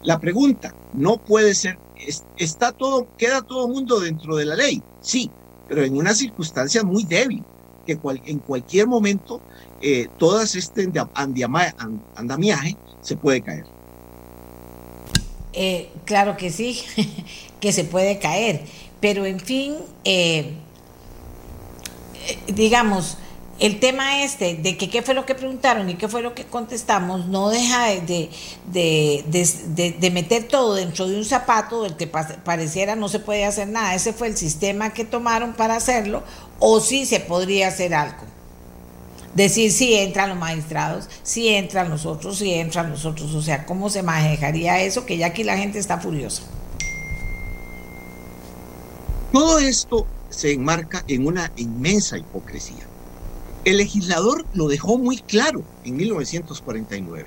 La 0.03 0.19
pregunta 0.19 0.73
no 0.93 1.17
puede 1.17 1.55
ser, 1.55 1.77
está 2.37 2.71
todo, 2.71 3.07
queda 3.17 3.41
todo 3.41 3.67
el 3.67 3.73
mundo 3.73 3.99
dentro 3.99 4.35
de 4.35 4.45
la 4.45 4.55
ley, 4.55 4.83
sí, 4.99 5.31
pero 5.67 5.83
en 5.83 5.95
una 5.95 6.13
circunstancia 6.13 6.83
muy 6.83 7.05
débil, 7.05 7.43
que 7.85 7.99
en 8.25 8.39
cualquier 8.39 8.87
momento 8.87 9.41
eh, 9.81 10.07
todas 10.17 10.55
este 10.55 10.91
andamiaje 11.13 12.77
se 13.03 13.15
puede 13.15 13.41
caer. 13.41 13.65
Eh, 15.53 15.91
claro 16.05 16.35
que 16.35 16.49
sí, 16.49 16.81
que 17.59 17.71
se 17.71 17.83
puede 17.83 18.17
caer, 18.17 18.63
pero 18.99 19.25
en 19.25 19.39
fin, 19.39 19.75
eh, 20.03 20.55
digamos, 22.47 23.17
el 23.59 23.79
tema 23.79 24.23
este 24.23 24.55
de 24.55 24.77
que 24.77 24.89
qué 24.89 25.03
fue 25.03 25.13
lo 25.13 25.25
que 25.25 25.35
preguntaron 25.35 25.87
y 25.89 25.95
qué 25.95 26.07
fue 26.07 26.23
lo 26.23 26.33
que 26.33 26.45
contestamos 26.45 27.27
no 27.27 27.49
deja 27.49 27.85
de, 27.85 28.29
de, 28.65 30.11
meter 30.11 30.47
todo 30.47 30.73
dentro 30.73 31.07
de 31.07 31.17
un 31.17 31.23
zapato 31.23 31.83
del 31.83 31.95
que 31.95 32.07
pareciera 32.07 32.95
no 32.95 33.09
se 33.09 33.19
puede 33.19 33.45
hacer 33.45 33.67
nada. 33.67 33.93
Ese 33.93 34.11
fue 34.11 34.27
el 34.27 34.37
sistema 34.37 34.91
que 34.91 35.05
tomaron 35.05 35.53
para 35.53 35.75
hacerlo 35.75 36.23
o 36.59 36.79
sí 36.79 37.05
se 37.05 37.19
podría 37.19 37.67
hacer 37.67 37.93
algo. 37.93 38.23
Decir 39.35 39.71
si 39.71 39.95
entran 39.95 40.29
los 40.29 40.37
magistrados, 40.37 41.09
si 41.23 41.49
entran 41.49 41.89
los 41.89 42.05
otros, 42.05 42.37
si 42.37 42.53
entran 42.53 42.91
los 42.91 43.05
otros. 43.05 43.33
O 43.33 43.41
sea, 43.41 43.65
¿cómo 43.65 43.89
se 43.89 44.03
manejaría 44.03 44.81
eso? 44.81 45.05
Que 45.05 45.17
ya 45.17 45.27
aquí 45.27 45.43
la 45.43 45.57
gente 45.57 45.79
está 45.79 45.99
furiosa. 45.99 46.43
Todo 49.31 49.57
esto 49.57 50.05
se 50.29 50.51
enmarca 50.51 51.03
en 51.07 51.25
una 51.25 51.51
inmensa 51.55 52.17
hipocresía. 52.17 52.85
El 53.65 53.77
legislador 53.77 54.45
lo 54.53 54.67
dejó 54.67 54.99
muy 54.99 55.17
claro 55.17 55.63
en 55.83 55.95
1949. 55.95 57.25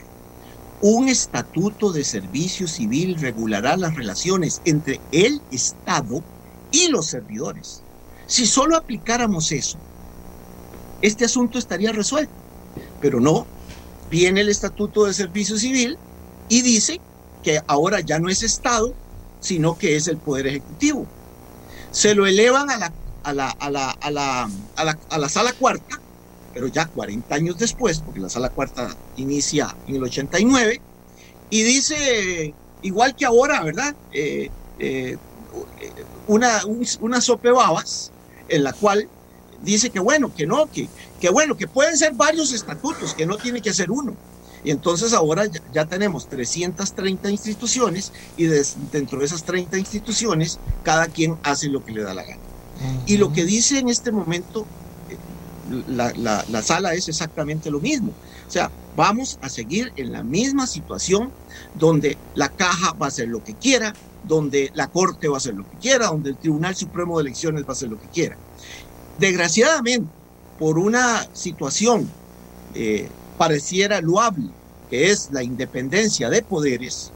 Un 0.83 1.09
estatuto 1.09 1.91
de 1.91 2.05
servicio 2.05 2.69
civil 2.69 3.16
regulará 3.19 3.77
las 3.77 3.97
relaciones 3.97 4.61
entre 4.65 5.01
el 5.11 5.41
Estado 5.51 6.23
y 6.70 6.89
los 6.89 7.07
servidores. 7.07 7.83
Si 8.27 8.47
solo 8.47 8.77
aplicáramos 8.77 9.51
eso, 9.51 9.78
este 11.02 11.24
asunto 11.24 11.59
estaría 11.59 11.93
resuelto. 11.93 12.32
Pero 13.01 13.20
no, 13.20 13.47
viene 14.10 14.40
el 14.40 14.48
estatuto 14.48 15.05
de 15.05 15.14
servicio 15.14 15.56
civil 15.56 15.98
y 16.48 16.62
dice 16.62 17.01
que 17.43 17.60
ahora 17.66 18.01
ya 18.01 18.18
no 18.18 18.28
es 18.28 18.43
Estado, 18.43 18.94
sino 19.40 19.77
que 19.77 19.97
es 19.97 20.09
el 20.09 20.18
Poder 20.18 20.47
Ejecutivo. 20.47 21.06
Se 21.90 22.14
lo 22.14 22.27
elevan 22.27 22.70
a 22.70 22.78
la, 22.78 22.93
a 23.23 23.32
la, 23.32 23.51
a 23.51 23.70
la, 23.70 23.90
a 23.90 24.10
la, 24.10 24.51
a 24.77 24.85
la, 24.85 24.98
a 25.10 25.18
la 25.18 25.28
sala 25.28 25.52
cuarta 25.52 26.01
pero 26.56 26.68
ya 26.68 26.86
40 26.86 27.35
años 27.35 27.59
después, 27.59 28.01
porque 28.01 28.18
la 28.18 28.31
sala 28.31 28.48
cuarta 28.48 28.89
inicia 29.16 29.77
en 29.86 29.97
el 29.97 30.05
89, 30.05 30.81
y 31.51 31.62
dice, 31.64 32.55
igual 32.81 33.14
que 33.14 33.27
ahora, 33.27 33.62
¿verdad? 33.62 33.94
Eh, 34.10 34.48
eh, 34.78 35.18
una, 36.27 36.62
una 37.01 37.20
sopebabas 37.20 38.10
en 38.48 38.64
la 38.64 38.73
cual 38.73 39.06
dice 39.72 39.90
que 39.90 40.01
bueno, 40.01 40.34
que 40.34 40.47
no, 40.47 40.70
que, 40.70 40.88
que 41.20 41.28
bueno, 41.30 41.56
que 41.56 41.68
pueden 41.68 41.97
ser 41.97 42.14
varios 42.14 42.52
estatutos, 42.52 43.14
que 43.14 43.26
no 43.26 43.36
tiene 43.36 43.60
que 43.60 43.74
ser 43.74 43.90
uno. 43.90 44.14
Y 44.64 44.70
entonces 44.70 45.12
ahora 45.12 45.44
ya, 45.72 45.84
tenemos 45.84 46.28
330 46.28 47.30
instituciones 47.30 48.12
y 48.36 48.47
dentro 48.90 49.20
de 49.20 49.26
esas 49.26 49.44
30 49.44 49.78
instituciones 49.78 50.59
cada 50.82 51.06
quien 51.06 51.36
hace 51.44 51.68
lo 51.68 51.84
que 51.84 51.93
le 51.93 52.02
da 52.02 52.14
la 52.14 52.24
gana. 52.24 52.40
Y 53.06 53.16
lo 53.16 53.32
que 53.32 53.44
dice 53.44 53.78
en 53.78 53.88
este 53.88 54.12
momento 54.12 54.66
la, 55.88 56.62
sala 56.62 56.94
es 56.94 57.09
exactamente 57.09 57.70
lo 57.70 57.80
mismo. 57.80 58.12
O 58.47 58.51
sea, 58.51 58.70
vamos 58.97 59.38
a 59.43 59.48
seguir 59.48 59.93
en 59.97 60.12
la 60.12 60.22
misma 60.22 60.66
situación 60.66 61.30
donde 61.74 62.16
la 62.34 62.48
caja 62.48 62.93
va 62.94 63.06
a 63.06 63.09
hacer 63.09 63.28
lo 63.28 63.43
que 63.44 63.55
quiera, 63.55 63.94
donde 64.24 64.70
la 64.74 64.88
Corte 64.88 65.28
va 65.28 65.34
a 65.34 65.38
hacer 65.38 65.55
lo 65.55 65.68
que 65.68 65.76
quiera, 65.78 66.09
donde 66.09 66.30
el 66.30 66.36
Tribunal 66.36 66.74
Supremo 66.74 67.18
de 67.18 67.22
Elecciones 67.22 67.62
va 67.62 67.68
a 67.68 67.72
hacer 67.72 67.88
lo 67.88 68.01
que 68.01 68.09
quiera. 68.09 68.36
Desgraciadamente, 69.18 70.09
por 70.59 70.78
una 70.78 71.26
situación 71.32 72.09
eh, 72.74 73.09
pareciera 73.38 74.01
loable, 74.01 74.51
que 74.90 75.10
es 75.10 75.30
la 75.32 75.43
independencia 75.43 76.30
de 76.30 76.43
poderes, 76.43 77.12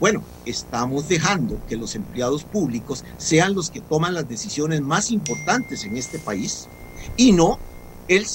bueno, 0.00 0.22
estamos 0.44 1.08
dejando 1.08 1.58
que 1.68 1.76
los 1.76 1.94
empleados 1.94 2.44
públicos 2.44 3.04
sean 3.16 3.54
los 3.54 3.70
que 3.70 3.80
toman 3.80 4.14
las 4.14 4.28
decisiones 4.28 4.82
más 4.82 5.10
importantes 5.10 5.84
en 5.84 5.96
este 5.96 6.18
país 6.18 6.68
y 7.16 7.32
no 7.32 7.58
el, 8.08 8.26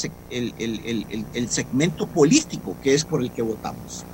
el, 1.34 1.50
segmento 1.50 2.08
político 2.08 2.76
que 2.82 2.94
es 2.94 3.06
por 3.06 3.22
el 3.22 3.32
que 3.32 3.42
votamos. 3.42 4.06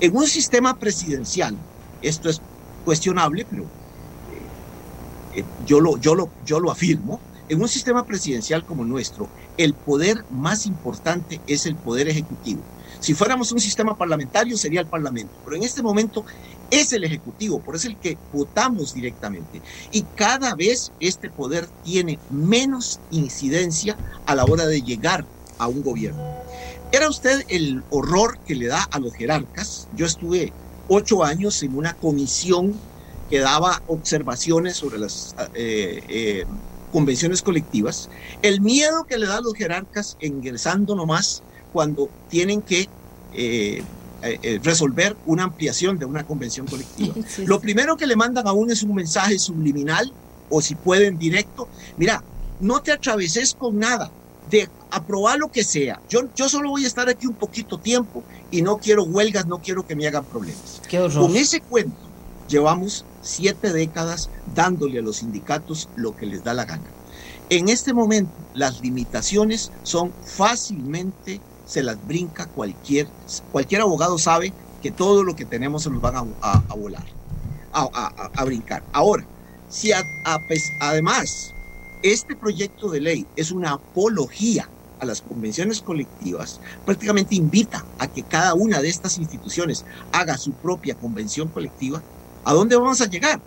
En 0.00 0.16
un 0.16 0.26
sistema 0.26 0.76
presidencial, 0.76 1.56
esto 2.02 2.28
es 2.28 2.40
cuestionable, 2.84 3.46
pero 3.48 3.62
eh, 3.62 5.40
eh, 5.40 5.44
yo, 5.66 5.80
lo, 5.80 5.98
yo, 5.98 6.14
lo, 6.14 6.30
yo 6.44 6.60
lo 6.60 6.70
afirmo, 6.70 7.20
en 7.48 7.60
un 7.60 7.68
sistema 7.68 8.04
presidencial 8.04 8.64
como 8.64 8.84
nuestro, 8.84 9.28
el 9.56 9.74
poder 9.74 10.24
más 10.30 10.66
importante 10.66 11.40
es 11.46 11.66
el 11.66 11.76
poder 11.76 12.08
ejecutivo. 12.08 12.62
Si 13.00 13.14
fuéramos 13.14 13.52
un 13.52 13.60
sistema 13.60 13.96
parlamentario 13.96 14.56
sería 14.56 14.80
el 14.80 14.86
Parlamento, 14.86 15.32
pero 15.44 15.56
en 15.56 15.62
este 15.62 15.82
momento 15.82 16.24
es 16.70 16.92
el 16.92 17.04
Ejecutivo, 17.04 17.60
por 17.60 17.76
eso 17.76 17.88
es 17.88 17.94
el 17.94 18.00
que 18.00 18.18
votamos 18.32 18.92
directamente. 18.92 19.62
Y 19.92 20.02
cada 20.14 20.54
vez 20.54 20.92
este 21.00 21.30
poder 21.30 21.68
tiene 21.84 22.18
menos 22.30 23.00
incidencia 23.10 23.96
a 24.26 24.34
la 24.34 24.44
hora 24.44 24.66
de 24.66 24.82
llegar 24.82 25.24
a 25.58 25.68
un 25.68 25.82
gobierno. 25.82 26.22
Era 26.90 27.08
usted 27.08 27.44
el 27.48 27.82
horror 27.90 28.38
que 28.46 28.54
le 28.54 28.66
da 28.66 28.82
a 28.90 28.98
los 28.98 29.14
jerarcas. 29.14 29.88
Yo 29.94 30.06
estuve 30.06 30.52
ocho 30.88 31.22
años 31.22 31.62
en 31.62 31.76
una 31.76 31.94
comisión 31.94 32.74
que 33.30 33.40
daba 33.40 33.82
observaciones 33.86 34.76
sobre 34.76 34.98
las 34.98 35.34
eh, 35.54 36.02
eh, 36.08 36.46
convenciones 36.98 37.42
colectivas. 37.42 38.10
El 38.42 38.60
miedo 38.60 39.04
que 39.04 39.18
le 39.18 39.26
da 39.28 39.36
a 39.36 39.40
los 39.40 39.54
jerarcas 39.54 40.16
ingresando 40.20 40.96
nomás 40.96 41.44
cuando 41.72 42.08
tienen 42.28 42.60
que 42.60 42.88
eh, 43.34 43.84
eh, 44.24 44.38
eh, 44.42 44.60
resolver 44.64 45.16
una 45.24 45.44
ampliación 45.44 45.96
de 45.96 46.06
una 46.06 46.26
convención 46.26 46.66
colectiva. 46.66 47.14
Lo 47.46 47.60
primero 47.60 47.96
que 47.96 48.04
le 48.04 48.16
mandan 48.16 48.48
a 48.48 48.52
uno 48.52 48.72
es 48.72 48.82
un 48.82 48.96
mensaje 48.96 49.38
subliminal 49.38 50.12
o 50.50 50.60
si 50.60 50.74
pueden 50.74 51.16
directo, 51.18 51.68
mira, 51.96 52.24
no 52.58 52.82
te 52.82 52.90
atraveses 52.90 53.54
con 53.54 53.78
nada, 53.78 54.10
de 54.50 54.68
aprobar 54.90 55.38
lo 55.38 55.52
que 55.52 55.62
sea. 55.62 56.00
Yo, 56.08 56.22
yo 56.34 56.48
solo 56.48 56.70
voy 56.70 56.84
a 56.84 56.88
estar 56.88 57.08
aquí 57.08 57.28
un 57.28 57.34
poquito 57.34 57.78
tiempo 57.78 58.24
y 58.50 58.62
no 58.62 58.78
quiero 58.78 59.04
huelgas, 59.04 59.46
no 59.46 59.58
quiero 59.58 59.86
que 59.86 59.94
me 59.94 60.08
hagan 60.08 60.24
problemas. 60.24 60.80
Con 61.14 61.36
ese 61.36 61.60
cuento 61.60 62.00
llevamos 62.48 63.04
siete 63.28 63.72
décadas 63.72 64.30
dándole 64.54 64.98
a 64.98 65.02
los 65.02 65.18
sindicatos 65.18 65.88
lo 65.96 66.16
que 66.16 66.26
les 66.26 66.42
da 66.44 66.54
la 66.54 66.64
gana. 66.64 66.86
En 67.50 67.68
este 67.68 67.92
momento 67.92 68.32
las 68.54 68.80
limitaciones 68.80 69.70
son 69.82 70.12
fácilmente 70.24 71.40
se 71.68 71.82
las 71.82 72.04
brinca 72.06 72.46
cualquier, 72.46 73.08
cualquier 73.52 73.82
abogado 73.82 74.16
sabe 74.18 74.52
que 74.82 74.90
todo 74.90 75.22
lo 75.22 75.36
que 75.36 75.44
tenemos 75.44 75.82
se 75.82 75.90
nos 75.90 76.00
van 76.00 76.34
a, 76.40 76.74
volar, 76.74 77.04
a, 77.72 78.44
brincar. 78.44 78.82
Ahora, 78.92 79.24
si 79.68 79.90
además 80.80 81.52
este 82.02 82.34
proyecto 82.34 82.88
de 82.88 83.00
ley 83.00 83.26
es 83.36 83.50
una 83.50 83.72
apología 83.72 84.68
a 84.98 85.04
las 85.04 85.20
convenciones 85.20 85.82
colectivas, 85.82 86.58
prácticamente 86.86 87.34
invita 87.34 87.84
a 87.98 88.08
que 88.08 88.22
cada 88.22 88.54
una 88.54 88.80
de 88.80 88.88
estas 88.88 89.18
instituciones 89.18 89.84
haga 90.12 90.38
su 90.38 90.52
propia 90.52 90.94
convención 90.94 91.48
colectiva, 91.48 92.02
¿a 92.48 92.54
dónde 92.54 92.76
vamos 92.76 93.02
a 93.02 93.10
llegar? 93.10 93.42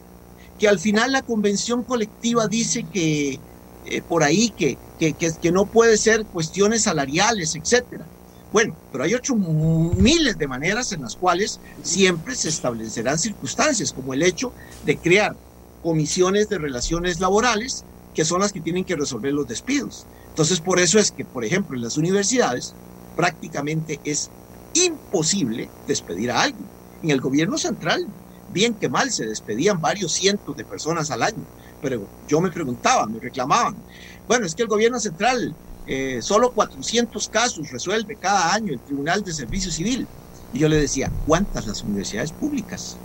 Que 0.59 0.67
al 0.67 0.77
final 0.77 1.11
la 1.11 1.23
convención 1.23 1.83
colectiva 1.83 2.47
dice 2.47 2.85
que 2.93 3.39
eh, 3.87 4.01
por 4.07 4.21
ahí 4.21 4.51
que, 4.51 4.77
que, 4.99 5.51
no 5.51 5.65
puede 5.65 5.97
ser 5.97 6.23
cuestiones 6.27 6.83
salariales, 6.83 7.55
etcétera. 7.55 8.05
Bueno, 8.53 8.77
pero 8.91 9.03
hay 9.03 9.15
ocho 9.15 9.35
miles 9.35 10.37
de 10.37 10.47
maneras 10.47 10.91
en 10.91 11.01
las 11.01 11.15
cuales 11.15 11.59
siempre 11.81 12.35
se 12.35 12.49
establecerán 12.49 13.17
circunstancias, 13.17 13.91
como 13.91 14.13
el 14.13 14.21
hecho 14.21 14.53
de 14.85 14.97
crear 14.97 15.35
comisiones 15.81 16.47
de 16.47 16.59
relaciones 16.59 17.19
laborales, 17.19 17.83
que 18.13 18.23
son 18.23 18.41
las 18.41 18.53
que 18.53 18.61
tienen 18.61 18.85
que 18.85 18.95
resolver 18.95 19.33
los 19.33 19.47
despidos. 19.47 20.05
Entonces, 20.29 20.59
por 20.59 20.79
eso 20.79 20.99
es 20.99 21.11
que, 21.11 21.25
por 21.25 21.43
ejemplo, 21.43 21.75
en 21.75 21.81
las 21.81 21.97
universidades 21.97 22.75
prácticamente 23.15 23.99
es 24.03 24.29
imposible 24.75 25.71
despedir 25.87 26.29
a 26.29 26.43
alguien. 26.43 26.69
En 27.01 27.09
el 27.09 27.19
gobierno 27.19 27.57
central, 27.57 28.05
bien 28.51 28.77
que 28.77 28.89
mal, 28.89 29.11
se 29.11 29.25
despedían 29.25 29.79
varios 29.81 30.13
cientos 30.13 30.55
de 30.55 30.65
personas 30.65 31.11
al 31.11 31.23
año. 31.23 31.47
Pero 31.79 32.11
yo 32.27 32.41
me 32.41 32.51
preguntaba, 32.51 33.07
me 33.07 33.19
reclamaban, 33.19 33.85
bueno, 34.27 34.45
es 34.45 34.55
que 34.55 34.63
el 34.63 34.67
gobierno 34.69 34.99
central 34.99 35.57
eh, 35.85 36.21
solo 36.21 36.53
400 36.53 37.27
casos 37.29 37.69
resuelve 37.71 38.17
cada 38.17 38.53
año 38.53 38.73
el 38.73 38.81
Tribunal 38.83 39.23
de 39.23 39.33
Servicio 39.33 39.71
Civil. 39.71 40.11
Y 40.51 40.59
yo 40.59 40.69
le 40.69 40.77
decía, 40.77 41.13
¿cuántas 41.23 41.65
las 41.65 41.83
universidades 41.83 42.33
públicas? 42.33 43.01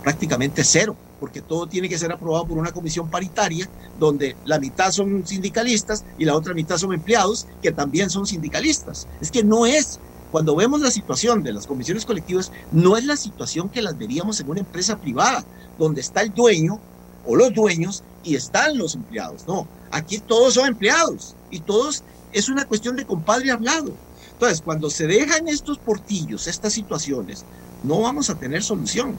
Prácticamente 0.00 0.64
cero, 0.64 1.00
porque 1.18 1.42
todo 1.42 1.68
tiene 1.68 1.88
que 1.88 1.98
ser 1.98 2.10
aprobado 2.12 2.46
por 2.48 2.58
una 2.58 2.72
comisión 2.72 3.08
paritaria 3.08 3.70
donde 3.94 4.38
la 4.42 4.58
mitad 4.58 4.90
son 4.90 5.24
sindicalistas 5.24 6.04
y 6.16 6.24
la 6.24 6.34
otra 6.36 6.54
mitad 6.54 6.76
son 6.78 6.92
empleados 6.92 7.46
que 7.60 7.72
también 7.72 8.10
son 8.10 8.26
sindicalistas. 8.26 9.08
Es 9.20 9.30
que 9.30 9.44
no 9.44 9.64
es, 9.66 10.02
cuando 10.32 10.56
vemos 10.56 10.80
la 10.80 10.90
situación 10.90 11.42
de 11.42 11.52
las 11.52 11.66
comisiones 11.66 12.06
colectivas, 12.06 12.50
no 12.72 12.96
es 12.96 13.04
la 13.04 13.18
situación 13.18 13.68
que 13.68 13.82
las 13.82 13.98
veríamos 13.98 14.40
en 14.40 14.48
una 14.48 14.60
empresa 14.60 14.96
privada, 14.96 15.44
donde 15.78 16.00
está 16.00 16.22
el 16.22 16.32
dueño 16.32 16.80
o 17.26 17.36
los 17.36 17.52
dueños 17.52 18.02
y 18.24 18.34
están 18.34 18.78
los 18.78 18.94
empleados. 18.94 19.46
No, 19.46 19.68
aquí 19.90 20.18
todos 20.18 20.54
son 20.54 20.68
empleados 20.68 21.36
y 21.50 21.60
todos 21.60 22.02
es 22.32 22.48
una 22.48 22.64
cuestión 22.64 22.96
de 22.96 23.04
compadre 23.04 23.50
hablado. 23.50 23.92
Entonces, 24.32 24.62
cuando 24.62 24.88
se 24.88 25.06
dejan 25.06 25.48
estos 25.48 25.76
portillos, 25.76 26.46
estas 26.46 26.72
situaciones, 26.72 27.44
no 27.82 28.00
vamos 28.00 28.30
a 28.30 28.34
tener 28.34 28.62
solución. 28.62 29.14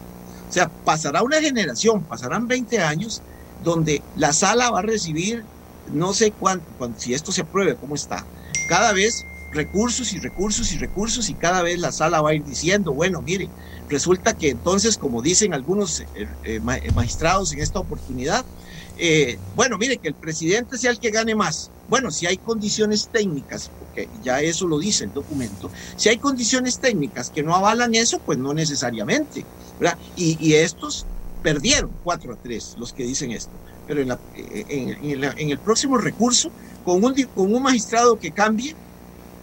O 0.49 0.51
sea, 0.51 0.67
pasará 0.83 1.21
una 1.21 1.39
generación, 1.39 2.01
pasarán 2.03 2.47
20 2.47 2.79
años, 2.79 3.21
donde 3.63 4.01
la 4.17 4.33
sala 4.33 4.71
va 4.71 4.79
a 4.79 4.81
recibir, 4.83 5.43
no 5.93 6.11
sé 6.13 6.31
cuánto, 6.31 6.65
si 6.97 7.13
esto 7.13 7.31
se 7.31 7.41
apruebe, 7.41 7.75
cómo 7.75 7.93
está, 7.93 8.25
cada 8.67 8.93
vez 8.93 9.25
recursos 9.53 10.13
y 10.13 10.19
recursos 10.19 10.71
y 10.71 10.77
recursos 10.77 11.29
y 11.29 11.35
cada 11.35 11.61
vez 11.61 11.79
la 11.79 11.91
sala 11.91 12.21
va 12.21 12.31
a 12.31 12.33
ir 12.33 12.43
diciendo, 12.43 12.93
bueno, 12.93 13.21
mire, 13.21 13.49
resulta 13.89 14.33
que 14.35 14.49
entonces, 14.49 14.97
como 14.97 15.21
dicen 15.21 15.53
algunos 15.53 16.01
eh, 16.01 16.27
eh, 16.43 16.59
magistrados 16.59 17.53
en 17.53 17.59
esta 17.59 17.79
oportunidad, 17.79 18.43
eh, 18.97 19.37
bueno, 19.55 19.77
mire, 19.77 19.97
que 19.97 20.07
el 20.07 20.15
presidente 20.15 20.77
sea 20.77 20.91
el 20.91 20.99
que 20.99 21.11
gane 21.11 21.35
más. 21.35 21.71
Bueno, 21.89 22.11
si 22.11 22.25
hay 22.25 22.37
condiciones 22.37 23.09
técnicas, 23.11 23.71
porque 23.79 24.09
ya 24.23 24.41
eso 24.41 24.67
lo 24.67 24.79
dice 24.79 25.05
el 25.05 25.13
documento, 25.13 25.71
si 25.95 26.09
hay 26.09 26.17
condiciones 26.17 26.79
técnicas 26.79 27.29
que 27.29 27.43
no 27.43 27.55
avalan 27.55 27.93
eso, 27.95 28.19
pues 28.19 28.37
no 28.37 28.53
necesariamente. 28.53 29.45
Y, 30.15 30.53
estos 30.53 31.05
perdieron 31.41 31.91
4 32.03 32.33
a 32.33 32.37
3, 32.37 32.75
los 32.77 32.93
que 32.93 33.03
dicen 33.03 33.31
esto. 33.31 33.51
Pero 33.85 34.01
en, 34.01 34.11
en, 34.33 35.49
el 35.49 35.59
próximo 35.59 35.97
recurso, 35.97 36.51
con 36.85 37.03
un, 37.03 37.13
con 37.35 37.53
un 37.53 37.63
magistrado 37.63 38.17
que 38.17 38.31
cambie, 38.31 38.75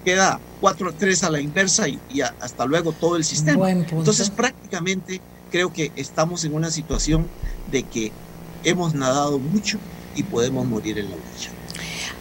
queda 0.05 0.41
4 0.61 0.91
a 0.91 0.93
3 0.93 1.25
a 1.25 1.31
la 1.31 1.41
inversa 1.41 1.89
y, 1.89 1.99
hasta 2.41 2.65
luego 2.67 2.93
todo 2.93 3.17
el 3.17 3.25
sistema. 3.25 3.71
Entonces 3.71 4.31
prácticamente 4.31 5.21
creo 5.51 5.73
que 5.73 5.93
estamos 5.97 6.45
en 6.45 6.55
una 6.55 6.71
situación 6.71 7.27
de 7.71 7.83
que 7.83 8.13
hemos 8.65 8.95
nadado 8.95 9.39
mucho 9.39 9.79
y 10.15 10.23
podemos 10.23 10.67
morir 10.67 10.99
en 10.99 11.11
la 11.11 11.17
orilla. 11.17 11.51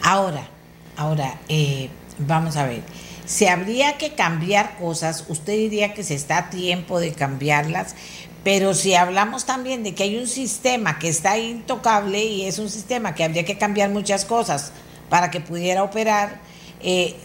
Ahora, 0.02 0.48
ahora, 0.96 1.40
eh, 1.48 1.90
vamos 2.18 2.56
a 2.56 2.66
ver. 2.66 2.82
Si 3.26 3.46
habría 3.46 3.96
que 3.96 4.14
cambiar 4.14 4.76
cosas, 4.78 5.24
usted 5.28 5.52
diría 5.52 5.94
que 5.94 6.02
se 6.02 6.14
está 6.14 6.38
a 6.38 6.50
tiempo 6.50 6.98
de 6.98 7.12
cambiarlas, 7.12 7.94
pero 8.42 8.74
si 8.74 8.94
hablamos 8.94 9.44
también 9.44 9.82
de 9.82 9.94
que 9.94 10.04
hay 10.04 10.18
un 10.18 10.26
sistema 10.26 10.98
que 10.98 11.08
está 11.08 11.38
intocable 11.38 12.24
y 12.24 12.46
es 12.46 12.58
un 12.58 12.70
sistema 12.70 13.14
que 13.14 13.22
habría 13.22 13.44
que 13.44 13.58
cambiar 13.58 13.90
muchas 13.90 14.24
cosas 14.24 14.72
para 15.10 15.30
que 15.30 15.40
pudiera 15.40 15.82
operar, 15.82 16.40
eh, 16.80 17.16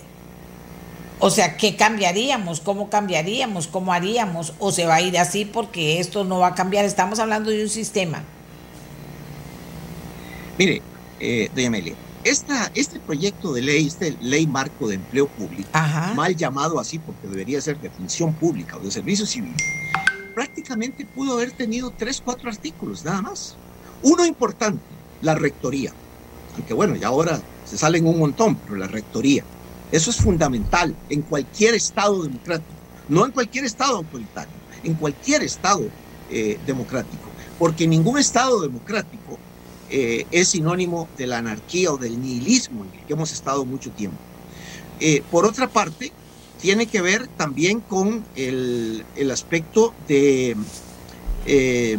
o 1.26 1.32
sea, 1.32 1.58
¿qué 1.58 1.76
cambiaríamos? 1.76 2.60
¿Cómo 2.60 2.88
cambiaríamos? 2.88 3.66
¿Cómo 3.66 3.92
haríamos? 3.92 4.54
¿O 4.60 4.72
se 4.72 4.86
va 4.86 4.96
a 4.96 5.02
ir 5.02 5.18
así 5.18 5.44
porque 5.44 6.00
esto 6.00 6.24
no 6.24 6.38
va 6.38 6.50
a 6.50 6.54
cambiar? 6.54 6.86
Estamos 6.86 7.18
hablando 7.18 7.50
de 7.50 7.64
un 7.64 7.70
sistema. 7.70 8.22
Mire, 10.60 10.84
eh, 11.20 11.50
doña 11.56 11.70
Amelia, 11.70 11.96
esta, 12.24 12.72
este 12.76 13.00
proyecto 13.00 13.54
de 13.54 13.64
ley, 13.64 13.88
este 13.88 14.16
ley 14.22 14.46
marco 14.46 14.88
de 14.88 14.96
empleo 14.96 15.26
público, 15.26 15.68
mal 16.14 16.36
llamado 16.36 16.80
así 16.80 17.00
porque 17.00 17.28
debería 17.28 17.60
ser 17.60 17.80
de 17.80 17.90
función 17.90 18.32
pública 18.36 18.78
o 18.78 18.82
de 18.82 18.92
servicio 18.92 19.26
civil, 19.26 19.56
prácticamente 20.36 21.08
pudo 21.08 21.34
haber 21.34 21.54
tenido 21.54 21.90
tres, 21.90 22.22
cuatro 22.24 22.52
artículos, 22.52 23.04
nada 23.04 23.24
más. 23.24 23.56
Uno 24.04 24.28
importante, 24.28 24.84
la 25.24 25.34
rectoría. 25.34 25.92
Aunque 26.56 26.76
bueno, 26.76 26.96
ya 26.96 27.08
ahora 27.08 27.42
se 27.66 27.80
salen 27.80 28.06
un 28.06 28.20
montón, 28.20 28.58
pero 28.58 28.76
la 28.76 28.86
rectoría. 28.86 29.44
Eso 29.96 30.12
es 30.12 30.18
fundamental 30.18 30.94
en 31.10 31.22
cualquier 31.22 31.74
Estado 31.74 32.24
democrático, 32.24 32.74
no 33.08 33.24
en 33.26 33.32
cualquier 33.32 33.64
Estado 33.64 33.96
autoritario, 33.96 34.52
en 34.84 34.94
cualquier 34.96 35.42
Estado 35.42 35.88
eh, 36.30 36.60
democrático, 36.66 37.30
porque 37.58 37.88
ningún 37.88 38.18
Estado 38.18 38.60
democrático 38.60 39.40
eh, 39.90 40.26
es 40.32 40.50
sinónimo 40.50 41.08
de 41.18 41.28
la 41.28 41.38
anarquía 41.38 41.94
o 41.94 41.98
del 41.98 42.22
nihilismo 42.22 42.84
en 42.84 43.00
el 43.00 43.06
que 43.06 43.14
hemos 43.14 43.32
estado 43.32 43.64
mucho 43.64 43.90
tiempo. 43.92 44.18
Eh, 45.00 45.24
por 45.32 45.46
otra 45.46 45.70
parte, 45.70 46.12
tiene 46.60 46.88
que 46.88 47.02
ver 47.02 47.28
también 47.28 47.80
con 47.80 48.26
el, 48.36 49.06
aspecto 49.32 49.94
de, 50.10 50.58
eh, 51.46 51.98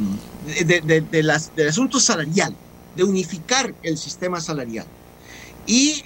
del 1.10 1.30
asunto 1.66 1.98
salarial, 1.98 2.54
de 2.94 3.04
unificar 3.04 3.74
el 3.82 3.96
sistema 3.96 4.38
salarial. 4.38 4.86
Y 5.66 6.02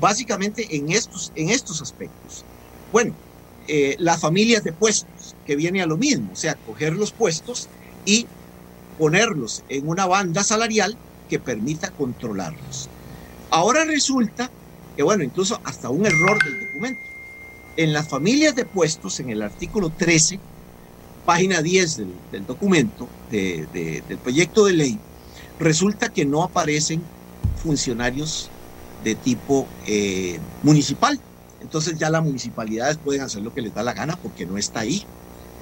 básicamente 0.00 0.76
en 0.76 0.90
estos, 0.90 1.32
en 1.34 1.50
estos 1.50 1.80
aspectos. 1.82 2.44
Bueno, 2.92 3.14
las 3.98 4.20
familias 4.20 4.64
de 4.64 4.72
puestos, 4.72 5.34
que 5.46 5.56
viene 5.56 5.82
a 5.82 5.86
lo 5.86 5.96
mismo, 5.96 6.32
o 6.32 6.36
sea, 6.36 6.54
coger 6.54 6.94
los 6.94 7.12
puestos 7.12 7.68
y 8.04 8.26
ponerlos 8.98 9.62
en 9.68 9.88
una 9.88 10.06
banda 10.06 10.44
salarial 10.44 10.96
que 11.28 11.38
permita 11.38 11.90
controlarlos. 11.90 12.88
Ahora 13.50 13.84
resulta 13.84 14.50
que, 14.96 15.02
bueno, 15.02 15.24
incluso 15.24 15.60
hasta 15.64 15.90
un 15.90 16.06
error 16.06 16.42
del 16.44 16.66
documento. 16.66 17.00
En 17.76 17.92
las 17.92 18.08
familias 18.08 18.54
de 18.54 18.64
puestos, 18.64 19.20
en 19.20 19.30
el 19.30 19.42
artículo 19.42 19.90
13, 19.90 20.38
página 21.24 21.62
10 21.62 21.96
del, 22.30 22.46
documento, 22.46 23.08
del 23.30 24.18
proyecto 24.22 24.66
de 24.66 24.72
ley, 24.74 24.98
resulta 25.58 26.10
que 26.10 26.24
no 26.24 26.42
aparecen 26.42 27.02
funcionarios 27.62 28.50
de 29.04 29.14
tipo 29.14 29.66
eh, 29.86 30.40
municipal. 30.62 31.18
Entonces 31.60 31.98
ya 31.98 32.10
las 32.10 32.22
municipalidades 32.22 32.98
pueden 32.98 33.22
hacer 33.22 33.42
lo 33.42 33.54
que 33.54 33.62
les 33.62 33.74
da 33.74 33.82
la 33.82 33.94
gana 33.94 34.16
porque 34.16 34.46
no 34.46 34.58
está 34.58 34.80
ahí. 34.80 35.04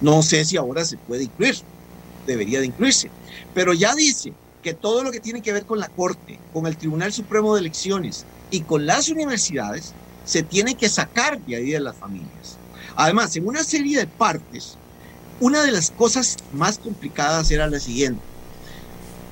No 0.00 0.22
sé 0.22 0.44
si 0.44 0.56
ahora 0.56 0.84
se 0.84 0.96
puede 0.96 1.24
incluir, 1.24 1.56
debería 2.26 2.60
de 2.60 2.66
incluirse. 2.66 3.10
Pero 3.54 3.74
ya 3.74 3.94
dice 3.94 4.32
que 4.62 4.74
todo 4.74 5.02
lo 5.02 5.10
que 5.10 5.20
tiene 5.20 5.42
que 5.42 5.52
ver 5.52 5.66
con 5.66 5.78
la 5.78 5.88
Corte, 5.88 6.38
con 6.52 6.66
el 6.66 6.76
Tribunal 6.76 7.12
Supremo 7.12 7.54
de 7.54 7.60
Elecciones 7.60 8.24
y 8.50 8.62
con 8.62 8.86
las 8.86 9.08
universidades, 9.08 9.92
se 10.24 10.42
tiene 10.42 10.74
que 10.74 10.88
sacar 10.88 11.40
de 11.40 11.56
ahí 11.56 11.70
de 11.70 11.80
las 11.80 11.96
familias. 11.96 12.58
Además, 12.96 13.34
en 13.36 13.46
una 13.46 13.64
serie 13.64 13.98
de 13.98 14.06
partes, 14.06 14.78
una 15.38 15.62
de 15.62 15.72
las 15.72 15.90
cosas 15.90 16.36
más 16.52 16.78
complicadas 16.78 17.50
era 17.50 17.66
la 17.66 17.80
siguiente. 17.80 18.22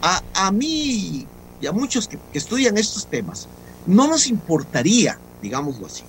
A, 0.00 0.22
a 0.34 0.52
mí 0.52 1.26
y 1.60 1.66
a 1.66 1.72
muchos 1.72 2.08
que, 2.08 2.18
que 2.32 2.38
estudian 2.38 2.78
estos 2.78 3.06
temas, 3.06 3.48
no 3.88 4.06
nos 4.06 4.26
importaría, 4.26 5.18
digámoslo 5.40 5.86
así, 5.86 6.04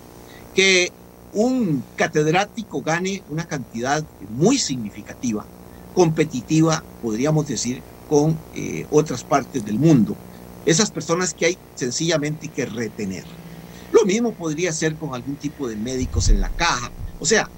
que 0.53 0.91
un 1.31 1.81
catedrático 1.95 2.81
gane 2.81 3.23
una 3.29 3.45
cantidad 3.45 4.03
muy 4.27 4.57
significativa, 4.57 5.45
competitiva, 5.93 6.83
podríamos 6.99 7.45
decir, 7.45 7.81
con 8.05 8.37
eh, 8.53 8.85
otras 8.89 9.23
partes 9.23 9.63
del 9.63 9.79
mundo. 9.79 10.17
Esas 10.65 10.91
personas 10.91 11.33
que 11.33 11.45
hay 11.45 11.57
sencillamente 11.73 12.49
que 12.49 12.65
retener. 12.65 13.23
Lo 13.91 14.03
mismo 14.05 14.33
podría 14.33 14.73
ser 14.73 14.97
con 14.97 15.15
algún 15.15 15.37
tipo 15.37 15.67
de 15.69 15.77
médicos 15.77 16.27
en 16.27 16.41
la 16.41 16.49
caja. 16.49 16.91
O 17.17 17.25
sea, 17.25 17.49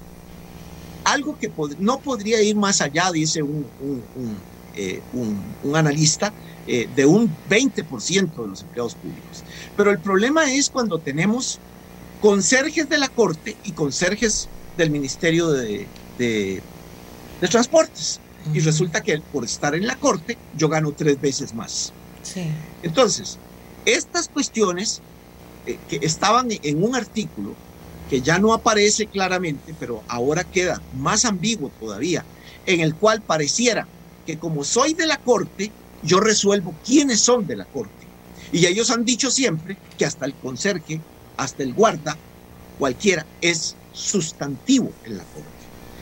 algo 1.03 1.35
que 1.35 1.51
no 1.79 1.99
podría 1.99 2.43
ir 2.43 2.55
más 2.55 2.79
allá, 2.81 3.09
dice 3.11 3.41
un, 3.41 3.65
eh, 4.75 5.01
analista, 5.73 6.31
eh, 6.65 6.87
de 6.89 7.05
un 7.05 7.39
20% 7.45 8.43
de 8.43 8.49
los 8.49 8.61
empleados 8.61 8.95
públicos. 8.95 9.45
Pero 9.75 9.91
el 9.91 10.01
problema 10.01 10.51
es 10.53 10.69
cuando 10.69 11.01
tenemos 11.01 11.61
conserjes 12.19 12.87
de 12.89 12.99
la 12.99 13.09
Corte 13.09 13.59
y 13.63 13.73
conserjes 13.73 14.51
del 14.75 14.91
Ministerio 14.91 15.49
de, 15.51 15.91
de 17.39 17.47
Transportes 17.49 18.21
y 18.51 18.59
resulta 18.59 19.01
que 19.01 19.21
por 19.29 19.45
estar 19.45 19.75
en 19.75 19.85
la 19.87 19.95
corte 19.97 20.41
yo 20.51 20.69
gano 20.69 20.93
tres 20.93 21.19
veces 21.19 21.53
más. 21.53 21.95
Entonces, 22.81 23.41
estas 23.85 24.29
cuestiones 24.29 25.03
eh, 25.65 25.79
que 25.87 25.99
estaban 26.01 26.47
en 26.51 26.83
un 26.83 26.95
artículo 26.95 27.59
que 28.07 28.21
ya 28.21 28.39
no 28.39 28.53
aparece 28.53 29.09
claramente, 29.09 29.75
pero 29.75 30.03
ahora 30.07 30.45
queda 30.45 30.85
más 30.91 31.25
ambiguo 31.25 31.71
todavía, 31.71 32.27
en 32.65 32.81
el 32.81 32.95
cual 32.97 33.23
pareciera 33.23 33.89
que 34.25 34.37
como 34.39 34.63
soy 34.65 34.93
de 34.95 35.07
la 35.07 35.17
corte, 35.19 35.75
yo 36.03 36.19
resuelvo 36.19 36.75
quiénes 36.83 37.21
son 37.21 37.45
de 37.45 37.55
la 37.55 37.65
corte. 37.65 38.07
Y 38.51 38.65
ellos 38.65 38.89
han 38.89 39.05
dicho 39.05 39.31
siempre 39.31 39.77
que 39.97 40.05
hasta 40.05 40.25
el 40.25 40.35
conserje, 40.35 41.01
hasta 41.37 41.63
el 41.63 41.73
guarda, 41.73 42.17
cualquiera, 42.77 43.25
es 43.39 43.75
sustantivo 43.93 44.91
en 45.03 45.17
la 45.17 45.23
corte. 45.25 45.49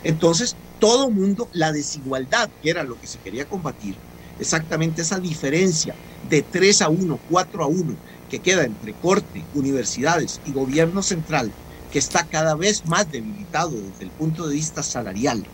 Entonces, 0.03 0.55
todo 0.79 1.11
mundo, 1.11 1.49
la 1.51 1.71
desigualdad, 1.71 2.49
que 2.61 2.69
era 2.69 2.83
lo 2.83 2.99
que 2.99 3.07
se 3.07 3.19
quería 3.19 3.45
combatir, 3.45 3.95
exactamente 4.39 5.01
esa 5.01 5.19
diferencia 5.19 5.93
de 6.21 6.41
3 6.41 6.81
a 6.83 6.89
1, 6.89 7.21
4 7.27 7.63
a 7.63 7.67
1, 7.67 8.01
que 8.29 8.41
queda 8.41 8.63
entre 8.63 8.93
corte, 8.93 9.49
universidades 9.51 10.39
y 10.43 10.53
gobierno 10.53 11.03
central, 11.03 11.57
que 11.89 11.99
está 11.99 12.27
cada 12.27 12.55
vez 12.55 12.85
más 12.85 13.09
debilitado 13.09 13.81
desde 13.81 14.05
el 14.05 14.11
punto 14.11 14.47
de 14.47 14.55
vista 14.55 14.83
salarial 14.83 15.49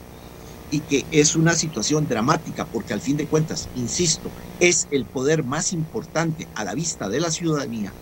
y 0.71 0.81
que 0.81 1.05
es 1.11 1.35
una 1.35 1.55
situación 1.55 2.07
dramática 2.07 2.65
porque 2.65 2.93
al 2.93 3.01
fin 3.01 3.17
de 3.17 3.27
cuentas, 3.27 3.69
insisto, 3.75 4.29
es 4.59 4.87
el 4.91 5.05
poder 5.05 5.43
más 5.43 5.71
importante 5.73 6.47
a 6.55 6.63
la 6.63 6.73
vista 6.73 7.09
de 7.09 7.19
la 7.19 7.31
ciudadanía, 7.31 7.93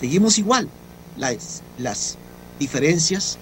seguimos 0.00 0.38
igual. 0.38 0.68
Las, 1.16 1.62
las 1.76 2.18
diferencias, 2.58 3.38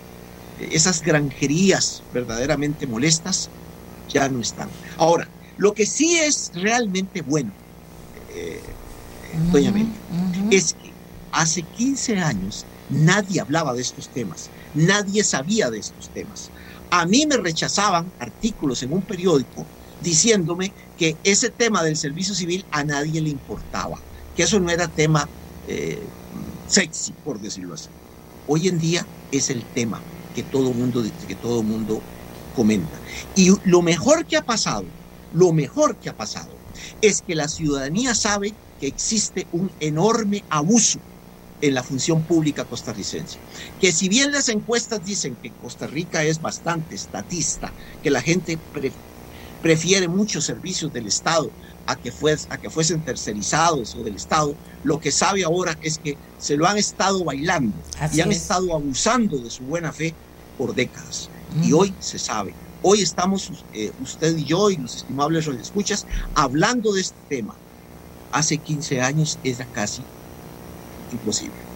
esas 0.59 1.01
granjerías 1.01 2.03
verdaderamente 2.13 2.87
molestas, 2.87 3.49
ya 4.09 4.29
no 4.29 4.41
están. 4.41 4.69
Ahora, 4.99 5.29
lo 5.57 5.73
que 5.73 5.87
sí 5.87 6.19
es 6.19 6.51
realmente 6.55 7.23
bueno, 7.23 7.53
eh, 8.35 8.61
doña 9.51 9.71
Amelia, 9.71 10.03
es 10.51 10.75
que 10.75 10.93
hace 11.31 11.63
15 11.63 12.19
años 12.19 12.67
nadie 12.89 13.41
hablaba 13.41 13.75
de 13.75 13.83
estos 13.83 14.09
temas, 14.11 14.51
nadie 14.75 15.25
sabía 15.25 15.71
de 15.71 15.79
estos 15.79 16.11
temas. 16.11 16.51
A 16.95 17.07
mí 17.07 17.25
me 17.27 17.39
rechazaban 17.39 18.13
artículos 18.19 18.83
en 18.83 18.93
un 18.93 19.07
periódico 19.07 19.71
diciéndome 19.99 20.75
que 20.95 21.19
ese 21.23 21.51
tema 21.51 21.83
del 21.83 21.97
servicio 21.97 22.35
civil 22.35 22.67
a 22.71 22.85
nadie 22.85 23.23
le 23.23 23.31
importaba, 23.31 24.05
que 24.35 24.43
eso 24.43 24.61
no 24.61 24.69
era 24.71 24.89
tema 24.89 25.33
eh, 25.63 26.11
sexy, 26.67 27.15
por 27.15 27.41
decirlo 27.41 27.73
así. 27.73 27.95
Hoy 28.45 28.69
en 28.69 28.77
día 28.77 29.09
es 29.31 29.49
el 29.49 29.71
tema 29.71 30.07
que 30.35 30.45
todo 30.45 30.75
mundo 30.75 31.03
que 31.27 31.37
todo 31.37 31.65
mundo 31.65 32.05
comenta. 32.53 33.01
Y 33.35 33.49
lo 33.63 33.81
mejor 33.81 34.27
que 34.27 34.37
ha 34.37 34.43
pasado, 34.43 34.93
lo 35.31 35.55
mejor 35.55 35.99
que 35.99 36.11
ha 36.11 36.15
pasado 36.15 36.61
es 37.01 37.23
que 37.23 37.35
la 37.35 37.49
ciudadanía 37.49 38.15
sabe 38.15 38.59
que 38.77 38.87
existe 38.87 39.49
un 39.51 39.75
enorme 39.79 40.45
abuso 40.51 41.03
en 41.63 41.75
la 41.75 41.83
función 41.83 42.23
pública 42.23 42.65
costarricense. 42.65 43.39
Que 43.81 43.93
si 43.93 44.09
bien 44.09 44.33
las 44.33 44.49
encuestas 44.51 45.03
dicen 45.05 45.37
que 45.37 45.51
Costa 45.51 45.87
Rica 45.87 46.23
es 46.25 46.43
bastante 46.43 46.95
estatista, 46.95 47.73
que 48.03 48.11
la 48.11 48.21
gente 48.21 48.59
prefiere 49.63 50.09
muchos 50.09 50.45
servicios 50.45 50.93
del 50.93 51.07
Estado 51.07 51.51
a 51.87 51.97
que, 51.97 52.13
a 52.49 52.59
que 52.59 52.69
fuesen 52.69 53.05
tercerizados 53.05 53.95
o 53.95 54.03
del 54.03 54.17
Estado, 54.17 54.55
lo 54.83 55.01
que 55.01 55.13
sabe 55.13 55.45
ahora 55.45 55.79
es 55.83 55.99
que 55.99 56.19
se 56.39 56.57
lo 56.57 56.67
han 56.67 56.79
estado 56.79 57.25
bailando 57.25 57.77
y 58.13 58.21
han 58.21 58.33
estado 58.33 58.75
abusando 58.75 59.39
de 59.39 59.51
su 59.51 59.63
buena 59.63 59.93
fe 59.93 60.15
por 60.59 60.75
décadas. 60.75 61.31
Y 61.63 61.73
hoy 61.73 61.95
se 62.01 62.19
sabe. 62.19 62.55
Hoy 62.83 63.03
estamos, 63.03 63.53
eh, 63.73 63.93
usted 64.03 64.37
y 64.37 64.45
yo 64.45 64.69
y 64.71 64.77
los 64.77 64.97
estimables 64.97 65.47
escuchas 65.47 66.07
hablando 66.35 66.93
de 66.93 67.03
este 67.03 67.19
tema. 67.29 67.55
Hace 68.33 68.59
15 68.59 69.01
años 69.01 69.39
era 69.45 69.65
casi 69.67 70.03
imposible. 71.13 71.73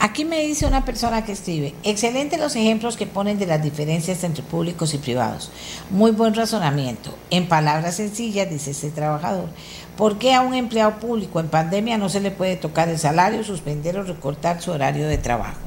Aquí 0.00 0.24
me 0.24 0.40
dice 0.42 0.64
una 0.64 0.84
persona 0.84 1.24
que 1.24 1.32
escribe, 1.32 1.74
excelente 1.82 2.38
los 2.38 2.54
ejemplos 2.54 2.96
que 2.96 3.06
ponen 3.06 3.36
de 3.36 3.46
las 3.46 3.60
diferencias 3.60 4.22
entre 4.22 4.44
públicos 4.44 4.94
y 4.94 4.98
privados. 4.98 5.50
Muy 5.90 6.12
buen 6.12 6.34
razonamiento. 6.34 7.12
En 7.30 7.48
palabras 7.48 7.96
sencillas, 7.96 8.48
dice 8.48 8.70
este 8.70 8.90
trabajador, 8.90 9.48
¿por 9.96 10.18
qué 10.18 10.34
a 10.34 10.42
un 10.42 10.54
empleado 10.54 11.00
público 11.00 11.40
en 11.40 11.48
pandemia 11.48 11.98
no 11.98 12.08
se 12.08 12.20
le 12.20 12.30
puede 12.30 12.54
tocar 12.54 12.88
el 12.88 12.98
salario, 13.00 13.42
suspender 13.42 13.98
o 13.98 14.04
recortar 14.04 14.62
su 14.62 14.70
horario 14.70 15.08
de 15.08 15.18
trabajo? 15.18 15.58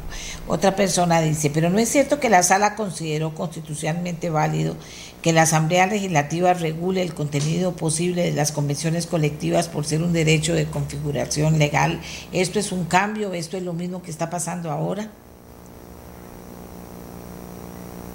Otra 0.48 0.78
persona 0.78 1.20
dice, 1.20 1.50
pero 1.50 1.70
no 1.70 1.80
es 1.80 1.90
cierto 1.90 2.22
que 2.22 2.30
la 2.30 2.42
sala 2.42 2.76
consideró 2.76 3.36
constitucionalmente 3.36 4.30
válido 4.30 4.78
que 5.22 5.34
la 5.34 5.44
Asamblea 5.44 5.86
Legislativa 5.86 6.54
regule 6.54 7.02
el 7.02 7.14
contenido 7.14 7.76
posible 7.76 8.24
de 8.24 8.32
las 8.32 8.52
convenciones 8.52 9.06
colectivas 9.06 9.68
por 9.68 9.86
ser 9.86 10.02
un 10.02 10.14
derecho 10.14 10.54
de 10.54 10.66
configuración 10.66 11.60
legal. 11.60 12.02
¿Esto 12.32 12.60
es 12.60 12.72
un 12.72 12.86
cambio? 12.86 13.34
¿Esto 13.34 13.58
es 13.58 13.64
lo 13.64 13.74
mismo 13.74 14.02
que 14.02 14.10
está 14.10 14.30
pasando 14.30 14.72
ahora? 14.72 15.10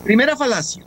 Primera 0.02 0.36
falacia. 0.36 0.84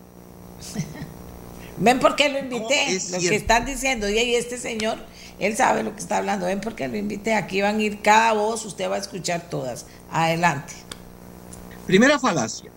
¿Ven 1.77 1.99
por 1.99 2.17
qué 2.17 2.27
lo 2.27 2.39
invité? 2.39 2.93
Los 2.93 3.23
que 3.23 3.35
están 3.35 3.65
diciendo, 3.65 4.09
y 4.09 4.35
este 4.35 4.57
señor, 4.57 4.97
él 5.39 5.55
sabe 5.55 5.83
lo 5.83 5.93
que 5.93 6.01
está 6.01 6.17
hablando. 6.17 6.45
¿Ven 6.45 6.59
por 6.59 6.75
qué 6.75 6.89
lo 6.89 6.97
invité? 6.97 7.35
Aquí 7.35 7.61
van 7.61 7.77
a 7.77 7.81
ir 7.81 8.01
cada 8.01 8.33
voz, 8.33 8.65
usted 8.65 8.89
va 8.89 8.95
a 8.95 8.99
escuchar 8.99 9.49
todas. 9.49 9.85
Adelante. 10.11 10.73
Primera 11.87 12.19
falacia 12.19 12.69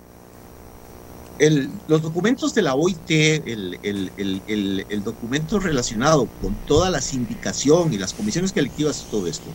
los 1.89 2.03
documentos 2.03 2.55
de 2.55 2.63
la 2.63 2.75
OIT, 2.75 3.11
el, 3.11 5.03
documento 5.05 5.59
relacionado 5.59 6.29
con 6.41 6.55
toda 6.67 6.91
la 6.91 7.01
sindicación 7.01 7.93
y 7.93 7.99
las 7.99 8.13
comisiones 8.13 8.53
colectivas 8.53 9.05
y 9.07 9.11
todo 9.11 9.27
esto, 9.27 9.47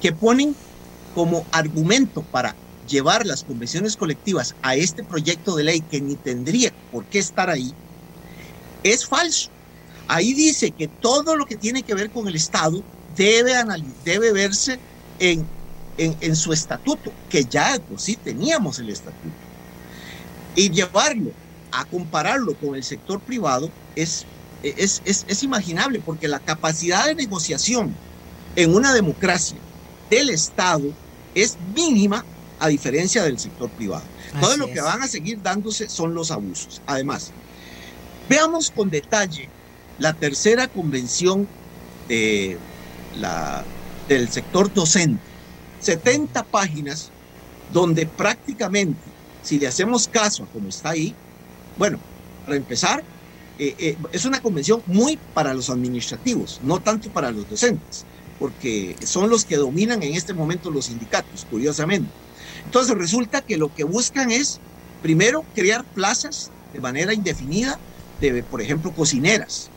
que 0.00 0.12
ponen 0.12 0.54
como 1.14 1.44
argumento 1.52 2.22
para 2.22 2.54
llevar 2.88 3.26
las 3.26 3.42
convenciones 3.44 3.96
colectivas 3.96 4.54
a 4.62 4.76
este 4.76 5.04
proyecto 5.04 5.56
de 5.56 5.64
ley 5.64 5.80
que 5.80 6.00
ni 6.00 6.14
tendría 6.16 6.72
por 6.90 7.04
qué 7.04 7.18
estar 7.18 7.50
ahí, 7.50 7.72
es 8.82 9.06
falso. 9.06 9.50
Ahí 10.06 10.32
dice 10.32 10.70
que 10.70 10.88
todo 10.88 11.36
lo 11.36 11.44
que 11.44 11.56
tiene 11.56 11.82
que 11.82 11.94
ver 11.94 12.10
con 12.10 12.28
el 12.28 12.36
Estado 12.36 12.82
debe, 13.14 13.52
debe 14.04 14.32
verse 14.32 14.78
en, 15.18 15.44
en, 15.98 16.36
su 16.36 16.52
estatuto, 16.54 17.12
que 17.28 17.44
ya 17.44 17.78
pues 17.86 18.02
sí 18.02 18.16
teníamos 18.16 18.78
el 18.78 18.88
estatuto 18.88 19.47
y 20.54 20.70
llevarlo 20.70 21.32
a 21.70 21.84
compararlo 21.84 22.54
con 22.54 22.74
el 22.74 22.82
sector 22.82 23.20
privado 23.20 23.70
es, 23.94 24.24
es, 24.62 25.02
es, 25.04 25.42
imaginable, 25.42 26.00
porque 26.04 26.28
la 26.28 26.40
capacidad 26.40 27.06
de 27.06 27.14
negociación 27.14 27.94
en 28.56 28.74
una 28.74 28.94
democracia 28.94 29.58
del 30.10 30.30
Estado 30.30 30.90
es 31.34 31.56
mínima 31.74 32.24
a 32.58 32.68
diferencia 32.68 33.22
del 33.22 33.38
sector 33.38 33.70
privado. 33.70 34.04
Todo 34.40 34.56
lo 34.56 34.66
que 34.66 34.80
van 34.80 35.02
a 35.02 35.08
seguir 35.08 35.40
dándose 35.42 35.88
son 35.88 36.14
los 36.14 36.30
abusos. 36.30 36.82
Además, 36.86 37.32
veamos 38.28 38.70
con 38.70 38.90
detalle 38.90 39.48
la 39.98 40.12
tercera 40.12 40.66
convención 40.68 41.48
de 42.08 42.58
la, 43.16 43.64
del 44.08 44.28
sector 44.30 44.72
docente. 44.72 45.22
70 45.80 46.42
páginas 46.44 47.10
donde 47.72 48.06
prácticamente 48.06 48.98
si 49.42 49.58
le 49.58 49.66
hacemos 49.66 50.08
caso 50.08 50.44
a 50.44 50.46
como 50.46 50.68
está 50.68 50.90
ahí, 50.90 51.14
bueno, 51.76 51.98
para 52.44 52.56
empezar, 52.56 53.02
eh, 53.58 53.74
eh, 53.78 53.96
es 54.12 54.24
una 54.24 54.40
convención 54.40 54.82
muy 54.86 55.18
para 55.34 55.54
los 55.54 55.70
administrativos, 55.70 56.60
no 56.62 56.80
tanto 56.80 57.10
para 57.10 57.30
los 57.30 57.48
docentes, 57.48 58.04
porque 58.38 58.96
son 59.04 59.30
los 59.30 59.44
que 59.44 59.56
dominan 59.56 60.02
en 60.02 60.14
este 60.14 60.34
momento 60.34 60.70
los 60.70 60.86
sindicatos, 60.86 61.46
curiosamente. 61.50 62.10
Entonces 62.64 62.96
resulta 62.96 63.40
que 63.40 63.56
lo 63.56 63.74
que 63.74 63.84
buscan 63.84 64.30
es, 64.30 64.60
primero, 65.02 65.44
crear 65.54 65.84
plazas 65.84 66.50
de 66.72 66.80
manera 66.80 67.14
indefinida 67.14 67.78
de, 68.20 68.42
por 68.42 68.60
ejemplo, 68.60 68.92
cocineras. 68.92 69.70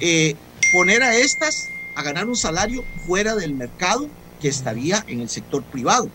Eh, 0.00 0.34
poner 0.72 1.02
a 1.02 1.14
estas 1.16 1.54
a 1.94 2.02
ganar 2.02 2.26
un 2.26 2.36
salario 2.36 2.82
fuera 3.06 3.34
del 3.34 3.54
mercado 3.54 4.08
que 4.40 4.48
estaría 4.48 5.04
en 5.06 5.20
el 5.20 5.28
sector 5.28 5.62
privado. 5.62 6.08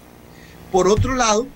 Por 0.72 0.88
otro 0.88 1.16
lado, 1.16 1.48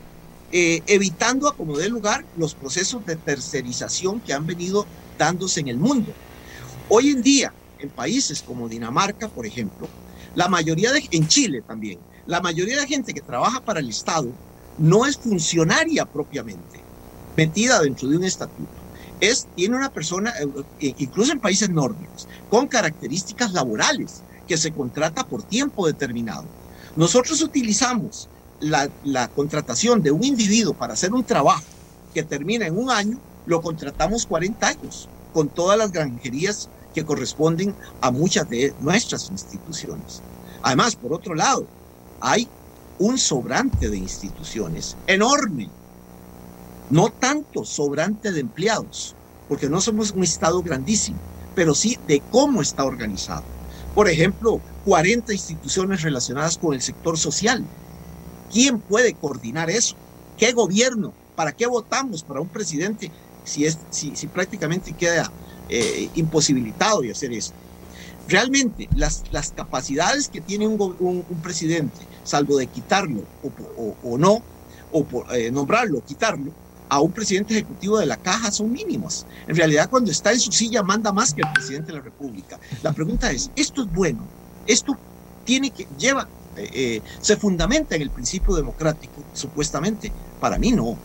eh, 0.52 0.84
evitando 0.88 1.48
a 1.48 1.56
como 1.56 1.78
dé 1.78 1.90
lugar 1.90 2.26
los 2.36 2.56
procesos 2.56 3.06
de 3.06 3.16
tercerización 3.18 4.22
que 4.22 4.34
han 4.34 4.46
venido 4.46 4.86
dándose 5.18 5.60
en 5.60 5.68
el 5.68 5.78
mundo. 5.78 6.14
Hoy 6.88 7.10
en 7.10 7.22
día, 7.22 7.54
en 7.78 7.92
países 7.92 8.42
como 8.42 8.68
Dinamarca, 8.68 9.30
por 9.30 9.46
ejemplo, 9.46 9.94
la 10.34 10.48
mayoría 10.48 10.92
de, 10.92 11.08
en 11.12 11.28
Chile 11.28 11.62
también, 11.62 12.00
la 12.26 12.42
mayoría 12.42 12.80
de 12.80 12.88
gente 12.88 13.14
que 13.14 13.22
trabaja 13.22 13.64
para 13.64 13.80
el 13.80 13.90
Estado 13.90 14.40
no 14.78 15.06
es 15.06 15.18
funcionaria 15.18 16.06
propiamente, 16.06 16.88
metida 17.36 17.82
dentro 17.82 18.08
de 18.08 18.18
un 18.18 18.24
estatuto. 18.24 18.88
Es, 19.20 19.50
tiene 19.54 19.76
una 19.76 19.92
persona, 19.92 20.32
eh, 20.40 20.48
eh, 20.80 20.94
incluso 20.98 21.34
en 21.34 21.42
países 21.42 21.70
nórdicos, 21.70 22.28
con 22.48 22.68
características 22.68 23.52
laborales, 23.52 24.24
que 24.48 24.58
se 24.58 24.74
contrata 24.74 25.28
por 25.28 25.44
tiempo 25.44 25.86
determinado. 25.86 26.56
Nosotros 26.96 27.42
utilizamos 27.42 28.30
la, 28.60 29.28
contratación 29.30 30.02
de 30.02 30.12
un 30.12 30.24
individuo 30.24 30.74
para 30.74 30.94
hacer 30.94 31.14
un 31.14 31.24
trabajo 31.24 31.64
que 32.14 32.24
termina 32.24 32.68
en 32.68 32.78
un 32.78 32.90
año, 32.90 33.20
lo 33.46 33.62
contratamos 33.62 34.26
40 34.26 34.68
años, 34.68 35.10
con 35.34 35.48
todas 35.50 35.78
las 35.78 35.92
granjerías 35.92 36.70
que 36.94 37.06
corresponden 37.06 37.76
a 38.02 38.12
muchas 38.12 38.50
de 38.50 38.74
nuestras 38.80 39.30
instituciones. 39.30 40.22
Además, 40.62 40.96
por 40.96 41.14
otro 41.14 41.36
lado, 41.36 41.66
hay 42.20 42.48
un 42.98 43.18
sobrante 43.18 43.90
de 43.90 43.98
instituciones 43.98 44.98
enorme, 45.08 45.70
no 46.90 47.10
tanto 47.10 47.64
sobrante 47.64 48.32
de 48.32 48.42
empleados, 48.42 49.16
porque 49.48 49.70
no 49.70 49.80
somos 49.80 50.12
un 50.12 50.24
Estado 50.24 50.62
grandísimo, 50.62 51.18
pero 51.56 51.76
sí 51.76 51.98
de 52.08 52.22
cómo 52.32 52.62
está 52.62 52.84
organizado. 52.84 53.44
Por 53.96 54.10
ejemplo, 54.10 54.62
40 54.86 55.34
instituciones 55.34 56.02
relacionadas 56.02 56.58
con 56.58 56.74
el 56.74 56.82
sector 56.82 57.18
social. 57.18 57.66
¿Quién 58.52 58.80
puede 58.80 59.14
coordinar 59.14 59.70
eso? 59.70 59.96
¿Qué 60.38 60.52
gobierno? 60.54 61.14
¿Para 61.36 61.52
qué 61.52 61.68
votamos 61.68 62.24
para 62.24 62.42
un 62.42 62.48
presidente 62.48 63.12
si, 63.44 63.66
es, 63.66 63.78
si, 63.90 64.16
si 64.16 64.28
prácticamente 64.28 64.94
queda 64.94 65.32
eh, 65.70 66.10
imposibilitado 66.16 67.02
de 67.02 67.12
hacer 67.12 67.32
eso? 67.34 67.54
Realmente, 68.28 68.88
las, 68.96 69.24
las 69.32 69.52
capacidades 69.52 70.30
que 70.30 70.42
tiene 70.42 70.68
un, 70.68 71.26
presidente, 71.42 71.98
salvo 72.24 72.58
de 72.58 72.68
quitarlo 72.68 73.24
o, 73.44 73.48
o, 73.82 73.98
o 74.04 74.18
no, 74.18 74.44
o 74.92 75.04
por, 75.04 75.36
eh, 75.36 75.52
nombrarlo, 75.52 76.04
quitarlo, 76.06 76.52
a 76.90 77.00
un 77.00 77.12
presidente 77.12 77.54
ejecutivo 77.54 78.00
de 78.00 78.08
la 78.08 78.18
caja 78.18 78.52
son 78.52 78.72
mínimos. 78.72 79.26
En 79.48 79.56
realidad, 79.56 79.90
cuando 79.90 80.12
está 80.12 80.32
en 80.32 80.40
su 80.40 80.52
silla, 80.52 80.82
manda 80.82 81.14
más 81.14 81.34
que 81.34 81.42
el 81.42 81.52
presidente 81.54 81.92
de 81.92 82.00
la 82.00 82.04
República. 82.04 82.60
La 82.82 82.94
pregunta 82.94 83.32
es, 83.32 83.52
¿esto 83.56 83.84
es 83.84 83.94
bueno? 83.94 84.28
¿Esto 84.66 84.98
tiene 85.46 85.70
que, 85.70 85.88
lleva, 85.98 86.28
eh, 86.60 86.70
eh, 86.74 87.02
se 87.22 87.38
fundamenta 87.38 87.96
en 87.96 88.02
el 88.02 88.10
principio 88.10 88.56
democrático, 88.56 89.24
supuestamente? 89.34 90.12
Para 90.40 90.58
mí 90.58 90.72
no. 90.72 90.98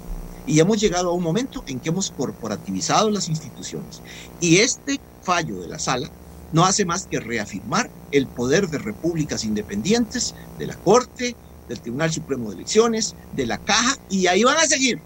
Y 0.47 0.61
hemos 0.61 0.81
llegado 0.81 1.11
a 1.11 1.13
un 1.13 1.23
momento 1.23 1.65
en 1.67 1.81
que 1.81 1.89
hemos 1.89 2.11
corporativizado 2.11 3.11
las 3.11 3.29
instituciones. 3.29 4.03
Y 4.41 4.59
este 4.59 5.01
fallo 5.23 5.61
de 5.61 5.69
la 5.69 5.79
sala 5.79 6.11
no 6.53 6.65
hace 6.65 6.85
más 6.85 7.07
que 7.07 7.21
reafirmar 7.21 7.91
el 8.13 8.27
poder 8.27 8.69
de 8.69 8.79
repúblicas 8.79 9.45
independientes, 9.45 10.35
de 10.59 10.67
la 10.67 10.77
Corte, 10.77 11.35
del 11.69 11.81
Tribunal 11.81 12.13
Supremo 12.13 12.51
de 12.51 12.57
Elecciones, 12.57 13.15
de 13.35 13.47
la 13.47 13.59
Caja, 13.59 13.97
y 14.11 14.27
ahí 14.27 14.45
van 14.45 14.59
a 14.59 14.67
seguir 14.67 15.01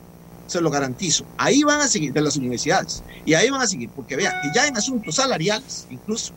se 0.48 0.60
lo 0.60 0.70
garantizo. 0.70 1.24
Ahí 1.36 1.62
van 1.62 1.80
a 1.80 1.88
seguir, 1.88 2.12
de 2.12 2.22
las 2.22 2.36
universidades, 2.36 3.04
y 3.24 3.34
ahí 3.34 3.50
van 3.50 3.60
a 3.60 3.66
seguir, 3.66 3.90
porque 3.90 4.16
vean 4.16 4.34
que 4.42 4.48
ya 4.54 4.66
en 4.66 4.76
asuntos 4.76 5.14
salariales, 5.14 5.86
incluso, 5.90 6.32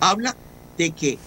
habla 0.00 0.36
de 0.76 0.90
que, 0.90 1.18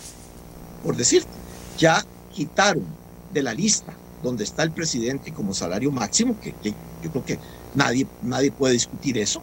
por 0.83 0.95
decirte, 0.95 1.29
ya 1.77 2.05
quitaron 2.37 2.85
de 3.33 3.41
la 3.41 3.51
lista 3.51 3.91
donde 4.21 4.43
está 4.43 4.61
el 4.61 4.71
presidente 4.71 5.33
como 5.33 5.55
salario 5.55 5.91
máximo, 5.91 6.39
que, 6.39 6.53
yo 7.01 7.09
creo 7.09 7.25
que 7.25 7.39
nadie, 7.73 8.05
nadie 8.21 8.51
puede 8.51 8.73
discutir 8.73 9.17
eso, 9.17 9.41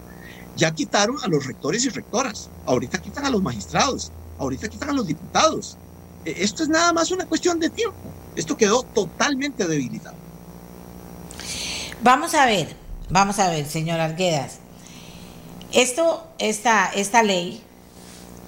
ya 0.57 0.73
quitaron 0.73 1.17
a 1.25 1.27
los 1.27 1.45
rectores 1.45 1.85
y 1.87 1.89
rectoras, 1.89 2.51
ahorita 2.67 3.03
quitan 3.03 3.25
a 3.25 3.31
los 3.31 3.43
magistrados, 3.43 4.13
ahorita 4.39 4.69
quitan 4.69 4.91
a 4.91 4.93
los 4.93 5.09
diputados. 5.09 5.77
Esto 6.25 6.63
es 6.63 6.69
nada 6.69 6.93
más 6.93 7.11
una 7.11 7.27
cuestión 7.27 7.59
de 7.59 7.69
tiempo. 7.69 7.99
Esto 8.37 8.57
quedó 8.57 8.85
totalmente 8.85 9.67
debilitado. 9.67 10.17
Vamos 12.01 12.35
a 12.35 12.47
ver, 12.47 12.77
vamos 13.11 13.41
a 13.41 13.51
ver, 13.51 13.67
señor 13.67 13.99
Arguedas. 13.99 14.59
Esto, 15.73 16.25
esta, 16.39 16.87
esta 16.95 17.25
ley 17.25 17.61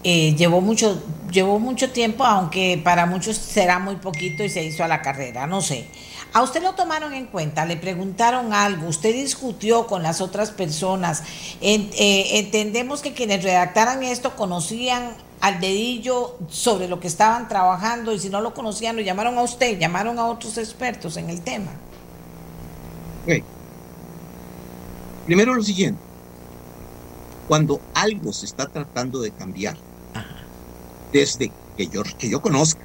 eh, 0.09 0.37
llevó, 0.37 0.61
mucho, 0.61 1.03
llevó 1.33 1.59
mucho 1.59 1.91
tiempo, 1.91 2.23
aunque 2.23 2.81
para 2.85 3.07
muchos 3.07 3.37
será 3.37 3.81
muy 3.81 3.97
poquito 3.97 4.45
y 4.45 4.49
se 4.49 4.62
hizo 4.62 4.85
a 4.85 4.87
la 4.87 5.03
carrera, 5.03 5.49
no 5.49 5.61
sé. 5.61 5.89
¿A 6.33 6.45
usted 6.45 6.62
lo 6.62 6.74
tomaron 6.74 7.12
en 7.12 7.27
cuenta? 7.27 7.65
¿Le 7.66 7.77
preguntaron 7.77 8.53
algo? 8.53 8.87
¿Usted 8.87 9.12
discutió 9.12 9.89
con 9.89 10.05
las 10.05 10.20
otras 10.20 10.53
personas? 10.53 11.24
Eh, 11.61 12.39
entendemos 12.39 13.01
que 13.01 13.15
quienes 13.15 13.43
redactaran 13.43 14.05
esto 14.05 14.37
conocían 14.37 15.11
al 15.41 15.59
dedillo 15.59 16.39
sobre 16.51 16.87
lo 16.87 17.01
que 17.01 17.09
estaban 17.09 17.49
trabajando 17.49 18.12
y 18.12 18.20
si 18.20 18.28
no 18.28 18.41
lo 18.41 18.55
conocían 18.55 18.95
lo 18.95 19.03
llamaron 19.03 19.37
a 19.39 19.43
usted, 19.43 19.77
llamaron 19.77 20.20
a 20.20 20.27
otros 20.27 20.57
expertos 20.57 21.16
en 21.16 21.31
el 21.31 21.41
tema. 21.41 21.73
Okay. 23.24 23.43
Primero 25.24 25.53
lo 25.53 25.65
siguiente, 25.65 26.01
cuando 27.49 27.81
algo 27.93 28.33
se 28.33 28.47
está 28.47 28.69
tratando 28.69 29.20
de 29.20 29.33
cambiar. 29.33 29.77
Desde 31.16 31.51
que 31.78 31.86
yo, 31.86 32.02
que 32.18 32.28
yo 32.28 32.43
conozca, 32.43 32.82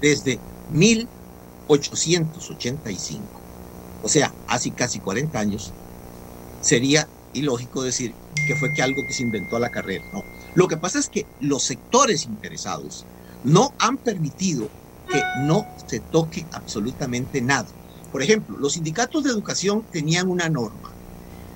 desde 0.00 0.40
1885, 0.72 3.22
o 4.02 4.08
sea, 4.08 4.34
hace 4.48 4.72
casi 4.72 4.98
40 4.98 5.38
años, 5.38 5.72
sería 6.60 7.06
ilógico 7.34 7.84
decir 7.84 8.16
que 8.48 8.56
fue 8.56 8.74
que 8.74 8.82
algo 8.82 9.00
que 9.06 9.14
se 9.14 9.22
inventó 9.22 9.54
a 9.54 9.60
la 9.60 9.70
carrera. 9.70 10.04
No. 10.12 10.24
Lo 10.56 10.66
que 10.66 10.76
pasa 10.76 10.98
es 10.98 11.08
que 11.08 11.24
los 11.38 11.62
sectores 11.62 12.24
interesados 12.24 13.06
no 13.44 13.72
han 13.78 13.98
permitido 13.98 14.68
que 15.08 15.22
no 15.42 15.64
se 15.86 16.00
toque 16.00 16.48
absolutamente 16.50 17.40
nada. 17.42 17.68
Por 18.10 18.24
ejemplo, 18.24 18.58
los 18.58 18.72
sindicatos 18.72 19.22
de 19.22 19.30
educación 19.30 19.86
tenían 19.92 20.28
una 20.28 20.48
norma. 20.48 20.90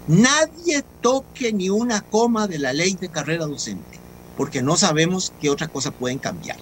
Nadie 0.06 0.84
toque 1.00 1.52
ni 1.52 1.68
una 1.68 2.00
coma 2.00 2.46
de 2.46 2.60
la 2.60 2.72
ley 2.72 2.94
de 2.94 3.08
carrera 3.08 3.46
docente, 3.46 3.98
porque 4.40 4.62
no 4.62 4.78
sabemos 4.78 5.34
qué 5.38 5.50
otra 5.50 5.68
cosa 5.68 5.90
pueden 5.90 6.18
cambiar, 6.18 6.56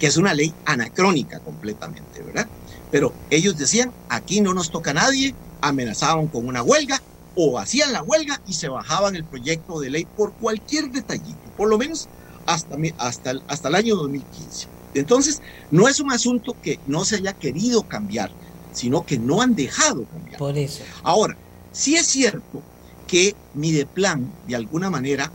que 0.00 0.06
es 0.06 0.16
una 0.16 0.32
ley 0.32 0.54
anacrónica 0.64 1.40
completamente, 1.40 2.22
¿verdad? 2.22 2.48
Pero 2.90 3.12
ellos 3.28 3.58
decían, 3.58 3.92
aquí 4.08 4.40
no 4.40 4.54
nos 4.54 4.70
toca 4.70 4.94
nadie, 4.94 5.34
amenazaban 5.60 6.28
con 6.28 6.48
una 6.48 6.62
huelga 6.62 7.02
o 7.36 7.58
hacían 7.58 7.92
la 7.92 8.02
huelga 8.02 8.40
y 8.46 8.54
se 8.54 8.70
bajaban 8.70 9.14
el 9.14 9.24
proyecto 9.24 9.78
de 9.78 9.90
ley 9.90 10.06
por 10.06 10.32
cualquier 10.32 10.90
detallito, 10.90 11.38
por 11.54 11.68
lo 11.68 11.76
menos 11.76 12.08
hasta, 12.46 12.78
hasta, 12.96 13.34
hasta 13.46 13.68
el 13.68 13.74
año 13.74 13.96
2015. 13.96 14.68
Entonces, 14.94 15.42
no 15.70 15.88
es 15.88 16.00
un 16.00 16.12
asunto 16.12 16.56
que 16.62 16.80
no 16.86 17.04
se 17.04 17.16
haya 17.16 17.34
querido 17.34 17.82
cambiar, 17.82 18.30
sino 18.72 19.04
que 19.04 19.18
no 19.18 19.42
han 19.42 19.54
dejado 19.54 20.06
cambiar. 20.06 20.38
Por 20.38 20.56
eso. 20.56 20.82
Ahora, 21.02 21.36
sí 21.72 21.94
es 21.94 22.06
cierto 22.06 22.62
que 23.06 23.36
Mideplan, 23.52 24.32
de 24.48 24.56
alguna 24.56 24.88
manera, 24.88 25.30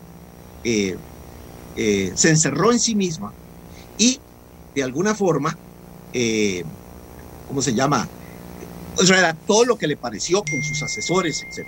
eh, 0.64 0.98
eh, 1.78 2.12
se 2.16 2.30
encerró 2.30 2.72
en 2.72 2.80
sí 2.80 2.96
misma 2.96 3.32
y, 3.98 4.20
de 4.76 4.84
alguna 4.84 5.16
forma, 5.16 5.58
eh, 6.14 6.64
¿cómo 7.48 7.62
se 7.62 7.74
llama? 7.74 8.10
Redactó 8.98 9.64
lo 9.64 9.78
que 9.78 9.88
le 9.88 9.96
pareció 9.96 10.44
con 10.44 10.64
sus 10.64 10.82
asesores, 10.82 11.44
etc. 11.44 11.68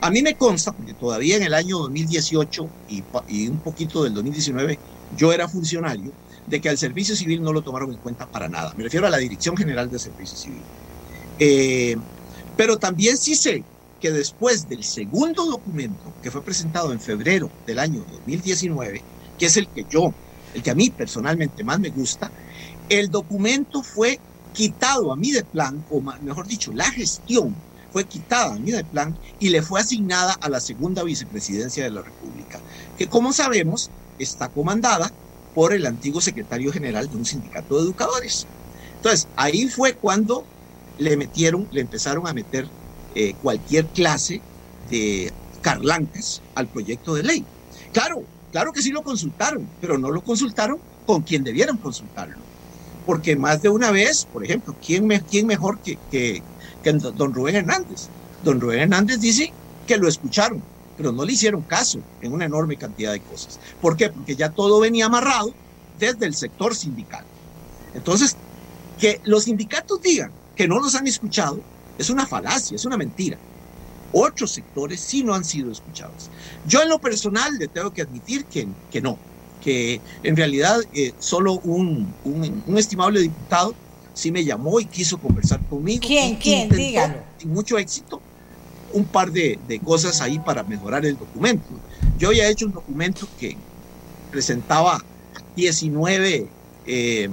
A 0.00 0.10
mí 0.10 0.22
me 0.22 0.34
consta, 0.36 0.72
porque 0.72 0.94
todavía 0.94 1.36
en 1.36 1.42
el 1.42 1.54
año 1.54 1.78
2018 1.78 2.68
y, 2.88 3.04
y 3.28 3.48
un 3.48 3.60
poquito 3.60 4.02
del 4.04 4.14
2019 4.14 4.78
yo 5.16 5.32
era 5.32 5.48
funcionario, 5.48 6.12
de 6.46 6.60
que 6.60 6.68
al 6.68 6.78
servicio 6.78 7.14
civil 7.14 7.42
no 7.42 7.52
lo 7.52 7.62
tomaron 7.62 7.92
en 7.92 7.98
cuenta 7.98 8.26
para 8.26 8.48
nada. 8.48 8.72
Me 8.74 8.84
refiero 8.84 9.06
a 9.06 9.10
la 9.10 9.18
Dirección 9.18 9.56
General 9.56 9.90
de 9.90 9.98
Servicio 9.98 10.36
Civil. 10.36 10.62
Eh, 11.38 11.96
pero 12.56 12.78
también 12.78 13.16
sí 13.18 13.34
sé 13.34 13.68
que 13.98 14.10
después 14.10 14.66
del 14.68 14.82
segundo 14.82 15.46
documento 15.46 16.16
que 16.20 16.30
fue 16.30 16.42
presentado 16.42 16.92
en 16.92 17.00
febrero 17.00 17.54
del 17.66 17.78
año 17.78 18.04
2019, 18.04 19.06
que 19.42 19.46
es 19.46 19.56
el 19.56 19.68
que 19.72 19.84
yo, 19.90 20.14
el 20.54 20.62
que 20.62 20.70
a 20.70 20.76
mí 20.76 20.90
personalmente 20.90 21.64
más 21.64 21.80
me 21.80 21.90
gusta, 21.90 22.32
el 22.88 23.10
documento 23.10 23.82
fue 23.82 24.22
quitado 24.52 25.12
a 25.12 25.16
mí 25.16 25.32
de 25.32 25.44
plan, 25.44 25.84
o 25.88 26.00
mejor 26.20 26.46
dicho, 26.46 26.70
la 26.72 26.88
gestión 26.92 27.64
fue 27.90 28.06
quitada 28.06 28.54
a 28.54 28.58
mí 28.60 28.70
de 28.70 28.84
plan 28.84 29.18
y 29.40 29.48
le 29.48 29.62
fue 29.62 29.80
asignada 29.80 30.34
a 30.40 30.48
la 30.48 30.60
segunda 30.60 31.02
vicepresidencia 31.02 31.82
de 31.82 31.90
la 31.90 32.02
República, 32.04 32.62
que 32.94 33.08
como 33.08 33.32
sabemos 33.32 33.90
está 34.16 34.48
comandada 34.48 35.12
por 35.52 35.72
el 35.72 35.86
antiguo 35.86 36.20
secretario 36.20 36.70
general 36.70 37.08
de 37.10 37.16
un 37.16 37.24
sindicato 37.24 37.74
de 37.74 37.82
educadores. 37.82 38.48
Entonces, 38.94 39.28
ahí 39.34 39.66
fue 39.66 39.98
cuando 39.98 40.48
le 40.94 41.16
metieron, 41.16 41.66
le 41.72 41.80
empezaron 41.80 42.28
a 42.28 42.32
meter 42.32 42.70
eh, 43.10 43.34
cualquier 43.40 43.90
clase 43.90 44.44
de 44.78 45.34
carlancas 45.60 46.44
al 46.54 46.68
proyecto 46.70 47.14
de 47.14 47.24
ley. 47.24 47.48
Claro, 47.90 48.28
claro 48.52 48.72
que 48.72 48.82
sí 48.82 48.90
lo 48.90 49.02
consultaron, 49.02 49.66
pero 49.80 49.98
no 49.98 50.10
lo 50.10 50.22
consultaron 50.22 50.78
con 51.04 51.22
quien 51.22 51.42
debieron 51.42 51.78
consultarlo. 51.78 52.38
Porque 53.04 53.34
más 53.34 53.60
de 53.62 53.68
una 53.68 53.90
vez, 53.90 54.26
por 54.26 54.44
ejemplo, 54.44 54.76
¿quién, 54.84 55.06
me, 55.06 55.20
quién 55.22 55.46
mejor 55.46 55.80
que, 55.80 55.98
que 56.10 56.42
don 57.14 57.34
Rubén 57.34 57.56
Hernández? 57.56 58.08
Don 58.44 58.60
Rubén 58.60 58.80
Hernández 58.80 59.18
dice 59.18 59.52
que 59.86 59.96
lo 59.96 60.06
escucharon, 60.06 60.62
pero 60.96 61.10
no 61.10 61.24
le 61.24 61.32
hicieron 61.32 61.62
caso 61.62 61.98
en 62.20 62.32
una 62.32 62.44
enorme 62.44 62.76
cantidad 62.76 63.12
de 63.12 63.20
cosas. 63.20 63.58
¿Por 63.80 63.96
qué? 63.96 64.10
Porque 64.10 64.36
ya 64.36 64.50
todo 64.50 64.78
venía 64.78 65.06
amarrado 65.06 65.52
desde 65.98 66.26
el 66.26 66.34
sector 66.34 66.76
sindical. 66.76 67.24
Entonces, 67.94 68.36
que 68.96 69.20
los 69.24 69.44
sindicatos 69.44 70.00
digan 70.00 70.30
que 70.54 70.68
no 70.68 70.78
los 70.78 70.94
han 70.94 71.06
escuchado 71.06 71.60
es 71.98 72.10
una 72.10 72.26
falacia, 72.26 72.76
es 72.76 72.84
una 72.84 72.96
mentira. 72.96 73.38
Otros 74.12 74.52
sectores 74.52 75.00
sí 75.00 75.24
no 75.24 75.34
han 75.34 75.44
sido 75.44 75.70
escuchados. 75.70 76.30
Yo 76.66 76.82
en 76.82 76.88
lo 76.88 76.98
personal 76.98 77.56
le 77.58 77.68
tengo 77.68 77.92
que 77.92 78.02
admitir 78.02 78.44
que, 78.44 78.68
que 78.90 79.00
no, 79.00 79.18
que 79.62 80.00
en 80.22 80.36
realidad 80.36 80.80
eh, 80.92 81.12
solo 81.18 81.54
un, 81.64 82.12
un, 82.24 82.62
un, 82.66 82.78
estimable 82.78 83.20
diputado 83.20 83.74
sí 84.12 84.30
me 84.30 84.44
llamó 84.44 84.80
y 84.80 84.84
quiso 84.84 85.18
conversar 85.18 85.60
conmigo. 85.68 86.02
¿Quién? 86.06 86.36
¿Quién? 86.36 86.68
Dígalo. 86.68 87.18
Sin 87.38 87.52
mucho 87.52 87.78
éxito, 87.78 88.20
un 88.92 89.04
par 89.04 89.32
de, 89.32 89.58
de, 89.66 89.78
cosas 89.78 90.20
ahí 90.20 90.38
para 90.38 90.62
mejorar 90.62 91.06
el 91.06 91.16
documento. 91.16 91.66
Yo 92.18 92.32
ya 92.32 92.44
he 92.44 92.50
hecho 92.50 92.66
un 92.66 92.72
documento 92.72 93.26
que 93.40 93.56
presentaba 94.30 95.02
19 95.56 96.48
eh, 96.86 97.30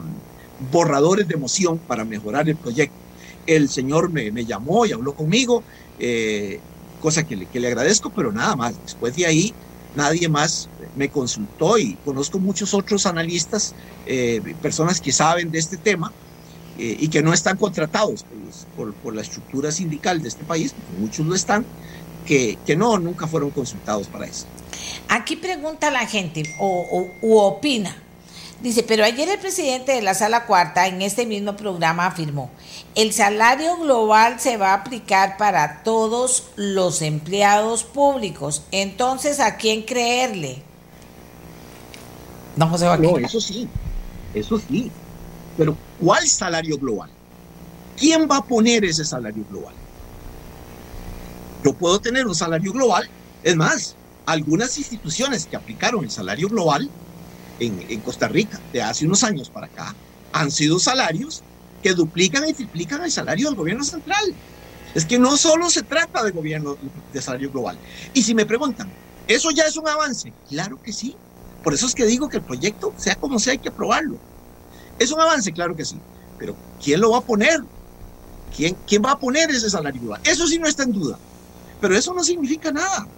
borradores 0.72 1.28
de 1.28 1.36
moción 1.36 1.78
para 1.78 2.06
mejorar 2.06 2.48
el 2.48 2.56
proyecto 2.56 3.10
el 3.56 3.70
señor 3.70 4.12
me, 4.12 4.32
me 4.32 4.46
llamó 4.46 4.86
y 4.86 4.92
habló 4.92 5.14
conmigo, 5.14 5.64
eh, 5.98 6.60
cosa 7.00 7.26
que 7.26 7.36
le, 7.36 7.46
que 7.46 7.60
le, 7.60 7.68
agradezco, 7.68 8.10
pero 8.10 8.32
nada 8.32 8.56
más. 8.56 8.82
Después 8.84 9.16
de 9.16 9.26
ahí 9.26 9.54
nadie 9.96 10.30
más 10.30 10.70
me 10.96 11.10
consultó 11.10 11.78
y 11.78 11.96
conozco 12.06 12.40
muchos 12.40 12.74
otros 12.74 13.06
analistas, 13.06 13.74
eh, 14.06 14.42
personas 14.62 15.02
que 15.02 15.12
saben 15.12 15.52
de 15.52 15.60
este 15.60 15.78
tema 15.78 16.12
eh, 16.78 16.98
y 17.00 17.08
que 17.08 17.22
no 17.22 17.34
están 17.34 17.58
contratados 17.58 18.26
por, 18.76 18.94
por, 18.94 19.16
la 19.16 19.22
estructura 19.22 19.72
sindical 19.72 20.22
de 20.22 20.30
este 20.30 20.44
país, 20.44 20.74
muchos 21.00 21.26
lo 21.26 21.36
están, 21.36 21.66
que, 22.26 22.58
que, 22.66 22.76
no, 22.76 22.98
nunca 23.00 23.28
fueron 23.28 23.50
consultados 23.50 24.08
para 24.08 24.26
eso. 24.26 24.46
Aquí 25.08 25.36
pregunta 25.36 25.92
la 25.92 26.06
gente 26.06 26.44
o, 26.60 27.12
o 27.22 27.48
opina. 27.48 27.96
Dice, 28.62 28.84
pero 28.84 29.06
ayer 29.06 29.30
el 29.30 29.40
presidente 29.40 29.94
de 29.94 30.02
la 30.02 30.14
Sala 30.14 30.46
Cuarta 30.46 30.88
en 30.88 31.02
este 31.02 31.26
mismo 31.26 31.56
programa 31.56 32.08
afirmó, 32.08 32.52
el 32.94 33.14
salario 33.14 33.78
global 33.78 34.40
se 34.40 34.58
va 34.58 34.72
a 34.72 34.74
aplicar 34.74 35.38
para 35.38 35.82
todos 35.84 36.50
los 36.58 37.02
empleados 37.02 37.84
públicos. 37.84 38.64
Entonces, 38.72 39.40
¿a 39.40 39.56
quién 39.56 39.84
creerle? 39.84 40.62
No, 42.58 42.68
José 42.68 42.86
No, 42.98 43.18
eso 43.18 43.40
sí, 43.40 43.70
eso 44.34 44.60
sí. 44.60 44.92
Pero 45.58 45.78
¿cuál 46.02 46.28
salario 46.28 46.78
global? 46.78 47.10
¿Quién 47.98 48.28
va 48.30 48.38
a 48.38 48.46
poner 48.46 48.84
ese 48.84 49.06
salario 49.06 49.46
global? 49.50 49.74
Yo 51.64 51.74
puedo 51.74 52.00
tener 52.00 52.28
un 52.28 52.36
salario 52.36 52.74
global. 52.74 53.10
Es 53.44 53.56
más, 53.56 53.96
algunas 54.26 54.78
instituciones 54.78 55.46
que 55.46 55.56
aplicaron 55.56 56.04
el 56.04 56.12
salario 56.12 56.50
global 56.50 56.90
en, 57.60 57.86
en 57.90 58.02
Costa 58.02 58.28
Rica 58.28 58.62
de 58.72 58.82
hace 58.82 59.06
unos 59.06 59.24
años 59.24 59.50
para 59.50 59.68
acá 59.68 59.96
han 60.32 60.52
sido 60.52 60.80
salarios 60.80 61.46
que 61.82 61.94
duplican 61.94 62.48
y 62.48 62.54
triplican 62.54 63.04
el 63.04 63.12
salario 63.12 63.48
del 63.48 63.56
gobierno 63.56 63.84
central. 63.84 64.40
Es 64.94 65.06
que 65.06 65.20
no 65.20 65.38
solo 65.38 65.70
se 65.70 65.84
trata 65.84 66.24
de 66.24 66.32
gobierno 66.32 66.78
de 67.12 67.22
salario 67.22 67.52
global. 67.52 67.80
Y 68.14 68.24
si 68.24 68.34
me 68.34 68.46
preguntan, 68.46 68.98
¿eso 69.28 69.52
ya 69.52 69.64
es 69.64 69.78
un 69.78 69.88
avance? 69.88 70.36
Claro 70.48 70.82
que 70.82 70.94
sí. 70.94 71.22
Por 71.62 71.74
eso 71.74 71.86
es 71.86 71.94
que 71.94 72.06
digo 72.06 72.30
que 72.30 72.38
el 72.38 72.44
proyecto, 72.44 72.94
sea 72.98 73.16
como 73.16 73.40
sea, 73.40 73.54
hay 73.54 73.60
que 73.60 73.70
aprobarlo. 73.70 74.24
¿Es 74.98 75.12
un 75.12 75.22
avance? 75.22 75.54
Claro 75.54 75.76
que 75.76 75.86
sí. 75.86 76.06
Pero 76.38 76.62
¿quién 76.78 77.02
lo 77.02 77.12
va 77.12 77.20
a 77.20 77.26
poner? 77.26 77.60
¿Quién, 78.50 78.82
quién 78.86 79.04
va 79.04 79.12
a 79.12 79.20
poner 79.20 79.50
ese 79.52 79.70
salario 79.70 80.02
global? 80.02 80.22
Eso 80.24 80.48
sí 80.48 80.58
no 80.60 80.68
está 80.68 80.84
en 80.84 80.92
duda. 80.92 81.22
Pero 81.80 81.96
eso 81.96 82.14
no 82.14 82.24
significa 82.24 82.72
nada. 82.72 83.14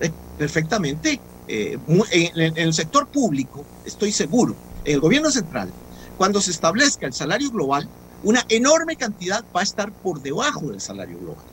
Eh, 0.00 0.14
perfectamente, 0.36 1.26
eh, 1.46 1.78
en, 2.10 2.30
en 2.56 2.56
el 2.56 2.74
sector 2.74 3.10
público, 3.10 3.68
estoy 3.82 4.12
seguro, 4.12 4.60
en 4.84 4.94
el 4.94 5.00
gobierno 5.00 5.30
central, 5.30 5.76
cuando 6.16 6.40
se 6.40 6.50
establezca 6.50 7.06
el 7.06 7.14
salario 7.14 7.50
global, 7.50 7.90
una 8.22 8.44
enorme 8.48 8.96
cantidad 8.96 9.44
va 9.54 9.60
a 9.60 9.64
estar 9.64 9.92
por 9.94 10.20
debajo 10.20 10.70
del 10.70 10.80
salario 10.80 11.18
global. 11.18 11.46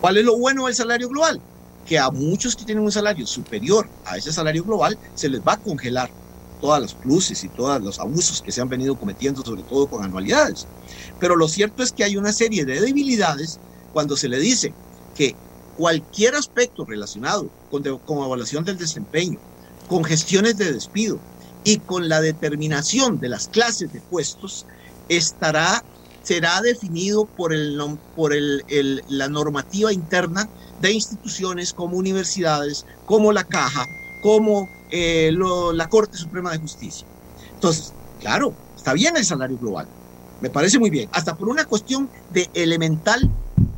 ¿Cuál 0.00 0.16
es 0.18 0.24
lo 0.24 0.38
bueno 0.38 0.66
del 0.66 0.74
salario 0.74 1.08
global? 1.08 1.44
Que 1.84 1.98
a 1.98 2.10
muchos 2.10 2.54
que 2.56 2.64
tienen 2.64 2.84
un 2.84 2.92
salario 2.92 3.26
superior 3.26 3.92
a 4.04 4.16
ese 4.16 4.32
salario 4.32 4.64
global 4.64 4.98
se 5.14 5.28
les 5.28 5.40
va 5.40 5.54
a 5.54 5.58
congelar 5.58 6.14
todas 6.58 6.80
los 6.80 6.94
pluses 6.96 7.42
y 7.44 7.50
todos 7.50 7.80
los 7.82 7.98
abusos 7.98 8.42
que 8.42 8.52
se 8.52 8.60
han 8.60 8.68
venido 8.68 8.96
cometiendo, 8.96 9.42
sobre 9.42 9.64
todo 9.64 9.88
con 9.88 10.04
anualidades. 10.04 10.68
Pero 11.18 11.36
lo 11.36 11.48
cierto 11.48 11.82
es 11.82 11.92
que 11.92 12.04
hay 12.04 12.16
una 12.16 12.32
serie 12.32 12.64
de 12.64 12.80
debilidades 12.80 13.60
cuando 13.90 14.16
se 14.16 14.28
le 14.28 14.38
dice 14.38 14.76
que 15.14 15.40
cualquier 15.78 16.34
aspecto 16.34 16.84
relacionado 16.84 17.48
con, 17.70 17.82
con 17.98 18.18
evaluación 18.18 18.64
del 18.64 18.76
desempeño, 18.76 19.38
con 19.86 20.04
gestiones 20.04 20.58
de 20.58 20.72
despido 20.72 21.20
y 21.62 21.78
con 21.78 22.08
la 22.08 22.20
determinación 22.20 23.20
de 23.20 23.28
las 23.28 23.46
clases 23.46 23.92
de 23.92 24.00
puestos 24.00 24.66
estará, 25.08 25.84
será 26.24 26.60
definido 26.62 27.26
por, 27.26 27.54
el, 27.54 27.80
por 28.16 28.34
el, 28.34 29.04
la 29.08 29.28
normativa 29.28 29.92
interna 29.92 30.48
de 30.80 30.92
instituciones 30.92 31.72
como 31.72 31.96
universidades, 31.96 32.84
como 33.06 33.32
la 33.32 33.44
Caja, 33.44 33.86
como 34.20 34.68
eh, 34.90 35.32
la 35.74 35.88
Corte 35.88 36.18
Suprema 36.18 36.50
de 36.50 36.58
Justicia. 36.58 37.06
Entonces, 37.54 37.92
claro, 38.20 38.52
está 38.76 38.94
bien 38.94 39.16
el 39.16 39.24
salario 39.24 39.58
global, 39.58 39.86
me 40.40 40.50
parece 40.50 40.80
muy 40.80 40.90
bien, 40.90 41.08
hasta 41.12 41.36
por 41.36 41.48
una 41.48 41.64
cuestión 41.66 42.08
de 42.32 42.50
elemental 42.52 43.30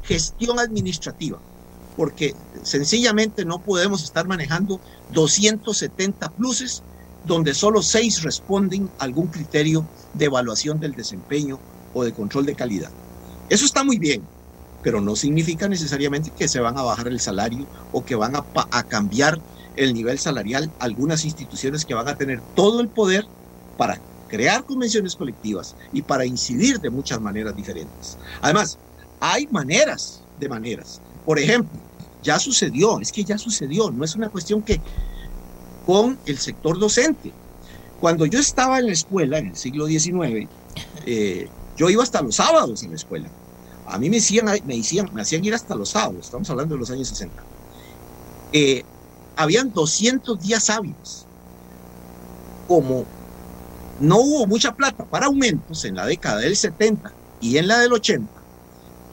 gestión 0.02 0.58
administrativa, 0.58 1.38
porque 2.00 2.34
sencillamente 2.62 3.44
no 3.44 3.58
podemos 3.58 4.02
estar 4.02 4.26
manejando 4.26 4.80
270 5.12 6.30
pluses 6.30 6.82
donde 7.26 7.52
solo 7.52 7.82
seis 7.82 8.22
responden 8.22 8.88
a 8.98 9.04
algún 9.04 9.26
criterio 9.26 9.86
de 10.14 10.24
evaluación 10.24 10.80
del 10.80 10.92
desempeño 10.92 11.58
o 11.92 12.02
de 12.02 12.14
control 12.14 12.46
de 12.46 12.54
calidad. 12.54 12.90
Eso 13.50 13.66
está 13.66 13.84
muy 13.84 13.98
bien, 13.98 14.22
pero 14.82 15.02
no 15.02 15.14
significa 15.14 15.68
necesariamente 15.68 16.30
que 16.30 16.48
se 16.48 16.60
van 16.60 16.78
a 16.78 16.82
bajar 16.84 17.06
el 17.08 17.20
salario 17.20 17.66
o 17.92 18.02
que 18.02 18.14
van 18.14 18.34
a, 18.34 18.46
a 18.70 18.82
cambiar 18.84 19.38
el 19.76 19.92
nivel 19.92 20.18
salarial 20.18 20.72
algunas 20.78 21.26
instituciones 21.26 21.84
que 21.84 21.92
van 21.92 22.08
a 22.08 22.16
tener 22.16 22.40
todo 22.54 22.80
el 22.80 22.88
poder 22.88 23.26
para 23.76 24.00
crear 24.26 24.64
convenciones 24.64 25.16
colectivas 25.16 25.76
y 25.92 26.00
para 26.00 26.24
incidir 26.24 26.80
de 26.80 26.88
muchas 26.88 27.20
maneras 27.20 27.54
diferentes. 27.54 28.16
Además, 28.40 28.78
hay 29.20 29.46
maneras 29.48 30.22
de 30.38 30.48
maneras. 30.48 31.02
Por 31.26 31.38
ejemplo, 31.38 31.89
ya 32.22 32.38
sucedió, 32.38 33.00
es 33.00 33.12
que 33.12 33.24
ya 33.24 33.38
sucedió, 33.38 33.90
no 33.90 34.04
es 34.04 34.14
una 34.14 34.28
cuestión 34.28 34.62
que 34.62 34.80
con 35.86 36.18
el 36.26 36.38
sector 36.38 36.78
docente. 36.78 37.32
Cuando 38.00 38.26
yo 38.26 38.38
estaba 38.38 38.78
en 38.78 38.86
la 38.86 38.92
escuela 38.92 39.38
en 39.38 39.48
el 39.48 39.56
siglo 39.56 39.86
XIX, 39.86 40.48
eh, 41.06 41.48
yo 41.76 41.90
iba 41.90 42.02
hasta 42.02 42.22
los 42.22 42.36
sábados 42.36 42.82
en 42.82 42.90
la 42.90 42.96
escuela. 42.96 43.28
A 43.86 43.98
mí 43.98 44.08
me, 44.08 44.18
hacían, 44.18 44.46
me, 44.64 44.78
hacían, 44.78 45.10
me 45.12 45.22
hacían 45.22 45.44
ir 45.44 45.54
hasta 45.54 45.74
los 45.74 45.90
sábados, 45.90 46.26
estamos 46.26 46.48
hablando 46.50 46.74
de 46.74 46.80
los 46.80 46.90
años 46.90 47.08
60. 47.08 47.42
Eh, 48.52 48.84
habían 49.36 49.72
200 49.72 50.40
días 50.40 50.70
hábiles. 50.70 51.26
Como 52.68 53.04
no 54.00 54.18
hubo 54.18 54.46
mucha 54.46 54.74
plata 54.74 55.04
para 55.04 55.26
aumentos 55.26 55.84
en 55.84 55.96
la 55.96 56.06
década 56.06 56.38
del 56.38 56.56
70 56.56 57.12
y 57.40 57.58
en 57.58 57.68
la 57.68 57.78
del 57.78 57.92
80, 57.92 58.30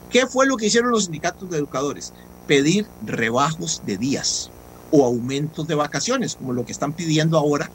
¿qué 0.10 0.28
fue 0.28 0.46
lo 0.46 0.58
que 0.58 0.68
hicieron 0.68 0.92
los 0.92 1.06
sindicatos 1.06 1.50
de 1.50 1.58
educadores? 1.58 2.14
Pedir 2.48 2.88
rebajos 3.06 3.82
de 3.86 3.98
días 3.98 4.50
o 4.92 5.06
aumentos 5.06 5.68
de 5.68 5.76
vacaciones, 5.76 6.36
como 6.36 6.54
lo 6.54 6.66
que 6.66 6.72
están 6.72 6.94
pidiendo 6.94 7.38
ahora 7.38 7.70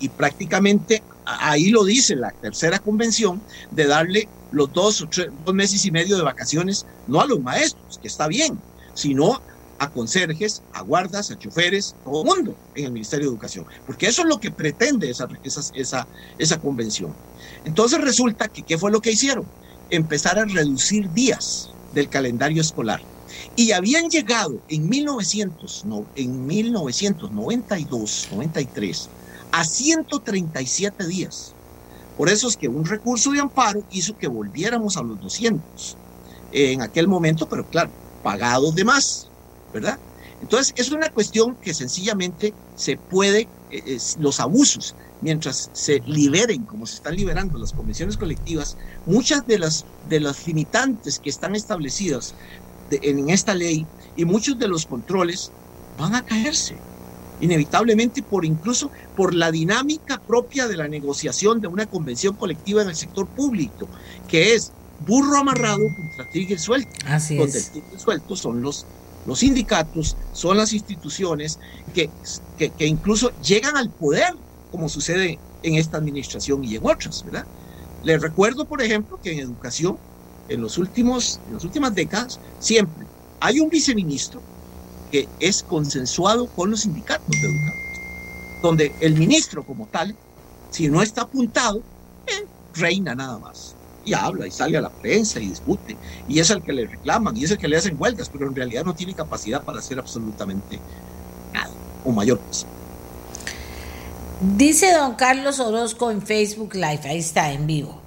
y 0.00 0.08
prácticamente 0.08 1.02
ahí 1.24 1.70
lo 1.70 1.84
dice 1.84 2.16
la 2.16 2.30
tercera 2.30 2.78
convención 2.78 3.40
de 3.70 3.86
darle 3.86 4.28
los 4.52 4.72
dos 4.72 5.06
meses 5.52 5.84
y 5.84 5.90
medio 5.90 6.16
de 6.16 6.22
vacaciones, 6.22 6.86
no 7.06 7.20
a 7.20 7.26
los 7.26 7.40
maestros, 7.40 7.98
que 7.98 8.08
está 8.08 8.28
bien, 8.28 8.58
sino 8.94 9.40
a 9.78 9.90
conserjes, 9.90 10.62
a 10.72 10.82
guardas, 10.82 11.30
a 11.30 11.38
choferes, 11.38 11.96
todo 12.04 12.22
el 12.22 12.28
mundo 12.28 12.56
en 12.74 12.84
el 12.84 12.92
Ministerio 12.92 13.26
de 13.26 13.32
Educación, 13.32 13.66
porque 13.86 14.06
eso 14.06 14.22
es 14.22 14.28
lo 14.28 14.38
que 14.38 14.50
pretende 14.50 15.10
esa, 15.10 15.28
esa, 15.42 15.60
esa, 15.74 16.06
esa 16.38 16.60
convención. 16.60 17.12
Entonces 17.64 18.00
resulta 18.00 18.48
que, 18.48 18.62
¿qué 18.62 18.78
fue 18.78 18.92
lo 18.92 19.00
que 19.00 19.12
hicieron? 19.12 19.44
Empezar 19.90 20.38
a 20.38 20.44
reducir 20.44 21.10
días 21.12 21.70
del 21.92 22.08
calendario 22.08 22.60
escolar. 22.60 23.00
Y 23.56 23.72
habían 23.72 24.08
llegado 24.08 24.60
en, 24.68 24.88
1900, 24.88 25.84
no, 25.84 26.06
en 26.16 26.46
1992, 26.46 28.28
93, 28.32 29.08
a 29.52 29.64
137 29.64 31.06
días. 31.06 31.54
Por 32.16 32.28
eso 32.28 32.48
es 32.48 32.56
que 32.56 32.68
un 32.68 32.84
recurso 32.84 33.32
de 33.32 33.40
amparo 33.40 33.82
hizo 33.90 34.16
que 34.16 34.28
volviéramos 34.28 34.96
a 34.96 35.02
los 35.02 35.20
200 35.20 35.96
en 36.52 36.82
aquel 36.82 37.08
momento, 37.08 37.48
pero 37.48 37.66
claro, 37.66 37.90
pagados 38.22 38.74
de 38.74 38.84
más, 38.84 39.28
¿verdad? 39.72 39.98
Entonces, 40.40 40.74
es 40.76 40.90
una 40.90 41.10
cuestión 41.10 41.56
que 41.56 41.74
sencillamente 41.74 42.54
se 42.76 42.96
puede, 42.96 43.48
eh, 43.70 43.98
los 44.18 44.40
abusos, 44.40 44.94
mientras 45.20 45.70
se 45.72 46.00
liberen, 46.00 46.64
como 46.64 46.86
se 46.86 46.96
están 46.96 47.16
liberando 47.16 47.58
las 47.58 47.72
convenciones 47.72 48.16
colectivas, 48.16 48.76
muchas 49.06 49.46
de 49.46 49.58
las, 49.58 49.84
de 50.08 50.20
las 50.20 50.46
limitantes 50.46 51.18
que 51.18 51.30
están 51.30 51.54
establecidas 51.54 52.34
en 52.90 53.30
esta 53.30 53.54
ley 53.54 53.86
y 54.16 54.24
muchos 54.24 54.58
de 54.58 54.68
los 54.68 54.86
controles 54.86 55.50
van 55.96 56.14
a 56.14 56.24
caerse 56.24 56.76
inevitablemente 57.40 58.22
por 58.22 58.44
incluso 58.44 58.90
por 59.16 59.34
la 59.34 59.50
dinámica 59.50 60.22
propia 60.26 60.68
de 60.68 60.76
la 60.76 60.88
negociación 60.88 61.60
de 61.60 61.68
una 61.68 61.86
convención 61.86 62.36
colectiva 62.36 62.82
en 62.82 62.88
el 62.88 62.96
sector 62.96 63.28
público, 63.28 63.88
que 64.28 64.54
es 64.54 64.72
burro 64.98 65.38
amarrado 65.38 65.82
contra 65.96 66.28
tigre 66.30 66.58
suelto. 66.58 66.90
Así 67.06 67.36
donde 67.36 67.58
el 67.58 67.70
tigre 67.70 67.98
suelto 67.98 68.36
son 68.36 68.62
los, 68.62 68.86
los 69.24 69.40
sindicatos, 69.40 70.16
son 70.32 70.56
las 70.56 70.72
instituciones 70.72 71.58
que, 71.92 72.10
que, 72.56 72.70
que, 72.70 72.86
incluso 72.86 73.30
llegan 73.40 73.76
al 73.76 73.90
poder, 73.90 74.32
como 74.70 74.88
sucede 74.88 75.38
en 75.62 75.74
esta 75.74 75.96
administración 75.96 76.62
y 76.64 76.76
en 76.76 76.82
otras, 76.84 77.22
¿verdad? 77.24 77.46
Les 78.02 78.20
recuerdo, 78.20 78.66
por 78.66 78.82
ejemplo, 78.82 79.18
que 79.22 79.32
en 79.32 79.40
educación, 79.40 79.98
en, 80.48 80.60
los 80.60 80.78
últimos, 80.78 81.40
en 81.48 81.54
las 81.54 81.64
últimas 81.64 81.94
décadas, 81.94 82.38
siempre 82.58 83.06
hay 83.40 83.60
un 83.60 83.68
viceministro 83.68 84.40
que 85.12 85.28
es 85.38 85.62
consensuado 85.62 86.46
con 86.46 86.70
los 86.70 86.80
sindicatos 86.80 87.28
de 87.28 87.38
educadores, 87.38 88.00
donde 88.62 88.94
el 89.00 89.14
ministro 89.16 89.62
como 89.64 89.86
tal, 89.86 90.16
si 90.70 90.88
no 90.88 91.02
está 91.02 91.22
apuntado, 91.22 91.82
eh, 92.26 92.46
reina 92.74 93.14
nada 93.14 93.38
más. 93.38 93.76
Y 94.06 94.14
habla 94.14 94.46
y 94.46 94.50
sale 94.50 94.78
a 94.78 94.80
la 94.80 94.88
prensa 94.88 95.40
y 95.40 95.48
discute. 95.48 95.96
Y 96.26 96.38
es 96.38 96.48
el 96.48 96.62
que 96.62 96.72
le 96.72 96.86
reclaman 96.86 97.36
y 97.36 97.44
es 97.44 97.50
el 97.50 97.58
que 97.58 97.68
le 97.68 97.76
hacen 97.76 97.96
huelgas, 97.98 98.30
pero 98.30 98.46
en 98.46 98.54
realidad 98.54 98.84
no 98.84 98.94
tiene 98.94 99.14
capacidad 99.14 99.62
para 99.62 99.78
hacer 99.78 99.98
absolutamente 99.98 100.80
nada. 101.52 101.70
o 102.04 102.10
mayor 102.10 102.38
peso. 102.38 102.66
Dice 104.56 104.92
don 104.92 105.14
Carlos 105.14 105.60
Orozco 105.60 106.10
en 106.10 106.22
Facebook 106.22 106.74
Live, 106.74 107.02
ahí 107.04 107.18
está 107.18 107.52
en 107.52 107.66
vivo. 107.66 108.00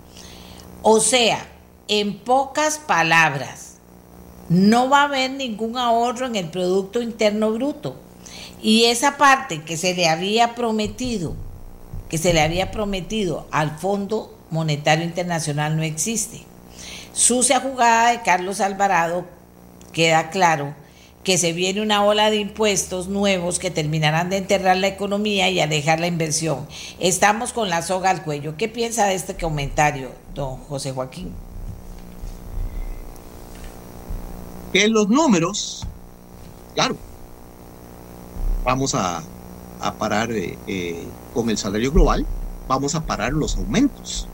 O 0.81 0.99
sea, 0.99 1.56
en 1.87 2.19
pocas 2.19 2.79
palabras, 2.79 3.77
no 4.49 4.89
va 4.89 5.01
a 5.01 5.05
haber 5.05 5.31
ningún 5.31 5.77
ahorro 5.77 6.25
en 6.25 6.35
el 6.35 6.49
Producto 6.49 7.01
Interno 7.01 7.51
Bruto. 7.51 7.95
Y 8.61 8.85
esa 8.85 9.17
parte 9.17 9.63
que 9.63 9.77
se 9.77 9.93
le 9.93 10.07
había 10.07 10.55
prometido, 10.55 11.35
que 12.09 12.17
se 12.17 12.33
le 12.33 12.41
había 12.41 12.71
prometido 12.71 13.47
al 13.51 13.77
Fondo 13.77 14.37
Monetario 14.49 15.05
Internacional 15.05 15.75
no 15.75 15.83
existe. 15.83 16.41
Sucia 17.13 17.59
jugada 17.59 18.11
de 18.11 18.21
Carlos 18.21 18.61
Alvarado, 18.61 19.25
queda 19.91 20.29
claro 20.29 20.75
que 21.23 21.37
se 21.37 21.51
viene 21.51 21.81
una 21.81 22.05
ola 22.05 22.29
de 22.29 22.37
impuestos 22.37 23.09
nuevos 23.09 23.59
que 23.59 23.69
terminarán 23.69 24.29
de 24.29 24.37
enterrar 24.37 24.77
la 24.77 24.87
economía 24.87 25.49
y 25.49 25.59
alejar 25.59 25.99
la 25.99 26.07
inversión. 26.07 26.67
Estamos 26.99 27.51
con 27.51 27.69
la 27.69 27.81
soga 27.81 28.11
al 28.11 28.23
cuello. 28.23 28.55
¿Qué 28.55 28.69
piensa 28.69 29.07
de 29.07 29.15
este 29.15 29.35
comentario, 29.35 30.11
don 30.33 30.55
José 30.57 30.93
Joaquín? 30.93 31.46
Que 34.77 34.87
los 34.89 35.09
números, 35.09 35.87
claro, 36.75 36.95
vamos 38.63 38.93
a, 38.93 39.23
parar 39.97 40.31
eh, 40.31 40.55
eh, 40.67 41.03
con 41.33 41.49
el 41.49 41.57
salario 41.57 41.91
global, 41.91 42.27
vamos 42.67 42.93
a 42.93 43.03
parar 43.03 43.33
los 43.33 43.57
aumentos 43.57 44.27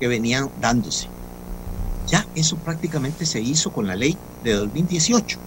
que 0.00 0.08
venían 0.08 0.50
dándose. 0.60 1.06
Ya 2.08 2.26
eso 2.34 2.56
prácticamente 2.56 3.24
se 3.24 3.40
hizo 3.40 3.70
con 3.72 3.86
la 3.86 3.94
ley 3.94 4.18
de 4.42 4.54
2018 4.54 5.38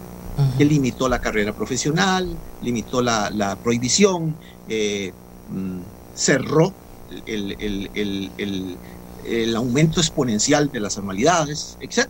que 0.57 0.63
limitó 0.63 1.09
la 1.09 1.19
carrera 1.19 1.51
profesional, 1.51 2.37
limitó 2.61 3.01
la, 3.01 3.57
prohibición, 3.61 4.33
eh, 4.69 5.11
mm, 5.51 5.79
cerró 6.15 6.71
el, 7.25 7.89
aumento 9.57 9.99
exponencial 9.99 10.71
de 10.71 10.79
las 10.79 10.97
anualidades, 10.97 11.77
etc. 11.81 12.07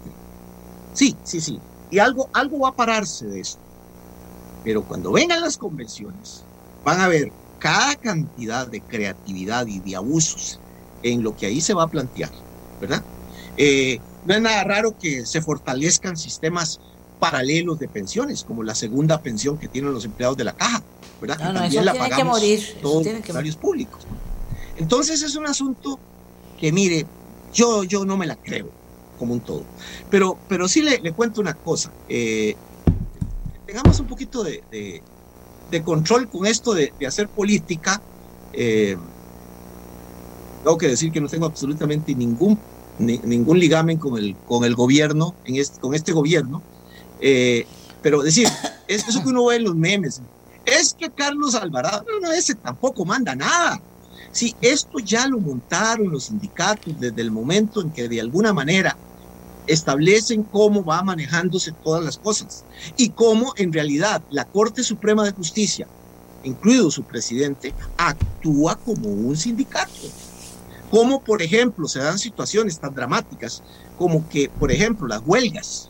Sí, 0.93 1.15
sí, 1.23 1.41
sí. 1.41 1.59
Y 1.91 1.99
algo, 1.99 2.29
algo 2.33 2.59
va 2.59 2.69
a 2.69 2.75
pararse 2.75 3.25
de 3.25 3.41
esto. 3.41 3.61
Pero 4.63 4.83
cuando 4.83 5.11
vengan 5.11 5.41
las 5.41 5.57
convenciones, 5.57 6.43
van 6.83 6.99
a 7.01 7.07
ver 7.07 7.31
cada 7.59 7.95
cantidad 7.95 8.67
de 8.67 8.81
creatividad 8.81 9.67
y 9.67 9.79
de 9.79 9.95
abusos 9.95 10.59
en 11.03 11.23
lo 11.23 11.35
que 11.35 11.45
ahí 11.45 11.61
se 11.61 11.73
va 11.73 11.83
a 11.83 11.87
plantear, 11.87 12.31
¿verdad? 12.79 13.03
Eh, 13.57 13.99
no 14.25 14.33
es 14.33 14.41
nada 14.41 14.63
raro 14.63 14.97
que 14.97 15.25
se 15.25 15.41
fortalezcan 15.41 16.17
sistemas 16.17 16.79
paralelos 17.19 17.79
de 17.79 17.87
pensiones, 17.87 18.43
como 18.43 18.63
la 18.63 18.75
segunda 18.75 19.21
pensión 19.21 19.57
que 19.57 19.67
tienen 19.67 19.93
los 19.93 20.05
empleados 20.05 20.37
de 20.37 20.45
la 20.45 20.53
caja, 20.53 20.81
¿verdad? 21.19 21.39
No, 21.39 21.53
no, 21.53 21.63
eso 21.65 21.91
tiene 21.91 22.09
que 22.11 22.23
morir. 22.23 22.77
Todos 22.81 23.07
públicos. 23.55 24.01
Entonces 24.77 25.21
es 25.21 25.35
un 25.35 25.45
asunto 25.45 25.99
que, 26.57 26.71
mire, 26.71 27.05
yo, 27.53 27.83
yo 27.83 28.05
no 28.05 28.15
me 28.15 28.25
la 28.25 28.35
creo 28.35 28.78
como 29.19 29.33
un 29.33 29.41
todo. 29.41 29.63
Pero, 30.09 30.37
pero 30.47 30.67
sí 30.67 30.81
le, 30.81 31.11
cuento 31.11 31.41
una 31.41 31.53
cosa. 31.53 31.91
Eh, 32.07 32.55
tengamos 33.67 33.99
un 33.99 34.07
poquito 34.07 34.43
de, 34.43 35.03
control 35.83 36.29
con 36.29 36.47
esto 36.47 36.73
de, 36.73 36.93
hacer 37.05 37.27
política. 37.27 38.01
Eh, 38.53 38.97
tengo 40.63 40.77
que 40.77 40.87
decir 40.87 41.11
que 41.11 41.21
no 41.21 41.27
tengo 41.27 41.45
absolutamente 41.45 42.15
ningún, 42.15 42.57
ningún 42.97 43.59
ligamen 43.59 43.97
con 43.97 44.17
el, 44.17 44.35
con 44.47 44.63
el 44.63 44.75
gobierno, 44.75 45.35
este, 45.45 45.79
con 45.79 45.93
este 45.93 46.11
gobierno. 46.11 46.63
Eh, 47.21 47.67
pero 48.01 48.23
decir, 48.23 48.47
es 48.87 49.07
eso 49.07 49.21
que 49.21 49.29
uno 49.29 49.45
ve 49.45 49.57
en 49.57 49.65
los 49.65 49.75
memes, 49.75 50.21
es 50.65 50.93
que 50.93 51.09
Carlos 51.09 51.55
Alvarado, 51.55 52.05
no, 52.21 52.31
ese 52.31 52.55
tampoco 52.55 53.05
manda 53.05 53.35
nada. 53.35 53.81
Si 54.31 54.55
esto 54.61 54.99
ya 54.99 55.27
lo 55.27 55.39
montaron 55.39 56.11
los 56.11 56.25
sindicatos 56.25 56.99
desde 56.99 57.21
el 57.21 57.31
momento 57.31 57.81
en 57.81 57.89
que 57.89 58.07
de 58.07 58.21
alguna 58.21 58.53
manera 58.53 58.95
establecen 59.69 60.43
cómo 60.43 60.83
va 60.83 61.03
manejándose 61.03 61.71
todas 61.71 62.03
las 62.03 62.17
cosas 62.17 62.65
y 62.97 63.09
cómo 63.09 63.53
en 63.55 63.71
realidad 63.71 64.21
la 64.31 64.45
Corte 64.45 64.83
Suprema 64.83 65.23
de 65.23 65.31
Justicia, 65.31 65.87
incluido 66.43 66.89
su 66.89 67.03
presidente, 67.03 67.73
actúa 67.97 68.75
como 68.75 69.09
un 69.09 69.37
sindicato. 69.37 69.91
Como 70.89 71.23
por 71.23 71.43
ejemplo 71.43 71.87
se 71.87 71.99
dan 71.99 72.17
situaciones 72.17 72.79
tan 72.79 72.95
dramáticas 72.95 73.61
como 73.97 74.27
que, 74.27 74.49
por 74.49 74.71
ejemplo, 74.71 75.07
las 75.07 75.21
huelgas 75.23 75.89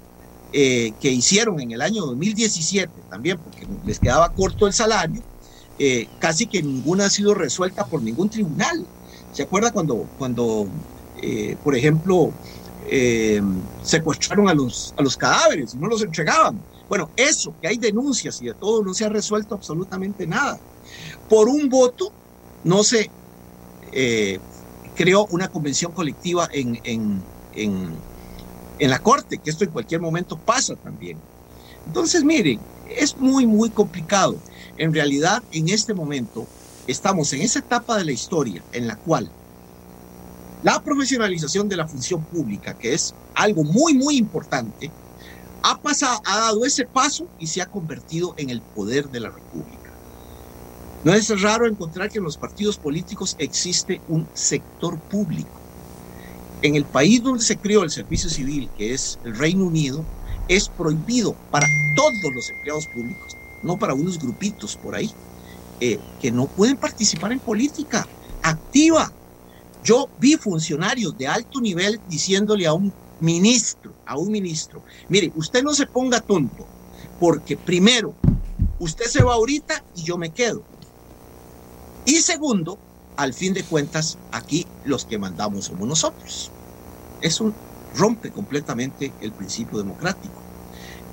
eh, 0.51 0.91
que 0.99 1.09
hicieron 1.09 1.61
en 1.61 1.71
el 1.71 1.81
año 1.81 2.05
2017, 2.05 2.91
también 3.09 3.37
porque 3.37 3.65
les 3.85 3.99
quedaba 3.99 4.33
corto 4.33 4.67
el 4.67 4.73
salario, 4.73 5.21
eh, 5.77 6.09
casi 6.19 6.47
que 6.47 6.61
ninguna 6.61 7.05
ha 7.05 7.09
sido 7.09 7.33
resuelta 7.33 7.85
por 7.85 8.01
ningún 8.01 8.29
tribunal. 8.29 8.85
¿Se 9.31 9.43
acuerda 9.43 9.71
cuando, 9.71 10.05
cuando 10.17 10.67
eh, 11.21 11.57
por 11.63 11.75
ejemplo, 11.75 12.31
secuestraron 13.83 14.49
a 14.49 14.53
los, 14.53 14.93
a 14.97 15.03
los 15.03 15.15
cadáveres 15.15 15.75
no 15.75 15.87
los 15.87 16.01
entregaban? 16.01 16.59
Bueno, 16.87 17.11
eso, 17.15 17.53
que 17.61 17.67
hay 17.67 17.77
denuncias 17.77 18.41
y 18.41 18.45
de 18.45 18.53
todo, 18.55 18.83
no 18.83 18.93
se 18.93 19.05
ha 19.05 19.09
resuelto 19.09 19.55
absolutamente 19.55 20.25
nada. 20.25 20.59
Por 21.29 21.47
un 21.47 21.69
voto 21.69 22.11
no 22.63 22.83
se 22.83 23.11
creó 24.95 25.27
una 25.29 25.47
convención 25.49 25.91
colectiva 25.91 26.47
en, 26.51 26.79
en, 26.83 27.21
en 27.55 27.97
en 28.79 28.89
la 28.89 28.99
corte, 28.99 29.37
que 29.37 29.49
esto 29.49 29.65
en 29.65 29.71
cualquier 29.71 30.01
momento 30.01 30.37
pasa 30.37 30.75
también. 30.75 31.17
Entonces, 31.85 32.23
miren, 32.23 32.59
es 32.89 33.17
muy, 33.17 33.45
muy 33.45 33.69
complicado. 33.69 34.37
En 34.77 34.93
realidad, 34.93 35.43
en 35.51 35.69
este 35.69 35.93
momento, 35.93 36.47
estamos 36.87 37.31
en 37.33 37.41
esa 37.41 37.59
etapa 37.59 37.97
de 37.97 38.05
la 38.05 38.13
historia 38.13 38.63
en 38.71 38.87
la 38.87 38.95
cual 38.95 39.29
la 40.63 40.81
profesionalización 40.81 41.69
de 41.69 41.77
la 41.77 41.87
función 41.87 42.23
pública, 42.25 42.77
que 42.77 42.93
es 42.93 43.13
algo 43.35 43.63
muy, 43.63 43.93
muy 43.93 44.17
importante, 44.17 44.91
ha, 45.63 45.77
pasado, 45.81 46.21
ha 46.25 46.37
dado 46.39 46.65
ese 46.65 46.85
paso 46.85 47.27
y 47.37 47.47
se 47.47 47.61
ha 47.61 47.65
convertido 47.65 48.33
en 48.37 48.49
el 48.49 48.61
poder 48.61 49.09
de 49.09 49.19
la 49.19 49.29
República. 49.29 49.91
No 51.03 51.13
es 51.13 51.41
raro 51.41 51.65
encontrar 51.65 52.09
que 52.09 52.17
en 52.17 52.25
los 52.25 52.37
partidos 52.37 52.77
políticos 52.77 53.35
existe 53.39 54.01
un 54.09 54.27
sector 54.33 54.99
público 54.99 55.59
en 56.61 56.75
el 56.75 56.85
país 56.85 57.23
donde 57.23 57.43
se 57.43 57.57
creó 57.57 57.83
el 57.83 57.89
servicio 57.89 58.29
civil, 58.29 58.69
que 58.77 58.93
es 58.93 59.17
el 59.23 59.37
Reino 59.37 59.65
Unido, 59.65 60.03
es 60.47 60.67
prohibido 60.67 61.33
para 61.51 61.67
todos 61.95 62.33
los 62.33 62.49
empleados 62.49 62.87
públicos, 62.87 63.37
no 63.63 63.77
para 63.77 63.93
unos 63.93 64.19
grupitos 64.19 64.75
por 64.75 64.95
ahí, 64.95 65.11
eh, 65.79 65.99
que 66.19 66.31
no 66.31 66.47
pueden 66.47 66.77
participar 66.77 67.31
en 67.31 67.39
política 67.39 68.07
activa. 68.41 69.11
Yo 69.81 70.09
vi 70.17 70.35
funcionarios 70.35 71.17
de 71.17 71.27
alto 71.27 71.61
nivel 71.61 72.01
diciéndole 72.05 72.67
a 72.67 72.73
un 72.73 72.93
ministro, 73.19 73.93
a 74.05 74.17
un 74.17 74.31
ministro, 74.31 74.83
mire, 75.07 75.31
usted 75.35 75.63
no 75.63 75.73
se 75.73 75.85
ponga 75.85 76.19
tonto, 76.21 76.65
porque 77.17 77.57
primero, 77.57 78.15
usted 78.79 79.05
se 79.05 79.23
va 79.23 79.33
ahorita 79.33 79.85
y 79.93 80.03
yo 80.03 80.17
me 80.17 80.31
quedo. 80.31 80.65
Y 82.05 82.15
segundo, 82.21 82.79
al 83.17 83.33
fin 83.33 83.53
de 83.53 83.63
cuentas, 83.63 84.17
aquí 84.31 84.65
los 84.83 85.05
que 85.05 85.19
mandamos 85.19 85.65
somos 85.65 85.87
nosotros. 85.87 86.51
Eso 87.21 87.53
rompe 87.93 88.31
completamente 88.31 89.13
el 89.19 89.33
principio 89.33 89.77
democrático. 89.77 90.41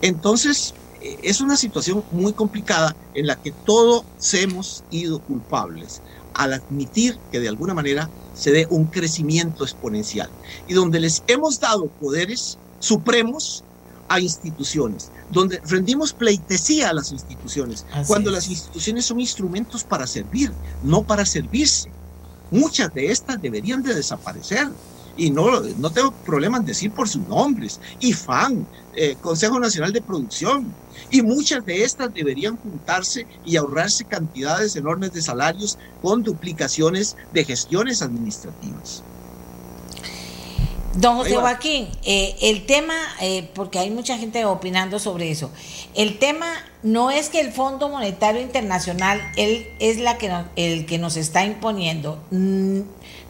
Entonces, 0.00 0.72
eh, 1.00 1.16
es 1.22 1.40
una 1.40 1.56
situación 1.56 2.04
muy 2.10 2.32
complicada 2.32 2.96
en 3.12 3.26
la 3.26 3.36
que 3.36 3.52
todos 3.52 4.04
hemos 4.32 4.84
ido 4.90 5.20
culpables 5.20 6.02
al 6.36 6.52
admitir 6.52 7.18
que 7.32 7.40
de 7.40 7.48
alguna 7.48 7.74
manera 7.74 8.10
se 8.34 8.52
dé 8.52 8.66
un 8.70 8.86
crecimiento 8.86 9.64
exponencial 9.64 10.30
y 10.68 10.74
donde 10.74 11.00
les 11.00 11.22
hemos 11.26 11.58
dado 11.58 11.86
poderes 11.86 12.58
supremos 12.78 13.64
a 14.08 14.20
instituciones, 14.20 15.10
donde 15.30 15.60
rendimos 15.64 16.12
pleitesía 16.12 16.90
a 16.90 16.92
las 16.92 17.10
instituciones, 17.10 17.84
cuando 18.06 18.30
las 18.30 18.48
instituciones 18.48 19.06
son 19.06 19.18
instrumentos 19.18 19.82
para 19.82 20.06
servir, 20.06 20.52
no 20.82 21.02
para 21.02 21.26
servirse. 21.26 21.90
Muchas 22.50 22.92
de 22.94 23.10
estas 23.10 23.40
deberían 23.42 23.82
de 23.82 23.94
desaparecer. 23.94 24.68
Y 25.16 25.30
no, 25.30 25.62
no 25.76 25.90
tengo 25.92 26.16
problema 26.22 26.58
en 26.58 26.64
decir 26.64 26.92
por 26.92 27.08
sus 27.08 27.26
nombres. 27.26 27.80
IFAN, 27.98 28.68
eh, 28.92 29.16
Consejo 29.18 29.58
Nacional 29.58 29.92
de 29.92 30.02
Producción. 30.02 30.78
Y 31.08 31.22
muchas 31.22 31.64
de 31.64 31.84
estas 31.84 32.12
deberían 32.12 32.58
juntarse 32.58 33.26
y 33.42 33.56
ahorrarse 33.56 34.06
cantidades 34.06 34.76
enormes 34.76 35.12
de 35.12 35.22
salarios 35.22 35.78
con 35.98 36.22
duplicaciones 36.22 37.16
de 37.30 37.44
gestiones 37.44 38.02
administrativas. 38.02 39.06
Don 40.96 41.16
José 41.16 41.36
Joaquín, 41.36 41.88
eh, 42.04 42.34
el 42.40 42.64
tema, 42.64 42.94
eh, 43.20 43.50
porque 43.54 43.78
hay 43.78 43.90
mucha 43.90 44.16
gente 44.16 44.46
opinando 44.46 44.98
sobre 44.98 45.30
eso, 45.30 45.50
el 45.94 46.18
tema 46.18 46.46
no 46.82 47.10
es 47.10 47.28
que 47.28 47.40
el 47.40 47.52
Fondo 47.52 47.90
Monetario 47.90 48.40
Internacional 48.40 49.20
él 49.36 49.66
es 49.78 49.98
la 49.98 50.16
que 50.16 50.32
el 50.56 50.86
que 50.86 50.96
nos 50.96 51.18
está 51.18 51.44
imponiendo, 51.44 52.18
mm, 52.30 52.80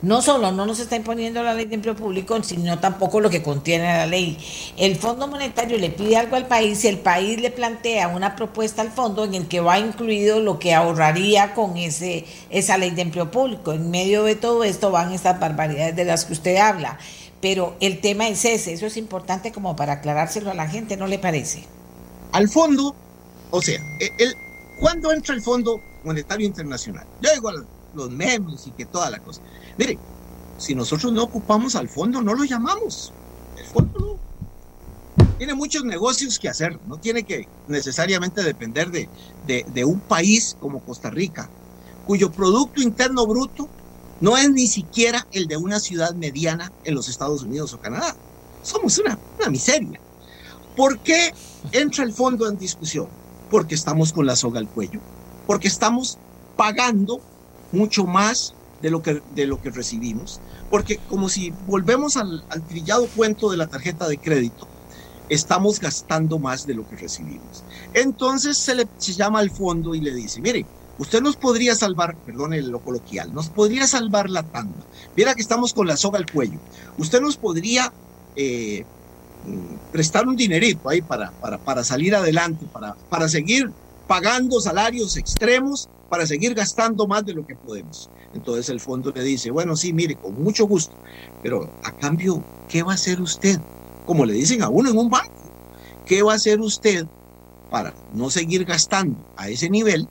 no 0.02 0.22
solo 0.22 0.52
no 0.52 0.64
nos 0.64 0.78
está 0.78 0.94
imponiendo 0.94 1.42
la 1.42 1.54
ley 1.54 1.64
de 1.64 1.74
empleo 1.74 1.96
público, 1.96 2.40
sino 2.44 2.78
tampoco 2.78 3.18
lo 3.18 3.30
que 3.30 3.42
contiene 3.42 3.84
la 3.84 4.06
ley. 4.06 4.38
El 4.76 4.94
Fondo 4.94 5.26
Monetario 5.26 5.76
le 5.76 5.90
pide 5.90 6.18
algo 6.18 6.36
al 6.36 6.46
país 6.46 6.84
y 6.84 6.88
el 6.88 6.98
país 6.98 7.40
le 7.40 7.50
plantea 7.50 8.06
una 8.06 8.36
propuesta 8.36 8.82
al 8.82 8.92
fondo 8.92 9.24
en 9.24 9.34
el 9.34 9.48
que 9.48 9.58
va 9.60 9.80
incluido 9.80 10.38
lo 10.38 10.60
que 10.60 10.72
ahorraría 10.72 11.52
con 11.54 11.76
ese 11.76 12.26
esa 12.50 12.78
ley 12.78 12.90
de 12.90 13.02
empleo 13.02 13.32
público. 13.32 13.72
En 13.72 13.90
medio 13.90 14.22
de 14.22 14.36
todo 14.36 14.62
esto 14.62 14.92
van 14.92 15.12
estas 15.12 15.40
barbaridades 15.40 15.96
de 15.96 16.04
las 16.04 16.26
que 16.26 16.34
usted 16.34 16.56
habla. 16.58 16.98
Pero 17.40 17.76
el 17.80 18.00
tema 18.00 18.28
es 18.28 18.44
ese, 18.44 18.72
eso 18.72 18.86
es 18.86 18.96
importante 18.96 19.52
como 19.52 19.76
para 19.76 19.94
aclarárselo 19.94 20.50
a 20.50 20.54
la 20.54 20.68
gente, 20.68 20.96
¿no 20.96 21.06
le 21.06 21.18
parece? 21.18 21.64
Al 22.32 22.48
fondo, 22.48 22.94
o 23.50 23.60
sea, 23.60 23.80
e, 24.00 24.10
el, 24.18 24.34
¿cuándo 24.80 25.12
entra 25.12 25.34
el 25.34 25.42
Fondo 25.42 25.80
Monetario 26.04 26.46
Internacional? 26.46 27.06
Yo 27.20 27.30
digo 27.34 27.50
los 27.94 28.10
memes 28.10 28.66
y 28.66 28.70
que 28.70 28.86
toda 28.86 29.10
la 29.10 29.18
cosa. 29.18 29.42
Mire, 29.76 29.98
si 30.58 30.74
nosotros 30.74 31.12
no 31.12 31.24
ocupamos 31.24 31.76
al 31.76 31.88
fondo, 31.88 32.22
no 32.22 32.34
lo 32.34 32.44
llamamos. 32.44 33.12
El 33.58 33.66
fondo 33.66 33.98
no. 34.00 34.26
Tiene 35.38 35.54
muchos 35.54 35.84
negocios 35.84 36.38
que 36.38 36.48
hacer, 36.48 36.78
no 36.86 36.96
tiene 36.96 37.22
que 37.22 37.46
necesariamente 37.68 38.42
depender 38.42 38.90
de, 38.90 39.08
de, 39.46 39.66
de 39.72 39.84
un 39.84 40.00
país 40.00 40.56
como 40.60 40.80
Costa 40.80 41.10
Rica, 41.10 41.50
cuyo 42.06 42.32
Producto 42.32 42.80
Interno 42.80 43.26
Bruto 43.26 43.68
no 44.20 44.36
es 44.36 44.50
ni 44.50 44.66
siquiera 44.66 45.26
el 45.32 45.46
de 45.46 45.56
una 45.56 45.80
ciudad 45.80 46.14
mediana 46.14 46.72
en 46.84 46.94
los 46.94 47.08
Estados 47.08 47.42
Unidos 47.42 47.72
o 47.74 47.80
Canadá. 47.80 48.16
Somos 48.62 48.98
una, 48.98 49.18
una 49.38 49.50
miseria. 49.50 50.00
¿Por 50.76 50.98
qué 50.98 51.32
entra 51.72 52.04
el 52.04 52.12
fondo 52.12 52.48
en 52.48 52.58
discusión? 52.58 53.08
Porque 53.50 53.74
estamos 53.74 54.12
con 54.12 54.26
la 54.26 54.36
soga 54.36 54.58
al 54.58 54.68
cuello, 54.68 55.00
porque 55.46 55.68
estamos 55.68 56.18
pagando 56.56 57.20
mucho 57.72 58.04
más 58.04 58.54
de 58.82 58.90
lo 58.90 59.02
que, 59.02 59.22
de 59.34 59.46
lo 59.46 59.60
que 59.60 59.70
recibimos, 59.70 60.40
porque 60.70 60.98
como 61.08 61.28
si 61.28 61.50
volvemos 61.66 62.16
al, 62.16 62.44
al 62.50 62.66
trillado 62.66 63.06
cuento 63.08 63.50
de 63.50 63.56
la 63.56 63.66
tarjeta 63.66 64.06
de 64.08 64.18
crédito, 64.18 64.68
estamos 65.28 65.80
gastando 65.80 66.38
más 66.38 66.66
de 66.66 66.74
lo 66.74 66.88
que 66.88 66.96
recibimos. 66.96 67.64
Entonces 67.94 68.58
se 68.58 68.74
le 68.74 68.86
llama 68.98 69.38
al 69.38 69.50
fondo 69.50 69.94
y 69.94 70.00
le 70.00 70.14
dice, 70.14 70.40
mire, 70.40 70.66
Usted 70.98 71.20
nos 71.20 71.36
podría 71.36 71.74
salvar, 71.74 72.16
perdone 72.16 72.62
lo 72.62 72.80
coloquial, 72.80 73.34
nos 73.34 73.48
podría 73.50 73.86
salvar 73.86 74.30
la 74.30 74.42
tanda. 74.42 74.78
Viera 75.14 75.34
que 75.34 75.42
estamos 75.42 75.74
con 75.74 75.86
la 75.86 75.96
soga 75.96 76.18
al 76.18 76.30
cuello. 76.30 76.58
Usted 76.96 77.20
nos 77.20 77.36
podría 77.36 77.92
eh, 78.34 78.84
mm, 79.46 79.92
prestar 79.92 80.26
un 80.26 80.36
dinerito 80.36 80.88
ahí 80.88 81.02
para, 81.02 81.32
para, 81.32 81.58
para 81.58 81.84
salir 81.84 82.14
adelante, 82.14 82.66
para, 82.72 82.94
para 83.10 83.28
seguir 83.28 83.70
pagando 84.06 84.60
salarios 84.60 85.16
extremos, 85.18 85.88
para 86.08 86.26
seguir 86.26 86.54
gastando 86.54 87.06
más 87.06 87.26
de 87.26 87.34
lo 87.34 87.46
que 87.46 87.56
podemos. 87.56 88.08
Entonces 88.32 88.68
el 88.70 88.80
fondo 88.80 89.12
le 89.14 89.22
dice, 89.22 89.50
bueno, 89.50 89.76
sí, 89.76 89.92
mire, 89.92 90.16
con 90.16 90.42
mucho 90.42 90.66
gusto, 90.66 90.94
pero 91.42 91.70
a 91.82 91.92
cambio, 91.92 92.42
¿qué 92.68 92.82
va 92.82 92.92
a 92.92 92.94
hacer 92.94 93.20
usted? 93.20 93.58
Como 94.06 94.24
le 94.24 94.32
dicen 94.32 94.62
a 94.62 94.68
uno 94.68 94.90
en 94.90 94.96
un 94.96 95.10
banco, 95.10 95.32
¿qué 96.06 96.22
va 96.22 96.32
a 96.32 96.36
hacer 96.36 96.60
usted 96.60 97.06
para 97.70 97.92
no 98.14 98.30
seguir 98.30 98.64
gastando 98.64 99.18
a 99.36 99.48
ese 99.48 99.68
nivel 99.68 100.08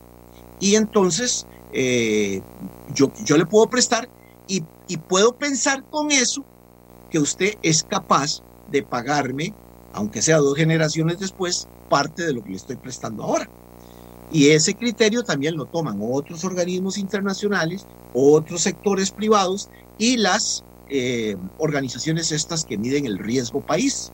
y 0.59 0.75
entonces 0.75 1.45
eh, 1.73 2.41
yo, 2.93 3.11
yo 3.25 3.37
le 3.37 3.45
puedo 3.45 3.67
prestar 3.67 4.09
y, 4.47 4.63
puedo 5.09 5.35
pensar 5.35 5.83
con 5.89 6.11
eso 6.11 6.45
que 7.09 7.19
usted 7.19 7.55
es 7.63 7.83
capaz 7.83 8.41
de 8.69 8.83
pagarme, 8.83 9.53
aunque 9.93 10.21
sea 10.21 10.37
dos 10.37 10.55
generaciones 10.55 11.19
después, 11.19 11.67
parte 11.89 12.23
de 12.23 12.33
lo 12.33 12.43
que 12.43 12.51
le 12.51 12.55
estoy 12.55 12.75
prestando 12.75 13.23
ahora. 13.23 13.49
Y 14.31 14.49
ese 14.49 14.75
criterio 14.75 15.23
también 15.23 15.55
lo 15.55 15.65
toman 15.65 15.99
otros 16.01 16.43
organismos 16.43 16.97
internacionales, 16.97 17.85
otros 18.13 18.61
sectores 18.61 19.11
privados 19.11 19.69
y 19.97 20.17
las 20.17 20.63
eh, 20.89 21.35
organizaciones 21.57 22.31
estas 22.31 22.63
que 22.63 22.77
miden 22.77 23.05
el 23.05 23.17
riesgo 23.17 23.61
país. 23.61 24.11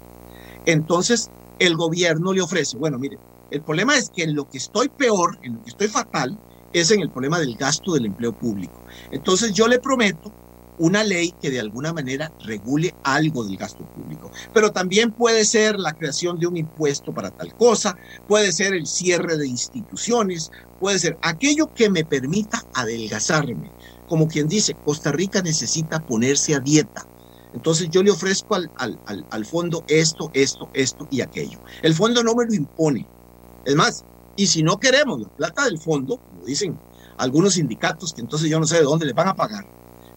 Entonces, 0.65 1.29
el 1.59 1.75
gobierno 1.75 2.33
le 2.33 2.41
ofrece, 2.41 2.77
bueno, 2.77 2.97
mire, 2.97 3.17
el 3.51 3.61
problema 3.61 3.97
es 3.97 4.09
que 4.09 4.23
en 4.23 4.35
lo 4.35 4.49
que 4.49 4.57
estoy 4.57 4.89
peor, 4.89 5.37
en 5.43 5.55
lo 5.55 5.63
que 5.63 5.69
estoy 5.69 5.87
fatal, 5.87 6.39
es 6.73 6.89
en 6.91 7.01
el 7.01 7.11
problema 7.11 7.39
del 7.39 7.55
gasto 7.55 7.93
del 7.93 8.05
empleo 8.05 8.31
público. 8.31 8.81
Entonces 9.11 9.53
yo 9.53 9.67
le 9.67 9.79
prometo 9.79 10.31
una 10.77 11.03
ley 11.03 11.33
que 11.39 11.51
de 11.51 11.59
alguna 11.59 11.93
manera 11.93 12.31
regule 12.43 12.95
algo 13.03 13.43
del 13.43 13.57
gasto 13.57 13.85
público. 13.85 14.31
Pero 14.53 14.71
también 14.71 15.11
puede 15.11 15.45
ser 15.45 15.79
la 15.79 15.93
creación 15.93 16.39
de 16.39 16.47
un 16.47 16.57
impuesto 16.57 17.13
para 17.13 17.29
tal 17.29 17.55
cosa, 17.55 17.97
puede 18.27 18.51
ser 18.51 18.73
el 18.73 18.87
cierre 18.87 19.37
de 19.37 19.47
instituciones, 19.47 20.51
puede 20.79 20.97
ser 20.97 21.17
aquello 21.21 21.71
que 21.73 21.89
me 21.89 22.03
permita 22.03 22.63
adelgazarme. 22.73 23.71
Como 24.07 24.27
quien 24.27 24.47
dice, 24.47 24.73
Costa 24.73 25.11
Rica 25.11 25.41
necesita 25.41 25.99
ponerse 25.99 26.55
a 26.55 26.59
dieta. 26.59 27.05
Entonces 27.53 27.89
yo 27.89 28.01
le 28.01 28.11
ofrezco 28.11 28.55
al, 28.55 28.71
al, 28.77 28.97
al, 29.29 29.45
fondo 29.45 29.83
esto, 29.87 30.31
esto, 30.33 30.69
esto 30.73 31.07
y 31.11 31.21
aquello. 31.21 31.59
El 31.81 31.93
fondo 31.93 32.23
no 32.23 32.33
me 32.33 32.45
lo 32.45 32.53
impone, 32.53 33.05
es 33.65 33.75
más, 33.75 34.05
y 34.35 34.47
si 34.47 34.63
no 34.63 34.79
queremos 34.79 35.21
la 35.21 35.29
plata 35.29 35.65
del 35.65 35.79
fondo, 35.79 36.17
como 36.17 36.45
dicen 36.45 36.77
algunos 37.17 37.53
sindicatos, 37.53 38.13
que 38.13 38.21
entonces 38.21 38.49
yo 38.49 38.59
no 38.59 38.65
sé 38.65 38.77
de 38.77 38.83
dónde 38.83 39.05
le 39.05 39.13
van 39.13 39.27
a 39.27 39.35
pagar, 39.35 39.65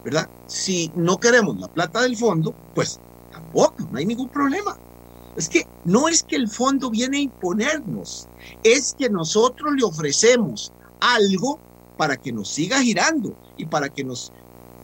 ¿verdad? 0.03 0.29
Si 0.47 0.91
no 0.95 1.19
queremos 1.19 1.59
la 1.59 1.67
plata 1.67 2.01
del 2.01 2.17
fondo, 2.17 2.55
pues 2.73 2.99
tampoco, 3.31 3.87
no 3.91 3.97
hay 3.97 4.05
ningún 4.05 4.29
problema. 4.29 4.77
Es 5.35 5.49
que 5.49 5.67
no 5.83 6.07
es 6.07 6.23
que 6.23 6.37
el 6.37 6.47
fondo 6.47 6.89
viene 6.89 7.17
a 7.17 7.21
imponernos, 7.21 8.27
es 8.63 8.95
que 8.97 9.09
nosotros 9.09 9.73
le 9.75 9.83
ofrecemos 9.83 10.71
algo 10.99 11.59
para 11.97 12.17
que 12.17 12.31
nos 12.31 12.49
siga 12.49 12.81
girando 12.81 13.35
y 13.57 13.65
para 13.65 13.89
que 13.89 14.03
nos 14.03 14.31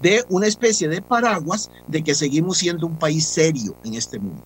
dé 0.01 0.25
una 0.29 0.47
especie 0.47 0.87
de 0.87 1.01
paraguas 1.01 1.69
de 1.87 2.03
que 2.03 2.15
seguimos 2.15 2.57
siendo 2.57 2.87
un 2.87 2.97
país 2.97 3.25
serio 3.25 3.75
en 3.83 3.93
este 3.93 4.19
mundo. 4.19 4.43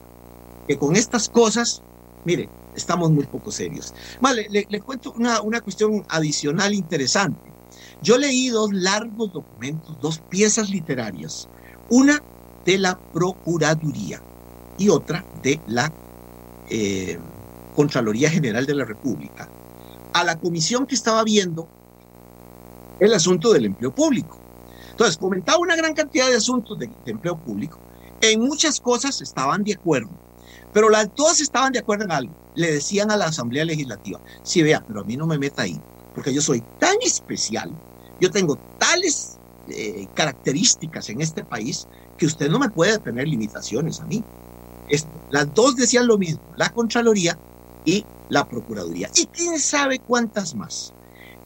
Que 0.67 0.77
con 0.77 0.95
estas 0.95 1.29
cosas, 1.29 1.81
mire, 2.23 2.49
estamos 2.75 3.11
muy 3.11 3.25
poco 3.25 3.51
serios. 3.51 3.93
Vale, 4.19 4.47
le, 4.49 4.65
le 4.69 4.81
cuento 4.81 5.13
una, 5.17 5.41
una 5.41 5.61
cuestión 5.61 6.05
adicional 6.09 6.73
interesante. 6.73 7.51
Yo 8.01 8.17
leí 8.17 8.49
dos 8.49 8.71
largos 8.73 9.31
documentos, 9.31 9.97
dos 10.01 10.19
piezas 10.19 10.69
literarias, 10.69 11.47
una 11.89 12.21
de 12.65 12.77
la 12.77 12.99
Procuraduría 13.13 14.21
y 14.77 14.89
otra 14.89 15.23
de 15.41 15.59
la 15.67 15.91
eh, 16.69 17.17
Contraloría 17.75 18.29
General 18.29 18.65
de 18.65 18.75
la 18.75 18.85
República, 18.85 19.49
a 20.13 20.23
la 20.23 20.35
comisión 20.35 20.85
que 20.85 20.95
estaba 20.95 21.23
viendo 21.23 21.67
el 22.99 23.13
asunto 23.13 23.51
del 23.51 23.65
empleo 23.65 23.93
público. 23.93 24.39
Entonces, 24.91 25.17
comentaba 25.17 25.59
una 25.59 25.75
gran 25.75 25.93
cantidad 25.93 26.29
de 26.29 26.37
asuntos 26.37 26.79
de, 26.79 26.89
de 27.05 27.11
empleo 27.11 27.37
público. 27.37 27.79
En 28.21 28.39
muchas 28.39 28.79
cosas 28.79 29.21
estaban 29.21 29.63
de 29.63 29.73
acuerdo, 29.73 30.09
pero 30.75 30.89
las 30.89 31.09
dos 31.15 31.39
estaban 31.39 31.71
de 31.71 31.79
acuerdo 31.79 32.03
en 32.03 32.11
algo. 32.11 32.35
Le 32.53 32.73
decían 32.73 33.09
a 33.09 33.15
la 33.15 33.27
Asamblea 33.27 33.63
Legislativa, 33.63 34.19
sí, 34.43 34.61
vea, 34.61 34.83
pero 34.85 34.99
a 34.99 35.03
mí 35.05 35.15
no 35.15 35.25
me 35.25 35.39
meta 35.39 35.61
ahí, 35.61 35.79
porque 36.13 36.33
yo 36.33 36.41
soy 36.41 36.61
tan 36.81 36.97
especial, 37.01 37.71
yo 38.19 38.29
tengo 38.29 38.57
tales 38.77 39.37
eh, 39.69 40.05
características 40.15 41.09
en 41.09 41.21
este 41.21 41.45
país 41.45 41.87
que 42.17 42.25
usted 42.25 42.49
no 42.49 42.59
me 42.59 42.69
puede 42.69 42.99
tener 42.99 43.25
limitaciones 43.25 44.01
a 44.01 44.05
mí. 44.05 44.21
Esto, 44.89 45.09
las 45.29 45.53
dos 45.53 45.77
decían 45.77 46.07
lo 46.07 46.17
mismo, 46.17 46.41
la 46.57 46.67
Contraloría 46.67 47.39
y 47.85 48.03
la 48.27 48.45
Procuraduría. 48.45 49.09
Y 49.15 49.27
quién 49.27 49.57
sabe 49.59 49.99
cuántas 49.99 50.55
más. 50.55 50.91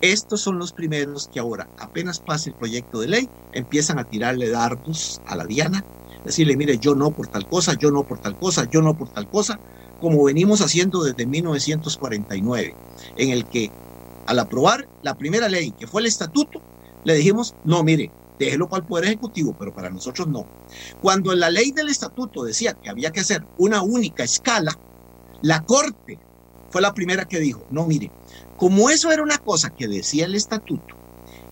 Estos 0.01 0.41
son 0.41 0.57
los 0.57 0.73
primeros 0.73 1.27
que 1.27 1.39
ahora, 1.39 1.68
apenas 1.77 2.19
pase 2.19 2.49
el 2.49 2.56
proyecto 2.56 3.01
de 3.01 3.10
ley, 3.10 3.30
empiezan 3.53 3.99
a 3.99 4.06
tirarle 4.06 4.49
dardos 4.49 5.22
a 5.27 5.35
la 5.35 5.45
Diana 5.45 5.85
decirle, 6.25 6.57
mire, 6.57 6.77
yo 6.77 6.95
no 6.95 7.11
por 7.11 7.27
tal 7.27 7.47
cosa, 7.47 7.73
yo 7.73 7.91
no 7.91 8.03
por 8.03 8.19
tal 8.19 8.37
cosa, 8.37 8.67
yo 8.69 8.81
no 8.81 8.97
por 8.97 9.09
tal 9.09 9.29
cosa, 9.29 9.59
como 9.99 10.23
venimos 10.23 10.61
haciendo 10.61 11.03
desde 11.03 11.25
1949, 11.25 12.75
en 13.17 13.29
el 13.29 13.45
que 13.45 13.71
al 14.25 14.39
aprobar 14.39 14.87
la 15.01 15.15
primera 15.15 15.49
ley, 15.49 15.71
que 15.71 15.87
fue 15.87 16.01
el 16.01 16.07
estatuto, 16.07 16.61
le 17.03 17.15
dijimos, 17.15 17.55
no, 17.63 17.83
mire, 17.83 18.11
déjelo 18.37 18.69
para 18.69 18.81
el 18.81 18.87
Poder 18.87 19.05
Ejecutivo, 19.05 19.55
pero 19.57 19.73
para 19.73 19.89
nosotros 19.89 20.27
no. 20.27 20.45
Cuando 21.01 21.33
la 21.35 21.49
ley 21.49 21.71
del 21.71 21.89
estatuto 21.89 22.43
decía 22.43 22.73
que 22.73 22.89
había 22.89 23.11
que 23.11 23.21
hacer 23.21 23.45
una 23.57 23.81
única 23.81 24.23
escala, 24.23 24.77
la 25.41 25.63
Corte 25.63 26.19
fue 26.69 26.81
la 26.81 26.93
primera 26.93 27.25
que 27.25 27.39
dijo, 27.39 27.65
no, 27.71 27.85
mire, 27.85 28.11
como 28.57 28.89
eso 28.89 29.11
era 29.11 29.23
una 29.23 29.37
cosa 29.37 29.69
que 29.69 29.87
decía 29.87 30.25
el 30.25 30.35
estatuto, 30.35 30.95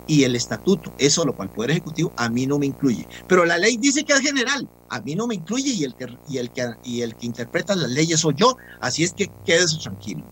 y 0.08 0.24
el 0.24 0.34
estatuto 0.34 0.92
es 0.98 1.12
solo 1.12 1.36
para 1.36 1.48
el 1.48 1.54
Poder 1.54 1.70
Ejecutivo, 1.70 2.12
a 2.16 2.28
mí 2.28 2.46
no 2.46 2.58
me 2.58 2.66
incluye. 2.66 3.06
Pero 3.28 3.44
la 3.44 3.58
ley 3.58 3.76
dice 3.76 4.04
que 4.04 4.14
es 4.14 4.20
general, 4.20 4.68
a 4.88 5.00
mí 5.02 5.14
no 5.14 5.26
me 5.28 5.36
incluye 5.36 5.70
y 5.70 5.84
el 5.84 5.94
que, 5.94 6.06
y 6.26 6.38
el 6.38 6.50
que, 6.50 6.66
y 6.82 7.02
el 7.02 7.14
que 7.14 7.26
interpreta 7.26 7.76
las 7.76 7.90
leyes 7.90 8.20
soy 8.20 8.34
yo, 8.36 8.56
así 8.80 9.04
es 9.04 9.12
que 9.12 9.30
quédese 9.44 9.76
tranquilo. 9.78 10.24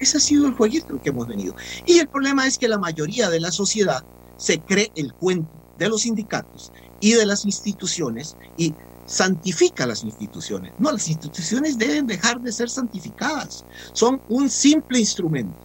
Ese 0.00 0.18
ha 0.18 0.20
sido 0.20 0.46
el 0.46 0.54
jueguito 0.54 1.00
que 1.00 1.10
hemos 1.10 1.28
venido. 1.28 1.54
Y 1.86 1.98
el 1.98 2.08
problema 2.08 2.46
es 2.46 2.58
que 2.58 2.68
la 2.68 2.78
mayoría 2.78 3.30
de 3.30 3.40
la 3.40 3.52
sociedad 3.52 4.02
se 4.36 4.60
cree 4.60 4.90
el 4.96 5.14
cuento 5.14 5.50
de 5.78 5.88
los 5.88 6.02
sindicatos 6.02 6.72
y 7.00 7.12
de 7.12 7.24
las 7.24 7.44
instituciones 7.44 8.36
y 8.56 8.74
santifica 9.06 9.86
las 9.86 10.02
instituciones. 10.02 10.72
No, 10.78 10.90
las 10.90 11.08
instituciones 11.08 11.78
deben 11.78 12.06
dejar 12.06 12.40
de 12.40 12.52
ser 12.52 12.68
santificadas. 12.68 13.64
Son 13.92 14.20
un 14.28 14.50
simple 14.50 14.98
instrumento. 14.98 15.56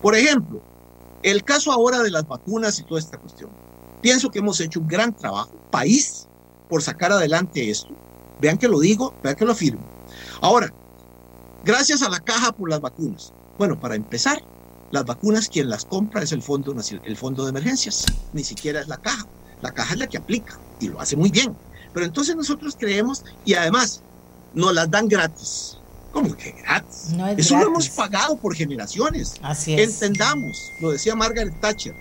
Por 0.00 0.16
ejemplo, 0.16 0.60
el 1.22 1.44
caso 1.44 1.72
ahora 1.72 2.02
de 2.02 2.10
las 2.10 2.26
vacunas 2.26 2.78
y 2.78 2.84
toda 2.84 3.00
esta 3.00 3.18
cuestión. 3.18 3.50
Pienso 4.00 4.30
que 4.30 4.40
hemos 4.40 4.60
hecho 4.60 4.80
un 4.80 4.88
gran 4.88 5.14
trabajo, 5.14 5.52
país, 5.70 6.26
por 6.68 6.82
sacar 6.82 7.12
adelante 7.12 7.70
esto. 7.70 7.90
Vean 8.40 8.58
que 8.58 8.68
lo 8.68 8.80
digo, 8.80 9.14
vean 9.22 9.36
que 9.36 9.44
lo 9.44 9.52
afirmo. 9.52 9.82
Ahora, 10.40 10.72
gracias 11.64 12.02
a 12.02 12.08
la 12.08 12.20
caja 12.20 12.52
por 12.52 12.68
las 12.68 12.80
vacunas. 12.80 13.32
Bueno, 13.58 13.78
para 13.78 13.94
empezar, 13.94 14.42
las 14.90 15.04
vacunas 15.04 15.48
quien 15.48 15.70
las 15.70 15.84
compra 15.84 16.22
es 16.22 16.32
el 16.32 16.42
fondo, 16.42 16.74
el 17.04 17.16
fondo 17.16 17.44
de 17.44 17.50
emergencias, 17.50 18.04
ni 18.32 18.42
siquiera 18.42 18.80
es 18.80 18.88
la 18.88 18.96
caja. 18.96 19.26
La 19.60 19.72
caja 19.72 19.94
es 19.94 20.00
la 20.00 20.08
que 20.08 20.18
aplica 20.18 20.58
y 20.80 20.88
lo 20.88 21.00
hace 21.00 21.16
muy 21.16 21.30
bien. 21.30 21.56
Pero 21.94 22.04
entonces 22.04 22.34
nosotros 22.34 22.76
creemos 22.78 23.24
y 23.44 23.54
además 23.54 24.02
nos 24.54 24.74
las 24.74 24.90
dan 24.90 25.08
gratis. 25.08 25.78
¿Cómo 26.12 26.34
que 26.36 26.52
gratis? 26.52 27.08
No 27.16 27.26
es 27.28 27.38
Eso 27.38 27.54
lo 27.54 27.60
gratis. 27.70 27.86
hemos 27.86 27.88
pagado 27.96 28.36
por 28.36 28.54
generaciones. 28.54 29.34
Así 29.42 29.74
es. 29.74 29.94
Entendamos, 29.94 30.72
lo 30.80 30.90
decía 30.90 31.14
Margaret 31.16 31.58
Thatcher, 31.60 31.94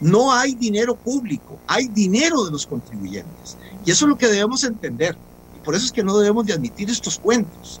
no 0.00 0.32
hay 0.32 0.54
dinero 0.54 0.94
público, 0.96 1.58
hay 1.66 1.88
dinero 1.88 2.44
de 2.44 2.50
los 2.50 2.66
contribuyentes. 2.66 3.56
Y 3.84 3.90
eso 3.90 4.04
es 4.04 4.08
lo 4.10 4.18
que 4.18 4.26
debemos 4.28 4.62
entender. 4.64 5.16
Y 5.56 5.60
por 5.60 5.74
eso 5.74 5.86
es 5.86 5.92
que 5.92 6.02
no 6.04 6.16
debemos 6.18 6.44
de 6.46 6.52
admitir 6.52 6.90
estos 6.90 7.18
cuentos. 7.18 7.80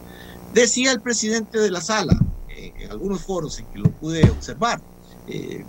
Decía 0.54 0.92
el 0.92 1.00
presidente 1.02 1.58
de 1.58 1.70
la 1.70 1.80
sala, 1.80 2.18
eh, 2.48 2.72
en 2.78 2.90
algunos 2.90 3.22
foros 3.22 3.58
en 3.58 3.66
que 3.66 3.78
lo 3.78 3.90
pude 3.90 4.28
observar, 4.30 4.80
eh, 5.26 5.64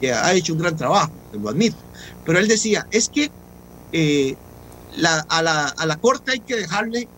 que 0.00 0.12
ha 0.12 0.32
hecho 0.34 0.52
un 0.52 0.60
gran 0.60 0.76
trabajo, 0.76 1.10
lo 1.32 1.48
admito, 1.48 1.76
pero 2.24 2.38
él 2.38 2.46
decía, 2.48 2.86
es 2.90 3.08
que 3.08 3.30
eh, 3.92 4.36
la- 4.96 5.24
a, 5.28 5.42
la, 5.42 5.66
a 5.68 5.86
la 5.86 5.96
Corte 5.96 6.32
hay 6.32 6.40
que 6.40 6.56
dejarle 6.56 7.08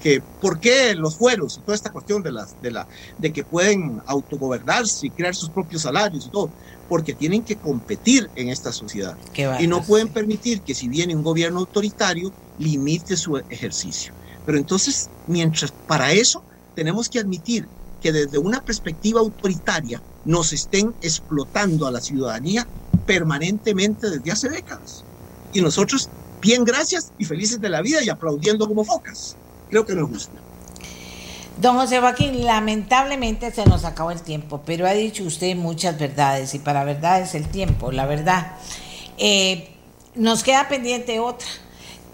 que 0.00 0.22
por 0.40 0.60
qué 0.60 0.94
los 0.94 1.16
fueros 1.16 1.58
y 1.58 1.60
toda 1.60 1.74
esta 1.74 1.90
cuestión 1.90 2.22
de, 2.22 2.32
las, 2.32 2.60
de, 2.62 2.70
la, 2.70 2.86
de 3.18 3.32
que 3.32 3.44
pueden 3.44 4.00
autogobernarse 4.06 5.06
y 5.06 5.10
crear 5.10 5.34
sus 5.34 5.50
propios 5.50 5.82
salarios 5.82 6.26
y 6.26 6.30
todo, 6.30 6.50
porque 6.88 7.14
tienen 7.14 7.42
que 7.42 7.56
competir 7.56 8.30
en 8.34 8.48
esta 8.48 8.72
sociedad 8.72 9.16
y 9.60 9.66
no 9.66 9.82
pueden 9.82 10.08
permitir 10.08 10.62
que 10.62 10.74
si 10.74 10.88
viene 10.88 11.14
un 11.14 11.22
gobierno 11.22 11.60
autoritario 11.60 12.32
limite 12.58 13.16
su 13.16 13.36
ejercicio. 13.36 14.12
Pero 14.46 14.58
entonces, 14.58 15.10
mientras 15.26 15.72
para 15.86 16.12
eso 16.12 16.42
tenemos 16.74 17.08
que 17.08 17.18
admitir 17.18 17.68
que 18.00 18.12
desde 18.12 18.38
una 18.38 18.62
perspectiva 18.62 19.20
autoritaria 19.20 20.00
nos 20.24 20.52
estén 20.52 20.94
explotando 21.02 21.86
a 21.86 21.90
la 21.90 22.00
ciudadanía 22.00 22.66
permanentemente 23.06 24.10
desde 24.10 24.30
hace 24.30 24.48
décadas. 24.48 25.04
Y 25.52 25.60
nosotros, 25.60 26.08
bien 26.40 26.64
gracias 26.64 27.12
y 27.18 27.24
felices 27.24 27.60
de 27.60 27.68
la 27.68 27.82
vida 27.82 28.02
y 28.02 28.08
aplaudiendo 28.08 28.68
como 28.68 28.84
focas. 28.84 29.36
Creo 29.70 29.84
que 29.84 29.94
nos 29.94 30.08
gusta. 30.08 30.32
Don 31.60 31.76
José 31.76 31.98
Joaquín, 31.98 32.44
lamentablemente 32.44 33.50
se 33.50 33.66
nos 33.66 33.84
acabó 33.84 34.12
el 34.12 34.22
tiempo, 34.22 34.62
pero 34.64 34.86
ha 34.86 34.92
dicho 34.92 35.24
usted 35.24 35.56
muchas 35.56 35.98
verdades 35.98 36.54
y 36.54 36.60
para 36.60 36.84
verdades 36.84 37.34
el 37.34 37.48
tiempo, 37.48 37.90
la 37.90 38.06
verdad. 38.06 38.52
Eh, 39.18 39.68
nos 40.14 40.44
queda 40.44 40.68
pendiente 40.68 41.18
otra. 41.18 41.48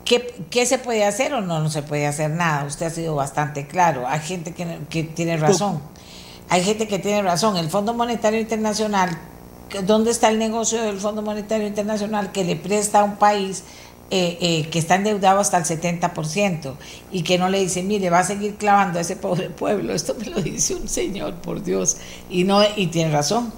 ¿Qué, 0.05 0.35
¿Qué 0.51 0.65
se 0.65 0.79
puede 0.79 1.05
hacer 1.05 1.35
o 1.35 1.43
no? 1.43 1.61
No 1.61 1.71
se 1.71 1.83
puede 1.83 2.07
hacer 2.07 2.31
nada. 2.31 2.65
Usted 2.65 2.87
ha 2.87 2.91
sido 2.91 3.15
bastante 3.15 3.67
claro. 3.67 4.07
Hay 4.07 4.21
gente 4.21 4.55
que, 4.55 4.79
que 4.89 5.03
tiene 5.03 5.37
razón. 5.37 5.81
Hay 6.49 6.63
gente 6.63 6.89
que 6.89 6.99
tiene 6.99 7.23
razón. 7.23 7.57
El 7.57 7.69
Fondo 7.69 7.93
Monetario 7.93 8.41
Internacional, 8.41 9.11
¿dónde 9.85 10.11
está 10.11 10.31
el 10.31 10.39
negocio 10.39 10.83
del 10.83 10.99
Fondo 10.99 11.21
Monetario 11.21 11.67
Internacional 11.67 12.33
que 12.33 12.45
le 12.45 12.57
presta 12.57 13.01
a 13.01 13.05
un 13.05 13.17
país 13.17 13.65
eh, 14.11 14.39
eh, 14.41 14.69
que 14.71 14.79
está 14.79 14.97
endeudado 14.97 15.41
hasta 15.41 15.57
el 15.57 15.65
70% 15.65 16.75
y 17.11 17.23
que 17.23 17.39
no 17.39 17.49
le 17.49 17.61
dice, 17.61 17.83
mire, 17.83 18.11
va 18.11 18.21
a 18.21 18.25
seguir 18.25 18.57
clavando 18.57 18.99
a 18.99 19.03
ese 19.03 19.17
pobre 19.17 19.51
pueblo? 19.51 19.95
Esto 19.95 20.15
me 20.15 20.27
lo 20.27 20.41
dice 20.43 20.75
un 20.75 20.89
señor, 20.89 21.37
por 21.37 21.63
Dios. 21.63 21.97
Y, 22.29 22.45
no, 22.45 22.61
y 22.77 22.89
tiene 22.89 23.11
razón. 23.11 23.53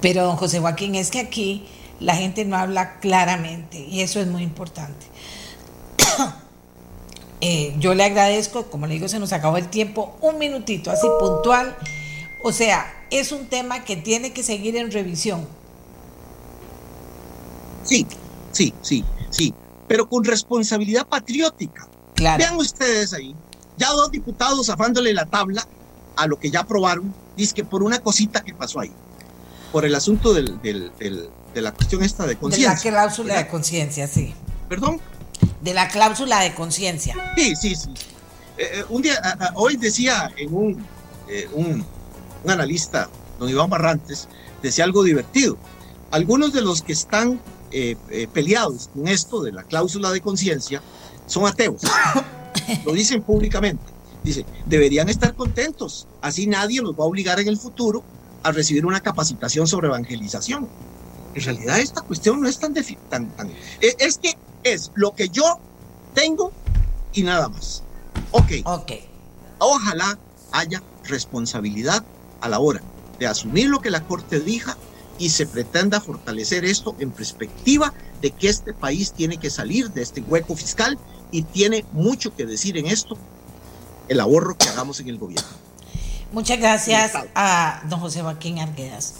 Pero, 0.00 0.24
don 0.24 0.36
José 0.36 0.60
Joaquín, 0.60 0.94
es 0.94 1.10
que 1.10 1.20
aquí 1.20 1.66
la 1.98 2.14
gente 2.14 2.44
no 2.44 2.56
habla 2.56 2.98
claramente 3.00 3.78
y 3.78 4.02
eso 4.02 4.20
es 4.20 4.26
muy 4.26 4.42
importante. 4.42 5.06
Eh, 7.46 7.74
yo 7.78 7.92
le 7.92 8.04
agradezco, 8.04 8.70
como 8.70 8.86
le 8.86 8.94
digo, 8.94 9.06
se 9.06 9.18
nos 9.18 9.34
acabó 9.34 9.58
el 9.58 9.68
tiempo, 9.68 10.16
un 10.22 10.38
minutito, 10.38 10.90
así 10.90 11.06
puntual. 11.20 11.76
O 12.42 12.52
sea, 12.52 12.90
es 13.10 13.32
un 13.32 13.48
tema 13.48 13.84
que 13.84 13.96
tiene 13.96 14.32
que 14.32 14.42
seguir 14.42 14.76
en 14.76 14.90
revisión. 14.90 15.46
Sí, 17.82 18.06
sí, 18.54 18.72
sí, 18.82 19.04
sí, 19.30 19.52
pero 19.88 20.08
con 20.08 20.24
responsabilidad 20.24 21.06
patriótica. 21.06 21.86
Claro. 22.14 22.38
Vean 22.38 22.56
ustedes 22.56 23.12
ahí, 23.12 23.34
ya 23.76 23.90
dos 23.90 24.10
diputados 24.10 24.70
afándole 24.70 25.12
la 25.12 25.26
tabla 25.26 25.66
a 26.16 26.26
lo 26.26 26.38
que 26.38 26.50
ya 26.50 26.60
aprobaron, 26.60 27.12
dice 27.36 27.54
que 27.54 27.64
por 27.64 27.82
una 27.82 27.98
cosita 27.98 28.42
que 28.42 28.54
pasó 28.54 28.80
ahí, 28.80 28.92
por 29.72 29.84
el 29.84 29.94
asunto 29.94 30.32
del, 30.32 30.60
del- 30.62 30.92
del- 30.98 31.28
de 31.52 31.60
la 31.60 31.72
cuestión 31.72 32.02
esta 32.02 32.22
de 32.24 32.30
De 32.30 32.34
la 32.34 32.40
conciencia. 32.40 32.90
cláusula 32.90 33.36
de 33.36 33.48
conciencia, 33.48 34.06
sí. 34.08 34.34
Perdón, 34.68 35.00
De 35.60 35.74
la 35.74 35.88
cláusula 35.88 36.40
de 36.40 36.54
conciencia. 36.54 37.14
sí, 37.36 37.54
sí, 37.56 37.74
sí. 37.74 37.90
Eh, 38.56 38.68
eh, 38.80 38.84
un 38.88 39.02
día, 39.02 39.14
a- 39.22 39.46
a- 39.46 39.52
hoy 39.56 39.76
decía 39.76 40.32
en 40.36 40.54
un, 40.54 40.86
eh, 41.28 41.48
un, 41.52 41.84
un 42.44 42.50
analista, 42.50 43.08
don 43.40 43.48
Iván 43.48 43.68
Barrantes, 43.70 44.28
decía 44.62 44.84
algo 44.84 45.02
divertido. 45.02 45.56
Algunos 46.12 46.52
de 46.52 46.60
los 46.62 46.82
que 46.82 46.92
están 46.92 47.40
eh, 47.76 47.96
eh, 48.10 48.28
peleados 48.32 48.88
con 48.94 49.08
esto 49.08 49.42
de 49.42 49.50
la 49.50 49.64
cláusula 49.64 50.12
de 50.12 50.20
conciencia 50.20 50.80
son 51.26 51.44
ateos. 51.46 51.82
Lo 52.84 52.92
dicen 52.92 53.20
públicamente. 53.22 53.82
Dice, 54.22 54.46
deberían 54.64 55.08
estar 55.08 55.34
contentos. 55.34 56.06
Así 56.22 56.46
nadie 56.46 56.80
los 56.80 56.92
va 56.92 57.02
a 57.02 57.08
obligar 57.08 57.40
en 57.40 57.48
el 57.48 57.58
futuro 57.58 58.04
a 58.44 58.52
recibir 58.52 58.86
una 58.86 59.00
capacitación 59.00 59.66
sobre 59.66 59.88
evangelización. 59.88 60.68
En 61.34 61.42
realidad 61.42 61.80
esta 61.80 62.02
cuestión 62.02 62.40
no 62.40 62.48
es 62.48 62.60
tan... 62.60 62.72
tan, 62.74 63.28
tan 63.36 63.50
eh, 63.80 63.96
es 63.98 64.18
que 64.18 64.38
es 64.62 64.92
lo 64.94 65.14
que 65.16 65.28
yo 65.28 65.58
tengo 66.14 66.52
y 67.12 67.24
nada 67.24 67.48
más. 67.48 67.82
Ok, 68.30 68.52
Ok. 68.64 68.92
ojalá 69.58 70.16
haya 70.52 70.80
responsabilidad 71.04 72.04
a 72.40 72.48
la 72.48 72.60
hora 72.60 72.82
de 73.18 73.26
asumir 73.26 73.68
lo 73.68 73.80
que 73.80 73.90
la 73.90 74.04
Corte 74.04 74.38
diga 74.38 74.76
y 75.18 75.30
se 75.30 75.46
pretenda 75.46 76.00
fortalecer 76.00 76.64
esto 76.64 76.96
en 76.98 77.10
perspectiva 77.10 77.92
de 78.20 78.30
que 78.30 78.48
este 78.48 78.72
país 78.72 79.12
tiene 79.12 79.36
que 79.38 79.50
salir 79.50 79.90
de 79.90 80.02
este 80.02 80.20
hueco 80.22 80.56
fiscal 80.56 80.98
y 81.30 81.42
tiene 81.42 81.84
mucho 81.92 82.34
que 82.34 82.46
decir 82.46 82.76
en 82.78 82.86
esto 82.86 83.16
el 84.08 84.20
ahorro 84.20 84.56
que 84.56 84.68
hagamos 84.68 85.00
en 85.00 85.08
el 85.08 85.18
gobierno. 85.18 85.48
Muchas 86.32 86.58
gracias 86.58 87.12
a 87.34 87.82
don 87.88 88.00
José 88.00 88.22
Joaquín 88.22 88.58
Arguedas. 88.58 89.14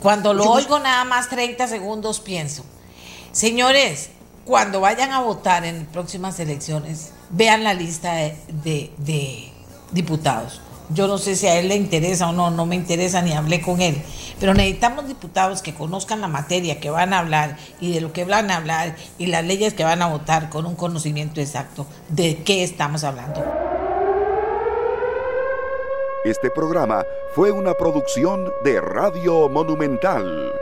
Cuando 0.00 0.34
lo 0.34 0.44
oigo 0.50 0.78
nada 0.78 1.04
más 1.04 1.28
30 1.28 1.66
segundos 1.68 2.20
pienso, 2.20 2.64
señores, 3.32 4.10
cuando 4.44 4.80
vayan 4.80 5.12
a 5.12 5.20
votar 5.20 5.64
en 5.64 5.86
próximas 5.86 6.38
elecciones, 6.40 7.10
vean 7.30 7.64
la 7.64 7.74
lista 7.74 8.14
de, 8.14 8.36
de- 8.64 8.92
de 8.98 9.52
diputados. 9.92 10.60
Yo 10.92 11.06
no 11.06 11.18
sé 11.18 11.36
si 11.36 11.46
a 11.46 11.58
él 11.58 11.68
le 11.68 11.76
interesa 11.76 12.28
o 12.28 12.32
no, 12.32 12.50
no 12.50 12.66
me 12.66 12.74
interesa 12.74 13.22
ni 13.22 13.32
hablé 13.32 13.60
con 13.60 13.80
él, 13.80 14.02
pero 14.40 14.54
necesitamos 14.54 15.06
diputados 15.06 15.62
que 15.62 15.72
conozcan 15.72 16.20
la 16.20 16.26
materia 16.28 16.80
que 16.80 16.90
van 16.90 17.12
a 17.12 17.20
hablar 17.20 17.56
y 17.80 17.92
de 17.92 18.00
lo 18.00 18.12
que 18.12 18.24
van 18.24 18.50
a 18.50 18.56
hablar 18.56 18.96
y 19.16 19.26
las 19.26 19.44
leyes 19.44 19.74
que 19.74 19.84
van 19.84 20.02
a 20.02 20.08
votar 20.08 20.50
con 20.50 20.66
un 20.66 20.74
conocimiento 20.74 21.40
exacto 21.40 21.86
de 22.08 22.42
qué 22.42 22.64
estamos 22.64 23.04
hablando. 23.04 23.44
Este 26.24 26.50
programa 26.50 27.04
fue 27.34 27.52
una 27.52 27.74
producción 27.74 28.52
de 28.64 28.80
Radio 28.80 29.48
Monumental. 29.48 30.52